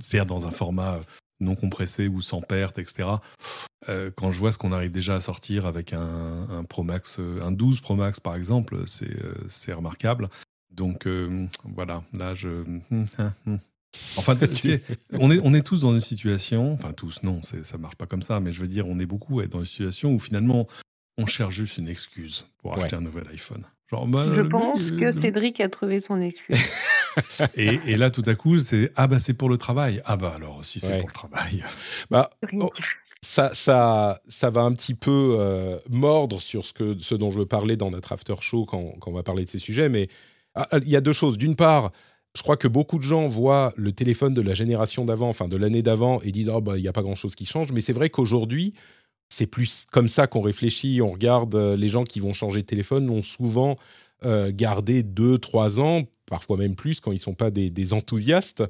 c'est-à-dire 0.00 0.26
dans 0.26 0.46
un 0.46 0.50
format 0.50 0.98
non 1.40 1.54
compressé 1.56 2.08
ou 2.08 2.22
sans 2.22 2.40
perte, 2.40 2.78
etc. 2.78 3.08
Euh, 3.88 4.10
quand 4.16 4.32
je 4.32 4.38
vois 4.38 4.50
ce 4.52 4.58
qu'on 4.58 4.72
arrive 4.72 4.90
déjà 4.90 5.14
à 5.16 5.20
sortir 5.20 5.66
avec 5.66 5.92
un, 5.92 6.46
un 6.50 6.64
Pro 6.64 6.82
Max, 6.84 7.16
euh, 7.20 7.40
un 7.42 7.52
12 7.52 7.80
Pro 7.80 7.94
Max 7.96 8.18
par 8.20 8.34
exemple, 8.36 8.82
c'est 8.86 9.10
euh, 9.24 9.34
c'est 9.48 9.72
remarquable. 9.72 10.28
Donc 10.72 11.06
euh, 11.06 11.46
voilà, 11.64 12.02
là 12.12 12.34
je. 12.34 12.64
Enfin, 14.16 14.36
tu 14.36 14.46
sais, 14.54 14.82
on 15.18 15.30
est, 15.30 15.40
on 15.42 15.54
est 15.54 15.62
tous 15.66 15.80
dans 15.82 15.92
une 15.92 16.00
situation, 16.00 16.72
enfin 16.72 16.92
tous, 16.92 17.22
non, 17.22 17.40
ça 17.42 17.78
marche 17.78 17.96
pas 17.96 18.06
comme 18.06 18.22
ça, 18.22 18.40
mais 18.40 18.52
je 18.52 18.60
veux 18.60 18.68
dire, 18.68 18.86
on 18.88 18.98
est 19.00 19.06
beaucoup 19.06 19.40
à 19.40 19.44
être 19.44 19.50
dans 19.52 19.60
une 19.60 19.64
situation 19.64 20.12
où 20.14 20.18
finalement, 20.20 20.66
on 21.18 21.26
cherche 21.26 21.54
juste 21.54 21.78
une 21.78 21.88
excuse 21.88 22.46
pour 22.58 22.72
Ouais. 22.76 22.82
acheter 22.82 22.96
un 22.96 23.00
nouvel 23.00 23.24
iPhone. 23.32 23.64
Genre, 23.90 24.06
bah, 24.06 24.26
Je 24.34 24.40
pense 24.42 24.90
que 24.90 25.12
Cédric 25.12 25.60
a 25.60 25.68
trouvé 25.68 26.00
son 26.00 26.20
excuse. 26.20 26.58
Et, 27.56 27.78
et 27.86 27.96
là, 27.96 28.10
tout 28.10 28.24
à 28.26 28.34
coup, 28.34 28.58
c'est 28.58 28.90
ah 28.96 29.06
bah 29.06 29.20
c'est 29.20 29.34
pour 29.34 29.48
le 29.48 29.56
travail. 29.56 30.02
Ah 30.04 30.16
bah 30.16 30.32
alors, 30.36 30.64
si 30.64 30.80
c'est 30.80 30.88
Ouais. 30.94 30.98
pour 30.98 31.06
le 31.08 31.12
travail. 31.14 31.62
Bah, 32.10 32.28
oh, 32.54 32.68
ça, 33.22 33.54
ça, 33.54 34.20
ça 34.28 34.50
va 34.50 34.62
un 34.62 34.72
petit 34.72 34.94
peu 34.94 35.36
euh, 35.38 35.78
mordre 35.88 36.42
sur 36.42 36.64
ce, 36.64 36.72
que, 36.72 36.98
ce 36.98 37.14
dont 37.14 37.30
je 37.30 37.38
veux 37.38 37.46
parler 37.46 37.76
dans 37.76 37.92
notre 37.92 38.10
after 38.12 38.34
show 38.40 38.64
quand, 38.66 38.96
quand 38.98 39.12
on 39.12 39.14
va 39.14 39.22
parler 39.22 39.44
de 39.44 39.48
ces 39.50 39.60
sujets. 39.60 39.88
Mais 39.88 40.08
ah, 40.56 40.66
il 40.82 40.88
y 40.88 40.96
a 40.96 41.00
deux 41.00 41.12
choses. 41.12 41.38
D'une 41.38 41.54
part, 41.54 41.92
je 42.36 42.42
crois 42.42 42.56
que 42.56 42.68
beaucoup 42.68 42.98
de 42.98 43.04
gens 43.04 43.28
voient 43.28 43.72
le 43.76 43.92
téléphone 43.92 44.34
de 44.34 44.40
la 44.40 44.54
génération 44.54 45.04
d'avant, 45.04 45.28
enfin 45.28 45.48
de 45.48 45.56
l'année 45.56 45.82
d'avant, 45.82 46.20
et 46.22 46.32
disent 46.32 46.48
oh 46.48 46.60
bah 46.60 46.76
il 46.76 46.82
n'y 46.82 46.88
a 46.88 46.92
pas 46.92 47.02
grand 47.02 47.14
chose 47.14 47.34
qui 47.34 47.46
change. 47.46 47.72
Mais 47.72 47.80
c'est 47.80 47.92
vrai 47.92 48.10
qu'aujourd'hui, 48.10 48.74
c'est 49.28 49.46
plus 49.46 49.86
comme 49.90 50.08
ça 50.08 50.26
qu'on 50.26 50.40
réfléchit. 50.40 51.00
On 51.00 51.12
regarde 51.12 51.54
euh, 51.54 51.76
les 51.76 51.88
gens 51.88 52.04
qui 52.04 52.20
vont 52.20 52.32
changer 52.32 52.62
de 52.62 52.66
téléphone, 52.66 53.06
l'ont 53.06 53.22
souvent 53.22 53.76
euh, 54.24 54.50
gardé 54.52 55.02
deux, 55.02 55.38
trois 55.38 55.80
ans, 55.80 56.02
parfois 56.26 56.56
même 56.56 56.74
plus 56.74 57.00
quand 57.00 57.12
ils 57.12 57.20
sont 57.20 57.34
pas 57.34 57.50
des, 57.50 57.92
enthousiastes. 57.92 58.64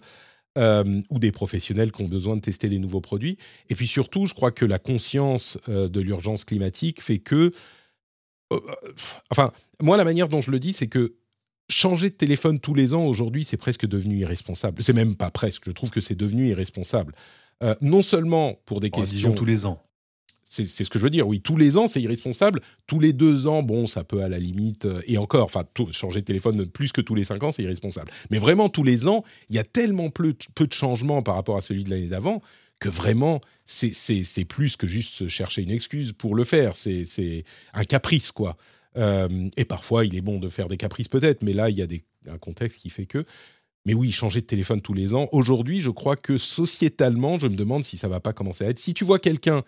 euh, 0.57 1.01
ou 1.11 1.19
des 1.19 1.33
professionnels 1.33 1.91
qui 1.91 2.03
ont 2.03 2.09
besoin 2.09 2.37
de 2.37 2.41
tester 2.41 2.69
les 2.69 2.79
nouveaux 2.79 3.01
produits. 3.01 3.39
Et 3.71 3.75
puis 3.75 3.89
surtout, 3.89 4.27
je 4.27 4.35
crois 4.35 4.53
que 4.53 4.65
la 4.65 4.79
conscience 4.79 5.59
de 5.67 6.01
l'urgence 6.01 6.45
climatique 6.45 7.03
fait 7.03 7.19
que... 7.19 7.53
enfin, 9.33 9.53
moi, 9.83 9.97
la 9.97 10.05
manière 10.05 10.29
dont 10.29 10.41
je 10.41 10.53
le 10.53 10.61
dis, 10.61 10.73
c'est 10.73 10.87
que 10.87 11.17
changer 11.69 12.11
de 12.11 12.15
téléphone 12.15 12.61
tous 12.61 12.75
les 12.75 12.95
ans, 12.95 13.05
aujourd'hui, 13.07 13.45
c'est 13.45 13.57
presque 13.57 13.87
devenu 13.87 14.19
irresponsable. 14.19 14.83
C'est 14.83 14.93
même 14.93 15.17
pas 15.17 15.31
presque, 15.31 15.65
je 15.67 15.71
trouve 15.73 15.91
que 15.91 16.01
c'est 16.01 16.15
devenu 16.15 16.49
irresponsable. 16.49 17.15
Euh, 17.63 17.75
non 17.81 18.03
seulement 18.03 18.55
pour 18.67 18.81
des 18.81 18.91
Oh, 18.93 18.97
questions... 19.01 19.33
tous 19.33 19.45
les 19.45 19.65
ans. 19.67 19.81
C'est 20.47 20.67
ce 20.67 20.89
que 20.89 21.01
je 21.01 21.05
veux 21.05 21.11
dire, 21.11 21.27
oui. 21.27 21.41
Tous 21.41 21.57
les 21.57 21.77
ans, 21.77 21.89
c'est 21.89 22.01
irresponsable. 22.01 22.61
Tous 22.87 23.01
les 23.01 23.13
deux 23.13 23.49
ans, 23.49 23.65
bon, 23.65 23.89
ça 23.89 24.05
peut 24.05 24.23
à 24.23 24.29
la 24.29 24.39
limite... 24.39 24.85
euh, 24.85 25.01
et 25.07 25.19
encore, 25.19 25.45
enfin, 25.47 25.65
changer 25.91 26.21
de 26.21 26.27
téléphone 26.27 26.69
plus 26.69 26.93
que 26.93 27.01
tous 27.01 27.17
les 27.17 27.25
cinq 27.25 27.43
ans, 27.43 27.51
c'est 27.51 27.65
irresponsable. 27.65 28.13
Mais 28.31 28.39
vraiment, 28.39 28.69
tous 28.69 28.85
les 28.85 29.09
ans, 29.09 29.25
il 29.49 29.57
y 29.57 29.59
a 29.59 29.65
tellement 29.65 30.11
peu, 30.11 30.33
peu 30.55 30.69
de 30.69 30.73
changements 30.73 31.23
par 31.23 31.35
rapport 31.35 31.57
à 31.57 31.61
celui 31.61 31.83
de 31.83 31.91
l'année 31.91 32.07
d'avant 32.07 32.41
que 32.79 32.89
vraiment, 32.89 33.41
c'est- 33.65 34.45
plus 34.45 34.77
que 34.77 34.87
juste 34.87 35.27
chercher 35.27 35.63
une 35.63 35.71
excuse 35.71 36.13
pour 36.13 36.37
le 36.37 36.45
faire. 36.45 36.77
C'est 36.77 37.45
un 37.73 37.85
caprice, 37.85 38.31
quoi. 38.31 38.57
Euh, 38.97 39.49
et 39.57 39.65
parfois, 39.65 40.05
il 40.05 40.15
est 40.15 40.21
bon 40.21 40.39
de 40.39 40.49
faire 40.49 40.69
des 40.69 40.77
caprices 40.77 41.09
peut-être, 41.09 41.43
mais 41.43 41.53
là, 41.53 41.69
il 41.71 41.77
y 41.77 41.83
a 41.83 41.87
des, 41.87 42.03
un 42.29 42.39
contexte 42.39 42.81
qui 42.81 42.91
fait 42.91 43.07
que... 43.07 43.25
Mais 43.87 43.93
oui, 43.93 44.13
changer 44.13 44.41
de 44.41 44.47
téléphone 44.47 44.81
tous 44.81 44.95
les 44.95 45.15
ans. 45.15 45.29
Aujourd'hui, 45.31 45.79
je 45.81 45.91
crois 45.91 46.17
que 46.17 46.39
sociétalement, 46.39 47.39
je 47.39 47.49
me 47.49 47.55
demande 47.57 47.85
si 47.85 47.99
ça 47.99 48.09
va 48.09 48.19
pas 48.19 48.33
commencer 48.33 48.65
à 48.65 48.71
être. 48.71 48.79
Si 48.79 48.95
tu 48.95 49.05
vois 49.05 49.19
quelqu'un 49.19 49.63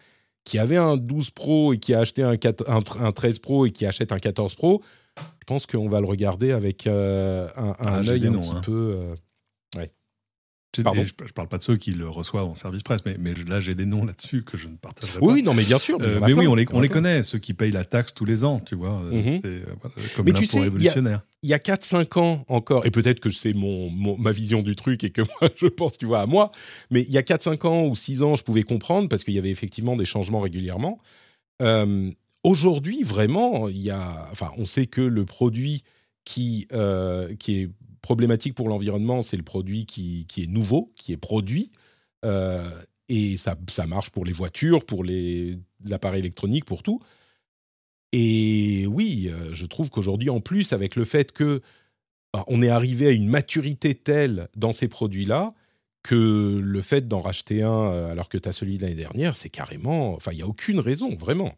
qui 0.44 0.58
avait 0.58 0.78
un 0.78 0.96
12 0.96 1.30
Pro 1.32 1.74
et 1.74 1.78
qui 1.78 1.92
a 1.92 2.00
acheté 2.00 2.22
un, 2.22 2.38
4 2.38 2.70
un 2.70 2.78
tr- 2.78 3.04
un 3.04 3.12
13 3.12 3.40
Pro 3.40 3.66
et 3.66 3.72
qui 3.72 3.84
achète 3.84 4.12
un 4.12 4.18
14 4.18 4.54
Pro, 4.54 4.82
je 5.18 5.44
pense 5.46 5.66
qu'on 5.66 5.88
va 5.90 6.00
le 6.00 6.06
regarder 6.06 6.52
avec 6.52 6.86
euh, 6.86 7.46
un, 7.56 7.74
Ah, 7.78 7.96
un 7.98 8.02
j'ai 8.02 8.12
œil 8.12 8.26
un 8.28 8.32
petit 8.32 8.48
hein. 8.50 8.60
peu. 8.64 8.72
euh, 8.96 9.14
Pardon 10.84 11.02
je, 11.04 11.12
je 11.26 11.32
parle 11.32 11.48
pas 11.48 11.58
de 11.58 11.62
ceux 11.62 11.76
qui 11.76 11.92
le 11.92 12.08
reçoivent 12.08 12.46
en 12.46 12.54
service 12.54 12.82
presse, 12.82 13.00
mais, 13.04 13.16
là 13.48 13.60
j'ai 13.60 13.74
des 13.74 13.86
noms 13.86 14.04
là-dessus 14.04 14.42
que 14.42 14.56
je 14.56 14.68
ne 14.68 14.76
partagerai 14.76 15.18
Oui, 15.20 15.26
pas. 15.28 15.32
oui, 15.34 15.42
non, 15.42 15.54
mais 15.54 15.64
bien 15.64 15.78
sûr. 15.78 15.98
Euh, 16.00 16.20
mais 16.20 16.32
oui, 16.32 16.40
plein, 16.42 16.50
on 16.50 16.54
les, 16.54 16.66
on 16.72 16.88
connaît, 16.88 17.22
ceux 17.22 17.38
qui 17.38 17.54
payent 17.54 17.72
la 17.72 17.84
taxe 17.84 18.14
tous 18.14 18.24
les 18.24 18.44
ans, 18.44 18.60
tu 18.60 18.74
vois. 18.74 19.00
euh, 19.02 19.12
Mhm. 19.12 19.40
C'est 19.42 19.46
euh, 19.48 19.64
voilà, 19.80 20.08
comme 20.14 20.24
Mais 20.24 20.32
tu 20.32 20.46
sais, 20.46 20.56
il 20.58 20.60
y 20.60 20.62
a- 20.62 20.64
révolutionnaire. 20.64 21.22
a 21.52 21.58
4-5 21.58 22.18
ans 22.18 22.44
encore, 22.48 22.86
et 22.86 22.90
peut-être 22.90 23.20
que 23.20 23.30
c'est 23.30 23.52
mon, 23.54 23.88
mon- 23.90 24.16
ma 24.18 24.32
vision 24.32 24.62
du 24.62 24.74
truc 24.76 25.04
et 25.04 25.10
que 25.10 25.22
moi, 25.40 25.50
je 25.56 25.66
pense, 25.66 25.98
tu 25.98 26.06
vois, 26.06 26.20
à 26.20 26.26
moi, 26.26 26.50
mais 26.90 27.02
il 27.02 27.10
y 27.10 27.18
a 27.18 27.22
4-5 27.22 27.64
ans 27.66 27.84
ou 27.86 27.94
6 27.94 28.22
ans, 28.22 28.36
je 28.36 28.42
pouvais 28.44 28.62
comprendre 28.62 29.08
parce 29.08 29.24
qu'il 29.24 29.34
y 29.34 29.38
avait 29.38 29.50
effectivement 29.50 29.96
des 29.96 30.04
changements 30.04 30.40
régulièrement. 30.40 30.98
Euh, 31.62 32.10
Aujourd'hui, 32.44 33.02
vraiment, 33.02 33.66
il 33.68 33.78
y 33.78 33.90
a, 33.90 34.28
enfin, 34.30 34.52
on 34.56 34.66
sait 34.66 34.86
que 34.86 35.00
le 35.00 35.24
produit 35.24 35.82
qui, 36.24 36.68
euh, 36.72 37.34
qui 37.40 37.62
est 37.62 37.70
problématique 38.06 38.54
pour 38.54 38.68
l'environnement, 38.68 39.20
c'est 39.20 39.36
le 39.36 39.42
produit 39.42 39.84
qui, 39.84 40.26
qui 40.28 40.44
est 40.44 40.46
nouveau, 40.46 40.92
qui 40.94 41.12
est 41.12 41.16
produit. 41.16 41.72
Euh, 42.24 42.70
et 43.08 43.36
ça, 43.36 43.56
ça 43.68 43.88
marche 43.88 44.10
pour 44.10 44.24
les 44.24 44.30
voitures, 44.30 44.86
pour 44.86 45.02
les, 45.02 45.58
appareils 45.90 46.20
électroniques, 46.20 46.64
pour 46.64 46.84
tout. 46.84 47.00
Et 48.12 48.86
oui, 48.86 49.28
euh, 49.28 49.52
je 49.52 49.66
trouve 49.66 49.90
qu'aujourd'hui, 49.90 50.30
en 50.30 50.38
plus, 50.38 50.72
avec 50.72 50.94
le 50.94 51.04
fait 51.04 51.32
que 51.32 51.62
bah, 52.32 52.44
on 52.46 52.62
est 52.62 52.68
arrivé 52.68 53.08
à 53.08 53.10
une 53.10 53.26
maturité 53.28 53.96
telle 53.96 54.46
dans 54.56 54.70
ces 54.70 54.86
produits-là 54.86 55.52
que 56.04 56.60
le 56.62 56.82
fait 56.82 57.08
d'en 57.08 57.20
racheter 57.20 57.64
un 57.64 57.90
euh, 57.90 58.12
alors 58.12 58.28
que 58.28 58.38
tu 58.38 58.48
as 58.48 58.52
celui 58.52 58.76
de 58.76 58.82
l'année 58.82 58.94
dernière, 58.94 59.34
c'est 59.34 59.50
carrément. 59.50 60.14
Enfin, 60.14 60.30
il 60.30 60.36
n'y 60.36 60.42
a 60.42 60.46
aucune 60.46 60.78
raison, 60.78 61.16
vraiment. 61.16 61.56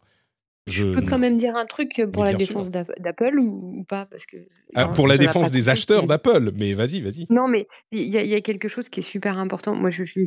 Je 0.69 0.83
peux 0.93 1.01
quand 1.01 1.17
même 1.19 1.37
dire 1.37 1.55
un 1.55 1.65
truc 1.65 2.01
pour 2.13 2.23
la 2.23 2.33
défense 2.33 2.69
d'Apple 2.71 3.39
ou, 3.39 3.79
ou 3.79 3.83
pas? 3.83 4.05
Parce 4.05 4.25
que 4.25 4.37
Ah, 4.75 4.87
pour 4.87 5.07
la 5.07 5.17
défense 5.17 5.51
des 5.51 5.69
acheteurs 5.69 6.05
d'Apple, 6.05 6.51
mais 6.55 6.73
vas-y, 6.73 7.01
vas-y. 7.01 7.25
Non, 7.29 7.47
mais 7.47 7.67
il 7.91 8.07
y, 8.07 8.17
a- 8.17 8.23
il 8.23 8.29
y 8.29 8.35
a 8.35 8.41
quelque 8.41 8.67
chose 8.67 8.89
qui 8.89 8.99
est 8.99 9.03
super 9.03 9.37
important. 9.37 9.75
Moi, 9.75 9.89
je, 9.89 10.03
fais 10.03 10.25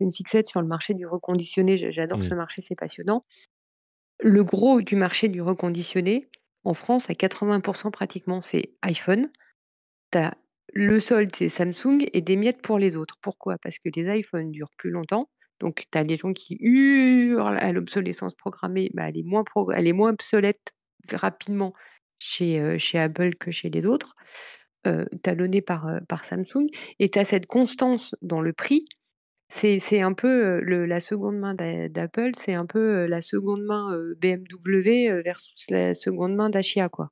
une 0.00 0.12
fixette 0.12 0.46
sur 0.46 0.60
le 0.62 0.66
marché 0.68 0.94
du 0.94 1.06
reconditionné. 1.06 1.76
J'adore 1.92 2.18
Mm. 2.18 2.22
ce 2.22 2.34
marché, 2.34 2.62
c'est 2.62 2.74
passionnant. 2.76 3.24
Le 4.20 4.44
gros 4.44 4.80
du 4.80 4.96
marché 4.96 5.28
du 5.28 5.42
reconditionné, 5.42 6.28
en 6.64 6.74
France, 6.74 7.10
à 7.10 7.14
80% 7.14 7.90
pratiquement, 7.90 8.40
c'est 8.40 8.70
iPhone. 8.82 9.30
T'as 10.10 10.32
le 10.72 10.98
solde, 11.00 11.34
c'est 11.34 11.48
Samsung 11.48 12.06
et 12.12 12.20
des 12.20 12.36
miettes 12.36 12.62
pour 12.62 12.78
les 12.78 12.96
autres. 12.96 13.16
Pourquoi? 13.20 13.58
Parce 13.58 13.78
que 13.78 13.88
les 13.94 14.18
iPhones 14.18 14.50
durent 14.50 14.70
plus 14.78 14.90
longtemps. 14.90 15.28
Donc, 15.60 15.84
tu 15.90 15.98
as 15.98 16.02
les 16.02 16.16
gens 16.16 16.32
qui 16.32 16.56
hurlent 16.60 17.58
à 17.58 17.72
l'obsolescence 17.72 18.34
programmée. 18.34 18.90
Bah, 18.94 19.08
elle, 19.08 19.18
est 19.18 19.22
moins 19.22 19.44
pro- 19.44 19.70
elle 19.72 19.86
est 19.86 19.92
moins 19.92 20.10
obsolète 20.10 20.72
rapidement 21.12 21.74
chez, 22.18 22.78
chez 22.78 22.98
Apple 22.98 23.34
que 23.36 23.50
chez 23.50 23.70
les 23.70 23.86
autres, 23.86 24.14
talonnée 25.22 25.62
par, 25.62 25.88
par 26.08 26.24
Samsung. 26.24 26.66
Et 26.98 27.08
tu 27.10 27.18
as 27.18 27.24
cette 27.24 27.46
constance 27.46 28.14
dans 28.22 28.40
le 28.40 28.52
prix. 28.52 28.86
C'est 29.48 30.00
un 30.00 30.14
peu 30.14 30.60
la 30.60 31.00
seconde 31.00 31.38
main 31.38 31.54
d'a- 31.54 31.88
d'Apple, 31.88 32.32
c'est 32.36 32.54
un 32.54 32.66
peu 32.66 33.06
la 33.06 33.22
seconde 33.22 33.62
main 33.64 33.96
BMW 34.20 35.22
versus 35.22 35.70
la 35.70 35.94
seconde 35.94 36.34
main 36.34 36.50
quoi. 36.90 37.10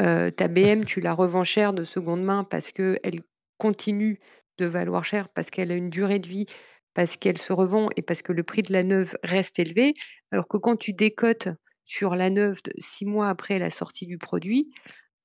Euh, 0.00 0.30
ta 0.30 0.48
BM, 0.48 0.84
tu 0.84 1.00
la 1.00 1.12
revends 1.12 1.44
cher 1.44 1.72
de 1.74 1.84
seconde 1.84 2.22
main 2.22 2.44
parce 2.44 2.72
qu'elle 2.72 3.20
continue 3.58 4.18
de 4.58 4.66
valoir 4.66 5.04
cher, 5.04 5.28
parce 5.28 5.50
qu'elle 5.50 5.70
a 5.70 5.74
une 5.74 5.90
durée 5.90 6.18
de 6.18 6.28
vie, 6.28 6.46
parce 6.94 7.16
qu'elle 7.16 7.38
se 7.38 7.52
revend 7.52 7.88
et 7.96 8.02
parce 8.02 8.22
que 8.22 8.32
le 8.32 8.42
prix 8.42 8.62
de 8.62 8.72
la 8.72 8.82
neuve 8.82 9.16
reste 9.22 9.58
élevé. 9.58 9.94
Alors 10.32 10.48
que 10.48 10.56
quand 10.56 10.76
tu 10.76 10.92
décotes 10.92 11.48
sur 11.84 12.14
la 12.14 12.30
neuve 12.30 12.60
six 12.78 13.04
mois 13.04 13.28
après 13.28 13.58
la 13.58 13.70
sortie 13.70 14.06
du 14.06 14.18
produit, 14.18 14.70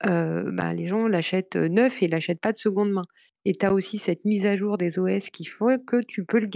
euh, 0.05 0.43
bah, 0.51 0.73
les 0.73 0.87
gens 0.87 1.07
l'achètent 1.07 1.55
euh, 1.55 1.69
neuf 1.69 2.03
et 2.03 2.07
l'achètent 2.07 2.41
pas 2.41 2.51
de 2.51 2.57
seconde 2.57 2.91
main. 2.91 3.05
Et 3.45 3.53
tu 3.53 3.65
as 3.65 3.73
aussi 3.73 3.97
cette 3.97 4.25
mise 4.25 4.45
à 4.45 4.55
jour 4.55 4.77
des 4.77 4.99
OS 4.99 5.29
qui 5.29 5.45
font 5.45 5.77
que 5.79 6.01
tu 6.01 6.25
peux 6.25 6.39
le 6.39 6.47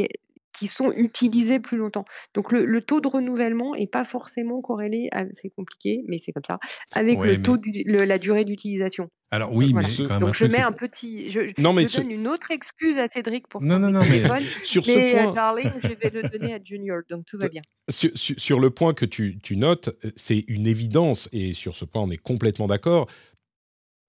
qui 0.58 0.68
sont 0.68 0.92
utilisés 0.92 1.60
plus 1.60 1.78
longtemps. 1.78 2.06
Donc 2.34 2.52
le, 2.52 2.66
le 2.66 2.82
taux 2.82 3.02
de 3.02 3.08
renouvellement 3.08 3.76
est 3.76 3.92
pas 3.92 4.04
forcément 4.04 4.60
corrélé, 4.62 5.10
c'est 5.32 5.50
compliqué, 5.50 6.02
mais 6.08 6.18
c'est 6.24 6.32
comme 6.32 6.44
ça, 6.46 6.60
avec 6.94 7.20
Ouais, 7.20 7.36
le 7.38 7.42
taux, 7.42 7.58
mais- 7.86 8.06
la 8.06 8.18
durée 8.20 8.46
d'utilisation. 8.46 9.10
Alors 9.32 9.54
oui, 9.54 9.72
Voilà. 9.74 9.88
mais 9.88 9.94
ce- 9.94 10.02
quand 10.04 10.10
même 10.16 10.24
un 10.24 10.26
Donc 10.26 10.36
je 10.36 10.46
mets 10.46 10.60
un 10.62 10.72
petit, 10.72 11.30
je, 11.30 11.42
Non, 11.62 11.72
mais 11.72 11.84
je 11.84 11.88
ce- 11.90 11.98
donne 12.02 12.10
une 12.12 12.28
autre 12.28 12.50
excuse 12.50 12.98
à 12.98 13.08
Cédric 13.08 13.48
pour 13.48 13.62
Non, 13.62 13.78
non, 13.78 13.92
non, 13.92 14.00
mais- 14.00 14.24
Sur 14.64 14.84
ce 14.84 14.92
mais 14.92 15.16
euh, 15.20 15.24
point, 15.26 15.32
darling, 15.34 15.70
je 15.84 15.90
vais 15.90 16.10
le 16.10 16.24
donner 16.28 16.56
à 16.56 16.60
Junior, 16.64 17.02
donc 17.10 17.26
tout 17.28 17.38
va 17.38 17.48
bien. 17.48 17.62
sur, 17.92 18.60
le 18.60 18.70
point 18.72 18.94
que 18.96 19.06
tu, 19.06 19.38
tu 19.42 19.56
notes, 19.56 19.90
euh, 20.04 20.10
c'est 20.16 20.46
une 20.48 20.66
évidence, 20.66 21.30
et 21.32 21.54
sur 21.54 21.76
ce 21.76 21.86
point, 21.86 22.02
on 22.02 22.10
est 22.10 22.18
complètement 22.18 22.66
d'accord. 22.66 23.08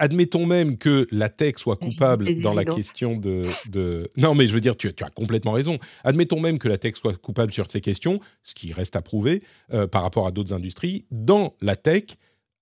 Admettons 0.00 0.46
même 0.46 0.78
que 0.78 1.06
la 1.12 1.28
tech 1.28 1.54
soit 1.58 1.76
coupable 1.76 2.24
dans 2.42 2.54
la 2.54 2.64
question 2.74 3.16
de, 3.16 3.42
de- 3.68 4.10
Non, 4.16 4.34
mais 4.34 4.48
je 4.48 4.52
veux 4.54 4.60
dire, 4.60 4.76
tu, 4.76 4.92
tu 4.94 5.04
as 5.04 5.10
complètement 5.10 5.52
raison. 5.52 5.78
Admettons 6.04 6.40
même 6.40 6.58
que 6.58 6.68
la 6.68 6.78
tech 6.78 6.94
soit 6.96 7.14
coupable 7.16 7.52
sur 7.52 7.66
ces 7.66 7.80
questions, 7.82 8.18
ce 8.42 8.54
qui 8.54 8.72
reste 8.72 8.96
à 8.96 9.02
prouver 9.02 9.42
euh, 9.74 9.86
par 9.86 10.02
rapport 10.02 10.26
à 10.26 10.30
d'autres 10.30 10.54
industries. 10.54 11.04
Dans 11.10 11.54
la 11.60 11.76
tech, 11.76 12.04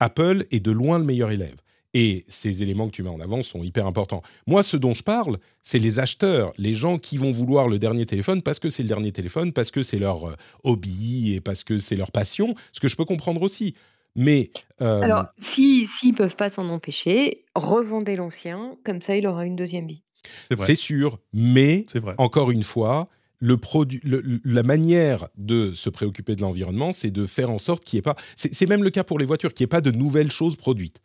Apple 0.00 0.44
est 0.50 0.60
de 0.60 0.70
loin 0.72 0.98
le 0.98 1.04
meilleur 1.04 1.30
élève. 1.30 1.56
Et 1.94 2.24
ces 2.28 2.62
éléments 2.62 2.86
que 2.88 2.92
tu 2.92 3.02
mets 3.02 3.08
en 3.08 3.18
avant 3.20 3.40
sont 3.42 3.62
hyper 3.64 3.86
importants. 3.86 4.22
Moi, 4.46 4.62
ce 4.62 4.76
dont 4.76 4.92
je 4.92 5.02
parle, 5.02 5.38
c'est 5.62 5.78
les 5.78 6.00
acheteurs, 6.00 6.50
les 6.58 6.74
gens 6.74 6.98
qui 6.98 7.16
vont 7.16 7.30
vouloir 7.30 7.66
le 7.66 7.78
dernier 7.78 8.04
téléphone 8.04 8.42
parce 8.42 8.58
que 8.58 8.68
c'est 8.68 8.82
le 8.82 8.88
dernier 8.88 9.10
téléphone, 9.10 9.52
parce 9.54 9.70
que 9.70 9.82
c'est 9.82 9.98
leur 9.98 10.28
euh, 10.28 10.34
hobby 10.64 11.34
et 11.34 11.40
parce 11.40 11.64
que 11.64 11.78
c'est 11.78 11.96
leur 11.96 12.10
passion, 12.12 12.52
ce 12.72 12.80
que 12.80 12.88
je 12.88 12.96
peux 12.96 13.06
comprendre 13.06 13.40
aussi. 13.42 13.74
Mais 14.20 14.50
euh, 14.80 15.00
Alors, 15.02 15.26
si 15.38 15.86
s'ils 15.86 16.12
peuvent 16.14 16.34
pas 16.36 16.50
s'en 16.50 16.68
empêcher, 16.70 17.44
revendez 17.54 18.16
l'ancien, 18.16 18.76
comme 18.84 19.00
ça 19.00 19.16
il 19.16 19.26
aura 19.28 19.46
une 19.46 19.54
deuxième 19.54 19.86
vie. 19.86 20.02
c'est 20.50 20.56
vrai. 20.56 20.66
c'est 20.66 20.74
sûr, 20.74 21.20
mais 21.32 21.84
C'est 21.86 22.00
vrai. 22.00 22.14
encore 22.18 22.50
une 22.50 22.64
fois, 22.64 23.08
le 23.38 23.56
produit, 23.56 24.00
le- 24.02 24.40
la 24.44 24.64
manière 24.64 25.28
de 25.36 25.72
se 25.72 25.88
préoccuper 25.88 26.34
de 26.34 26.42
l'environnement, 26.42 26.92
c'est 26.92 27.12
de 27.12 27.26
faire 27.26 27.50
en 27.50 27.58
sorte 27.58 27.84
qu'il 27.84 27.96
n'y 27.96 28.00
ait 28.00 28.02
pas. 28.02 28.16
C'est 28.36 28.68
même 28.68 28.82
le 28.82 28.90
cas 28.90 29.04
pour 29.04 29.20
les 29.20 29.24
voitures, 29.24 29.54
qu'il 29.54 29.62
n'y 29.64 29.68
ait 29.68 29.76
pas 29.78 29.80
de 29.80 29.92
nouvelles 29.92 30.32
choses 30.32 30.56
produites. 30.56 31.00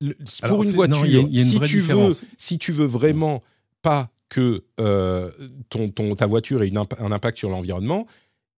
Le- 0.00 0.16
Alors, 0.40 0.56
pour 0.56 0.64
une 0.64 0.72
voiture, 0.72 0.96
non, 1.00 1.04
y 1.04 1.16
a- 1.18 1.20
il 1.20 1.34
y 1.36 1.38
a 1.40 1.42
une 1.42 1.48
si 1.48 1.60
tu 1.60 1.80
veux, 1.80 2.08
si 2.38 2.58
tu 2.58 2.72
veux 2.72 2.86
vraiment 2.86 3.42
pas 3.82 4.10
que 4.30 4.64
euh, 4.80 5.30
ton, 5.68 5.90
ton- 5.90 6.16
ta 6.16 6.26
voiture 6.26 6.62
ait 6.62 6.68
une 6.68 6.78
imp- 6.78 6.98
un 6.98 7.12
impact 7.12 7.36
sur 7.36 7.50
l'environnement, 7.50 8.06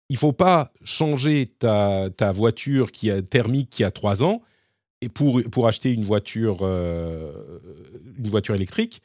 il 0.09 0.16
faut 0.16 0.32
pas 0.32 0.72
changer 0.84 1.46
ta, 1.59 2.09
ta 2.16 2.32
voiture 2.32 2.92
qui 2.92 3.11
a 3.11 3.20
thermique 3.22 3.70
qui 3.70 3.84
a 3.84 3.90
3 3.90 4.22
ans 4.22 4.42
et 5.02 5.09
pour, 5.09 5.42
pour 5.50 5.66
acheter 5.68 5.92
une 5.92 6.04
voiture, 6.04 6.59
euh, 6.62 7.32
une 8.18 8.28
voiture 8.30 8.54
électrique, 8.54 9.02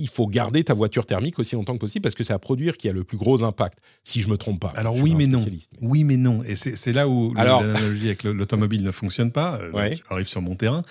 il 0.00 0.08
faut 0.08 0.28
garder 0.28 0.62
ta 0.62 0.74
voiture 0.74 1.06
thermique 1.06 1.40
aussi 1.40 1.56
longtemps 1.56 1.72
que 1.74 1.80
possible 1.80 2.02
parce 2.04 2.14
que 2.14 2.22
c'est 2.22 2.32
à 2.32 2.38
produire 2.38 2.76
qui 2.76 2.88
a 2.88 2.92
le 2.92 3.02
plus 3.02 3.18
gros 3.18 3.42
impact, 3.42 3.80
si 4.04 4.20
je 4.22 4.28
me 4.28 4.36
trompe 4.36 4.60
pas. 4.60 4.72
Alors 4.76 4.94
oui, 4.94 5.12
mais 5.16 5.26
non. 5.26 5.44
mais- 5.44 5.58
Oui, 5.88 6.04
mais 6.04 6.16
non. 6.16 6.44
Et 6.44 6.54
c'est 6.54 6.92
là 6.92 7.08
où 7.08 7.34
l'analogie 7.60 8.06
avec 8.06 8.22
le- 8.22 8.32
l'automobile 8.32 8.84
ne 8.84 8.92
fonctionne 8.92 9.32
pas. 9.32 9.58
Euh, 9.60 9.72
Ouais. 9.72 9.96
Tu 9.96 10.04
arrives 10.08 10.28
sur 10.28 10.40
mon 10.40 10.54
terrain. 10.54 10.82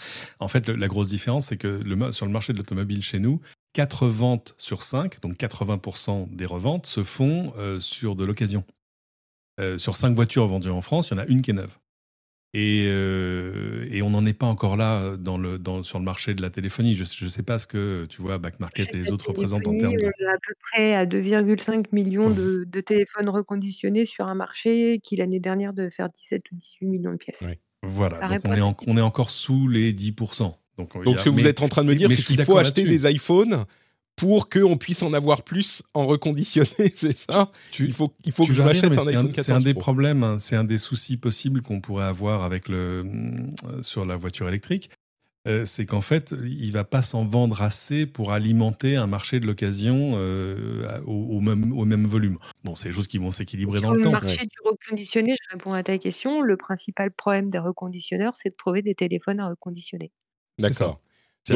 En 0.42 0.50
fait, 0.50 0.68
le- 0.68 0.76
la 0.76 0.90
grosse 0.90 1.08
différence, 1.08 1.46
c'est 1.48 1.58
que 1.58 1.68
le, 1.86 2.12
sur 2.12 2.26
le 2.26 2.32
marché 2.34 2.52
de 2.52 2.58
l'automobile 2.58 3.02
chez 3.02 3.20
nous, 3.20 3.40
4 3.72 4.08
ventes 4.08 4.56
sur 4.58 4.84
5, 4.84 5.22
donc 5.22 5.38
80% 5.38 6.28
des 6.30 6.46
reventes, 6.46 6.86
se 6.86 7.04
font 7.04 7.54
euh, 7.58 7.80
sur 7.80 8.16
de 8.18 8.26
l'occasion. 8.26 8.66
Euh, 9.60 9.78
sur 9.78 9.96
5 9.96 10.16
voitures 10.16 10.46
vendues 10.48 10.70
en 10.70 10.82
France, 10.82 11.10
il 11.10 11.16
y 11.18 11.20
en 11.20 11.24
a 11.24 11.26
une 11.26 11.42
qui 11.42 11.52
est 11.52 11.54
neuve. 11.56 11.76
Et, 12.54 12.86
euh, 12.88 13.88
et 13.92 14.02
on 14.02 14.10
n'en 14.10 14.26
est 14.26 14.34
pas 14.34 14.46
encore 14.46 14.78
là 14.78 15.18
dans 15.18 15.38
le, 15.38 15.60
dans, 15.60 15.84
sur 15.84 16.00
le 16.00 16.06
marché 16.06 16.34
de 16.34 16.42
la 16.42 16.50
téléphonie. 16.50 16.96
Je 16.96 17.04
ne 17.26 17.30
sais 17.30 17.44
pas 17.44 17.60
ce 17.60 17.68
que 17.68 18.06
tu 18.06 18.22
vois, 18.22 18.38
Back 18.38 18.60
Market 18.60 18.94
et 18.94 18.98
les 18.98 19.12
autres 19.12 19.28
représentent 19.28 19.68
en 19.68 19.78
termes 19.78 19.94
de. 19.96 20.04
On 20.06 20.24
est 20.24 20.28
à 20.28 20.38
peu 20.48 20.54
près 20.72 20.94
à 20.96 21.06
2,5 21.06 21.86
millions 21.92 22.30
de, 22.30 22.64
de 22.66 22.82
téléphones 22.82 23.30
reconditionnés 23.30 24.06
sur 24.06 24.28
un 24.28 24.36
marché 24.36 25.00
qui 25.04 25.16
l'année 25.18 25.40
dernière 25.40 25.74
devait 25.74 25.92
faire 25.92 26.10
17 26.10 26.42
ou 26.52 26.56
18 26.56 26.86
millions 26.88 27.12
de 27.12 27.18
pièces. 27.18 27.44
Voilà, 27.84 28.16
Ça 28.16 28.28
donc 28.28 28.42
on 28.46 28.52
est, 28.54 28.56
ta 28.58 28.66
en- 28.66 28.76
on 28.88 28.98
est 28.98 29.02
encore 29.02 29.30
sous 29.30 29.68
les 29.68 29.92
10%. 29.94 30.58
Donc, 30.78 30.94
Donc 31.04 31.16
a- 31.16 31.20
ce 31.20 31.26
que 31.26 31.30
vous 31.30 31.38
mais- 31.38 31.46
êtes 31.48 31.62
en 31.62 31.68
train 31.68 31.84
de 31.84 31.90
me 31.90 31.96
dire, 31.96 32.10
c'est 32.12 32.24
qu'il 32.24 32.44
faut 32.44 32.58
acheter 32.58 32.86
des 32.86 33.10
iPhones 33.12 33.66
pour 34.18 34.50
qu'on 34.50 34.78
puisse 34.78 35.02
en 35.04 35.14
avoir 35.14 35.44
plus 35.44 35.84
en 35.94 36.06
reconditionné, 36.06 36.92
c'est 36.98 37.18
ça? 37.18 37.52
Tu- 37.72 37.86
Il 37.86 37.94
faut, 37.94 38.12
il 38.26 38.32
faut 38.34 38.46
que 38.46 38.54
je 38.54 38.62
m'achète 38.64 38.90
mais 38.90 38.98
un 39.00 39.04
c'est 39.04 39.10
iPhone 39.12 39.28
14 39.32 39.46
C'est 39.46 39.52
un 39.54 39.60
des 39.60 39.74
Pro. 39.74 39.82
problèmes, 39.82 40.24
hein, 40.24 40.40
c'est 40.40 40.58
un 40.58 40.66
des 40.66 40.78
soucis 40.80 41.16
possibles 41.18 41.62
qu'on 41.62 41.80
pourrait 41.80 42.06
avoir 42.06 42.44
avec 42.44 42.68
le, 42.68 43.06
euh, 43.06 43.84
sur 43.84 44.06
la 44.06 44.18
voiture 44.18 44.50
électrique. 44.50 44.90
Euh, 45.48 45.66
c'est 45.66 45.86
qu'en 45.86 46.02
fait, 46.02 46.36
il 46.44 46.72
va 46.74 46.84
pas 46.84 47.02
s'en 47.02 47.26
vendre 47.26 47.62
assez 47.62 48.06
pour 48.06 48.34
alimenter 48.34 48.98
un 48.98 49.08
marché 49.08 49.40
de 49.40 49.46
l'occasion 49.46 50.16
euh, 50.16 51.00
au, 51.06 51.14
au 51.38 51.40
même, 51.40 51.72
au 51.72 51.86
même 51.86 52.06
volume. 52.06 52.38
Bon, 52.66 52.76
c'est 52.76 52.90
des 52.90 52.96
choses 52.96 53.08
qui 53.08 53.18
vont 53.18 53.32
s'équilibrer 53.32 53.80
dans 53.80 53.88
Sur 53.90 53.94
le 53.94 54.00
le 54.00 54.04
temps. 54.04 54.12
marché 54.12 54.40
du 54.46 54.58
reconditionné, 54.66 55.36
je 55.42 55.56
réponds 55.56 55.72
à 55.72 55.84
ta 55.84 55.98
question. 56.00 56.42
Le 56.42 56.58
principal 56.58 57.12
problème 57.14 57.48
des 57.48 57.60
reconditionneurs, 57.60 58.34
c'est 58.36 58.50
de 58.50 58.56
trouver 58.58 58.82
des 58.82 58.94
téléphones 58.94 59.40
à 59.40 59.48
reconditionner. 59.48 60.12
D'accord. 60.60 61.00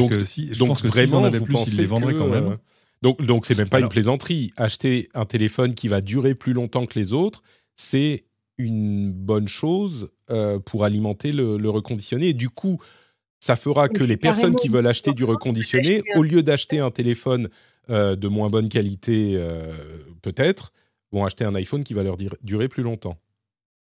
Donc- 0.00 0.10
que 0.10 0.24
si, 0.24 0.52
je 0.52 0.58
Donc 0.58 0.68
pense 0.68 0.82
que 0.82 0.88
vraiment, 0.88 1.18
en 1.18 1.30
vous 1.30 1.44
plus, 1.44 1.66
ils 1.68 1.76
les 1.78 1.86
vendraient 1.86 2.12
que, 2.14 2.18
quand 2.18 2.26
même. 2.28 2.52
euh, 2.52 2.56
donc, 3.02 3.22
donc 3.24 3.46
c'est 3.46 3.56
même 3.56 3.68
pas 3.68 3.78
Alors- 3.78 3.86
une 3.88 3.92
plaisanterie. 3.92 4.50
Acheter 4.56 5.08
un 5.14 5.24
téléphone 5.24 5.74
qui 5.74 5.88
va 5.88 6.00
durer 6.00 6.34
plus 6.34 6.52
longtemps 6.52 6.86
que 6.86 6.98
les 6.98 7.12
autres, 7.12 7.42
c'est 7.76 8.24
une 8.58 9.10
bonne 9.12 9.48
chose 9.48 10.10
euh, 10.30 10.58
pour 10.58 10.84
alimenter 10.84 11.32
le, 11.32 11.56
le 11.56 11.70
reconditionné. 11.70 12.28
Et 12.28 12.32
du 12.32 12.48
coup, 12.48 12.78
ça 13.40 13.56
fera 13.56 13.88
que 13.88 14.04
les 14.04 14.16
personnes 14.16 14.54
qui 14.54 14.68
veulent 14.68 14.86
acheter 14.86 15.12
du 15.12 15.24
reconditionné, 15.24 16.02
au 16.14 16.22
lieu 16.22 16.42
d'acheter 16.44 16.78
un 16.78 16.90
téléphone 16.92 17.48
euh, 17.90 18.14
de 18.14 18.28
moins 18.28 18.48
bonne 18.50 18.68
qualité, 18.68 19.32
euh, 19.34 19.74
peut-être, 20.22 20.72
vont 21.10 21.24
acheter 21.24 21.44
un 21.44 21.54
iPhone 21.56 21.82
qui 21.82 21.92
va 21.94 22.04
leur 22.04 22.16
dire- 22.16 22.36
durer 22.44 22.68
plus 22.68 22.84
longtemps 22.84 23.18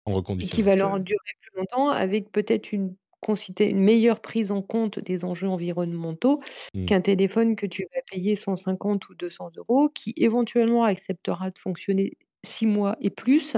en 0.05 0.11
Et 0.11 0.15
reconditionné. 0.15 0.53
qui 0.55 0.61
va 0.63 0.75
leur 0.75 0.99
durer 0.99 1.17
plus 1.41 1.59
longtemps 1.61 1.89
avec 1.89 2.29
peut-être 2.31 2.73
une, 2.73 2.93
considé- 3.21 3.67
une 3.69 3.79
meilleure 3.83 4.21
prise 4.21 4.51
en 4.51 4.61
compte 4.61 4.99
des 4.99 5.25
enjeux 5.25 5.47
environnementaux 5.49 6.41
Mm. 6.73 6.85
qu'un 6.85 7.01
téléphone 7.01 7.55
que 7.55 7.65
tu 7.67 7.83
vas 7.95 8.01
payer 8.11 8.35
150 8.35 9.09
ou 9.09 9.15
200 9.15 9.51
euros, 9.57 9.89
qui 9.89 10.13
éventuellement 10.17 10.83
acceptera 10.85 11.49
de 11.51 11.57
fonctionner 11.59 12.13
six 12.45 12.67
mois 12.67 12.95
et 13.01 13.09
plus, 13.09 13.55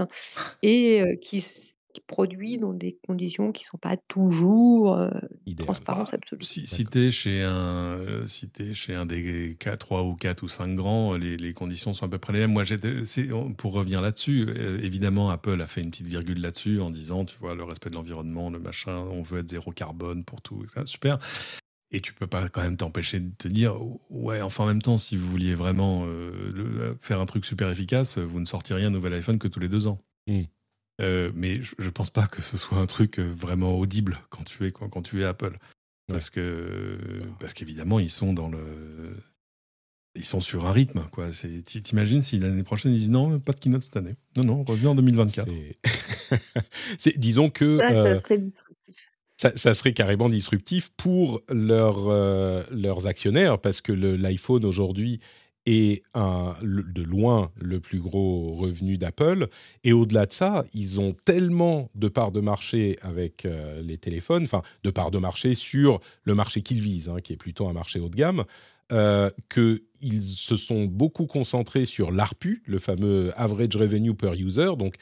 et 0.64 1.02
euh, 1.02 1.16
qui 1.18 1.42
produit 2.06 2.58
dans 2.58 2.74
des 2.74 2.98
conditions 3.06 3.52
qui 3.52 3.64
ne 3.64 3.68
sont 3.68 3.78
pas 3.78 3.98
toujours 4.08 4.94
euh, 4.96 5.10
Idéal. 5.46 5.66
transparence 5.66 6.12
Bah, 6.12 6.18
absolue. 6.22 6.44
Si, 6.44 6.68
si 6.68 6.86
t'es 6.86 7.12
chez 7.12 7.42
un, 7.42 7.52
euh, 7.52 8.28
si 8.28 8.50
t'es 8.50 8.74
chez 8.74 8.94
un 8.96 9.06
des 9.06 9.56
4, 9.60 9.80
3 9.80 10.04
ou 10.04 10.16
4 10.16 10.44
ou 10.44 10.50
5 10.50 10.76
grands, 10.76 11.16
les, 11.16 11.38
les 11.38 11.54
conditions 11.54 11.94
sont 11.94 12.06
à 12.06 12.10
peu 12.10 12.18
près 12.20 12.34
les 12.34 12.40
mêmes. 12.40 12.52
Moi, 12.54 12.64
pour 13.58 13.74
revenir 13.74 14.02
là-dessus, 14.02 14.46
euh, 14.50 14.80
évidemment, 14.84 15.30
Apple 15.30 15.60
a 15.62 15.68
fait 15.68 15.82
une 15.82 15.90
petite 15.90 16.08
virgule 16.08 16.40
là-dessus 16.42 16.80
en 16.80 16.90
disant, 16.90 17.26
tu 17.26 17.38
vois, 17.40 17.56
le 17.56 17.64
respect 17.64 17.90
de 17.90 17.96
l'environnement, 17.96 18.50
le 18.50 18.60
machin, 18.60 18.96
on 18.98 19.22
veut 19.24 19.40
être 19.40 19.50
zéro 19.50 19.72
carbone 19.72 20.24
pour 20.24 20.42
tout, 20.42 20.66
ça, 20.68 20.86
super. 20.86 21.18
Et 21.92 22.02
tu 22.02 22.14
peux 22.14 22.28
pas 22.28 22.50
quand 22.50 22.62
même 22.62 22.78
t'empêcher 22.78 23.20
de 23.20 23.32
te 23.36 23.48
dire, 23.48 23.74
ouais, 24.12 24.42
enfin 24.42 24.66
en 24.66 24.68
même 24.68 24.82
temps, 24.82 25.00
si 25.00 25.18
vous 25.18 25.28
vouliez 25.30 25.56
vraiment 25.56 26.04
euh, 26.06 26.52
le- 26.54 26.98
faire 27.02 27.20
un 27.20 27.26
truc 27.26 27.46
super 27.46 27.68
efficace, 27.70 28.20
vous 28.20 28.40
ne 28.40 28.46
sortiriez 28.46 28.86
un 28.86 28.92
nouvel 28.92 29.14
iPhone 29.16 29.40
que 29.40 29.48
tous 29.48 29.60
les 29.60 29.70
deux 29.70 29.88
ans. 29.88 29.98
Mm. 30.28 30.44
Euh, 31.00 31.32
mais 31.36 31.62
je, 31.62 31.76
je 31.80 31.90
pense 31.90 32.10
pas 32.10 32.28
que 32.28 32.42
ce 32.42 32.58
soit 32.58 32.78
un 32.78 32.86
truc 32.86 33.20
euh, 33.20 33.24
vraiment 33.34 33.78
audible 33.78 34.20
quand 34.30 34.44
tu 34.44 34.66
es 34.68 34.72
quand, 34.72 34.90
quand 34.90 35.02
tu 35.02 35.22
es 35.22 35.26
Apple, 35.26 35.58
parce 36.08 36.30
que 36.30 36.98
parce 37.40 37.54
qu'évidemment 37.54 38.00
ils 38.00 38.10
sont 38.10 38.34
dans 38.34 38.50
le 38.50 38.60
ils 40.16 40.26
sont 40.26 40.42
sur 40.42 40.66
un 40.66 40.72
rythme 40.74 41.06
quoi. 41.12 41.28
T'imagines 41.84 42.22
si 42.22 42.40
l'année 42.40 42.64
prochaine 42.64 42.92
ils 42.92 42.98
disent 42.98 43.10
non 43.12 43.40
pas 43.40 43.54
de 43.54 43.60
keynote 43.60 43.84
cette 43.84 43.96
année. 43.98 44.16
Non 44.36 44.44
non 44.44 44.64
revenez 44.64 44.88
en 44.88 44.96
2024. 44.96 45.48
C'est- 45.50 45.78
C'est- 47.00 47.18
disons 47.18 47.50
que 47.50 47.70
Ça, 47.70 47.92
euh, 47.92 48.14
ça 48.14 48.16
serait 48.16 48.38
disruptif. 48.38 49.10
ça, 49.38 49.56
ça 49.56 49.74
serait 49.74 49.94
carrément 49.94 50.28
disruptif 50.30 50.90
pour 50.98 51.42
leurs, 51.50 52.10
euh, 52.10 52.64
leurs 52.72 53.08
actionnaires, 53.08 53.60
parce 53.60 53.80
que 53.82 53.92
le- 53.94 54.16
l'iPhone 54.18 54.66
aujourd'hui 54.66 55.20
est 55.66 56.04
un, 56.14 56.56
de 56.62 57.04
loin 57.04 57.52
le 57.60 57.80
plus 57.80 58.00
gros 58.00 58.56
revenu 58.56 58.98
d'Apple. 58.98 59.48
Et 59.84 59.94
au-delà 59.94 60.26
de 60.26 60.32
ça, 60.32 60.66
ils 60.74 61.00
ont 61.00 61.16
tellement 61.26 61.90
de 61.96 62.08
parts 62.08 62.32
de 62.32 62.40
marché 62.40 62.98
avec 63.02 63.46
euh, 63.46 63.82
les 63.82 63.98
téléphones, 63.98 64.44
enfin 64.44 64.62
de 64.84 64.90
parts 64.90 65.12
de 65.12 65.20
marché 65.20 65.54
sur 65.54 66.00
le 66.24 66.36
marché 66.36 66.62
qu'ils 66.62 66.82
visent, 66.82 67.10
hein, 67.10 67.22
qui 67.22 67.34
est 67.34 67.38
plutôt 67.38 67.68
un 67.68 67.74
marché 67.74 68.00
haut 68.00 68.10
de 68.10 68.16
gamme, 68.16 68.46
euh, 68.92 69.30
qu'ils 69.50 70.22
se 70.22 70.58
sont 70.58 70.86
beaucoup 70.86 71.28
concentrés 71.28 71.86
sur 71.86 72.12
l'ARPU, 72.12 72.64
le 72.66 72.80
fameux 72.80 73.32
Average 73.36 73.76
Revenue 73.76 74.16
Per 74.16 74.34
User, 74.34 74.72
donc 74.78 74.96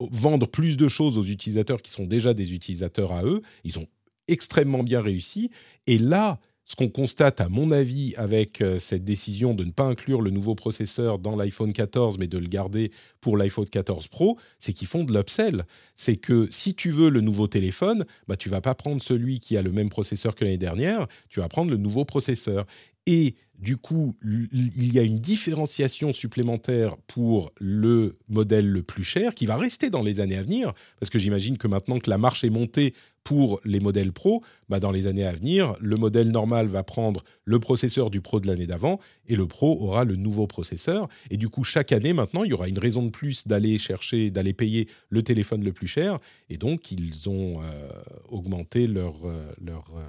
vendre 0.00 0.46
plus 0.46 0.76
de 0.76 0.88
choses 0.88 1.18
aux 1.18 1.24
utilisateurs 1.24 1.82
qui 1.82 1.90
sont 1.90 2.04
déjà 2.04 2.34
des 2.34 2.52
utilisateurs 2.52 3.12
à 3.12 3.24
eux. 3.24 3.42
Ils 3.64 3.78
ont 3.78 3.86
extrêmement 4.28 4.82
bien 4.82 5.00
réussi. 5.00 5.50
Et 5.86 5.98
là, 5.98 6.38
ce 6.70 6.76
qu'on 6.76 6.88
constate, 6.88 7.40
à 7.40 7.48
mon 7.48 7.72
avis, 7.72 8.14
avec 8.16 8.60
euh, 8.60 8.78
cette 8.78 9.02
décision 9.02 9.54
de 9.54 9.64
ne 9.64 9.72
pas 9.72 9.82
inclure 9.82 10.22
le 10.22 10.30
nouveau 10.30 10.54
processeur 10.54 11.18
dans 11.18 11.34
l'iPhone 11.34 11.72
14, 11.72 12.16
mais 12.16 12.28
de 12.28 12.38
le 12.38 12.46
garder 12.46 12.92
pour 13.20 13.36
l'iPhone 13.36 13.68
14 13.68 14.06
Pro, 14.06 14.38
c'est 14.60 14.72
qu'ils 14.72 14.86
font 14.86 15.02
de 15.02 15.12
l'upsell. 15.12 15.64
C'est 15.96 16.14
que 16.14 16.46
si 16.52 16.76
tu 16.76 16.90
veux 16.90 17.10
le 17.10 17.22
nouveau 17.22 17.48
téléphone, 17.48 18.04
bah, 18.28 18.36
tu 18.36 18.48
vas 18.48 18.60
pas 18.60 18.76
prendre 18.76 19.02
celui 19.02 19.40
qui 19.40 19.56
a 19.56 19.62
le 19.62 19.72
même 19.72 19.88
processeur 19.88 20.36
que 20.36 20.44
l'année 20.44 20.58
dernière, 20.58 21.08
tu 21.28 21.40
vas 21.40 21.48
prendre 21.48 21.72
le 21.72 21.76
nouveau 21.76 22.04
processeur. 22.04 22.66
Et 23.04 23.34
du 23.58 23.76
coup, 23.76 24.16
il 24.22 24.92
y 24.92 25.00
a 25.00 25.02
une 25.02 25.18
différenciation 25.18 26.12
supplémentaire 26.12 26.96
pour 27.08 27.50
le 27.58 28.16
modèle 28.28 28.68
le 28.68 28.84
plus 28.84 29.02
cher 29.02 29.34
qui 29.34 29.44
va 29.44 29.56
rester 29.56 29.90
dans 29.90 30.02
les 30.02 30.20
années 30.20 30.38
à 30.38 30.42
venir, 30.44 30.72
parce 31.00 31.10
que 31.10 31.18
j'imagine 31.18 31.58
que 31.58 31.66
maintenant 31.66 31.98
que 31.98 32.08
la 32.08 32.16
marche 32.16 32.44
est 32.44 32.50
montée 32.50 32.94
pour 33.24 33.60
les 33.64 33.80
modèles 33.80 34.12
Pro, 34.12 34.42
bah 34.68 34.80
dans 34.80 34.90
les 34.90 35.06
années 35.06 35.24
à 35.24 35.32
venir, 35.32 35.74
le 35.80 35.96
modèle 35.96 36.30
normal 36.30 36.66
va 36.66 36.82
prendre 36.82 37.22
le 37.44 37.60
processeur 37.60 38.10
du 38.10 38.20
Pro 38.20 38.40
de 38.40 38.46
l'année 38.46 38.66
d'avant 38.66 38.98
et 39.26 39.36
le 39.36 39.46
Pro 39.46 39.78
aura 39.80 40.04
le 40.04 40.16
nouveau 40.16 40.46
processeur. 40.46 41.08
Et 41.30 41.36
du 41.36 41.48
coup, 41.48 41.64
chaque 41.64 41.92
année 41.92 42.12
maintenant, 42.12 42.44
il 42.44 42.50
y 42.50 42.54
aura 42.54 42.68
une 42.68 42.78
raison 42.78 43.02
de 43.04 43.10
plus 43.10 43.46
d'aller 43.46 43.78
chercher, 43.78 44.30
d'aller 44.30 44.52
payer 44.52 44.88
le 45.10 45.22
téléphone 45.22 45.62
le 45.62 45.72
plus 45.72 45.86
cher. 45.86 46.18
Et 46.48 46.56
donc, 46.56 46.90
ils 46.92 47.28
ont 47.28 47.60
euh, 47.62 47.90
augmenté 48.28 48.86
leur, 48.86 49.14
euh, 49.24 49.52
leur 49.60 49.84
euh, 49.96 50.02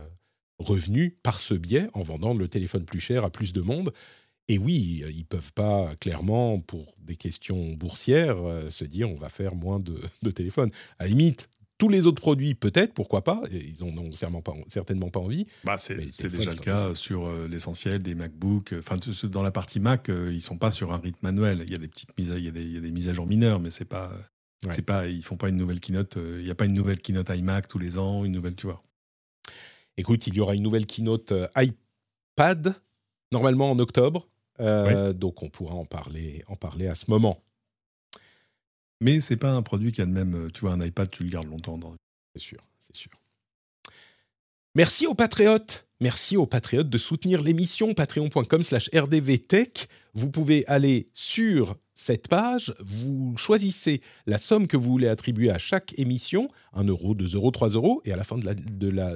revenu 0.59 1.17
par 1.23 1.39
ce 1.39 1.53
biais 1.53 1.89
en 1.93 2.01
vendant 2.01 2.33
le 2.33 2.47
téléphone 2.47 2.85
plus 2.85 2.99
cher 2.99 3.25
à 3.25 3.29
plus 3.29 3.53
de 3.53 3.61
monde. 3.61 3.91
Et 4.47 4.57
oui, 4.57 5.03
ils 5.13 5.25
peuvent 5.25 5.53
pas 5.53 5.95
clairement, 5.95 6.59
pour 6.59 6.95
des 6.99 7.15
questions 7.15 7.73
boursières, 7.73 8.37
euh, 8.37 8.69
se 8.69 8.83
dire 8.83 9.09
on 9.09 9.15
va 9.15 9.29
faire 9.29 9.55
moins 9.55 9.79
de, 9.79 9.97
de 10.23 10.31
téléphones. 10.31 10.71
À 10.99 11.03
la 11.03 11.09
limite, 11.09 11.49
tous 11.81 11.89
les 11.89 12.05
autres 12.05 12.21
produits, 12.21 12.53
peut-être, 12.53 12.93
pourquoi 12.93 13.23
pas 13.23 13.41
et 13.51 13.57
Ils 13.57 13.83
en 13.83 13.87
ont 13.97 14.11
certainement 14.11 14.43
pas, 14.43 14.53
certainement 14.67 15.09
pas 15.09 15.19
envie. 15.19 15.47
Bah, 15.63 15.77
c'est 15.77 15.95
déjà 16.29 16.51
le 16.51 16.57
cas 16.59 16.93
sur 16.93 17.25
euh, 17.25 17.47
l'essentiel 17.49 18.03
des 18.03 18.13
MacBooks. 18.13 18.73
Enfin, 18.77 18.97
tout 18.97 19.13
ce- 19.13 19.25
dans 19.25 19.41
la 19.41 19.49
partie 19.49 19.79
Mac, 19.79 20.07
euh, 20.09 20.29
ils 20.31 20.41
sont 20.41 20.59
pas 20.59 20.69
sur 20.69 20.93
un 20.93 20.97
rythme 20.99 21.17
manuel. 21.23 21.63
Il 21.65 21.71
y 21.71 21.75
a 21.75 21.79
des 21.79 21.87
petites 21.87 22.15
mises, 22.19 22.31
à, 22.31 22.37
il 22.37 22.45
y 22.45 22.47
a 22.47 22.51
des, 22.51 22.61
il 22.63 22.73
y 22.73 22.77
a 22.77 22.81
des 22.81 22.91
mises 22.91 23.09
à 23.09 23.13
jour 23.13 23.25
mineures, 23.25 23.59
mais 23.59 23.71
c'est 23.71 23.85
pas, 23.85 24.11
Ouais. 24.63 24.71
c'est 24.73 24.83
pas, 24.83 25.07
ils 25.07 25.23
font 25.23 25.37
pas 25.37 25.49
une 25.49 25.57
nouvelle 25.57 25.79
keynote. 25.79 26.17
euh, 26.17 26.37
il 26.39 26.45
n'y 26.45 26.51
a 26.51 26.55
pas 26.55 26.65
une 26.65 26.75
nouvelle 26.75 26.99
keynote 27.01 27.29
iMac 27.35 27.67
tous 27.67 27.79
les 27.79 27.97
ans, 27.97 28.23
une 28.25 28.31
nouvelle, 28.33 28.53
tu 28.55 28.67
vois. 28.67 28.83
Écoute, 29.97 30.27
il 30.27 30.35
y 30.35 30.39
aura 30.39 30.53
une 30.53 30.61
nouvelle 30.61 30.85
keynote 30.85 31.31
euh, 31.31 31.47
iPad, 31.57 32.75
normalement 33.31 33.71
en 33.71 33.79
octobre. 33.79 34.27
Euh, 34.59 35.13
Donc 35.13 35.41
on 35.41 35.49
pourra 35.49 35.73
en 35.73 35.85
parler, 35.85 36.43
en 36.47 36.55
parler 36.55 36.85
à 36.87 36.93
ce 36.93 37.09
moment. 37.09 37.41
Mais 39.01 39.19
c'est 39.19 39.35
pas 39.35 39.51
un 39.51 39.61
produit 39.61 39.91
qui 39.91 40.01
a 40.01 40.05
le 40.05 40.11
même. 40.11 40.45
euh, 40.45 40.47
Tu 40.53 40.61
vois, 40.61 40.71
un 40.71 40.81
iPad, 40.81 41.09
tu 41.09 41.23
le 41.23 41.29
gardes 41.29 41.47
longtemps. 41.47 41.77
Dans... 41.77 41.93
C'est 42.35 42.41
sûr, 42.41 42.63
c'est 42.79 42.95
sûr. 42.95 43.11
Merci 44.75 45.07
aux 45.07 45.15
patriotes. 45.15 45.87
Merci 45.99 46.37
aux 46.37 46.45
patriotes 46.45 46.89
de 46.89 46.97
soutenir 46.97 47.43
l'émission 47.43 47.93
patreon.com 47.93 48.63
slash 48.63 48.89
rdvtech. 48.93 49.89
Vous 50.13 50.29
pouvez 50.29 50.65
aller 50.67 51.09
sur 51.13 51.75
cette 52.01 52.27
page, 52.27 52.73
vous 52.79 53.35
choisissez 53.37 54.01
la 54.25 54.39
somme 54.39 54.67
que 54.67 54.75
vous 54.75 54.89
voulez 54.89 55.07
attribuer 55.07 55.51
à 55.51 55.59
chaque 55.59 55.93
émission, 55.99 56.47
1 56.73 56.85
euro, 56.85 57.13
2 57.13 57.35
euros, 57.35 57.51
3 57.51 57.69
euros, 57.69 58.01
et 58.05 58.11
à 58.11 58.15
la 58.15 58.23
fin 58.23 58.37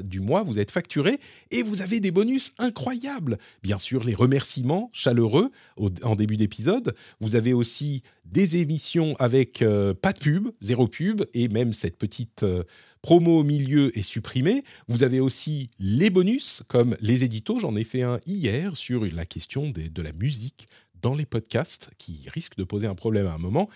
du 0.04 0.20
mois, 0.20 0.44
vous 0.44 0.60
êtes 0.60 0.70
facturé 0.70 1.20
et 1.50 1.64
vous 1.64 1.82
avez 1.82 2.00
des 2.00 2.12
bonus 2.12 2.54
incroyables. 2.60 3.40
Bien 3.64 3.80
sûr, 3.80 4.04
les 4.04 4.14
remerciements 4.14 4.92
chaleureux 4.94 5.52
en 5.78 6.16
début 6.16 6.38
d'épisode. 6.38 6.96
Vous 7.20 7.36
avez 7.36 7.54
aussi 7.54 8.04
des 8.26 8.58
émissions 8.58 9.16
avec 9.18 9.62
euh, 9.62 9.94
pas 9.94 10.14
de 10.14 10.20
pub, 10.20 10.50
zéro 10.62 10.88
pub, 10.88 11.24
et 11.34 11.48
même 11.48 11.74
cette 11.74 11.98
petite 11.98 12.44
euh, 12.44 12.64
promo 13.02 13.40
au 13.40 13.44
milieu 13.44 13.96
est 13.98 14.04
supprimée. 14.04 14.64
Vous 14.88 15.04
avez 15.04 15.20
aussi 15.20 15.68
les 15.80 16.10
bonus, 16.10 16.64
comme 16.68 16.96
les 17.02 17.24
éditos. 17.24 17.60
J'en 17.60 17.76
ai 17.76 17.84
fait 17.84 18.02
un 18.02 18.20
hier 18.26 18.78
sur 18.78 19.06
la 19.06 19.26
question 19.26 19.72
de 19.72 20.02
la 20.02 20.12
musique 20.12 20.68
dans 21.06 21.14
les 21.14 21.28
podcasts, 21.28 21.90
qui 22.00 22.28
risque 22.34 22.58
de 22.58 22.64
poser 22.64 22.88
un 22.88 22.96
problème 22.96 23.28
à 23.28 23.34
un 23.34 23.38
moment. 23.38 23.70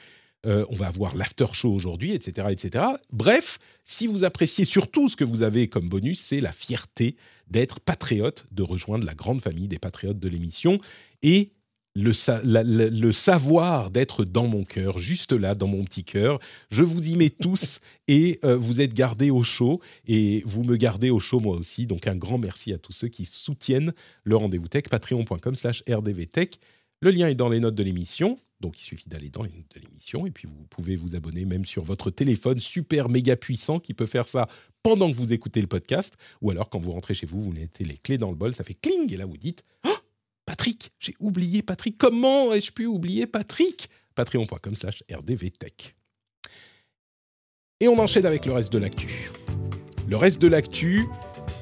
Euh, 0.48 0.66
on 0.70 0.76
va 0.76 0.88
avoir 0.88 1.16
l'after 1.16 1.46
show 1.54 1.72
aujourd'hui, 1.72 2.12
etc., 2.14 2.48
etc. 2.50 2.86
Bref, 3.12 3.60
si 3.84 4.08
vous 4.08 4.24
appréciez 4.24 4.66
surtout 4.66 5.10
ce 5.10 5.16
que 5.16 5.24
vous 5.24 5.44
avez 5.44 5.68
comme 5.68 5.90
bonus, 5.90 6.20
c'est 6.20 6.42
la 6.42 6.52
fierté 6.52 7.18
d'être 7.48 7.82
patriote, 7.82 8.48
de 8.52 8.64
rejoindre 8.64 9.06
la 9.06 9.14
grande 9.14 9.42
famille 9.44 9.68
des 9.68 9.78
patriotes 9.78 10.18
de 10.18 10.28
l'émission. 10.28 10.80
Et 11.22 11.52
le, 11.94 12.90
le, 12.90 13.12
savoir 13.12 13.92
d'être 13.92 14.26
dans 14.26 14.48
mon 14.48 14.64
cœur, 14.64 14.98
juste 14.98 15.34
là, 15.34 15.54
dans 15.54 15.68
mon 15.68 15.84
petit 15.84 16.04
cœur. 16.04 16.40
Je 16.72 16.82
vous 16.82 17.10
y 17.10 17.16
mets 17.16 17.30
tous 17.30 17.80
et 18.08 18.40
euh, 18.44 18.56
vous 18.58 18.82
êtes 18.82 18.94
gardés 18.94 19.30
au 19.30 19.44
chaud 19.44 19.82
et 20.08 20.42
vous 20.48 20.64
me 20.64 20.78
gardez 20.78 21.12
au 21.12 21.20
chaud 21.20 21.40
moi 21.40 21.56
aussi. 21.56 21.86
Donc 21.86 22.08
un 22.08 22.16
grand 22.16 22.40
merci 22.40 22.74
à 22.74 22.80
tous 22.80 22.94
ceux 22.94 23.08
qui 23.08 23.26
soutiennent 23.26 23.94
le 24.24 24.36
rendez-vous 24.36 24.68
tech, 24.68 24.84
patreon.com 24.90 25.54
slash 25.54 25.84
rdvtech. 25.88 26.60
Le 27.02 27.12
lien 27.12 27.28
est 27.28 27.36
dans 27.36 27.50
les 27.50 27.60
notes 27.60 27.76
de 27.76 27.84
l'émission. 27.84 28.40
Donc 28.60 28.78
il 28.78 28.84
suffit 28.84 29.08
d'aller 29.08 29.30
dans 29.30 29.44
les 29.44 29.52
notes 29.52 29.74
de 29.74 29.80
l'émission 29.80 30.26
et 30.26 30.32
puis 30.32 30.46
vous 30.48 30.66
pouvez 30.70 30.98
vous 30.98 31.16
abonner 31.16 31.46
même 31.46 31.66
sur 31.66 31.82
votre 31.82 32.12
téléphone 32.12 32.60
super 32.60 33.08
méga 33.08 33.38
puissant 33.38 33.80
qui 33.80 33.94
peut 33.94 34.06
faire 34.06 34.28
ça 34.28 34.50
pendant 34.84 35.10
que 35.10 35.16
vous 35.16 35.32
écoutez 35.32 35.62
le 35.62 35.68
podcast 35.68 36.16
ou 36.42 36.52
alors 36.52 36.70
quand 36.70 36.80
vous 36.80 36.92
rentrez 36.92 37.14
chez 37.14 37.26
vous, 37.26 37.42
vous 37.42 37.54
mettez 37.54 37.86
les 37.86 37.98
clés 37.98 38.18
dans 38.18 38.30
le 38.30 38.36
bol, 38.36 38.54
ça 38.54 38.66
fait 38.66 38.74
cling 38.74 39.14
et 39.14 39.16
là 39.16 39.26
vous 39.26 39.38
dites 39.38 39.64
oh 39.88 39.96
Patrick, 40.50 40.92
j'ai 41.00 41.14
oublié 41.20 41.62
Patrick. 41.62 41.96
Comment 41.98 42.52
ai-je 42.54 42.72
pu 42.72 42.88
oublier 42.88 43.28
Patrick? 43.28 43.88
Patreon.com 44.16 44.74
slash 44.74 45.04
rdvtech. 45.10 45.94
Et 47.80 47.88
on 47.88 48.00
enchaîne 48.00 48.26
avec 48.26 48.48
le 48.48 48.54
reste 48.54 48.74
de 48.74 48.80
l'actu. 48.80 49.30
Le 50.08 50.18
reste 50.18 50.42
de 50.42 50.48
l'actu, 50.48 51.06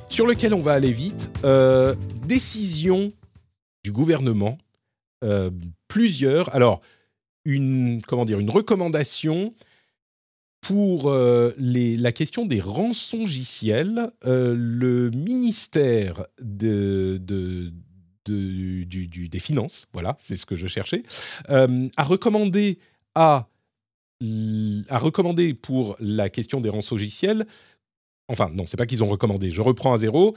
sur 0.07 0.25
lequel 0.25 0.53
on 0.53 0.61
va 0.61 0.71
aller 0.71 0.93
vite, 0.93 1.29
euh, 1.43 1.95
décision 2.25 3.11
du 3.83 3.91
gouvernement, 3.91 4.57
euh, 5.23 5.51
plusieurs. 5.87 6.53
Alors, 6.53 6.81
une, 7.45 8.01
comment 8.07 8.25
dire, 8.25 8.39
une 8.39 8.49
recommandation 8.49 9.53
pour 10.61 11.09
euh, 11.09 11.53
la 11.57 12.11
question 12.11 12.45
des 12.45 12.59
rançongiciels. 12.59 14.11
le 14.23 15.09
ministère 15.11 16.25
des 18.27 19.39
finances, 19.39 19.87
voilà, 19.93 20.17
c'est 20.19 20.37
ce 20.37 20.45
que 20.45 20.55
je 20.55 20.67
cherchais, 20.67 21.03
euh, 21.49 21.87
a 21.95 22.03
recommandé 22.03 22.79
à, 23.15 23.47
a 24.89 24.99
recommandé 24.99 25.53
pour 25.53 25.95
la 25.99 26.29
question 26.29 26.61
des 26.61 26.69
rançongiciels, 26.69 27.47
enfin 28.27 28.49
non, 28.53 28.65
c'est 28.67 28.77
pas 28.77 28.85
qu'ils 28.85 29.03
ont 29.03 29.09
recommandé, 29.09 29.51
je 29.51 29.61
reprends 29.61 29.93
à 29.93 29.99
zéro, 29.99 30.35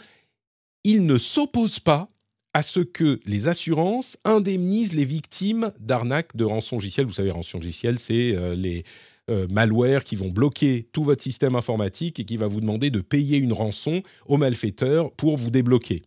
ils 0.84 1.04
ne 1.04 1.18
s'opposent 1.18 1.80
pas 1.80 2.08
à 2.54 2.62
ce 2.62 2.80
que 2.80 3.20
les 3.26 3.48
assurances 3.48 4.16
indemnisent 4.24 4.94
les 4.94 5.04
victimes 5.04 5.72
d'arnaques 5.78 6.36
de 6.36 6.44
rançongiciels. 6.44 7.06
Vous 7.06 7.12
savez, 7.12 7.30
rançongiciels, 7.30 7.98
c'est 7.98 8.34
euh, 8.34 8.54
les 8.54 8.84
euh, 9.30 9.46
malwares 9.50 10.04
qui 10.04 10.16
vont 10.16 10.28
bloquer 10.28 10.88
tout 10.92 11.04
votre 11.04 11.22
système 11.22 11.54
informatique 11.54 12.18
et 12.18 12.24
qui 12.24 12.36
va 12.36 12.48
vous 12.48 12.60
demander 12.60 12.90
de 12.90 13.00
payer 13.00 13.38
une 13.38 13.52
rançon 13.52 14.02
aux 14.26 14.36
malfaiteurs 14.36 15.12
pour 15.12 15.36
vous 15.36 15.50
débloquer 15.50 16.02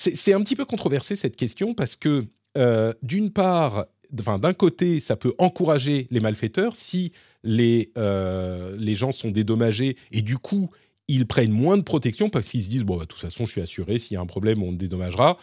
c'est 0.00 0.32
un 0.32 0.40
petit 0.42 0.54
peu 0.54 0.64
controversé 0.64 1.16
cette 1.16 1.34
question 1.34 1.74
parce 1.74 1.96
que 1.96 2.24
euh, 2.56 2.92
d'une 3.02 3.32
part, 3.32 3.86
d'un 4.12 4.52
côté, 4.54 5.00
ça 5.00 5.16
peut 5.16 5.34
encourager 5.38 6.06
les 6.12 6.20
malfaiteurs 6.20 6.76
si 6.76 7.10
les, 7.42 7.92
les 8.76 8.94
gens 8.94 9.10
sont 9.10 9.32
dédommagés 9.32 9.96
et 10.12 10.22
du 10.22 10.38
coup, 10.38 10.70
ils 11.08 11.26
prennent 11.26 11.52
moins 11.52 11.76
de 11.76 11.82
protection 11.82 12.28
parce 12.28 12.48
qu'ils 12.48 12.62
se 12.62 12.68
disent, 12.68 12.84
bon, 12.84 12.96
bah, 12.96 13.02
de 13.02 13.08
toute 13.08 13.20
façon, 13.20 13.46
je 13.46 13.52
suis 13.52 13.60
assuré, 13.60 13.98
s'il 13.98 14.14
y 14.14 14.16
a 14.16 14.20
un 14.20 14.26
problème, 14.26 14.62
on 14.62 14.72
dédommagera. 14.72 15.38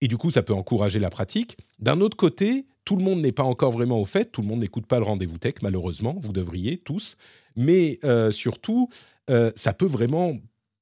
Et 0.00 0.08
du 0.08 0.16
coup, 0.16 0.30
ça 0.30 0.42
peut 0.42 0.52
encourager 0.52 0.98
la 0.98 1.10
pratique. 1.10 1.56
D'un 1.78 2.00
autre 2.00 2.16
côté, 2.16 2.66
tout 2.84 2.96
le 2.96 3.04
monde 3.04 3.20
n'est 3.20 3.32
pas 3.32 3.44
encore 3.44 3.72
vraiment 3.72 4.00
au 4.00 4.04
fait, 4.04 4.30
tout 4.30 4.42
le 4.42 4.48
monde 4.48 4.60
n'écoute 4.60 4.86
pas 4.86 4.98
le 4.98 5.04
rendez-vous 5.04 5.38
tech, 5.38 5.54
malheureusement, 5.62 6.16
vous 6.20 6.32
devriez 6.32 6.78
tous. 6.78 7.16
Mais 7.56 7.98
euh, 8.04 8.30
surtout, 8.30 8.90
ça 9.56 9.72
peut 9.72 9.86
vraiment 9.86 10.36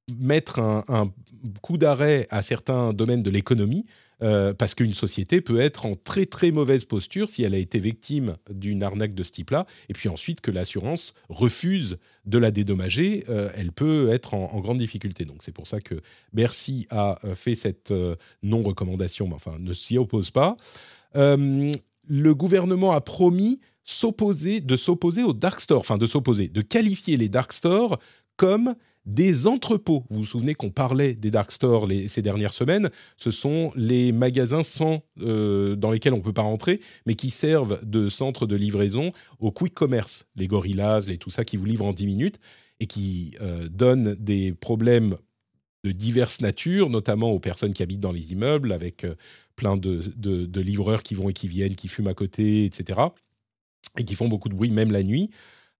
mettre 0.09 0.59
un, 0.59 1.13
coup 1.63 1.79
d'arrêt 1.79 2.27
à 2.31 2.43
certains 2.43 2.93
domaines 2.93 3.23
de 3.23 3.31
l'économie, 3.31 3.87
euh, 4.23 4.55
parce 4.55 4.75
qu'une 4.75 4.95
société 4.95 5.41
peut 5.41 5.61
être 5.61 5.87
en 5.87 5.97
très 5.97 6.27
très 6.27 6.51
mauvaise 6.51 6.85
posture 6.85 7.29
si 7.29 7.43
elle 7.43 7.55
a 7.55 7.59
été 7.59 7.79
victime 7.79 8.37
d'une 8.51 8.83
arnaque 8.83 9.15
de 9.15 9.23
ce 9.23 9.33
type-là, 9.33 9.67
et 9.89 9.93
puis 9.93 10.09
ensuite 10.09 10.41
que 10.41 10.51
l'assurance 10.51 11.15
refuse 11.29 11.99
de 12.25 12.39
la 12.39 12.51
dédommager, 12.51 13.25
euh, 13.29 13.51
elle 13.55 13.73
peut 13.73 14.11
être 14.11 14.35
en, 14.35 14.61
grande 14.61 14.79
difficulté. 14.79 15.25
Donc 15.25 15.43
c'est 15.43 15.53
pour 15.53 15.67
ça 15.67 15.81
que 15.81 16.01
Bercy 16.33 16.87
a 16.91 17.19
euh, 17.25 17.35
fait 17.35 17.55
cette 17.55 17.93
non-recommandation, 18.43 19.29
mais 19.29 19.35
enfin 19.35 19.57
ne 19.59 19.73
s'y 19.73 19.99
oppose 19.99 20.31
pas. 20.31 20.57
le 21.15 22.35
gouvernement 22.35 22.93
a 22.93 23.01
promis 23.01 23.61
de 23.85 24.77
s'opposer 24.77 25.23
aux 25.23 25.33
dark 25.35 25.61
stores, 25.61 25.81
enfin 25.81 25.99
de 25.99 26.07
s'opposer, 26.07 26.49
de 26.49 26.63
qualifier 26.63 27.17
les 27.17 27.29
dark 27.29 27.53
stores 27.53 27.99
comme 28.37 28.75
des 29.07 29.47
entrepôts. 29.47 30.05
Vous 30.09 30.19
vous 30.19 30.25
souvenez 30.25 30.55
qu'on 30.55 30.71
parlait 30.71 31.15
des 31.15 31.31
dark 31.31 31.53
stores 31.53 31.89
ces 32.09 32.23
dernières 32.23 32.55
semaines? 32.55 32.91
Ce 33.17 33.31
sont 33.31 33.73
les 33.77 34.13
magasins 34.13 34.63
sans, 34.63 35.03
euh, 35.21 35.77
dans 35.77 35.91
lesquels 35.91 36.15
on 36.15 36.19
ne 36.19 36.23
peut 36.23 36.33
pas 36.33 36.43
rentrer, 36.43 36.81
mais 37.07 37.15
qui 37.15 37.31
servent 37.31 37.85
de 37.85 38.09
centre 38.09 38.47
de 38.47 38.57
livraison 38.57 39.13
au 39.41 39.51
quick 39.51 39.75
commerce. 39.75 40.27
Les 40.37 40.47
gorillas, 40.47 41.07
les 41.07 41.19
tout 41.19 41.31
ça 41.31 41.45
qui 41.45 41.57
vous 41.57 41.67
livrent 41.67 41.87
en 41.87 41.93
10 41.93 42.07
minutes 42.07 42.41
et 42.81 42.87
qui 42.87 43.35
euh, 43.41 43.69
donnent 43.69 44.15
des 44.15 44.53
problèmes 44.53 45.17
de 45.85 45.93
diverses 45.93 46.41
natures, 46.41 46.89
notamment 46.89 47.31
aux 47.31 47.41
personnes 47.41 47.75
qui 47.75 47.83
habitent 47.83 48.01
dans 48.01 48.11
les 48.11 48.33
immeubles, 48.33 48.73
avec 48.73 49.05
euh, 49.05 49.15
plein 49.55 49.77
de, 49.77 50.01
de, 50.17 50.61
livreurs 50.61 51.03
qui 51.03 51.15
vont 51.15 51.29
et 51.29 51.33
qui 51.33 51.47
viennent, 51.47 51.77
qui 51.77 51.89
fument 51.89 52.09
à 52.09 52.15
côté, 52.15 52.65
etc. 52.65 53.01
Et 53.99 54.05
qui 54.05 54.15
font 54.15 54.29
beaucoup 54.29 54.49
de 54.49 54.55
bruit, 54.55 54.71
même 54.71 54.91
la 54.91 55.03
nuit. 55.03 55.31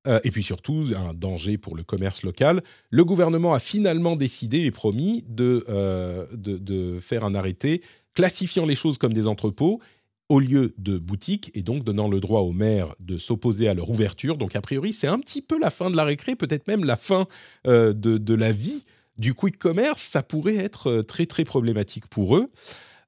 Euh, 0.07 0.21
et 0.23 0.31
puis 0.31 0.43
surtout 0.43 0.91
un 0.95 1.15
danger 1.15 1.57
pour 1.57 1.77
le 1.77 1.83
commerce 1.83 2.23
local. 2.23 2.63
Le 2.91 3.05
gouvernement 3.05 3.55
a 3.55 3.59
finalement 3.59 4.17
décidé 4.17 4.61
et 4.61 4.71
promis 4.71 5.25
de, 5.29 5.65
euh, 5.71 6.27
de, 6.33 7.01
faire 7.01 7.25
un 7.25 7.35
arrêté 7.35 7.81
classifiant 8.13 8.67
les 8.67 8.75
choses 8.75 8.99
comme 8.99 9.15
des 9.15 9.27
entrepôts 9.27 9.81
au 10.29 10.41
lieu 10.41 10.75
de 10.77 10.99
boutiques 10.99 11.51
et 11.55 11.63
donc 11.63 11.85
donnant 11.85 12.09
le 12.09 12.21
droit 12.21 12.41
aux 12.41 12.53
maires 12.53 12.95
de 13.01 13.17
s'opposer 13.17 13.67
à 13.67 13.73
leur 13.73 13.89
ouverture. 13.89 14.37
Donc 14.37 14.55
a 14.57 14.61
priori, 14.61 14.93
c'est 14.93 15.07
un 15.07 15.19
petit 15.19 15.41
peu 15.41 15.59
la 15.59 15.71
fin 15.71 15.91
de 15.91 15.97
la 15.97 16.05
récré, 16.05 16.37
peut-être 16.37 16.67
même 16.67 16.85
la 16.85 16.97
fin 16.97 17.27
euh, 17.67 17.95
de, 17.95 18.19
de, 18.19 18.35
la 18.35 18.53
vie 18.53 18.85
du 19.17 19.33
quick 19.33 19.59
commerce. 19.59 20.03
Ça 20.03 20.23
pourrait 20.23 20.57
être 20.57 21.01
très 21.01 21.25
très 21.25 21.45
problématique 21.45 22.09
pour 22.09 22.37
eux. 22.37 22.51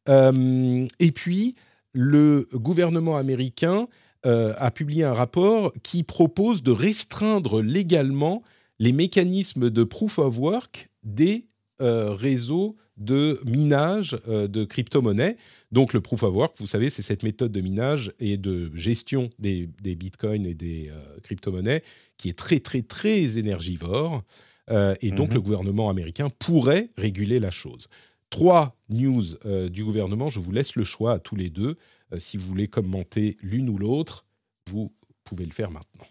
et 0.08 1.12
puis, 1.12 1.56
le 1.92 2.46
gouvernement 2.52 3.16
américain 3.16 3.88
euh, 4.26 4.54
a 4.56 4.72
publié 4.72 5.04
un 5.04 5.12
rapport 5.12 5.72
qui 5.84 6.02
propose 6.02 6.64
de 6.64 6.72
restreindre 6.72 7.62
légalement 7.62 8.42
les 8.80 8.92
mécanismes 8.92 9.70
de 9.70 9.84
proof 9.84 10.18
of 10.18 10.36
work 10.40 10.90
des 11.04 11.46
euh, 11.80 12.12
réseaux 12.12 12.76
de 12.96 13.38
minage 13.46 14.18
euh, 14.26 14.48
de 14.48 14.64
crypto-monnaies. 14.64 15.36
Donc 15.70 15.92
le 15.92 16.00
proof 16.00 16.24
of 16.24 16.34
work, 16.34 16.56
vous 16.58 16.66
savez, 16.66 16.90
c'est 16.90 17.02
cette 17.02 17.22
méthode 17.22 17.52
de 17.52 17.60
minage 17.60 18.14
et 18.18 18.36
de 18.36 18.72
gestion 18.74 19.30
des, 19.38 19.68
bitcoins 19.94 20.44
et 20.44 20.54
des 20.54 20.90
crypto-monnaies 21.22 21.84
qui 22.16 22.28
est 22.28 22.36
très 22.36 22.58
très 22.58 22.82
très 22.82 23.38
énergivore. 23.38 24.24
et 24.68 25.10
donc 25.12 25.28
mhm. 25.28 25.34
le 25.34 25.40
gouvernement 25.40 25.88
américain 25.88 26.30
pourrait 26.36 26.90
réguler 26.96 27.38
la 27.38 27.52
chose. 27.52 27.86
Trois 28.30 28.76
news 28.88 29.22
du 29.70 29.84
gouvernement, 29.84 30.30
je 30.30 30.40
vous 30.40 30.50
laisse 30.50 30.74
le 30.74 30.82
choix 30.82 31.12
à 31.12 31.18
tous 31.20 31.36
les 31.36 31.50
deux. 31.50 31.76
Euh, 32.12 32.18
si 32.18 32.36
vous 32.36 32.46
voulez 32.46 32.68
commenter 32.68 33.36
l'une 33.40 33.68
ou 33.68 33.78
l'autre, 33.78 34.26
vous 34.70 34.94
pouvez 35.24 35.44
le 35.44 35.52
faire 35.52 35.70
maintenant. 35.70 36.06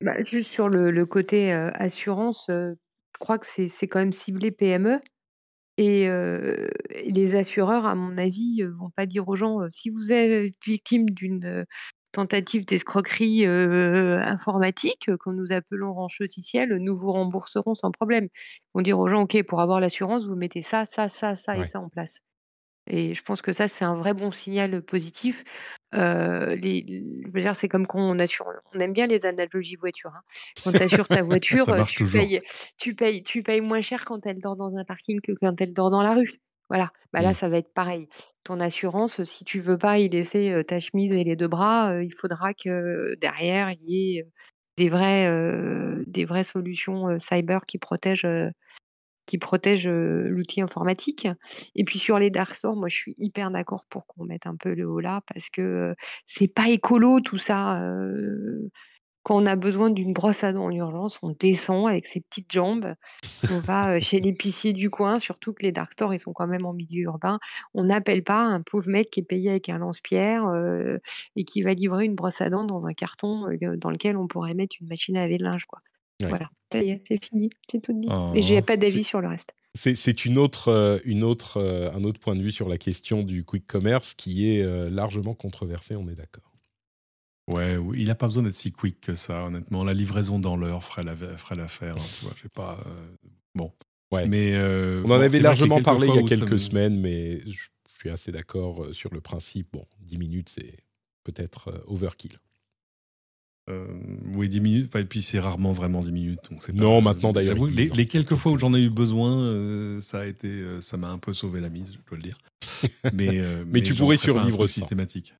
Bah, 0.00 0.22
juste 0.24 0.50
sur 0.50 0.68
le, 0.68 1.04
côté 1.04 1.52
euh, 1.52 1.70
assurance, 1.74 2.48
euh, 2.48 2.74
je 3.14 3.18
crois 3.18 3.38
que 3.38 3.46
c'est 3.46 3.88
quand 3.88 3.98
même 3.98 4.12
ciblé 4.12 4.50
PME. 4.50 5.00
Et 5.76 6.10
les 7.06 7.36
assureurs, 7.36 7.86
à 7.86 7.94
mon 7.94 8.18
avis, 8.18 8.62
vont 8.78 8.90
pas 8.90 9.06
dire 9.06 9.26
aux 9.28 9.34
gens 9.34 9.60
si 9.70 9.88
vous 9.88 10.12
êtes 10.12 10.52
victime 10.62 11.08
d'une 11.08 11.64
tentative 12.12 12.66
d'escroquerie 12.66 13.46
informatique, 13.46 15.06
que 15.06 15.30
nous 15.30 15.52
appelons 15.52 15.94
ranchoticiel, 15.94 16.74
nous 16.80 16.94
vous 16.94 17.12
rembourserons 17.12 17.74
sans 17.74 17.92
problème. 17.92 18.24
Ils 18.24 18.70
vont 18.74 18.82
dire 18.82 18.98
aux 18.98 19.08
gens 19.08 19.22
ok, 19.22 19.42
pour 19.44 19.60
avoir 19.62 19.80
l'assurance, 19.80 20.26
vous 20.26 20.36
mettez 20.36 20.60
ça, 20.60 20.84
ça, 20.84 21.08
ça, 21.08 21.34
ça 21.34 21.56
et 21.56 21.64
ça 21.64 21.80
en 21.80 21.88
place. 21.88 22.20
Et 22.92 23.14
je 23.14 23.22
pense 23.22 23.40
que 23.40 23.52
ça, 23.52 23.68
c'est 23.68 23.84
un 23.84 23.94
vrai 23.94 24.14
bon 24.14 24.32
signal 24.32 24.82
positif. 24.82 25.44
les, 25.92 26.84
je 27.26 27.32
veux 27.32 27.40
dire, 27.40 27.54
c'est 27.54 27.68
comme 27.68 27.86
quand 27.86 28.00
on 28.00 28.18
assure. 28.18 28.46
On 28.74 28.80
aime 28.80 28.92
bien 28.92 29.06
les 29.06 29.26
analogies 29.26 29.76
voitures. 29.76 30.10
Hein. 30.14 30.22
Quand 30.64 30.72
tu 30.72 30.82
assures 30.82 31.06
ta 31.06 31.22
voiture, 31.22 31.66
tu, 31.86 32.04
payes, 32.04 32.40
tu, 32.78 32.94
payes, 32.94 33.22
tu 33.22 33.42
payes 33.44 33.60
moins 33.60 33.80
cher 33.80 34.04
quand 34.04 34.26
elle 34.26 34.40
dort 34.40 34.56
dans 34.56 34.76
un 34.76 34.84
parking 34.84 35.20
que 35.20 35.32
quand 35.40 35.60
elle 35.60 35.72
dort 35.72 35.90
dans 35.90 36.02
la 36.02 36.14
rue. 36.14 36.32
Voilà. 36.68 36.90
Bah 37.12 37.22
là, 37.22 37.30
mmh. 37.30 37.34
ça 37.34 37.48
va 37.48 37.58
être 37.58 37.72
pareil. 37.72 38.08
Ton 38.42 38.58
assurance, 38.58 39.22
si 39.22 39.44
tu 39.44 39.60
veux 39.60 39.78
pas 39.78 39.98
y 39.98 40.08
laisser 40.08 40.60
ta 40.66 40.80
chemise 40.80 41.12
et 41.12 41.22
les 41.22 41.36
deux 41.36 41.48
bras, 41.48 41.94
il 42.02 42.12
faudra 42.12 42.54
que 42.54 43.14
derrière, 43.20 43.70
il 43.70 43.80
y 43.86 44.18
ait 44.18 44.26
des, 44.76 44.88
vrais, 44.88 45.28
des 46.06 46.24
vraies 46.24 46.44
solutions 46.44 47.18
cyber 47.20 47.66
qui 47.66 47.78
protègent 47.78 48.26
qui 49.30 49.38
protège 49.38 49.86
l'outil 49.86 50.60
informatique. 50.60 51.28
Et 51.76 51.84
puis 51.84 52.00
sur 52.00 52.18
les 52.18 52.30
dark 52.30 52.52
stores, 52.52 52.74
moi 52.74 52.88
je 52.88 52.96
suis 52.96 53.14
hyper 53.18 53.52
d'accord 53.52 53.84
pour 53.88 54.06
qu'on 54.06 54.24
mette 54.24 54.46
un 54.46 54.56
peu 54.56 54.74
le 54.74 54.88
haut 54.88 54.98
là 54.98 55.22
parce 55.32 55.50
que 55.50 55.94
c'est 56.26 56.52
pas 56.52 56.68
écolo 56.68 57.20
tout 57.20 57.38
ça. 57.38 57.80
quand 59.22 59.36
on 59.40 59.46
a 59.46 59.54
besoin 59.54 59.90
d'une 59.90 60.12
brosse 60.12 60.42
à 60.44 60.52
dents 60.52 60.64
en 60.64 60.70
urgence, 60.70 61.20
on 61.22 61.30
descend 61.38 61.86
avec 61.86 62.06
ses 62.06 62.22
petites 62.22 62.50
jambes, 62.50 62.94
on 63.52 63.60
va 63.60 63.92
euh, 63.92 64.00
chez 64.00 64.18
l'épicier 64.18 64.72
du 64.72 64.90
coin, 64.90 65.18
surtout 65.18 65.52
que 65.52 65.62
les 65.62 65.72
dark 65.72 65.92
stores, 65.92 66.14
ils 66.14 66.18
sont 66.18 66.32
quand 66.32 66.46
même 66.46 66.64
en 66.64 66.72
milieu 66.72 67.02
urbain. 67.02 67.38
On 67.74 67.84
n'appelle 67.84 68.22
pas 68.24 68.40
un 68.40 68.62
pauvre 68.62 68.88
mec 68.88 69.10
qui 69.10 69.20
est 69.20 69.24
payé 69.24 69.50
avec 69.50 69.68
un 69.68 69.78
lance-pierre 69.78 70.46
euh, 70.46 70.98
et 71.36 71.44
qui 71.44 71.62
va 71.62 71.74
livrer 71.74 72.06
une 72.06 72.14
brosse 72.14 72.40
à 72.40 72.48
dents 72.48 72.64
dans 72.64 72.86
un 72.86 72.94
carton 72.94 73.46
euh, 73.48 73.76
dans 73.76 73.90
lequel 73.90 74.16
on 74.16 74.26
pourrait 74.26 74.54
mettre 74.54 74.76
une 74.80 74.88
machine 74.88 75.16
à 75.16 75.20
laver 75.20 75.36
de 75.36 75.44
linge. 75.44 75.66
Quoi. 75.66 75.78
Ouais. 76.20 76.28
Voilà, 76.28 76.50
ça 76.72 76.82
y 76.82 76.90
est, 76.90 77.02
c'est 77.08 77.24
fini, 77.24 77.50
c'est 77.70 77.80
tout 77.80 77.92
dit. 77.98 78.08
Oh, 78.10 78.32
et 78.34 78.42
j'ai 78.42 78.62
pas 78.62 78.76
d'avis 78.76 79.04
sur 79.04 79.20
le 79.20 79.28
reste. 79.28 79.54
C'est- 79.74 80.24
une 80.24 80.36
autre, 80.36 80.68
euh, 80.68 80.98
une 81.04 81.22
autre, 81.22 81.58
euh, 81.58 81.92
un 81.92 82.02
autre 82.04 82.18
point 82.18 82.34
de 82.34 82.42
vue 82.42 82.50
sur 82.50 82.68
la 82.68 82.76
question 82.76 83.22
du 83.22 83.44
quick 83.44 83.66
commerce 83.66 84.14
qui 84.14 84.50
est 84.50 84.62
euh, 84.62 84.90
largement 84.90 85.34
controversé, 85.34 85.94
on 85.96 86.08
est 86.08 86.14
d'accord. 86.14 86.52
Ouais, 87.52 87.76
oui, 87.76 87.98
il 88.02 88.06
n'a 88.08 88.14
pas 88.14 88.26
besoin 88.26 88.42
d'être 88.44 88.54
si 88.54 88.70
quick 88.72 89.00
que 89.00 89.14
ça, 89.14 89.44
honnêtement. 89.44 89.82
La 89.84 89.94
livraison 89.94 90.38
dans 90.38 90.56
l'heure 90.56 90.84
ferait 90.84 91.02
la- 91.04 91.14
l'affaire. 91.56 91.96
hein, 91.96 92.06
tu 92.18 92.24
vois, 92.24 92.34
j'ai 92.40 92.48
pas. 92.48 92.78
euh, 92.86 93.16
bon. 93.54 93.72
Ouais. 94.12 94.26
Mais 94.28 94.54
euh, 94.54 95.02
On 95.02 95.06
en 95.06 95.08
bon, 95.08 95.14
avait 95.20 95.38
largement 95.40 95.80
parlé 95.80 96.08
il 96.08 96.14
y 96.14 96.18
a 96.18 96.22
quelques 96.22 96.58
semaines, 96.60 96.98
mais 97.00 97.40
je, 97.40 97.68
je 97.92 97.98
suis 97.98 98.10
assez 98.10 98.32
d'accord 98.32 98.88
sur 98.92 99.12
le 99.14 99.20
principe. 99.20 99.68
Bon, 99.72 99.86
10 100.00 100.18
minutes, 100.18 100.48
c'est 100.48 100.78
peut-être 101.24 101.82
overkill. 101.86 102.38
Euh, 103.70 103.86
oui, 104.34 104.48
10 104.48 104.60
minutes. 104.60 104.86
Enfin, 104.88 105.00
Et 105.00 105.04
puis 105.04 105.22
c'est 105.22 105.38
rarement 105.40 105.72
vraiment 105.72 106.00
10 106.00 106.12
minutes. 106.12 106.40
Donc 106.50 106.62
c'est 106.62 106.72
pas- 106.72 106.82
Non, 106.82 107.00
maintenant, 107.00 107.32
d'ailleurs, 107.32 107.56
Les, 107.66 107.88
les 107.88 108.06
quelques 108.06 108.34
fois 108.34 108.52
où 108.52 108.58
j'en 108.58 108.74
ai 108.74 108.80
eu 108.82 108.90
besoin, 108.90 109.40
euh, 109.42 110.00
ça 110.00 110.20
a 110.20 110.26
été, 110.26 110.48
euh, 110.48 110.80
ça 110.80 110.96
m'a 110.96 111.08
un 111.10 111.18
peu 111.18 111.32
sauvé 111.32 111.60
la 111.60 111.68
mise, 111.70 111.92
je 111.92 111.98
dois 112.08 112.16
le 112.18 112.22
dire. 112.22 112.38
Mais, 113.14 113.40
Mais 113.66 113.80
tu 113.82 113.94
pourrais 113.94 114.16
survivre 114.16 114.66
sans. 114.66 114.74
systématique. 114.74 115.34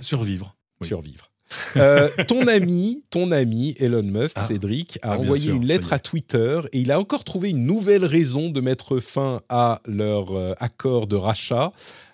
Survivre. 0.00 0.56
Oui. 0.80 0.88
Survivre. 0.88 1.30
Euh, 1.76 2.08
ton 2.26 2.46
ami, 2.48 3.04
ton 3.10 3.30
ami 3.30 3.74
Elon 3.78 4.02
Musk, 4.02 4.34
Ah. 4.36 4.46
Cédric, 4.46 4.98
a 5.02 5.12
Ah, 5.12 5.18
envoyé 5.18 5.44
sûr, 5.44 5.54
une 5.54 5.64
lettre 5.64 5.92
à 5.92 5.98
Twitter 5.98 6.60
et 6.72 6.78
il 6.80 6.90
a 6.90 6.98
encore 6.98 7.22
trouvé 7.24 7.50
une 7.50 7.64
nouvelle 7.66 8.04
raison 8.04 8.50
de 8.50 8.60
mettre 8.60 8.98
fin 8.98 9.40
à 9.48 9.80
leur 9.86 10.32
euh, 10.36 10.54
accord 10.58 11.06
de 11.06 11.14
rachat. 11.16 11.72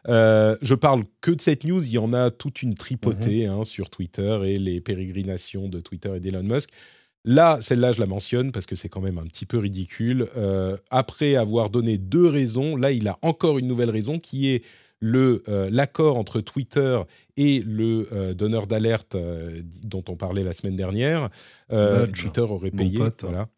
Euh, 0.08 0.56
je 0.60 0.74
parle 0.74 1.04
que 1.22 1.30
de 1.30 1.40
cette 1.40 1.64
news, 1.64 1.82
il 1.82 1.92
y 1.92 1.98
en 1.98 2.12
a 2.12 2.30
toute 2.30 2.62
une 2.62 2.74
tripotée 2.74 3.46
Mhm. 3.46 3.60
hein, 3.60 3.64
sur 3.64 3.88
Twitter 3.88 4.38
et 4.44 4.58
les 4.58 4.80
pérégrinations 4.80 5.68
de 5.68 5.80
Twitter 5.80 6.10
et 6.16 6.20
d'Elon 6.20 6.42
Musk. 6.42 6.68
Là, 7.24 7.58
celle-là, 7.62 7.92
je 7.92 8.00
la 8.00 8.06
mentionne 8.06 8.50
parce 8.52 8.66
que 8.66 8.74
c'est 8.76 8.88
quand 8.88 9.00
même 9.00 9.16
un 9.18 9.22
petit 9.26 9.46
peu 9.46 9.58
ridicule. 9.58 10.26
Après 10.90 11.36
avoir 11.36 11.70
donné 11.70 11.96
deux 11.96 12.26
raisons, 12.26 12.74
là, 12.76 12.90
il 12.90 13.06
a 13.06 13.16
encore 13.22 13.58
une 13.58 13.68
nouvelle 13.68 13.90
raison 13.90 14.18
qui 14.18 14.48
est 14.50 14.62
euh, 15.02 15.68
l'accord 15.70 16.16
entre 16.18 16.40
Twitter 16.40 17.00
et 17.36 17.60
le 17.60 18.08
euh, 18.12 18.34
donneur 18.34 18.66
d'alerte 18.66 19.14
euh, 19.14 19.60
dont 19.82 20.04
on 20.08 20.16
parlait 20.16 20.44
la 20.44 20.52
semaine 20.52 20.76
dernière. 20.76 21.28
Twitter 22.14 22.40
aurait 22.40 22.70
payé, 22.70 22.98
pote. 22.98 23.22
voilà. 23.22 23.48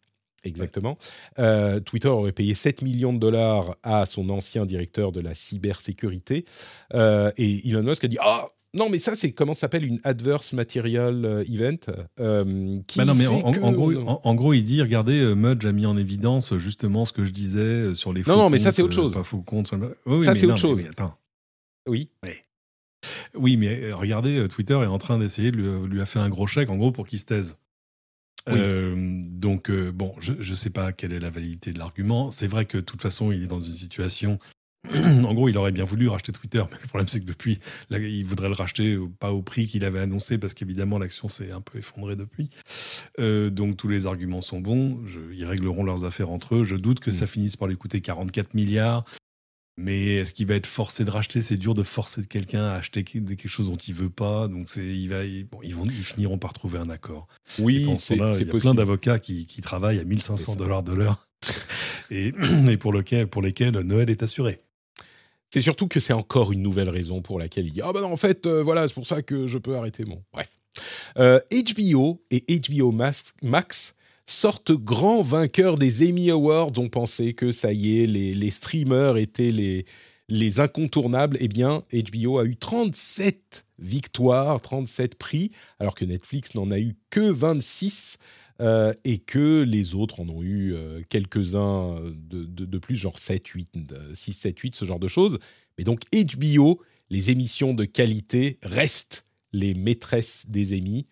Exactement. 0.43 0.97
Euh, 1.39 1.79
Twitter 1.79 2.07
aurait 2.07 2.31
payé 2.31 2.53
7 2.53 2.81
millions 2.83 3.13
de 3.13 3.17
dollars 3.19 3.75
à 3.81 4.05
son 4.05 4.29
ancien 4.29 4.65
directeur 4.67 5.11
de 5.11 5.19
la 5.19 5.33
cybersécurité. 5.33 6.45
Euh, 6.93 7.31
et 7.37 7.67
Elon 7.67 7.83
Musk 7.83 8.03
a 8.03 8.07
dit 8.07 8.17
Ah 8.21 8.47
non, 8.75 8.89
mais 8.89 8.99
ça, 8.99 9.15
c'est 9.15 9.31
comment 9.31 9.53
ça 9.53 9.61
s'appelle 9.61 9.85
une 9.85 9.99
adverse 10.03 10.53
material 10.53 11.43
event 11.51 11.77
euh, 12.19 12.79
qui 12.87 12.97
Bah 12.99 13.05
non, 13.05 13.15
mais 13.15 13.25
en, 13.25 13.39
en- 13.39 13.51
que 13.53 13.59
en 13.61 13.71
gros, 13.71 13.91
on- 13.93 14.07
en, 14.07 14.21
en 14.23 14.35
gros, 14.35 14.53
il 14.53 14.63
dit, 14.63 14.81
regardez, 14.81 15.33
Mudge 15.33 15.65
a 15.65 15.71
mis 15.71 15.85
en 15.85 15.97
évidence 15.97 16.55
justement 16.57 17.05
ce 17.05 17.13
que 17.13 17.23
je 17.25 17.31
disais 17.31 17.95
sur 17.95 18.13
les 18.13 18.21
faux 18.21 18.31
Non, 18.31 18.37
non, 18.37 18.49
mais 18.49 18.57
ça, 18.57 18.71
c'est 18.71 18.81
autre 18.83 18.93
chose. 18.93 19.13
Pas 19.13 19.23
faux 19.23 19.41
comptes. 19.41 19.67
sur 19.67 19.77
le- 19.77 19.97
Oui, 20.05 20.17
oui, 20.17 20.23
Ça, 20.25 20.33
mais 20.33 20.39
c'est 20.39 20.45
non, 20.47 20.53
autre 20.53 20.63
mais 20.67 20.69
chose. 20.75 20.83
oui, 20.83 20.89
attends. 20.89 21.13
Oui. 21.87 22.09
Oui, 23.35 23.57
mais 23.57 23.83
euh, 23.83 23.95
regardez, 23.95 24.37
euh, 24.39 24.47
Twitter 24.47 24.73
est 24.73 24.85
en 24.87 24.97
train 24.97 25.19
d'essayer 25.19 25.51
de 25.51 25.57
lui, 25.57 25.87
lui 25.89 26.01
a 26.01 26.05
fait 26.05 26.19
un 26.19 26.29
gros 26.29 26.47
chèque, 26.47 26.69
en 26.69 26.77
gros, 26.77 26.91
pour 26.91 27.05
qu'il 27.05 27.19
se 27.19 27.25
taise. 27.25 27.57
Oui. 28.47 28.53
Euh, 28.57 29.21
donc, 29.25 29.69
euh, 29.69 29.91
bon, 29.91 30.15
je 30.19 30.33
ne 30.33 30.55
sais 30.55 30.69
pas 30.69 30.91
quelle 30.91 31.13
est 31.13 31.19
la 31.19 31.29
validité 31.29 31.73
de 31.73 31.79
l'argument. 31.79 32.31
C'est 32.31 32.47
vrai 32.47 32.65
que, 32.65 32.77
de 32.77 32.83
toute 32.83 33.01
façon, 33.01 33.31
il 33.31 33.43
est 33.43 33.47
dans 33.47 33.59
une 33.59 33.73
situation. 33.75 34.39
en 34.93 35.33
gros, 35.33 35.49
il 35.49 35.57
aurait 35.57 35.71
bien 35.71 35.83
voulu 35.83 36.07
racheter 36.07 36.31
Twitter, 36.31 36.63
mais 36.71 36.77
le 36.81 36.87
problème, 36.87 37.07
c'est 37.07 37.19
que 37.19 37.25
depuis, 37.25 37.59
là, 37.89 37.97
il 37.99 38.23
voudrait 38.23 38.49
le 38.49 38.53
racheter 38.55 38.97
pas 39.19 39.31
au 39.31 39.41
prix 39.41 39.65
qu'il 39.67 39.83
avait 39.83 39.99
annoncé, 39.99 40.37
parce 40.37 40.53
qu'évidemment, 40.53 40.99
l'action 40.99 41.27
s'est 41.27 41.51
un 41.51 41.61
peu 41.61 41.79
effondrée 41.79 42.15
depuis. 42.15 42.49
Euh, 43.19 43.49
donc, 43.49 43.77
tous 43.77 43.87
les 43.87 44.05
arguments 44.05 44.41
sont 44.41 44.61
bons. 44.61 45.01
Je- 45.07 45.19
ils 45.33 45.45
régleront 45.45 45.83
leurs 45.83 46.03
affaires 46.05 46.29
entre 46.29 46.55
eux. 46.55 46.63
Je 46.63 46.75
doute 46.75 46.99
que 46.99 47.09
Mm. 47.09 47.13
ça 47.13 47.27
finisse 47.27 47.55
par 47.57 47.67
lui 47.67 47.77
coûter 47.77 47.99
44 48.01 48.53
milliards. 48.53 49.03
Mais 49.77 50.15
est-ce 50.15 50.33
qu'il 50.33 50.47
va 50.47 50.55
être 50.55 50.67
forcé 50.67 51.03
de 51.03 51.11
racheter? 51.11 51.41
C'est 51.41 51.57
dur 51.57 51.73
de 51.73 51.83
forcer 51.83 52.23
quelqu'un 52.25 52.63
à 52.63 52.75
acheter 52.75 53.03
quelque 53.03 53.47
chose 53.49 53.65
dont 53.69 53.75
il 53.75 53.93
veut 53.93 54.09
pas. 54.09 54.47
Donc 54.47 54.69
c'est, 54.69 54.85
il 54.85 55.09
va, 55.09 55.25
il- 55.25 55.43
bon, 55.45 55.59
ils 55.63 55.75
vont, 55.75 55.85
ils 55.85 56.03
finiront 56.03 56.37
par 56.37 56.53
trouver 56.53 56.79
un 56.79 56.89
accord. 56.89 57.27
Oui, 57.59 57.85
ce 57.97 58.05
c'est 58.05 58.15
il 58.15 58.47
y 58.47 58.49
a 58.49 58.59
plein 58.59 58.73
d'avocats 58.73 59.19
qui, 59.19 59.45
qui 59.45 59.61
travaillent 59.61 59.99
à 59.99 60.05
1500 60.05 60.37
C'est 60.37 60.51
ça. 60.51 60.55
dollars 60.57 60.83
de 60.83 60.93
l'heure 60.93 61.27
et, 62.09 62.31
et 62.69 62.77
pour, 62.77 62.93
lequel, 62.93 63.27
pour 63.27 63.41
lesquels 63.41 63.77
Noël 63.79 64.09
est 64.09 64.23
assuré. 64.23 64.61
C'est 65.53 65.61
surtout 65.61 65.87
que 65.87 65.99
c'est 65.99 66.13
encore 66.13 66.51
une 66.53 66.61
nouvelle 66.61 66.89
raison 66.89 67.21
pour 67.21 67.37
laquelle 67.39 67.65
il 67.67 67.73
dit 67.73 67.81
Ah 67.81 67.91
ben 67.93 68.01
non, 68.01 68.11
en 68.13 68.17
fait, 68.17 68.45
euh, 68.45 68.63
voilà, 68.63 68.87
c'est 68.87 68.93
pour 68.93 69.05
ça 69.07 69.21
que 69.21 69.45
je 69.47 69.57
peux 69.57 69.75
arrêter 69.75 70.05
mon. 70.05 70.23
Bref. 70.33 70.49
Euh, 71.17 71.39
HBO 71.51 72.21
et 72.31 72.43
HBO 72.59 72.91
Max, 72.91 73.33
Max 73.41 73.94
sortent 74.25 74.71
grands 74.71 75.21
vainqueurs 75.21 75.77
des 75.77 76.09
Emmy 76.09 76.29
Awards. 76.29 76.71
On 76.77 76.89
pensait 76.89 77.33
que 77.33 77.51
ça 77.51 77.73
y 77.73 78.01
est, 78.01 78.07
les, 78.07 78.49
streamers 78.49 79.17
étaient 79.17 79.51
les, 79.51 79.85
les 80.29 80.59
incontournables. 80.59 81.37
Eh 81.39 81.47
bien, 81.47 81.83
HBO 81.93 82.39
a 82.39 82.45
eu 82.45 82.57
37 82.57 83.65
victoires, 83.77 84.61
37 84.61 85.15
prix, 85.15 85.51
alors 85.79 85.95
que 85.95 86.05
Netflix 86.05 86.55
n'en 86.55 86.71
a 86.71 86.79
eu 86.79 86.95
que 87.09 87.29
26. 87.29 88.17
euh, 88.61 88.93
et 89.03 89.17
que 89.17 89.63
les 89.63 89.95
autres 89.95 90.21
en 90.21 90.29
ont 90.29 90.41
eu 90.41 90.73
euh, 90.73 91.01
quelques-uns 91.09 91.99
de, 92.13 92.77
plus, 92.77 92.95
genre 92.95 93.17
7, 93.17 93.45
8, 93.45 93.69
euh, 93.91 94.11
6, 94.15 94.31
7, 94.33 94.57
8, 94.57 94.75
ce 94.75 94.85
genre 94.85 94.99
de 94.99 95.09
choses. 95.09 95.39
Mais 95.77 95.83
donc 95.83 96.03
HBO, 96.13 96.81
les 97.09 97.31
émissions 97.31 97.73
de 97.73 97.83
qualité 97.83 98.59
restent 98.63 99.25
les 99.51 99.73
maîtresses 99.73 100.45
des 100.47 100.77
Emmy. 100.77 101.05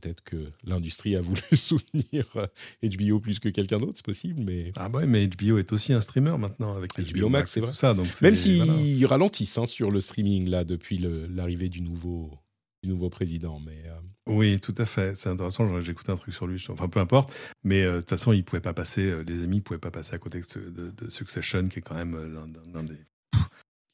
Peut-être 0.00 0.22
que 0.22 0.50
l'industrie 0.64 1.14
a 1.16 1.20
voulu 1.20 1.40
soutenir 1.52 2.26
euh, 2.36 2.46
HBO 2.82 3.20
plus 3.20 3.38
que 3.38 3.48
quelqu'un 3.48 3.78
d'autre, 3.78 3.94
c'est 3.96 4.04
possible, 4.04 4.42
mais 4.42 4.70
Ah 4.76 4.88
bah 4.88 5.00
ouais, 5.00 5.06
mais 5.06 5.26
HBO 5.26 5.58
est 5.58 5.72
aussi 5.72 5.92
un 5.92 6.00
streamer 6.00 6.36
maintenant 6.38 6.76
avec 6.76 6.92
HBO 6.98 7.28
Max, 7.28 7.50
c'est 7.52 7.60
vrai. 7.60 7.70
tout 7.70 7.76
ça. 7.76 7.94
Donc 7.94 8.08
même 8.22 8.34
s'ils 8.34 8.64
voilà. 8.64 9.08
ralentissent 9.08 9.58
hein, 9.58 9.66
sur 9.66 9.90
le 9.90 10.00
streaming 10.00 10.48
là 10.48 10.64
depuis 10.64 10.98
l'arrivée 10.98 11.68
du 11.68 11.80
nouveau, 11.82 12.30
du 12.82 12.88
nouveau 12.88 13.10
président. 13.10 13.60
Mais 13.60 13.82
euh, 13.86 13.98
Oui, 14.26 14.58
tout 14.60 14.74
à 14.78 14.84
fait. 14.86 15.16
C'est 15.16 15.28
intéressant. 15.28 15.80
J'ai 15.80 15.92
écouté 15.92 16.12
un 16.12 16.16
truc 16.16 16.32
sur 16.34 16.46
lui. 16.46 16.62
Enfin, 16.68 16.88
peu 16.88 17.00
importe. 17.00 17.32
Mais 17.64 17.84
euh, 17.84 17.96
de 17.96 18.00
toute 18.00 18.10
façon, 18.10 18.32
il 18.32 18.44
pouvait 18.44 18.60
pas 18.62 18.72
passer. 18.74 19.02
euh, 19.02 19.22
les 19.26 19.42
amis 19.42 19.60
pouvaient 19.60 19.78
pas 19.78 19.90
passer 19.90 20.14
à 20.14 20.18
côté 20.18 20.40
de, 20.40 20.46
ce- 20.46 20.58
de- 20.58 20.90
de 20.90 21.10
Succession, 21.10 21.66
qui 21.68 21.80
est 21.80 21.82
quand 21.82 21.94
même 21.96 22.14
euh, 22.14 22.28
l'un 22.28 22.46
d'un- 22.48 22.62
l'un 22.72 22.82
des, 22.84 22.94
pff, 23.32 23.42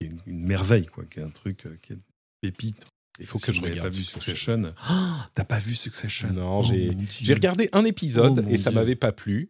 qui 0.00 0.06
est 0.06 0.10
une, 0.10 0.20
une 0.26 0.44
merveille, 0.46 0.86
quoi. 0.86 1.04
Qui 1.04 1.20
est 1.20 1.24
un 1.24 1.30
truc 1.30 1.66
euh, 1.66 1.76
qui 1.82 1.94
est 1.94 1.98
pépite. 2.42 2.86
Il 3.18 3.26
faut 3.26 3.38
que 3.38 3.52
je 3.52 3.60
regarde 3.60 3.80
pas 3.80 3.88
vu 3.96 4.02
Succession. 4.02 4.54
Succession. 4.62 4.74
Ah, 4.88 5.28
T'as 5.34 5.44
pas 5.44 5.58
vu 5.58 5.74
Succession 5.74 6.28
Non, 6.32 6.58
Oh, 6.60 6.64
j'ai- 7.20 7.34
regardé 7.34 7.68
un 7.72 7.84
épisode 7.84 8.44
Oh, 8.46 8.50
et 8.52 8.58
ça 8.58 8.70
m'avait 8.70 8.96
pas 8.96 9.12
plu. 9.12 9.48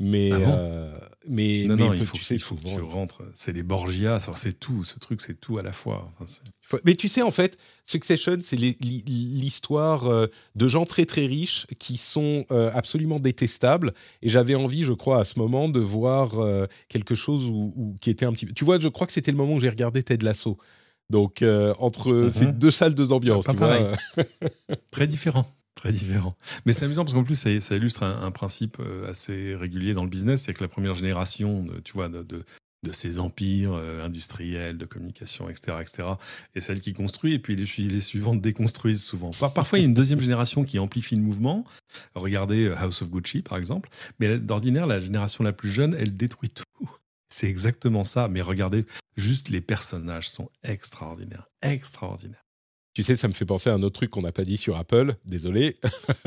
Mais, 0.00 0.30
Ah 0.32 0.38
bon 0.38 0.44
euh, 0.54 0.98
mais, 1.26 1.64
Non, 1.66 1.74
mais 1.74 1.82
non, 1.88 1.92
il 1.92 2.06
faut, 2.06 2.16
tu 2.16 2.22
sais 2.22 2.36
il 2.36 2.40
faut 2.40 2.54
que 2.54 2.62
tu 2.62 2.80
rentres. 2.80 3.22
C'est 3.34 3.52
les 3.52 3.64
Borgia. 3.64 4.20
C'est 4.36 4.56
tout. 4.60 4.84
Ce 4.84 4.96
truc, 5.00 5.20
c'est 5.20 5.40
tout 5.40 5.58
à 5.58 5.62
la 5.62 5.72
fois. 5.72 6.08
Enfin, 6.14 6.24
c'est- 6.28 6.42
Faut- 6.60 6.78
Mais 6.84 6.94
tu 6.94 7.08
sais, 7.08 7.22
en 7.22 7.32
fait, 7.32 7.58
Succession, 7.84 8.36
c'est 8.40 8.54
l'histoire 8.56 10.06
euh, 10.06 10.26
de 10.54 10.68
gens 10.68 10.86
très 10.86 11.04
très 11.04 11.26
riches 11.26 11.66
qui 11.78 11.96
sont 11.96 12.44
euh, 12.50 12.70
absolument 12.74 13.18
détestables. 13.18 13.92
Et 14.22 14.28
j'avais 14.28 14.54
envie, 14.54 14.84
je 14.84 14.92
crois, 14.92 15.18
à 15.20 15.24
ce 15.24 15.38
moment, 15.38 15.68
de 15.68 15.80
voir 15.80 16.30
quelque 16.88 17.14
chose 17.14 17.46
où, 17.46 17.72
où- 17.76 17.96
qui 18.00 18.10
était 18.10 18.24
un 18.24 18.32
petit 18.32 18.46
peu. 18.46 18.52
Tu 18.52 18.64
vois, 18.64 18.78
je 18.78 18.88
crois 18.88 19.06
que 19.06 19.12
c'était 19.12 19.30
le 19.32 19.36
moment 19.36 19.54
où 19.54 19.60
j'ai 19.60 19.68
regardé 19.70 20.02
Ted 20.02 20.24
Lasso. 20.24 20.58
Donc, 21.10 21.42
euh, 21.42 21.74
entre 21.78 22.12
Mhm. 22.12 22.30
ces 22.30 22.46
deux 22.52 22.70
salles, 22.70 22.94
deux 22.94 23.12
ambiances. 23.12 23.46
Pas 23.46 23.52
tu 23.52 23.58
vois, 23.58 23.68
pareil. 23.68 23.86
Très 24.90 25.06
différent. 25.06 25.46
Très 25.74 25.92
différent. 25.92 26.36
Mais 26.66 26.72
c'est 26.72 26.84
amusant 26.84 27.04
parce 27.04 27.14
qu'en 27.14 27.24
plus, 27.24 27.36
ça, 27.36 27.48
ça 27.60 27.76
illustre 27.76 28.02
un, 28.02 28.22
un 28.22 28.30
principe 28.30 28.78
euh, 28.80 29.08
assez 29.10 29.54
régulier 29.54 29.94
dans 29.94 30.02
le 30.02 30.10
business. 30.10 30.42
C'est 30.42 30.54
que 30.54 30.62
la 30.62 30.68
première 30.68 30.94
génération, 30.94 31.62
de, 31.62 31.78
tu 31.80 31.92
vois, 31.92 32.08
de, 32.08 32.22
de, 32.24 32.44
de 32.84 32.92
ces 32.92 33.20
empires 33.20 33.72
euh, 33.74 34.04
industriels, 34.04 34.76
de 34.76 34.84
communication, 34.86 35.48
etc., 35.48 35.78
etc., 35.80 36.08
est 36.56 36.60
celle 36.60 36.80
qui 36.80 36.92
construit. 36.94 37.32
Et 37.34 37.38
puis 37.38 37.54
les, 37.54 37.66
les 37.88 38.00
suivantes 38.00 38.40
déconstruisent 38.40 39.02
souvent. 39.04 39.30
Par- 39.38 39.54
parfois, 39.54 39.78
il 39.78 39.82
y 39.82 39.84
a 39.84 39.88
une 39.88 39.94
deuxième 39.94 40.20
génération 40.20 40.64
qui 40.64 40.78
amplifie 40.80 41.14
le 41.14 41.22
mouvement. 41.22 41.64
Regardez 42.16 42.72
House 42.76 43.00
of 43.02 43.10
Gucci, 43.10 43.42
par 43.42 43.56
exemple. 43.56 43.88
Mais 44.18 44.38
d'ordinaire, 44.38 44.86
la 44.88 45.00
génération 45.00 45.44
la 45.44 45.52
plus 45.52 45.70
jeune, 45.70 45.96
elle 45.98 46.16
détruit 46.16 46.50
tout. 46.50 46.64
C'est 47.28 47.48
exactement 47.48 48.04
ça. 48.04 48.28
Mais 48.28 48.40
regardez, 48.42 48.84
juste 49.16 49.48
les 49.50 49.60
personnages 49.60 50.28
sont 50.28 50.48
extraordinaires. 50.62 51.48
Extraordinaires. 51.62 52.44
Tu 52.94 53.02
sais, 53.04 53.14
ça 53.14 53.28
me 53.28 53.32
fait 53.32 53.44
penser 53.44 53.70
à 53.70 53.74
un 53.74 53.82
autre 53.84 53.94
truc 54.00 54.10
qu'on 54.10 54.22
n'a 54.22 54.32
pas 54.32 54.44
dit 54.44 54.56
sur 54.56 54.76
Apple. 54.76 55.14
Désolé. 55.24 55.74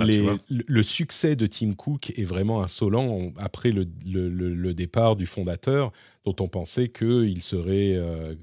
Ah, 0.00 0.04
Les- 0.04 0.30
le, 0.48 0.82
succès 0.84 1.34
de 1.34 1.46
Tim 1.46 1.72
Cook 1.74 2.10
est 2.16 2.24
vraiment 2.24 2.62
insolent 2.62 3.32
après 3.36 3.72
le, 3.72 3.84
le- 4.06 4.28
le- 4.28 4.54
le 4.54 4.74
départ 4.74 5.16
du 5.16 5.26
fondateur, 5.26 5.90
dont 6.24 6.36
on 6.40 6.46
pensait 6.48 6.88
qu'il 6.88 7.42
serait, 7.42 7.94
euh, 7.96 8.36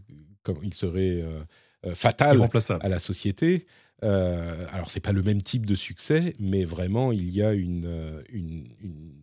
comme, 0.44 0.58
il 0.64 0.74
serait 0.74 1.22
euh, 1.22 1.42
euh, 1.86 1.96
fatal 1.96 2.38
à 2.82 2.90
la 2.90 3.00
société. 3.00 3.66
Euh, 4.04 4.66
alors, 4.72 4.92
c'est 4.92 5.00
pas 5.00 5.14
le 5.14 5.24
même 5.24 5.42
type 5.42 5.66
de 5.66 5.76
succès, 5.76 6.36
mais 6.40 6.66
vraiment, 6.66 7.14
il 7.14 7.30
y 7.30 7.42
a 7.42 7.54
une, 7.54 8.22
une, 8.30 8.68
une- 8.82 9.14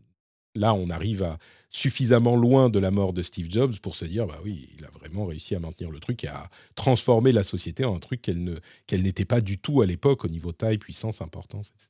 Là, 0.55 0.75
on 0.75 0.89
arrive 0.91 1.23
à 1.23 1.39
suffisamment 1.73 2.37
loin 2.37 2.69
de 2.69 2.79
la 2.79 2.91
mort 2.91 3.13
de 3.13 3.23
Steve 3.23 3.51
Jobs 3.51 3.79
pour 3.81 3.97
se 3.97 4.05
dire, 4.05 4.27
bah 4.27 4.39
oui, 4.45 4.69
il 4.79 4.85
a 4.85 4.91
vraiment 4.91 5.27
réussi 5.27 5.55
à 5.55 5.59
maintenir 5.59 5.91
le 5.91 5.99
truc 5.99 6.23
et 6.23 6.29
à 6.29 6.49
transformer 6.77 7.33
la 7.33 7.43
société 7.43 7.85
en 7.85 7.97
un 7.97 7.99
truc 7.99 8.23
qu'elle 8.23 8.45
ne, 8.45 8.57
qu'elle 8.87 9.03
n'était 9.03 9.25
pas 9.25 9.41
du 9.41 9.59
tout 9.59 9.81
à 9.81 9.87
l'époque 9.87 10.25
au 10.25 10.29
niveau 10.29 10.53
taille, 10.53 10.79
puissance, 10.79 11.23
importance, 11.23 11.73
etc. 11.75 11.89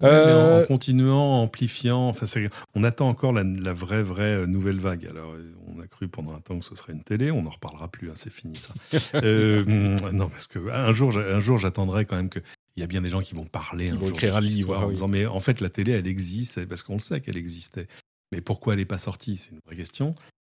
Ouais, 0.00 0.08
mais 0.08 0.32
en, 0.32 0.36
Euh, 0.36 0.62
en 0.62 0.66
continuant, 0.66 1.42
amplifiant, 1.42 2.08
enfin, 2.08 2.26
on 2.74 2.84
attend 2.84 3.08
encore 3.08 3.32
la, 3.32 3.42
la 3.42 3.72
vraie, 3.72 4.02
vraie 4.02 4.36
euh, 4.36 4.46
nouvelle 4.46 4.78
vague. 4.78 5.06
Alors, 5.06 5.34
on 5.66 5.80
a 5.80 5.86
cru 5.88 6.08
pendant 6.08 6.32
un 6.32 6.40
temps 6.40 6.58
que 6.58 6.64
ce 6.64 6.74
serait 6.76 6.92
une 6.92 7.02
télé, 7.02 7.30
on 7.30 7.42
n'en 7.42 7.50
reparlera 7.50 7.88
plus, 7.88 8.08
hein, 8.08 8.14
c'est 8.14 8.32
fini 8.32 8.56
ça. 8.56 8.72
Euh, 9.14 9.64
non, 10.12 10.28
parce 10.28 10.46
que 10.46 10.70
un 10.70 10.94
jour, 10.94 11.16
un 11.18 11.40
jour, 11.40 11.58
j'attendrai 11.58 12.06
quand 12.06 12.16
même 12.16 12.30
que. 12.30 12.40
Il 12.76 12.80
y 12.80 12.84
a 12.84 12.86
bien 12.86 13.02
des 13.02 13.10
gens 13.10 13.20
qui 13.20 13.34
vont 13.34 13.44
parler 13.44 13.86
Qui 13.86 13.90
un 13.90 13.94
vont 13.96 14.06
jour 14.06 14.16
écrire 14.16 14.36
un 14.36 14.40
livre, 14.40 14.78
en 14.78 14.88
disant 14.88 15.08
mais 15.08 15.26
en 15.26 15.40
fait 15.40 15.60
la 15.60 15.68
télé 15.68 15.92
elle 15.92 16.06
existe 16.06 16.64
parce 16.66 16.82
qu'on 16.84 16.94
le 16.94 17.00
sait 17.00 17.20
qu'elle 17.20 17.36
existait. 17.36 17.88
Mais 18.32 18.40
pourquoi 18.40 18.74
elle 18.74 18.78
n'est 18.80 18.84
pas 18.86 18.98
sortie? 18.98 19.36
C'est 19.36 19.52
une 19.52 19.60
vraie 19.66 19.76
question. 19.76 20.14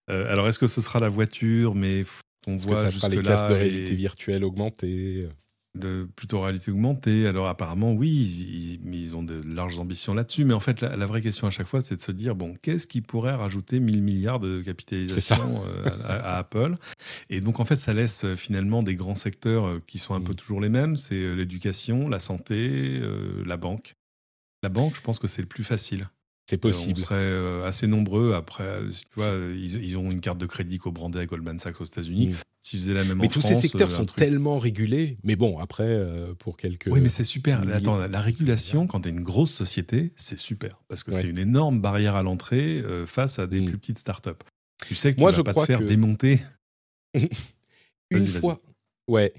Euh, 0.10 0.32
alors 0.32 0.48
est-ce 0.48 0.60
que 0.60 0.68
ce 0.68 0.82
sera 0.82 1.00
la 1.00 1.10
voiture? 1.10 1.76
Mais 1.76 2.06
on 2.48 2.56
Est-ce 2.56 2.64
que 2.66 2.68
voit 2.72 2.82
ça 2.82 2.92
sera 2.92 3.10
les 3.10 3.22
casques 3.22 3.48
de 3.48 3.54
réalité 3.54 3.96
virtuelle 3.96 4.44
augmentée 4.44 5.28
de 5.76 6.08
plutôt 6.16 6.40
réalité 6.42 6.70
augmentée. 6.70 7.26
Alors 7.26 7.48
apparemment, 7.48 7.94
oui, 7.94 8.12
ils, 8.12 8.74
ils- 8.76 8.94
ils 8.96 9.16
ont 9.16 9.24
de 9.24 9.42
larges 9.44 9.80
ambitions 9.80 10.14
là-dessus. 10.14 10.44
Mais 10.46 10.54
en 10.54 10.60
fait, 10.60 10.82
la, 10.82 10.96
la 10.96 11.06
vraie 11.08 11.22
question 11.24 11.48
à 11.48 11.50
chaque 11.50 11.66
fois, 11.66 11.82
c'est 11.82 11.96
de 11.96 12.02
se 12.04 12.12
dire, 12.12 12.36
bon, 12.36 12.54
qu'est-ce 12.62 12.86
qui 12.86 13.02
pourrait 13.02 13.34
rajouter 13.34 13.80
1000 13.80 14.04
milliards 14.04 14.40
de 14.40 14.62
capitalisation 14.62 15.64
euh, 15.66 15.90
à, 16.04 16.36
à 16.36 16.38
Apple? 16.38 16.76
Et 17.32 17.42
donc, 17.42 17.60
en 17.60 17.66
fait, 17.66 17.78
ça 17.78 17.92
laisse 17.92 18.24
euh, 18.24 18.36
finalement 18.36 18.84
des 18.84 18.94
grands 18.96 19.16
secteurs 19.16 19.80
qui 19.88 19.98
sont 19.98 20.14
un 20.14 20.22
peu 20.22 20.34
Mm. 20.34 20.36
toujours 20.36 20.62
les 20.62 20.70
mêmes. 20.70 20.96
C'est 20.96 21.36
l'éducation, 21.36 22.08
la 22.08 22.20
santé, 22.20 23.00
euh, 23.02 23.42
la 23.44 23.58
banque. 23.58 23.94
La 24.62 24.70
banque, 24.70 24.96
je 24.96 25.02
pense 25.02 25.18
que 25.18 25.28
c'est 25.28 25.42
le 25.42 25.48
plus 25.48 25.64
facile. 25.64 26.08
C'est 26.50 26.58
Euh, 26.58 26.60
possible. 26.60 27.00
on 27.00 27.02
serait 27.02 27.16
euh, 27.18 27.66
assez 27.68 27.88
nombreux. 27.88 28.34
Après, 28.34 28.64
euh, 28.66 28.90
tu 28.90 29.06
vois, 29.16 29.32
ils, 29.56 29.84
ils 29.84 29.98
ont 29.98 30.12
une 30.12 30.20
carte 30.22 30.38
de 30.38 30.46
crédit 30.46 30.78
co-brandée 30.78 31.20
à 31.20 31.26
Goldman 31.26 31.58
Sachs 31.58 31.80
aux 31.82 31.86
États-Unis. 31.86 32.28
Mm. 32.28 32.36
S'ils 32.62 32.80
faisaient 32.80 32.94
la 32.94 33.04
même 33.04 33.18
Mais 33.18 33.26
en 33.26 33.30
tous 33.30 33.42
France, 33.42 33.54
ces 33.54 33.60
secteurs 33.62 33.92
sont 33.92 34.06
truc- 34.06 34.20
tellement 34.20 34.58
régulés. 34.60 35.18
Mais 35.24 35.36
bon, 35.36 35.58
après, 35.60 35.84
euh, 35.88 36.34
pour 36.34 36.56
quelques. 36.58 36.88
oui, 36.92 37.02
mais 37.02 37.10
c'est 37.10 37.24
super. 37.26 37.62
milliers. 37.62 37.74
Attends, 37.74 37.98
la 38.08 38.22
régulation, 38.22 38.88
quand 38.88 39.02
tu 39.02 39.10
es 39.10 39.12
une 39.12 39.24
grosse 39.24 39.52
société, 39.52 40.12
c'est 40.16 40.38
super. 40.40 40.82
Parce 40.88 41.04
que 41.04 41.12
Ouais. 41.12 41.22
c'est 41.22 41.28
une 41.30 41.40
énorme 41.40 41.82
barrière 41.82 42.16
à 42.16 42.24
l'entrée 42.24 42.80
euh, 42.80 43.06
face 43.06 43.40
à 43.40 43.48
des 43.48 43.60
Mm. 43.62 43.66
plus 43.66 43.78
petites 43.78 44.00
startups. 44.00 44.30
Tu 44.86 44.96
sais 44.96 45.14
que 45.14 45.20
Moi, 45.20 45.32
tu 45.32 45.36
je 45.38 45.40
vas 45.42 45.44
pas 45.46 45.52
crois 45.54 45.64
te 45.66 45.72
faire 45.72 45.80
que- 45.80 45.86
démonter. 45.86 46.40
une 48.12 48.26
fois. 48.26 48.62
Ouais. 49.08 49.34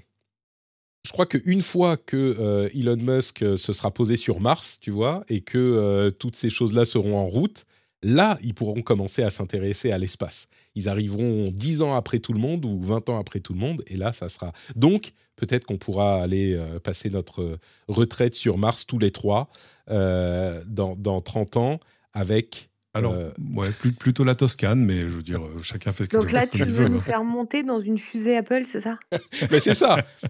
Je 1.05 1.11
crois 1.11 1.27
qu'une 1.27 1.61
fois 1.61 1.97
que 1.97 2.35
euh, 2.39 2.67
Elon 2.73 2.97
Musk 2.97 3.43
euh, 3.43 3.57
se 3.57 3.73
sera 3.73 3.91
posé 3.91 4.17
sur 4.17 4.39
Mars, 4.39 4.79
tu 4.81 4.89
vois, 4.89 5.23
et 5.29 5.41
que 5.41 5.59
euh, 5.59 6.09
toutes 6.09 6.35
ces 6.35 6.49
choses-là 6.49 6.83
seront 6.83 7.15
en 7.15 7.27
route, 7.27 7.65
là, 8.01 8.39
ils 8.41 8.55
pourront 8.55 8.81
commencer 8.81 9.21
à 9.21 9.29
s'intéresser 9.29 9.91
à 9.91 9.99
l'espace. 9.99 10.47
Ils 10.73 10.89
arriveront 10.89 11.51
10 11.53 11.83
ans 11.83 11.93
après 11.93 12.17
tout 12.17 12.33
le 12.33 12.39
monde 12.39 12.65
ou 12.65 12.81
20 12.81 13.09
ans 13.09 13.19
après 13.19 13.39
tout 13.39 13.53
le 13.53 13.59
monde, 13.59 13.83
et 13.85 13.97
là, 13.97 14.13
ça 14.13 14.29
sera. 14.29 14.51
Donc, 14.75 15.13
peut-être 15.35 15.65
qu'on 15.65 15.77
pourra 15.77 16.23
aller 16.23 16.59
passer 16.83 17.11
notre 17.11 17.59
retraite 17.87 18.33
sur 18.33 18.57
Mars 18.57 18.87
tous 18.87 18.99
les 18.99 19.11
trois 19.11 19.49
dans, 19.87 20.95
dans 20.97 21.21
30 21.21 21.57
ans 21.57 21.79
avec. 22.13 22.69
Alors, 22.95 23.13
euh, 23.13 23.29
ouais, 23.53 23.69
plus- 23.71 23.91
plutôt 23.91 24.23
la 24.23 24.35
Toscane, 24.35 24.83
mais 24.83 25.01
je 25.01 25.07
veux 25.17 25.21
dire, 25.23 25.43
euh, 25.43 25.61
chacun 25.61 25.91
fait 25.91 26.05
ce 26.05 26.09
que 26.09 26.17
Donc 26.17 26.31
là, 26.31 26.47
tu 26.47 26.57
comme 26.59 26.67
il 26.69 26.73
veux 26.73 26.83
veut. 26.85 26.89
nous 26.89 26.97
hein. 26.97 27.01
faire 27.01 27.23
monter 27.23 27.63
dans 27.63 27.79
une 27.79 27.97
fusée 27.97 28.35
Apple, 28.37 28.63
c'est 28.67 28.79
ça 28.79 28.97
Mais 29.51 29.59
c'est 29.59 29.73
ça 29.73 29.97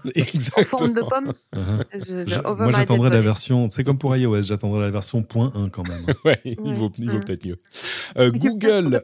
En 0.58 0.64
forme 0.64 0.94
de 0.94 1.00
Exactement 1.02 1.10
pomme 1.10 1.34
Uh-huh. 1.54 1.84
Je- 1.94 2.28
Je- 2.30 2.40
over 2.46 2.64
moi, 2.64 2.72
j'attendrai 2.72 3.10
la 3.12 3.22
version. 3.22 3.70
C'est 3.70 3.84
comme 3.84 3.98
pour 3.98 4.16
iOS, 4.16 4.42
j'attendrai 4.44 4.82
la 4.82 4.92
version 4.92 5.22
.1 5.22 5.70
quand 5.70 5.88
même. 5.88 6.06
Ouais, 6.26 6.40
il 6.44 6.60
Ouais. 6.60 6.74
vaut, 6.74 6.90
peut-être 6.90 7.46
mieux. 7.46 7.58
Euh, 8.18 8.32
Google, 8.32 9.00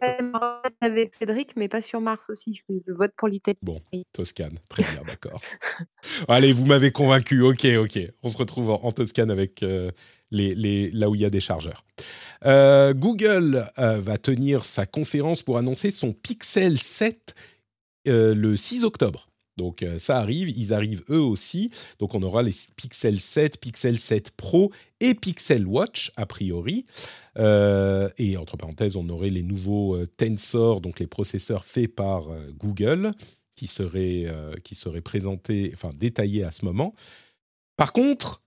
avec 0.81 1.13
Cédric, 1.15 1.51
mais 1.55 1.67
pas 1.67 1.81
sur 1.81 2.01
Mars 2.01 2.29
aussi. 2.29 2.53
Je, 2.55 2.73
je 2.87 2.91
vote 2.93 3.11
pour 3.15 3.27
l'Italie. 3.27 3.57
Toscane, 4.13 4.57
très 4.69 4.83
bien, 4.83 5.03
d'accord. 5.07 5.39
Allez, 6.27 6.51
vous 6.53 6.65
m'avez 6.65 6.91
convaincu. 6.91 7.41
Ok, 7.43 7.65
ok. 7.77 7.99
On 8.23 8.29
se 8.29 8.37
retrouve 8.37 8.69
en, 8.71 8.81
en 8.83 8.91
Toscane 8.91 9.31
avec 9.31 9.63
euh, 9.63 9.91
là 10.31 11.09
où 11.09 11.15
il 11.15 11.21
y 11.21 11.25
a 11.25 11.29
des 11.29 11.39
chargeurs. 11.39 11.83
Euh, 12.45 12.93
Google 12.93 13.67
euh, 13.77 13.99
va 13.99 14.17
tenir 14.17 14.65
sa 14.65 14.85
conférence 14.85 15.43
pour 15.43 15.57
annoncer 15.57 15.91
son 15.91 16.13
Pixel 16.13 16.77
7 16.77 17.35
euh, 18.07 18.33
le 18.33 18.57
6 18.57 18.83
octobre. 18.83 19.27
Donc 19.57 19.85
ça 19.99 20.17
arrive, 20.17 20.49
ils 20.49 20.73
arrivent 20.73 21.03
eux 21.09 21.19
aussi. 21.19 21.69
Donc 21.99 22.15
on 22.15 22.23
aura 22.23 22.41
les 22.41 22.53
Pixel 22.77 23.19
7, 23.19 23.59
Pixel 23.59 23.99
7 23.99 24.31
Pro 24.31 24.71
et 25.01 25.13
Pixel 25.13 25.67
Watch 25.67 26.11
a 26.15 26.25
priori. 26.25 26.85
Et 27.37 28.37
entre 28.37 28.57
parenthèses, 28.57 28.95
on 28.95 29.07
aurait 29.09 29.29
les 29.29 29.43
nouveaux 29.43 30.03
Tensor, 30.17 30.81
donc 30.81 30.99
les 30.99 31.05
processeurs 31.05 31.65
faits 31.65 31.93
par 31.93 32.23
Google, 32.57 33.11
qui 33.55 33.67
seraient, 33.67 34.25
qui 34.63 34.73
seraient 34.73 35.01
présentés, 35.01 35.69
enfin 35.75 35.91
détaillés 35.93 36.45
à 36.45 36.51
ce 36.51 36.65
moment. 36.65 36.95
Par 37.75 37.93
contre, 37.93 38.41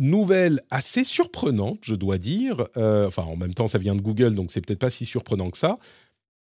nouvelle 0.00 0.60
assez 0.70 1.04
surprenante, 1.04 1.78
je 1.82 1.94
dois 1.94 2.18
dire. 2.18 2.66
euh, 2.76 3.06
enfin, 3.06 3.22
en 3.22 3.36
même 3.36 3.54
temps, 3.54 3.68
ça 3.68 3.78
vient 3.78 3.94
de 3.94 4.00
Google, 4.00 4.34
donc 4.34 4.50
c'est 4.50 4.60
peut-être 4.60 4.80
pas 4.80 4.90
si 4.90 5.04
surprenant 5.06 5.50
que 5.50 5.58
ça. 5.58 5.78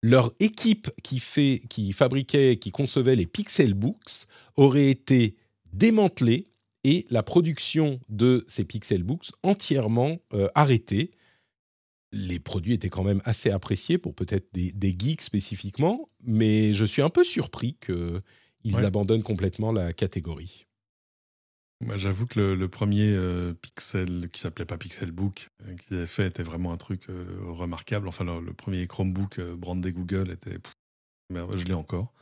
Leur 0.02 0.32
équipe 0.40 0.90
qui, 1.02 1.18
fait, 1.18 1.62
qui 1.68 1.92
fabriquait, 1.92 2.56
qui 2.58 2.70
concevait 2.70 3.16
les 3.16 3.26
Pixel 3.26 3.74
Books 3.74 4.26
aurait 4.56 4.90
été 4.90 5.36
démantelée 5.72 6.48
et 6.84 7.06
la 7.10 7.22
production 7.22 8.00
de 8.08 8.44
ces 8.48 8.64
Pixel 8.64 9.02
Books 9.02 9.26
entièrement 9.42 10.16
euh, 10.32 10.48
arrêtée. 10.54 11.10
Les 12.12 12.38
produits 12.40 12.72
étaient 12.72 12.88
quand 12.88 13.04
même 13.04 13.20
assez 13.24 13.50
appréciés 13.50 13.98
pour 13.98 14.14
peut-être 14.14 14.48
des, 14.52 14.72
des 14.72 14.96
geeks 14.98 15.22
spécifiquement, 15.22 16.06
mais 16.24 16.72
je 16.72 16.84
suis 16.86 17.02
un 17.02 17.10
peu 17.10 17.22
surpris 17.24 17.76
qu'ils 17.84 18.22
Ouais. 18.76 18.84
abandonnent 18.84 19.22
complètement 19.22 19.72
la 19.72 19.92
catégorie. 19.92 20.66
Moi, 21.82 21.96
j'avoue 21.96 22.26
que 22.26 22.38
le, 22.38 22.54
le 22.54 22.68
premier 22.68 23.10
euh, 23.10 23.54
Pixel, 23.54 24.28
qui 24.30 24.40
s'appelait 24.40 24.66
pas 24.66 24.76
Pixel 24.76 25.12
Book, 25.12 25.48
euh, 25.64 25.74
qu'ils 25.76 25.96
avaient 25.96 26.06
fait, 26.06 26.26
était 26.26 26.42
vraiment 26.42 26.72
un 26.72 26.76
truc 26.76 27.08
euh, 27.08 27.38
remarquable. 27.40 28.06
Enfin, 28.06 28.24
le, 28.24 28.40
le 28.40 28.52
premier 28.52 28.86
Chromebook 28.86 29.38
euh, 29.38 29.56
brandé 29.56 29.92
Google 29.92 30.30
était. 30.30 30.58
pff, 30.58 30.74
je 31.56 31.64
l'ai 31.64 31.74
encore. 31.74 32.12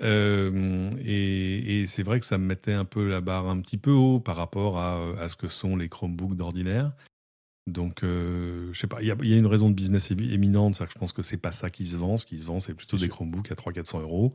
Euh, 0.00 0.90
et 1.04 1.82
et 1.82 1.86
c'est 1.86 2.02
vrai 2.02 2.18
que 2.20 2.26
ça 2.26 2.38
me 2.38 2.46
mettait 2.46 2.72
un 2.72 2.86
peu 2.86 3.08
la 3.08 3.20
barre 3.20 3.48
un 3.48 3.60
petit 3.60 3.76
peu 3.76 3.92
haut 3.92 4.18
par 4.18 4.36
rapport 4.36 4.78
à, 4.78 4.98
à 5.20 5.28
ce 5.28 5.36
que 5.36 5.48
sont 5.48 5.76
les 5.76 5.88
Chromebooks 5.88 6.34
d'ordinaire. 6.34 6.92
Donc, 7.66 8.00
je 8.02 8.72
sais 8.72 8.86
pas, 8.86 9.02
il 9.02 9.08
y 9.08 9.10
a, 9.10 9.16
il 9.22 9.28
y 9.28 9.34
a 9.34 9.36
une 9.36 9.46
raison 9.46 9.68
de 9.68 9.74
business 9.74 10.10
éminente, 10.10 10.74
c'est 10.74 10.86
que 10.86 10.92
je 10.92 10.98
pense 10.98 11.12
que 11.12 11.22
c'est 11.22 11.36
pas 11.36 11.52
ça 11.52 11.68
qui 11.68 11.84
se 11.86 11.98
vend. 11.98 12.16
Ce 12.16 12.24
qui 12.24 12.38
se 12.38 12.46
vend, 12.46 12.60
c'est 12.60 12.72
plutôt 12.72 12.96
des. 12.96 13.10
Chromebooks 13.10 13.52
à 13.52 13.54
300-400 13.54 14.00
euros. 14.00 14.32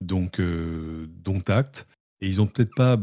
Donc, 0.00 0.40
euh, 0.40 1.06
donc 1.08 1.50
acte. 1.50 1.88
Et 2.20 2.28
ils 2.28 2.40
ont 2.40 2.46
peut-être 2.46 2.74
pas 2.74 2.98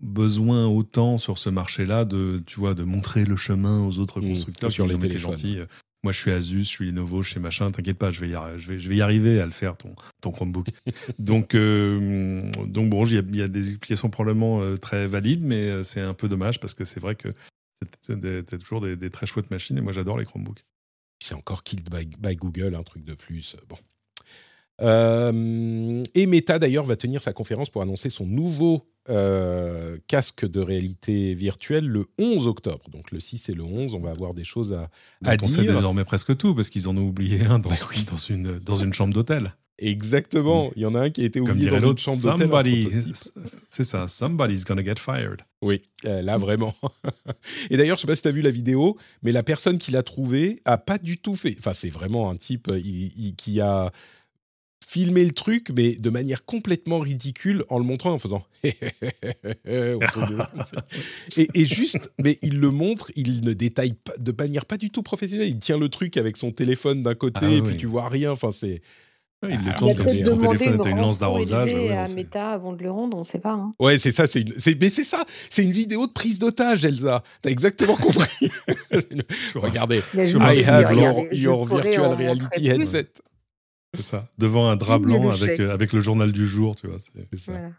besoin 0.00 0.66
autant 0.66 1.18
sur 1.18 1.38
ce 1.38 1.48
marché-là 1.50 2.04
de, 2.04 2.42
tu 2.46 2.58
vois, 2.60 2.74
de 2.74 2.84
montrer 2.84 3.24
le 3.24 3.36
chemin 3.36 3.84
aux 3.84 3.98
autres 3.98 4.20
Mmh, 4.20 4.28
constructeurs. 4.28 4.68
que 4.68 4.74
sur 4.74 4.86
les 4.86 4.96
téléphones. 4.96 5.32
gentil, 5.32 5.58
Moi, 6.04 6.12
je 6.12 6.18
suis 6.20 6.30
Asus, 6.30 6.60
je 6.62 6.68
suis 6.68 6.86
Lenovo, 6.90 7.22
je 7.22 7.30
suis 7.32 7.40
machin. 7.40 7.70
T'inquiète 7.72 7.98
pas, 7.98 8.12
je 8.12 8.20
vais, 8.20 8.28
y 8.28 8.36
je 8.58 8.68
vais, 8.68 8.78
je 8.78 8.88
vais 8.88 8.96
y 8.96 9.00
arriver 9.02 9.40
à 9.40 9.46
le 9.46 9.52
faire 9.52 9.76
ton, 9.76 9.94
ton 10.20 10.30
Chromebook. 10.30 10.66
donc, 11.18 11.54
euh, 11.56 12.40
donc 12.66 12.90
bon, 12.90 13.04
il 13.06 13.14
y, 13.14 13.18
a- 13.18 13.22
il 13.28 13.36
y 13.36 13.42
a 13.42 13.48
des 13.48 13.70
explications 13.70 14.08
probablement 14.08 14.60
euh, 14.62 14.76
très 14.76 15.08
valides, 15.08 15.42
mais 15.42 15.68
euh, 15.68 15.82
c'est 15.82 16.00
un 16.00 16.14
peu 16.14 16.28
dommage 16.28 16.60
parce 16.60 16.74
que 16.74 16.84
c'est 16.84 17.00
vrai 17.00 17.16
que 17.16 17.28
c'est 18.02 18.58
toujours 18.58 18.80
des, 18.80 18.96
des 18.96 19.10
très 19.10 19.26
chouettes 19.26 19.50
machines 19.50 19.78
et 19.78 19.80
moi 19.80 19.92
j'adore 19.92 20.18
les 20.18 20.24
Chromebooks. 20.24 20.64
C'est 21.20 21.34
encore 21.34 21.64
killed 21.64 21.88
by, 21.90 22.06
by 22.18 22.36
Google, 22.36 22.76
un 22.76 22.82
truc 22.84 23.04
de 23.04 23.14
plus. 23.14 23.56
Bon. 23.68 23.76
Euh, 24.80 26.02
et 26.14 26.26
Meta 26.26 26.58
d'ailleurs 26.58 26.84
va 26.84 26.96
tenir 26.96 27.22
sa 27.22 27.32
conférence 27.32 27.70
pour 27.70 27.82
annoncer 27.82 28.10
son 28.10 28.26
nouveau 28.26 28.86
euh, 29.08 29.96
casque 30.06 30.46
de 30.48 30.60
réalité 30.60 31.34
virtuelle 31.34 31.86
le 31.86 32.04
11 32.18 32.46
octobre. 32.46 32.84
Donc 32.90 33.10
le 33.10 33.20
6 33.20 33.48
et 33.48 33.54
le 33.54 33.62
11, 33.64 33.94
on 33.94 34.00
va 34.00 34.10
avoir 34.10 34.34
des 34.34 34.44
choses 34.44 34.72
à, 34.74 34.90
à 35.24 35.36
Dont 35.36 35.46
on 35.46 35.48
sait 35.48 35.62
dire. 35.62 35.74
désormais 35.74 36.04
presque 36.04 36.36
tout 36.36 36.54
parce 36.54 36.68
qu'ils 36.70 36.88
en 36.88 36.96
ont 36.96 37.06
oublié 37.06 37.44
un 37.44 37.58
dans, 37.58 37.70
Bah 37.70 37.76
oui. 37.90 38.04
dans, 38.10 38.16
une, 38.18 38.58
dans 38.58 38.76
une 38.76 38.92
chambre 38.92 39.14
d'hôtel. 39.14 39.54
Exactement. 39.80 40.72
Il 40.74 40.82
y 40.82 40.86
en 40.86 40.94
a 40.96 41.02
un 41.02 41.10
qui 41.10 41.22
a 41.22 41.24
été 41.24 41.40
oublié 41.40 41.70
dans 41.70 41.78
une 41.92 41.98
chambre 41.98 42.20
d'hôtel. 42.20 42.40
somebody, 42.40 42.88
c'est 43.68 43.84
ça, 43.84 44.08
somebody's 44.08 44.64
gonna 44.64 44.82
get 44.84 44.96
fired. 44.98 45.42
Oui, 45.62 45.82
euh, 46.04 46.20
là 46.20 46.36
vraiment. 46.36 46.74
Et 47.70 47.76
d'ailleurs, 47.76 47.96
je 47.96 48.00
sais 48.02 48.06
pas 48.08 48.16
si 48.16 48.22
tu 48.22 48.28
as 48.28 48.32
vu 48.32 48.42
la 48.42 48.50
vidéo, 48.50 48.96
mais 49.22 49.30
la 49.30 49.44
personne 49.44 49.78
qui 49.78 49.92
l'a 49.92 50.02
trouvé 50.02 50.60
a 50.64 50.78
pas 50.78 50.98
du 50.98 51.18
tout 51.18 51.36
fait. 51.36 51.54
Enfin, 51.60 51.74
c'est 51.74 51.90
vraiment 51.90 52.28
un 52.28 52.34
type 52.36 52.68
il- 52.74 53.12
il- 53.16 53.36
qui 53.36 53.60
a 53.60 53.92
filmé 54.86 55.24
le 55.24 55.32
truc, 55.32 55.70
mais 55.76 55.96
de 55.96 56.10
manière 56.10 56.44
complètement 56.44 56.98
ridicule 57.00 57.64
en 57.68 57.78
le 57.78 57.84
montrant 57.84 58.12
en 58.12 58.18
faisant 58.18 58.44
et, 58.64 58.74
et 61.54 61.66
juste, 61.66 62.10
mais 62.22 62.38
il 62.42 62.58
le 62.60 62.70
montre, 62.70 63.10
il 63.16 63.44
ne 63.44 63.52
détaille 63.52 63.94
pas 63.94 64.14
de 64.18 64.32
manière 64.36 64.66
pas 64.66 64.76
du 64.76 64.90
tout 64.90 65.02
professionnelle. 65.02 65.48
Il 65.48 65.58
tient 65.58 65.78
le 65.78 65.88
truc 65.88 66.16
avec 66.16 66.36
son 66.36 66.50
téléphone 66.52 67.02
d'un 67.02 67.14
côté, 67.14 67.38
Ah 67.42 67.50
et 67.50 67.62
puis 67.62 67.76
tu 67.76 67.86
vois 67.86 68.08
rien. 68.08 68.32
Enfin, 68.32 68.50
c'est 68.50 68.80
Ouais, 69.40 69.50
il 69.52 69.58
Ah, 69.60 69.62
le 69.66 69.70
il 69.70 69.74
tourne 69.76 69.92
a 69.92 69.94
comme 69.94 70.08
si 70.08 70.22
ton 70.24 70.36
téléphone 70.36 70.74
une 70.74 70.80
était 70.80 70.90
une 70.90 70.98
lance 70.98 71.20
d'arrosage. 71.20 71.72
ouais, 71.72 71.96
à 71.96 72.08
Meta 72.08 72.50
avant 72.50 72.72
de 72.72 72.82
le 72.82 72.90
rendre, 72.90 73.16
on 73.16 73.22
sait 73.22 73.38
pas. 73.38 73.52
hein. 73.52 73.72
Ouais, 73.78 73.96
c'est 73.98 74.10
ça, 74.10 74.26
c'est 74.26 74.40
une, 74.40 74.52
c'est- 74.58 74.76
mais 74.80 74.90
c'est 74.90 75.04
ça, 75.04 75.24
c'est 75.48 75.62
une 75.62 75.70
vidéo 75.70 76.08
de 76.08 76.12
prise 76.12 76.40
d'otage, 76.40 76.84
Elsa. 76.84 77.22
T'as 77.40 77.50
exactement 77.50 77.94
compris. 77.96 78.50
Regardez, 79.54 80.02
I 80.14 80.64
have 80.64 80.92
your, 81.32 81.66
virtual 81.68 82.14
reality 82.14 82.46
plus. 82.62 82.66
headset. 82.68 83.06
C'est 83.96 84.02
ça. 84.02 84.28
Devant 84.38 84.68
un 84.68 84.76
drap 84.76 84.98
blanc 84.98 85.22
le 85.24 85.30
avec, 85.30 85.60
euh, 85.60 85.72
avec 85.72 85.92
le 85.92 86.00
journal 86.00 86.30
du 86.32 86.46
jour, 86.46 86.76
tu 86.76 86.86
vois. 86.88 86.98
c'est- 86.98 87.26
C'est 87.32 87.38
ça. 87.40 87.52
Voilà. 87.52 87.70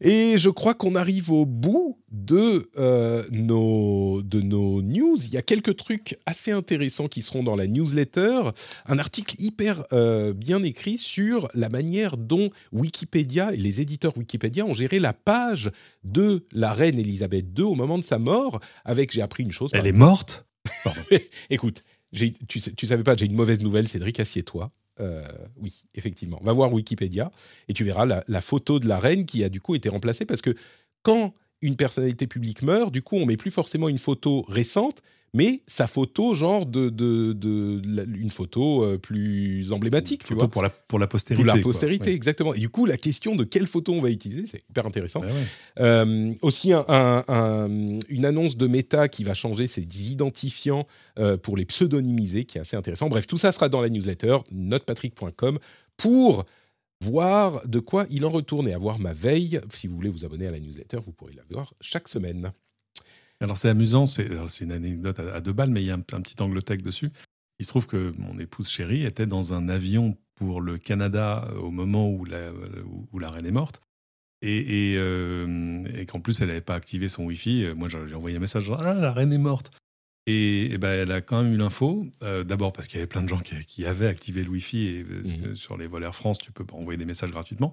Et 0.00 0.38
je 0.38 0.48
crois 0.50 0.74
qu'on 0.74 0.94
arrive 0.94 1.32
au 1.32 1.44
bout 1.46 1.98
de, 2.12 2.70
euh, 2.76 3.24
nos, 3.32 4.22
de 4.22 4.40
nos 4.40 4.80
news. 4.82 5.16
Il 5.24 5.30
y 5.32 5.36
a 5.36 5.42
quelques 5.42 5.76
trucs 5.76 6.18
assez 6.26 6.52
intéressants 6.52 7.08
qui 7.08 7.20
seront 7.22 7.42
dans 7.42 7.56
la 7.56 7.66
newsletter. 7.66 8.50
Un 8.86 8.98
article 8.98 9.34
hyper 9.40 9.84
euh, 9.92 10.32
bien 10.34 10.62
écrit 10.62 10.98
sur 10.98 11.48
la 11.54 11.68
manière 11.68 12.16
dont 12.16 12.50
Wikipédia 12.72 13.52
et 13.52 13.56
les 13.56 13.80
éditeurs 13.80 14.16
Wikipédia 14.16 14.64
ont 14.64 14.74
géré 14.74 15.00
la 15.00 15.12
page 15.12 15.70
de 16.04 16.46
la 16.52 16.72
reine 16.74 16.98
Elisabeth 16.98 17.46
II 17.56 17.64
au 17.64 17.74
moment 17.74 17.98
de 17.98 18.04
sa 18.04 18.18
mort. 18.18 18.60
Avec, 18.84 19.12
j'ai 19.12 19.22
appris 19.22 19.42
une 19.42 19.52
chose. 19.52 19.70
Elle 19.72 19.86
est 19.86 19.90
exemple. 19.90 20.04
morte? 20.04 20.46
Écoute, 21.50 21.82
j'ai- 22.12 22.34
tu, 22.46 22.60
tu 22.60 22.86
savais 22.86 23.02
pas, 23.02 23.14
j'ai 23.14 23.26
une 23.26 23.34
mauvaise 23.34 23.62
nouvelle, 23.62 23.88
Cédric, 23.88 24.20
assieds-toi. 24.20 24.68
Euh, 25.00 25.22
oui, 25.56 25.84
effectivement. 25.94 26.40
Va 26.42 26.52
voir 26.52 26.72
Wikipédia 26.72 27.30
et 27.68 27.74
tu 27.74 27.84
verras 27.84 28.04
la, 28.04 28.24
la 28.26 28.40
photo 28.40 28.80
de 28.80 28.88
la 28.88 28.98
reine 28.98 29.26
qui 29.26 29.44
a 29.44 29.48
du 29.48 29.60
coup 29.60 29.74
été 29.74 29.88
remplacée 29.88 30.24
parce 30.24 30.42
que 30.42 30.54
quand 31.02 31.34
une 31.62 31.76
personnalité 31.76 32.26
publique 32.26 32.62
meurt, 32.62 32.92
du 32.92 33.02
coup, 33.02 33.16
on 33.16 33.26
met 33.26 33.36
plus 33.36 33.50
forcément 33.50 33.88
une 33.88 33.98
photo 33.98 34.44
récente, 34.48 35.02
mais 35.34 35.62
sa 35.66 35.86
photo, 35.86 36.34
genre 36.34 36.64
de, 36.66 36.88
de, 36.88 37.32
de- 37.32 37.80
la- 37.84 38.04
une 38.04 38.30
photo 38.30 38.82
euh, 38.84 38.98
plus 38.98 39.72
emblématique, 39.72 40.20
tu 40.22 40.28
Photo 40.28 40.40
vois. 40.40 40.48
pour 40.48 40.62
la, 40.62 40.70
pour 40.70 40.98
la 40.98 41.06
postérité. 41.06 41.44
Pour 41.46 41.54
la 41.54 41.60
postérité, 41.62 42.12
exactement. 42.12 42.54
Et 42.54 42.60
du 42.60 42.68
coup, 42.70 42.86
la 42.86 42.96
question 42.96 43.36
de 43.36 43.44
quelle 43.44 43.66
photo 43.66 43.92
on 43.92 44.00
va 44.00 44.10
utiliser, 44.10 44.46
c'est 44.46 44.62
hyper 44.70 44.86
intéressant. 44.86 45.20
Ouais. 45.20 45.28
Euh, 45.80 46.32
aussi, 46.42 46.72
un- 46.72 46.84
un- 46.88 47.24
un- 47.28 47.98
une 48.08 48.24
annonce 48.24 48.56
de 48.56 48.66
Meta 48.66 49.08
qui 49.08 49.22
va 49.24 49.34
changer 49.34 49.66
ses 49.66 49.82
identifiants 50.10 50.86
euh, 51.18 51.36
pour 51.36 51.56
les 51.56 51.64
pseudonymiser, 51.66 52.44
qui 52.44 52.58
est 52.58 52.62
assez 52.62 52.76
intéressant. 52.76 53.08
Bref, 53.08 53.26
tout 53.26 53.36
ça 53.38 53.52
sera 53.52 53.68
dans 53.68 53.80
la 53.82 53.88
newsletter 53.90 54.38
notepatrick.com 54.50 55.58
pour 55.96 56.44
voir 57.00 57.66
de 57.68 57.78
quoi 57.80 58.06
il 58.10 58.24
en 58.24 58.30
retourne 58.30 58.66
et 58.68 58.72
avoir 58.72 58.98
ma 58.98 59.12
veille. 59.12 59.60
Si 59.72 59.86
vous 59.86 59.94
voulez 59.94 60.08
vous 60.08 60.24
abonner 60.24 60.46
à 60.46 60.50
la 60.50 60.58
newsletter, 60.60 60.98
vous 61.04 61.12
pourrez 61.12 61.34
la 61.34 61.42
voir 61.50 61.72
chaque 61.80 62.08
semaine. 62.08 62.52
Alors 63.40 63.56
c'est 63.56 63.68
amusant, 63.68 64.06
c'est 64.06 64.26
une 64.60 64.72
anecdote 64.72 65.20
à, 65.20 65.40
deux 65.40 65.52
balles, 65.52 65.70
mais 65.70 65.82
il 65.82 65.86
y 65.86 65.90
a 65.90 65.94
un, 65.94 65.98
un 65.98 66.20
petit 66.20 66.40
anglothèque 66.42 66.82
dessus. 66.82 67.10
Il 67.60 67.64
se 67.64 67.70
trouve 67.70 67.86
que 67.86 68.12
mon 68.18 68.38
épouse 68.38 68.68
chérie 68.68 69.04
était 69.04 69.26
dans 69.26 69.52
un 69.52 69.68
avion 69.68 70.16
pour 70.36 70.60
le 70.60 70.78
Canada 70.78 71.48
euh, 71.50 71.58
au 71.58 71.70
moment 71.70 72.08
où 72.10 72.24
la, 72.24 72.52
où, 72.52 73.08
où 73.12 73.18
la 73.18 73.30
reine 73.30 73.46
est 73.46 73.52
morte. 73.52 73.80
Euh, 74.44 75.84
et 75.94 76.06
qu'en 76.06 76.20
plus, 76.20 76.40
elle 76.40 76.48
n'avait 76.48 76.60
pas 76.60 76.76
activé 76.76 77.08
son 77.08 77.24
Wi-Fi. 77.24 77.64
Euh, 77.64 77.74
Moi, 77.74 77.88
j'ai 77.88 78.14
envoyé 78.14 78.36
un 78.36 78.40
message 78.40 78.70
Ah, 78.78 78.94
la 78.94 79.12
reine 79.12 79.32
est 79.32 79.38
morte. 79.38 79.72
Et, 80.28 80.72
et 80.72 80.78
ben, 80.78 80.90
elle 80.90 81.10
a 81.12 81.20
quand 81.20 81.42
même 81.42 81.54
eu 81.54 81.56
l'info. 81.56 82.06
euh, 82.22 82.44
D'abord 82.44 82.72
parce 82.72 82.86
qu'il 82.86 82.96
y 82.98 83.00
avait 83.00 83.06
plein 83.08 83.22
de 83.22 83.28
gens 83.28 83.38
qui, 83.40 83.54
qui 83.66 83.86
avaient 83.86 84.06
activé 84.06 84.42
le 84.44 84.50
Wi-Fi. 84.50 84.86
Et 84.86 85.02
euh, 85.08 85.22
Mhm. 85.48 85.56
sur 85.56 85.76
les 85.76 85.86
vols 85.86 86.04
Air 86.04 86.14
France, 86.14 86.38
tu 86.38 86.52
peux 86.52 86.64
envoyer 86.72 86.98
des 86.98 87.04
messages 87.06 87.30
gratuitement. 87.30 87.72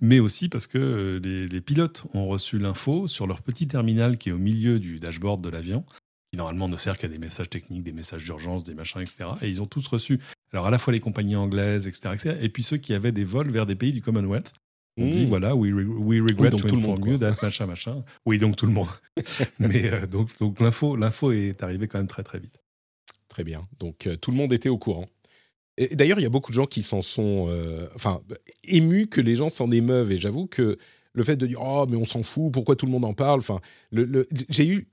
Mais 0.00 0.18
aussi 0.18 0.48
parce 0.48 0.66
que 0.66 0.78
euh, 0.78 1.20
les, 1.22 1.46
les 1.46 1.60
pilotes 1.60 2.02
ont 2.14 2.26
reçu 2.26 2.58
l'info 2.58 3.06
sur 3.06 3.26
leur 3.26 3.40
petit 3.42 3.68
terminal 3.68 4.18
qui 4.18 4.30
est 4.30 4.32
au 4.32 4.38
milieu 4.38 4.78
du 4.80 4.98
dashboard 4.98 5.40
de 5.42 5.48
l'avion, 5.48 5.84
qui 6.32 6.38
normalement 6.38 6.68
ne 6.68 6.76
sert 6.76 6.98
qu'à 6.98 7.08
des 7.08 7.18
messages 7.18 7.50
techniques, 7.50 7.82
des 7.84 7.92
messages 7.92 8.24
d'urgence, 8.24 8.64
des 8.64 8.74
machins, 8.74 9.00
etc. 9.00 9.30
Et 9.42 9.48
ils 9.48 9.62
ont 9.62 9.66
tous 9.66 9.86
reçu. 9.86 10.18
Alors 10.52 10.66
à 10.66 10.70
la 10.70 10.78
fois 10.78 10.92
les 10.92 11.00
compagnies 11.00 11.36
anglaises, 11.36 11.86
etc., 11.86 12.10
etc., 12.14 12.36
et 12.40 12.48
puis 12.48 12.62
ceux 12.62 12.78
qui 12.78 12.94
avaient 12.94 13.12
des 13.12 13.24
vols 13.24 13.50
vers 13.50 13.64
des 13.66 13.74
pays 13.76 13.92
du 13.92 14.02
Commonwealth. 14.02 14.52
On 14.98 15.08
dit 15.08 15.24
Mmh. 15.24 15.28
voilà, 15.28 15.56
we, 15.56 15.72
re- 15.72 15.86
we 15.86 16.20
regret 16.20 16.50
donc 16.50 16.66
to 16.66 16.76
inform 16.76 17.00
you 17.06 17.18
quoi. 17.18 17.30
that 17.30 17.42
machin 17.42 17.66
machin. 17.66 18.02
Oui, 18.26 18.38
donc 18.38 18.56
tout 18.56 18.66
le 18.66 18.72
monde. 18.72 18.88
Mais 19.58 19.90
euh, 19.90 20.06
donc, 20.06 20.36
donc 20.38 20.60
l'info, 20.60 20.96
l'info 20.96 21.32
est 21.32 21.62
arrivée 21.62 21.88
quand 21.88 21.98
même 21.98 22.08
très 22.08 22.22
très 22.22 22.38
vite. 22.38 22.60
Très 23.28 23.42
bien. 23.44 23.66
Donc 23.78 24.06
euh, 24.06 24.16
tout 24.16 24.30
le 24.30 24.36
monde 24.36 24.52
était 24.52 24.68
au 24.68 24.76
courant. 24.78 25.06
Et 25.78 25.88
d'ailleurs, 25.96 26.18
il 26.18 26.22
y 26.22 26.26
a 26.26 26.30
beaucoup 26.30 26.50
de 26.52 26.56
gens 26.56 26.66
qui 26.66 26.82
s'en 26.82 27.00
sont, 27.00 27.46
euh, 27.48 27.88
enfin, 27.94 28.20
émus 28.64 29.06
que 29.06 29.22
les 29.22 29.34
gens 29.36 29.48
s'en 29.48 29.70
émeuvent. 29.70 30.12
Et 30.12 30.18
j'avoue 30.18 30.46
que 30.46 30.76
le 31.14 31.24
fait 31.24 31.36
de 31.36 31.46
dire 31.46 31.60
oh 31.62 31.86
mais 31.88 31.96
on 31.96 32.04
s'en 32.04 32.22
fout, 32.22 32.52
pourquoi 32.52 32.76
tout 32.76 32.84
le 32.84 32.92
monde 32.92 33.06
en 33.06 33.14
parle? 33.14 33.40
Enfin, 33.40 33.60
le, 33.90 34.04
le- 34.04 34.26
j'ai 34.50 34.66
eu. 34.68 34.88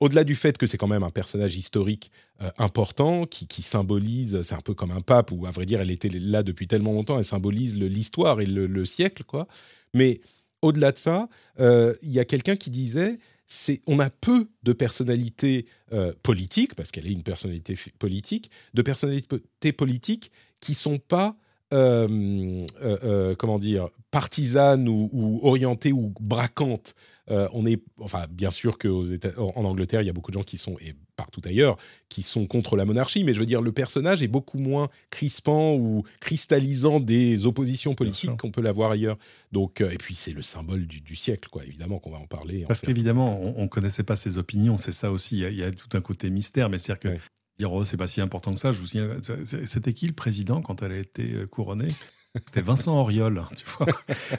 Au-delà 0.00 0.22
du 0.24 0.36
fait 0.36 0.56
que 0.56 0.66
c'est 0.66 0.76
quand 0.76 0.86
même 0.86 1.02
un 1.02 1.10
personnage 1.10 1.56
historique 1.56 2.12
euh, 2.40 2.50
important 2.58 3.26
qui, 3.26 3.62
symbolise, 3.62 4.42
c'est 4.42 4.54
un 4.54 4.60
peu 4.60 4.74
comme 4.74 4.92
un 4.92 5.00
pape 5.00 5.32
ou 5.32 5.46
à 5.46 5.50
vrai 5.50 5.66
dire 5.66 5.80
elle 5.80 5.90
était 5.90 6.08
là 6.08 6.42
depuis 6.42 6.68
tellement 6.68 6.92
longtemps, 6.92 7.18
elle 7.18 7.24
symbolise 7.24 7.76
l'histoire 7.76 8.40
et 8.40 8.46
le, 8.46 8.66
le 8.66 8.84
siècle 8.84 9.24
quoi. 9.24 9.48
Mais 9.94 10.20
au-delà 10.62 10.92
de 10.92 10.98
ça, 10.98 11.28
euh, 11.60 11.94
il 12.02 12.12
y 12.12 12.20
a 12.20 12.24
quelqu'un 12.24 12.56
qui 12.56 12.70
disait 12.70 13.18
on 13.86 13.98
a 13.98 14.10
peu 14.10 14.48
de 14.62 14.72
personnalités 14.72 15.66
euh, 15.92 16.12
politiques 16.22 16.74
parce 16.74 16.90
qu'elle 16.90 17.06
est 17.06 17.12
une 17.12 17.22
personnalité 17.22 17.76
politique, 17.98 18.50
de 18.74 18.82
personnalités 18.82 19.72
politiques 19.72 20.30
qui 20.60 20.74
sont 20.74 20.98
pas 20.98 21.36
comment 21.70 23.58
dire 23.58 23.88
partisanes 24.10 24.88
ou, 24.88 25.10
ou 25.12 25.40
orientées 25.42 25.92
ou 25.92 26.12
braquantes. 26.20 26.94
Euh, 27.30 27.46
on 27.52 27.66
est 27.66 27.82
enfin 28.00 28.24
bien 28.30 28.50
sûr 28.50 28.78
que 28.78 28.88
en 29.38 29.64
Angleterre 29.64 30.00
il 30.00 30.06
y 30.06 30.10
a 30.10 30.14
beaucoup 30.14 30.30
de 30.30 30.38
gens 30.38 30.42
qui 30.42 30.56
sont 30.56 30.76
et 30.80 30.94
partout 31.14 31.42
ailleurs 31.44 31.76
qui 32.08 32.22
sont 32.22 32.46
contre 32.46 32.74
la 32.74 32.86
monarchie, 32.86 33.22
mais 33.22 33.34
je 33.34 33.40
veux 33.40 33.44
dire 33.46 33.60
le 33.60 33.70
personnage 33.70 34.22
est 34.22 34.28
beaucoup 34.28 34.56
moins 34.56 34.88
crispant 35.10 35.74
ou 35.74 36.04
cristallisant 36.20 37.00
des 37.00 37.44
oppositions 37.44 37.94
politiques 37.94 38.34
qu'on 38.38 38.50
peut 38.50 38.62
l'avoir 38.62 38.90
ailleurs. 38.92 39.18
Donc 39.52 39.82
euh, 39.82 39.90
et 39.90 39.98
puis 39.98 40.14
c'est 40.14 40.32
le 40.32 40.40
symbole 40.42 40.86
du, 40.86 41.02
du 41.02 41.16
siècle 41.16 41.50
quoi. 41.50 41.66
Évidemment 41.66 41.98
qu'on 41.98 42.12
va 42.12 42.18
en 42.18 42.26
parler. 42.26 42.64
Parce 42.66 42.80
qu'évidemment, 42.80 43.38
on, 43.42 43.62
on 43.62 43.68
connaissait 43.68 44.04
pas 44.04 44.16
ses 44.16 44.38
opinions, 44.38 44.78
c'est 44.78 44.92
ça 44.92 45.12
aussi. 45.12 45.36
Il 45.36 45.42
y, 45.42 45.44
a, 45.44 45.50
il 45.50 45.56
y 45.58 45.62
a 45.64 45.70
tout 45.70 45.94
un 45.96 46.00
côté 46.00 46.30
mystère, 46.30 46.70
mais 46.70 46.78
c'est-à-dire 46.78 47.00
que 47.00 47.08
Ouais. 47.08 47.20
Dire 47.58 47.72
oh, 47.72 47.84
c'est 47.84 47.96
pas 47.96 48.06
si 48.08 48.20
important 48.20 48.54
que 48.54 48.60
ça. 48.60 48.72
Je 48.72 48.78
vous 48.78 48.86
c'est- 48.86 49.66
c'était 49.66 49.92
qui 49.94 50.06
le 50.06 50.12
président 50.14 50.62
quand 50.62 50.82
elle 50.82 50.92
a 50.92 50.98
été 50.98 51.34
euh, 51.34 51.46
couronnée? 51.46 51.94
C'était 52.46 52.60
Vincent 52.60 52.96
Auriol, 52.98 53.42
tu 53.56 53.64
vois. 53.66 53.86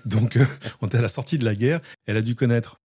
Donc, 0.06 0.38
euh, 0.38 0.46
on 0.82 0.88
était 0.88 1.00
à 1.00 1.02
la 1.02 1.10
sortie 1.10 1.38
de 1.38 1.44
la 1.46 1.56
guerre. 1.56 1.82
Elle 2.06 2.18
a 2.18 2.22
dû 2.22 2.36
connaître 2.36 2.80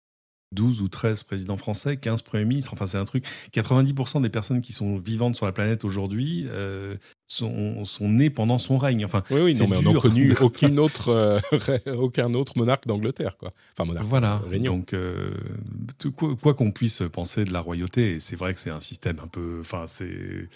12 0.53 0.81
ou 0.81 0.87
13 0.87 1.23
présidents 1.23 1.57
français, 1.57 1.97
15 1.97 2.21
premiers 2.21 2.45
ministres. 2.45 2.73
Enfin, 2.73 2.87
c'est 2.87 2.97
un 2.97 3.05
truc. 3.05 3.25
90% 3.53 4.21
des 4.21 4.29
personnes 4.29 4.61
qui 4.61 4.73
sont 4.73 4.97
vivantes 4.97 5.35
sur 5.35 5.45
la 5.45 5.51
planète 5.51 5.83
aujourd'hui 5.83 6.45
euh, 6.49 6.95
sont, 7.27 7.85
sont 7.85 8.09
nées 8.09 8.29
pendant 8.29 8.59
son 8.59 8.77
règne. 8.77 9.05
Enfin, 9.05 9.23
Oui, 9.29 9.41
oui, 9.41 9.55
non, 9.55 9.67
mais 9.67 9.77
on 9.77 9.93
n'a 9.93 9.99
connu 9.99 10.33
aucune 10.41 10.79
autre, 10.79 11.09
euh, 11.09 11.39
aucun 11.97 12.33
autre 12.33 12.53
monarque 12.57 12.87
d'Angleterre, 12.87 13.37
quoi. 13.37 13.53
Enfin, 13.77 13.87
monarque. 13.87 14.07
Voilà. 14.07 14.41
régnant. 14.47 14.77
Donc, 14.77 14.93
euh, 14.93 15.31
quoi 16.41 16.53
qu'on 16.53 16.71
puisse 16.71 17.03
penser 17.11 17.45
de 17.45 17.53
la 17.53 17.61
royauté, 17.61 18.19
c'est 18.19 18.35
vrai 18.35 18.53
que 18.53 18.59
c'est 18.59 18.69
un 18.69 18.81
système 18.81 19.19
un 19.23 19.27
peu. 19.27 19.57
Enfin, 19.61 19.85
c'est. 19.87 20.49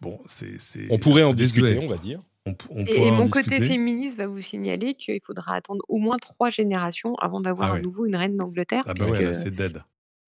Bon, 0.00 0.20
c'est. 0.26 0.60
c'est 0.60 0.86
on 0.90 0.98
pourrait 0.98 1.24
en 1.24 1.32
désuet. 1.32 1.62
discuter, 1.62 1.86
on 1.86 1.88
va 1.88 1.98
dire. 1.98 2.20
On, 2.46 2.54
on 2.70 2.84
Et, 2.86 3.10
mon 3.10 3.24
discuter. 3.24 3.50
côté 3.56 3.66
féministe 3.66 4.16
va 4.16 4.26
vous 4.26 4.40
signaler 4.40 4.94
qu'il 4.94 5.20
faudra 5.22 5.54
attendre 5.54 5.84
au 5.88 5.98
moins 5.98 6.16
trois 6.18 6.48
générations 6.50 7.14
avant 7.16 7.40
d'avoir 7.40 7.68
Ah 7.68 7.72
à 7.72 7.74
ouais. 7.76 7.82
nouveau 7.82 8.06
une 8.06 8.16
reine 8.16 8.32
d'Angleterre. 8.32 8.82
Ah 8.86 8.94
bah 8.94 8.94
puisque, 8.94 9.12
ouais, 9.12 9.24
là, 9.24 9.34
c'est 9.34 9.50
dead. 9.50 9.82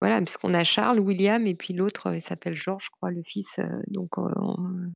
voilà, 0.02 0.20
puisqu'on 0.20 0.52
a 0.52 0.64
Charles, 0.64 1.00
William 1.00 1.46
et 1.46 1.54
puis 1.54 1.72
l'autre 1.72 2.08
euh, 2.08 2.16
il 2.16 2.20
s'appelle 2.22 2.54
George, 2.54 2.84
je 2.86 2.90
crois, 2.90 3.10
le 3.10 3.22
fils. 3.24 3.58
euh, 3.58 3.64
donc, 3.88 4.18
euh, 4.18 4.22
on- 4.36 4.92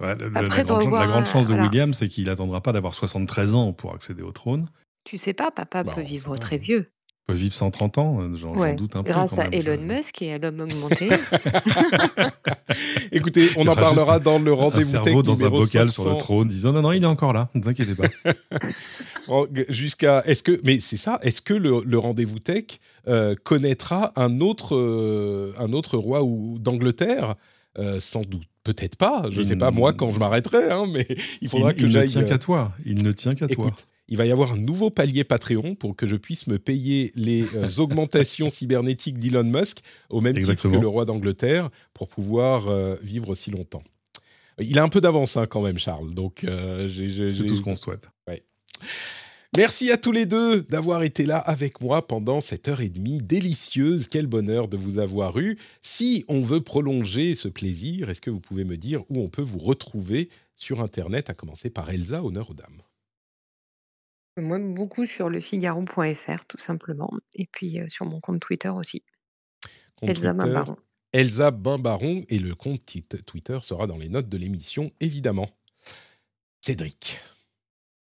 Ouais, 0.00 0.16
le- 0.16 0.28
le- 0.30 0.36
Après, 0.38 0.58
la, 0.58 0.64
grande, 0.64 0.88
vois 0.88 1.00
la 1.00 1.06
grande 1.06 1.22
un- 1.22 1.24
chance 1.24 1.46
de 1.46 1.52
voilà. 1.54 1.68
William, 1.68 1.94
c'est 1.94 2.08
qu'il 2.08 2.28
attendra 2.28 2.60
pas 2.60 2.72
d'avoir 2.72 2.92
73 2.94 3.54
ans 3.54 3.72
pour 3.72 3.94
accéder 3.94 4.22
au 4.22 4.32
trône. 4.32 4.68
tu 5.04 5.16
sais 5.16 5.32
pas, 5.34 5.50
papa 5.52 5.84
Bah, 5.84 5.92
peut 5.94 6.00
vivre 6.02 6.36
très 6.36 6.58
vieux. 6.58 6.90
Peut 7.28 7.34
vivre 7.34 7.54
130 7.54 7.98
ans, 7.98 8.18
euh, 8.20 8.36
j'en 8.36 8.52
Ouais, 8.56 8.74
doute 8.74 8.96
un 8.96 9.04
peu. 9.04 9.12
grâce 9.12 9.38
à 9.38 9.44
même. 9.44 9.54
Elon 9.54 9.76
Je- 9.88 9.94
Musk 9.94 10.20
et 10.22 10.32
à 10.32 10.38
l'homme 10.38 10.60
augmenté. 10.60 11.08
Écoutez, 13.12 13.48
on 13.56 13.66
en 13.68 13.76
parlera 13.76 14.18
dans 14.18 14.40
le 14.40 14.52
rendez-vous 14.52 14.90
tech 14.92 15.04
cerveau 15.04 15.22
dans 15.22 15.44
un 15.44 15.48
bocal 15.50 15.88
sur 15.90 16.02
500. 16.02 16.14
le 16.14 16.18
trône 16.20 16.48
disant 16.48 16.72
non, 16.72 16.82
non, 16.82 16.90
il 16.92 17.04
est 17.04 17.06
encore 17.06 17.32
là, 17.32 17.48
ne 17.54 17.62
vous 17.62 17.68
inquiétez 17.68 17.94
pas. 17.94 18.08
Jusqu'à, 19.68 20.22
est-ce 20.26 20.42
que, 20.42 20.60
mais 20.64 20.80
c'est 20.80 20.96
ça, 20.96 21.20
est-ce 21.22 21.40
que 21.40 21.54
le, 21.54 21.82
le 21.84 21.98
rendez-vous 21.98 22.40
tech 22.40 22.64
euh, 23.06 23.36
connaîtra 23.44 24.12
un 24.16 24.40
autre, 24.40 24.74
euh, 24.74 25.52
un 25.58 25.72
autre 25.72 25.96
roi 25.98 26.24
ou 26.24 26.58
d'Angleterre? 26.58 27.36
Euh, 27.78 28.00
Sans 28.00 28.22
doute, 28.22 28.42
peut-être 28.64 28.96
pas. 28.96 29.22
Je 29.30 29.38
ne 29.38 29.44
sais 29.44 29.56
pas 29.56 29.70
moi 29.70 29.92
quand 29.92 30.12
je 30.12 30.18
m'arrêterai, 30.18 30.70
hein, 30.70 30.84
mais 30.92 31.06
il 31.40 31.48
faudra 31.48 31.70
il 31.70 31.76
que 31.76 31.80
il 31.82 31.86
ne 31.86 31.92
j'aille. 31.92 32.08
tient 32.08 32.24
qu'à 32.24 32.38
toi. 32.38 32.72
Il 32.84 33.02
ne 33.02 33.12
tient 33.12 33.34
qu'à 33.34 33.46
toi. 33.48 33.70
Il 34.12 34.18
va 34.18 34.26
y 34.26 34.30
avoir 34.30 34.52
un 34.52 34.58
nouveau 34.58 34.90
palier 34.90 35.24
Patreon 35.24 35.74
pour 35.74 35.96
que 35.96 36.06
je 36.06 36.16
puisse 36.16 36.46
me 36.46 36.58
payer 36.58 37.12
les 37.14 37.46
euh, 37.54 37.70
augmentations 37.78 38.50
cybernétiques 38.50 39.18
d'Elon 39.18 39.42
Musk 39.42 39.78
au 40.10 40.20
même 40.20 40.36
titre 40.36 40.68
que 40.68 40.76
le 40.76 40.86
roi 40.86 41.06
d'Angleterre 41.06 41.70
pour 41.94 42.08
pouvoir 42.08 42.68
euh, 42.68 42.94
vivre 43.02 43.30
aussi 43.30 43.50
longtemps. 43.50 43.82
Il 44.58 44.78
a 44.78 44.82
un 44.82 44.90
peu 44.90 45.00
d'avance 45.00 45.38
hein, 45.38 45.46
quand 45.46 45.62
même, 45.62 45.78
Charles. 45.78 46.12
Donc, 46.12 46.44
euh, 46.44 46.90
C'est 47.30 47.46
tout 47.46 47.56
ce 47.56 47.62
qu'on 47.62 47.74
souhaite. 47.74 48.10
Merci 49.56 49.90
à 49.90 49.96
tous 49.96 50.12
les 50.12 50.26
deux 50.26 50.60
d'avoir 50.60 51.04
été 51.04 51.24
là 51.24 51.38
avec 51.38 51.80
moi 51.80 52.06
pendant 52.06 52.42
cette 52.42 52.68
heure 52.68 52.82
et 52.82 52.90
demie 52.90 53.18
délicieuse. 53.18 54.08
Quel 54.08 54.26
bonheur 54.26 54.68
de 54.68 54.76
vous 54.76 54.98
avoir 54.98 55.38
eu. 55.38 55.56
Si 55.80 56.26
on 56.28 56.42
veut 56.42 56.60
prolonger 56.60 57.34
ce 57.34 57.48
plaisir, 57.48 58.10
est-ce 58.10 58.20
que 58.20 58.30
vous 58.30 58.40
pouvez 58.40 58.64
me 58.64 58.76
dire 58.76 59.04
où 59.08 59.20
on 59.20 59.28
peut 59.28 59.40
vous 59.40 59.58
retrouver 59.58 60.28
sur 60.54 60.82
Internet, 60.82 61.30
à 61.30 61.34
commencer 61.34 61.70
par 61.70 61.88
Elsa, 61.88 62.22
honneur 62.22 62.50
aux 62.50 62.54
dames? 62.54 62.82
Moi, 64.38 64.58
beaucoup 64.58 65.04
sur 65.06 65.28
le 65.28 65.40
Figaro.fr, 65.40 66.44
tout 66.48 66.58
simplement. 66.58 67.10
Et 67.34 67.46
puis 67.46 67.80
euh, 67.80 67.86
sur 67.88 68.06
mon 68.06 68.20
compte 68.20 68.40
Twitter 68.40 68.70
aussi. 68.70 69.02
Compte 69.96 70.10
Elsa 70.10 70.32
Twitter, 70.32 70.46
Bimbaron. 70.46 70.76
Elsa 71.12 71.50
Bimbaron 71.50 72.24
et 72.28 72.38
le 72.38 72.54
compte 72.54 72.80
Twitter 73.26 73.58
sera 73.62 73.86
dans 73.86 73.98
les 73.98 74.08
notes 74.08 74.28
de 74.30 74.38
l'émission, 74.38 74.90
évidemment. 75.00 75.50
Cédric. 76.62 77.18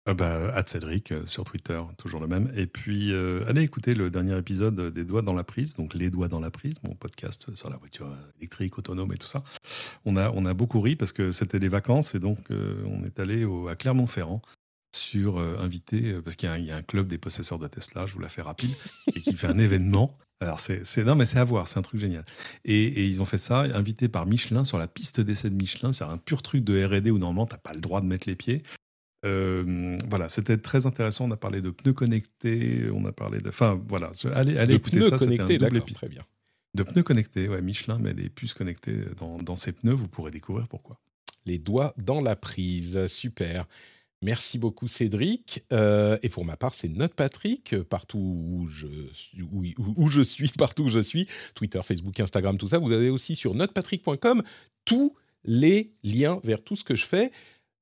Euh, 0.09 0.13
bah, 0.13 0.53
at 0.53 0.63
Cédric 0.67 1.11
euh, 1.11 1.25
sur 1.25 1.43
Twitter, 1.43 1.77
toujours 1.97 2.19
le 2.19 2.27
même. 2.27 2.51
Et 2.55 2.65
puis, 2.65 3.11
euh, 3.11 3.43
allez 3.47 3.61
écouter 3.61 3.93
le 3.93 4.09
dernier 4.09 4.37
épisode 4.37 4.93
des 4.93 5.03
Doigts 5.05 5.21
dans 5.21 5.33
la 5.33 5.43
prise, 5.43 5.75
donc 5.75 5.93
Les 5.93 6.09
Doigts 6.09 6.27
dans 6.29 6.39
la 6.39 6.49
prise, 6.49 6.75
mon 6.83 6.95
podcast 6.95 7.53
sur 7.55 7.69
la 7.69 7.77
voiture 7.77 8.07
euh, 8.07 8.31
électrique, 8.39 8.77
autonome 8.77 9.11
et 9.13 9.17
tout 9.17 9.27
ça. 9.27 9.43
On 10.05 10.15
a, 10.17 10.31
on 10.31 10.45
a 10.45 10.53
beaucoup 10.53 10.79
ri 10.81 10.95
parce 10.95 11.11
que 11.13 11.31
c'était 11.31 11.59
les 11.59 11.67
vacances 11.69 12.15
et 12.15 12.19
donc 12.19 12.39
euh, 12.51 12.83
on 12.87 13.03
est 13.05 13.19
allé 13.19 13.43
au- 13.45 13.67
à 13.67 13.75
Clermont-Ferrand 13.75 14.41
sur 14.95 15.39
euh, 15.39 15.57
invité, 15.59 16.13
euh, 16.13 16.21
parce 16.21 16.35
qu'il 16.35 16.47
y, 16.47 16.51
a 16.51 16.55
un- 16.55 16.57
il 16.57 16.65
y 16.65 16.71
a 16.71 16.75
un 16.77 16.81
club 16.81 17.07
des 17.07 17.17
possesseurs 17.17 17.59
de 17.59 17.67
Tesla, 17.67 18.05
je 18.05 18.13
vous 18.13 18.19
la 18.19 18.29
fais 18.29 18.41
rapide, 18.41 18.71
et 19.15 19.21
qui 19.21 19.35
fait 19.35 19.47
un 19.47 19.59
événement. 19.59 20.17
Alors, 20.39 20.59
c'est, 20.59 20.83
non, 21.03 21.15
mais 21.15 21.25
c'est 21.25 21.39
à 21.39 21.43
voir, 21.43 21.67
c'est 21.67 21.79
un 21.79 21.81
truc 21.81 21.99
génial. 21.99 22.23
Et, 22.63 22.83
et 22.83 23.05
ils 23.07 23.21
ont 23.21 23.25
fait 23.25 23.39
ça, 23.39 23.61
invité 23.61 24.07
par 24.07 24.25
Michelin 24.27 24.65
sur 24.65 24.77
la 24.77 24.87
piste 24.87 25.19
d'essai 25.19 25.49
de 25.49 25.55
Michelin. 25.55 25.93
C'est 25.93 26.03
un 26.03 26.17
pur 26.17 26.43
truc 26.43 26.63
de 26.63 26.83
RD 26.85 27.07
où 27.09 27.17
normalement, 27.17 27.47
t'as 27.47 27.57
pas 27.57 27.73
le 27.73 27.81
droit 27.81 28.01
de 28.01 28.05
mettre 28.05 28.27
les 28.29 28.35
pieds. 28.35 28.61
Euh, 29.25 29.97
voilà, 30.09 30.29
c'était 30.29 30.57
très 30.57 30.85
intéressant. 30.85 31.25
On 31.25 31.31
a 31.31 31.37
parlé 31.37 31.61
de 31.61 31.71
pneus 31.71 31.93
connectés, 31.93 32.87
on 32.93 33.03
a 33.05 33.11
parlé 33.11 33.41
de. 33.41 33.49
Enfin, 33.49 33.81
voilà, 33.87 34.11
allez, 34.35 34.57
allez 34.57 34.73
Le 34.73 34.79
écouter 34.79 35.01
ça. 35.01 35.17
C'était 35.17 35.41
un 35.41 35.47
double 35.47 35.77
épisode. 35.77 35.93
très 35.95 36.09
bien. 36.09 36.21
De 36.75 36.83
pneus 36.83 37.01
connectés, 37.03 37.49
ouais, 37.49 37.61
Michelin 37.63 37.97
met 37.97 38.13
des 38.13 38.29
puces 38.29 38.53
connectées 38.53 39.05
dans, 39.17 39.39
dans 39.39 39.55
ses 39.55 39.71
pneus. 39.71 39.93
Vous 39.95 40.07
pourrez 40.07 40.29
découvrir 40.29 40.67
pourquoi. 40.67 40.99
Les 41.47 41.57
doigts 41.57 41.95
dans 41.97 42.21
la 42.21 42.35
prise, 42.35 43.07
super. 43.07 43.65
Merci 44.23 44.57
beaucoup 44.57 44.87
Cédric. 44.87 45.63
Euh, 45.71 46.17
et 46.23 46.29
pour 46.29 46.43
ma 46.43 46.57
part, 46.57 46.73
c'est 46.73 46.89
Note 46.89 47.13
Patrick, 47.13 47.73
euh, 47.73 47.83
partout 47.83 48.17
où 48.17 48.67
je, 48.67 48.87
où, 49.43 50.09
je 50.09 50.21
suis, 50.21 50.49
partout 50.57 50.85
où 50.85 50.89
je 50.89 50.99
suis, 50.99 51.27
Twitter, 51.53 51.79
Facebook, 51.83 52.19
Instagram, 52.19 52.57
tout 52.57 52.67
ça. 52.67 52.79
Vous 52.79 52.91
avez 52.91 53.09
aussi 53.09 53.35
sur 53.35 53.53
notepatrick.com 53.53 54.41
tous 54.85 55.15
les 55.43 55.93
liens 56.03 56.39
vers 56.43 56.63
tout 56.63 56.75
ce 56.75 56.83
que 56.83 56.95
je 56.95 57.05
fais. 57.05 57.31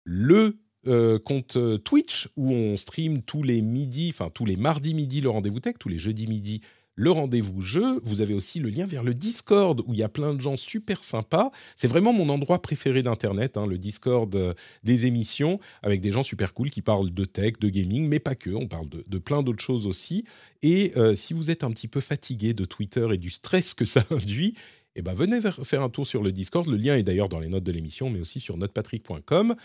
Le 0.03 0.57
euh, 0.87 1.17
compte 1.19 1.57
Twitch 1.83 2.29
où 2.35 2.51
on 2.51 2.77
stream 2.77 3.21
tous 3.21 3.41
les 3.41 3.61
midis, 3.61 4.09
enfin 4.09 4.29
tous 4.29 4.45
les 4.45 4.57
mardis 4.57 4.93
midi 4.93 5.21
le 5.21 5.29
rendez-vous 5.29 5.59
tech, 5.59 5.75
tous 5.79 5.89
les 5.89 5.97
jeudis 5.97 6.27
midi 6.27 6.61
le 6.95 7.11
rendez-vous 7.11 7.61
jeu. 7.61 7.99
Vous 8.03 8.21
avez 8.21 8.33
aussi 8.33 8.59
le 8.59 8.69
lien 8.69 8.85
vers 8.85 9.03
le 9.03 9.13
Discord 9.13 9.81
où 9.85 9.93
il 9.93 9.99
y 9.99 10.03
a 10.03 10.09
plein 10.09 10.33
de 10.33 10.41
gens 10.41 10.57
super 10.57 11.03
sympas. 11.03 11.51
C'est 11.75 11.87
vraiment 11.87 12.13
mon 12.13 12.29
endroit 12.29 12.61
préféré 12.61 13.03
d'Internet, 13.03 13.57
hein, 13.57 13.67
le 13.67 13.77
Discord 13.77 14.33
euh, 14.35 14.53
des 14.83 15.05
émissions, 15.05 15.59
avec 15.83 16.01
des 16.01 16.11
gens 16.11 16.23
super 16.23 16.53
cool 16.53 16.69
qui 16.69 16.81
parlent 16.81 17.13
de 17.13 17.25
tech, 17.25 17.53
de 17.59 17.69
gaming, 17.69 18.07
mais 18.07 18.19
pas 18.19 18.35
que. 18.35 18.49
On 18.49 18.67
parle 18.67 18.87
de, 18.89 19.17
plein 19.19 19.43
d'autres 19.43 19.63
choses 19.63 19.87
aussi. 19.87 20.23
Et 20.61 20.93
euh, 20.97 21.15
si 21.15 21.33
vous 21.33 21.51
êtes 21.51 21.63
un 21.63 21.71
petit 21.71 21.87
peu 21.87 21.99
fatigué 21.99 22.53
de 22.53 22.65
Twitter 22.65 23.07
et 23.11 23.17
du 23.17 23.29
stress 23.29 23.73
que 23.73 23.85
ça 23.85 24.03
induit, 24.11 24.55
eh 24.95 25.01
ben 25.01 25.13
venez 25.13 25.39
faire 25.63 25.81
un 25.81 25.89
tour 25.89 26.07
sur 26.07 26.23
le 26.23 26.31
Discord. 26.31 26.67
Le 26.67 26.77
lien 26.77 26.95
est 26.95 27.03
d'ailleurs 27.03 27.27
dans 27.27 27.39
les 27.39 27.49
notes 27.49 27.65
de 27.65 27.71
l'émission, 27.71 28.09
mais 28.09 28.21
aussi 28.21 28.39
sur 28.39 28.55
notepatrick.com. 28.55 29.55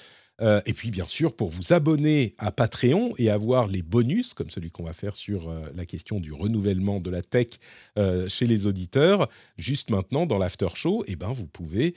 Euh, 0.40 0.60
et 0.66 0.72
puis, 0.72 0.90
bien 0.90 1.06
sûr, 1.06 1.34
pour 1.34 1.50
vous 1.50 1.72
abonner 1.72 2.34
à 2.38 2.52
Patreon 2.52 3.12
et 3.18 3.30
avoir 3.30 3.66
les 3.66 3.82
bonus, 3.82 4.34
comme 4.34 4.50
celui 4.50 4.70
qu'on 4.70 4.84
va 4.84 4.92
faire 4.92 5.16
sur 5.16 5.48
euh, 5.48 5.68
la 5.74 5.86
question 5.86 6.20
du 6.20 6.32
renouvellement 6.32 7.00
de 7.00 7.10
la 7.10 7.22
tech 7.22 7.48
euh, 7.98 8.28
chez 8.28 8.46
les 8.46 8.66
auditeurs, 8.66 9.28
juste 9.58 9.90
maintenant 9.90 10.26
dans 10.26 10.38
l'after 10.38 10.68
show, 10.74 11.04
eh 11.06 11.16
ben, 11.16 11.32
vous 11.32 11.46
pouvez 11.46 11.94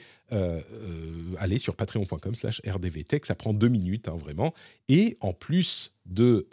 aller 1.38 1.60
sur 1.60 1.76
patreon.com 1.76 2.34
slash 2.34 2.60
rdvtech. 2.65 3.24
Ça 3.28 3.36
prend 3.36 3.53
deux 3.53 3.68
minutes, 3.68 4.07
hein, 4.07 4.18
vraiment. 4.18 4.52
Et 4.90 5.15
en 5.20 5.32
plus 5.32 5.94
de 6.07 6.48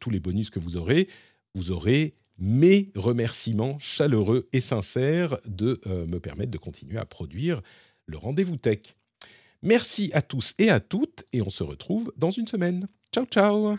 tous 0.00 0.10
les 0.10 0.18
bonus 0.18 0.50
que 0.50 0.58
vous 0.58 0.76
aurez, 0.76 1.06
vous 1.54 1.70
aurez 1.70 2.14
mes 2.38 2.90
remerciements 2.96 3.78
chaleureux 3.78 4.48
et 4.52 4.60
sincères 4.60 5.38
de 5.46 5.80
me 5.86 6.18
permettre 6.18 6.50
de 6.50 6.58
continuer 6.58 6.98
à 6.98 7.04
produire 7.04 7.62
le 8.06 8.18
rendez-vous 8.18 8.56
tech. 8.56 8.96
Merci 9.62 10.10
à 10.12 10.22
tous 10.22 10.54
et 10.58 10.70
à 10.70 10.80
toutes 10.80 11.24
et 11.32 11.40
on 11.40 11.50
se 11.50 11.62
retrouve 11.62 12.12
dans 12.16 12.30
une 12.30 12.46
semaine. 12.46 12.88
Ciao 13.12 13.26
ciao 13.26 13.76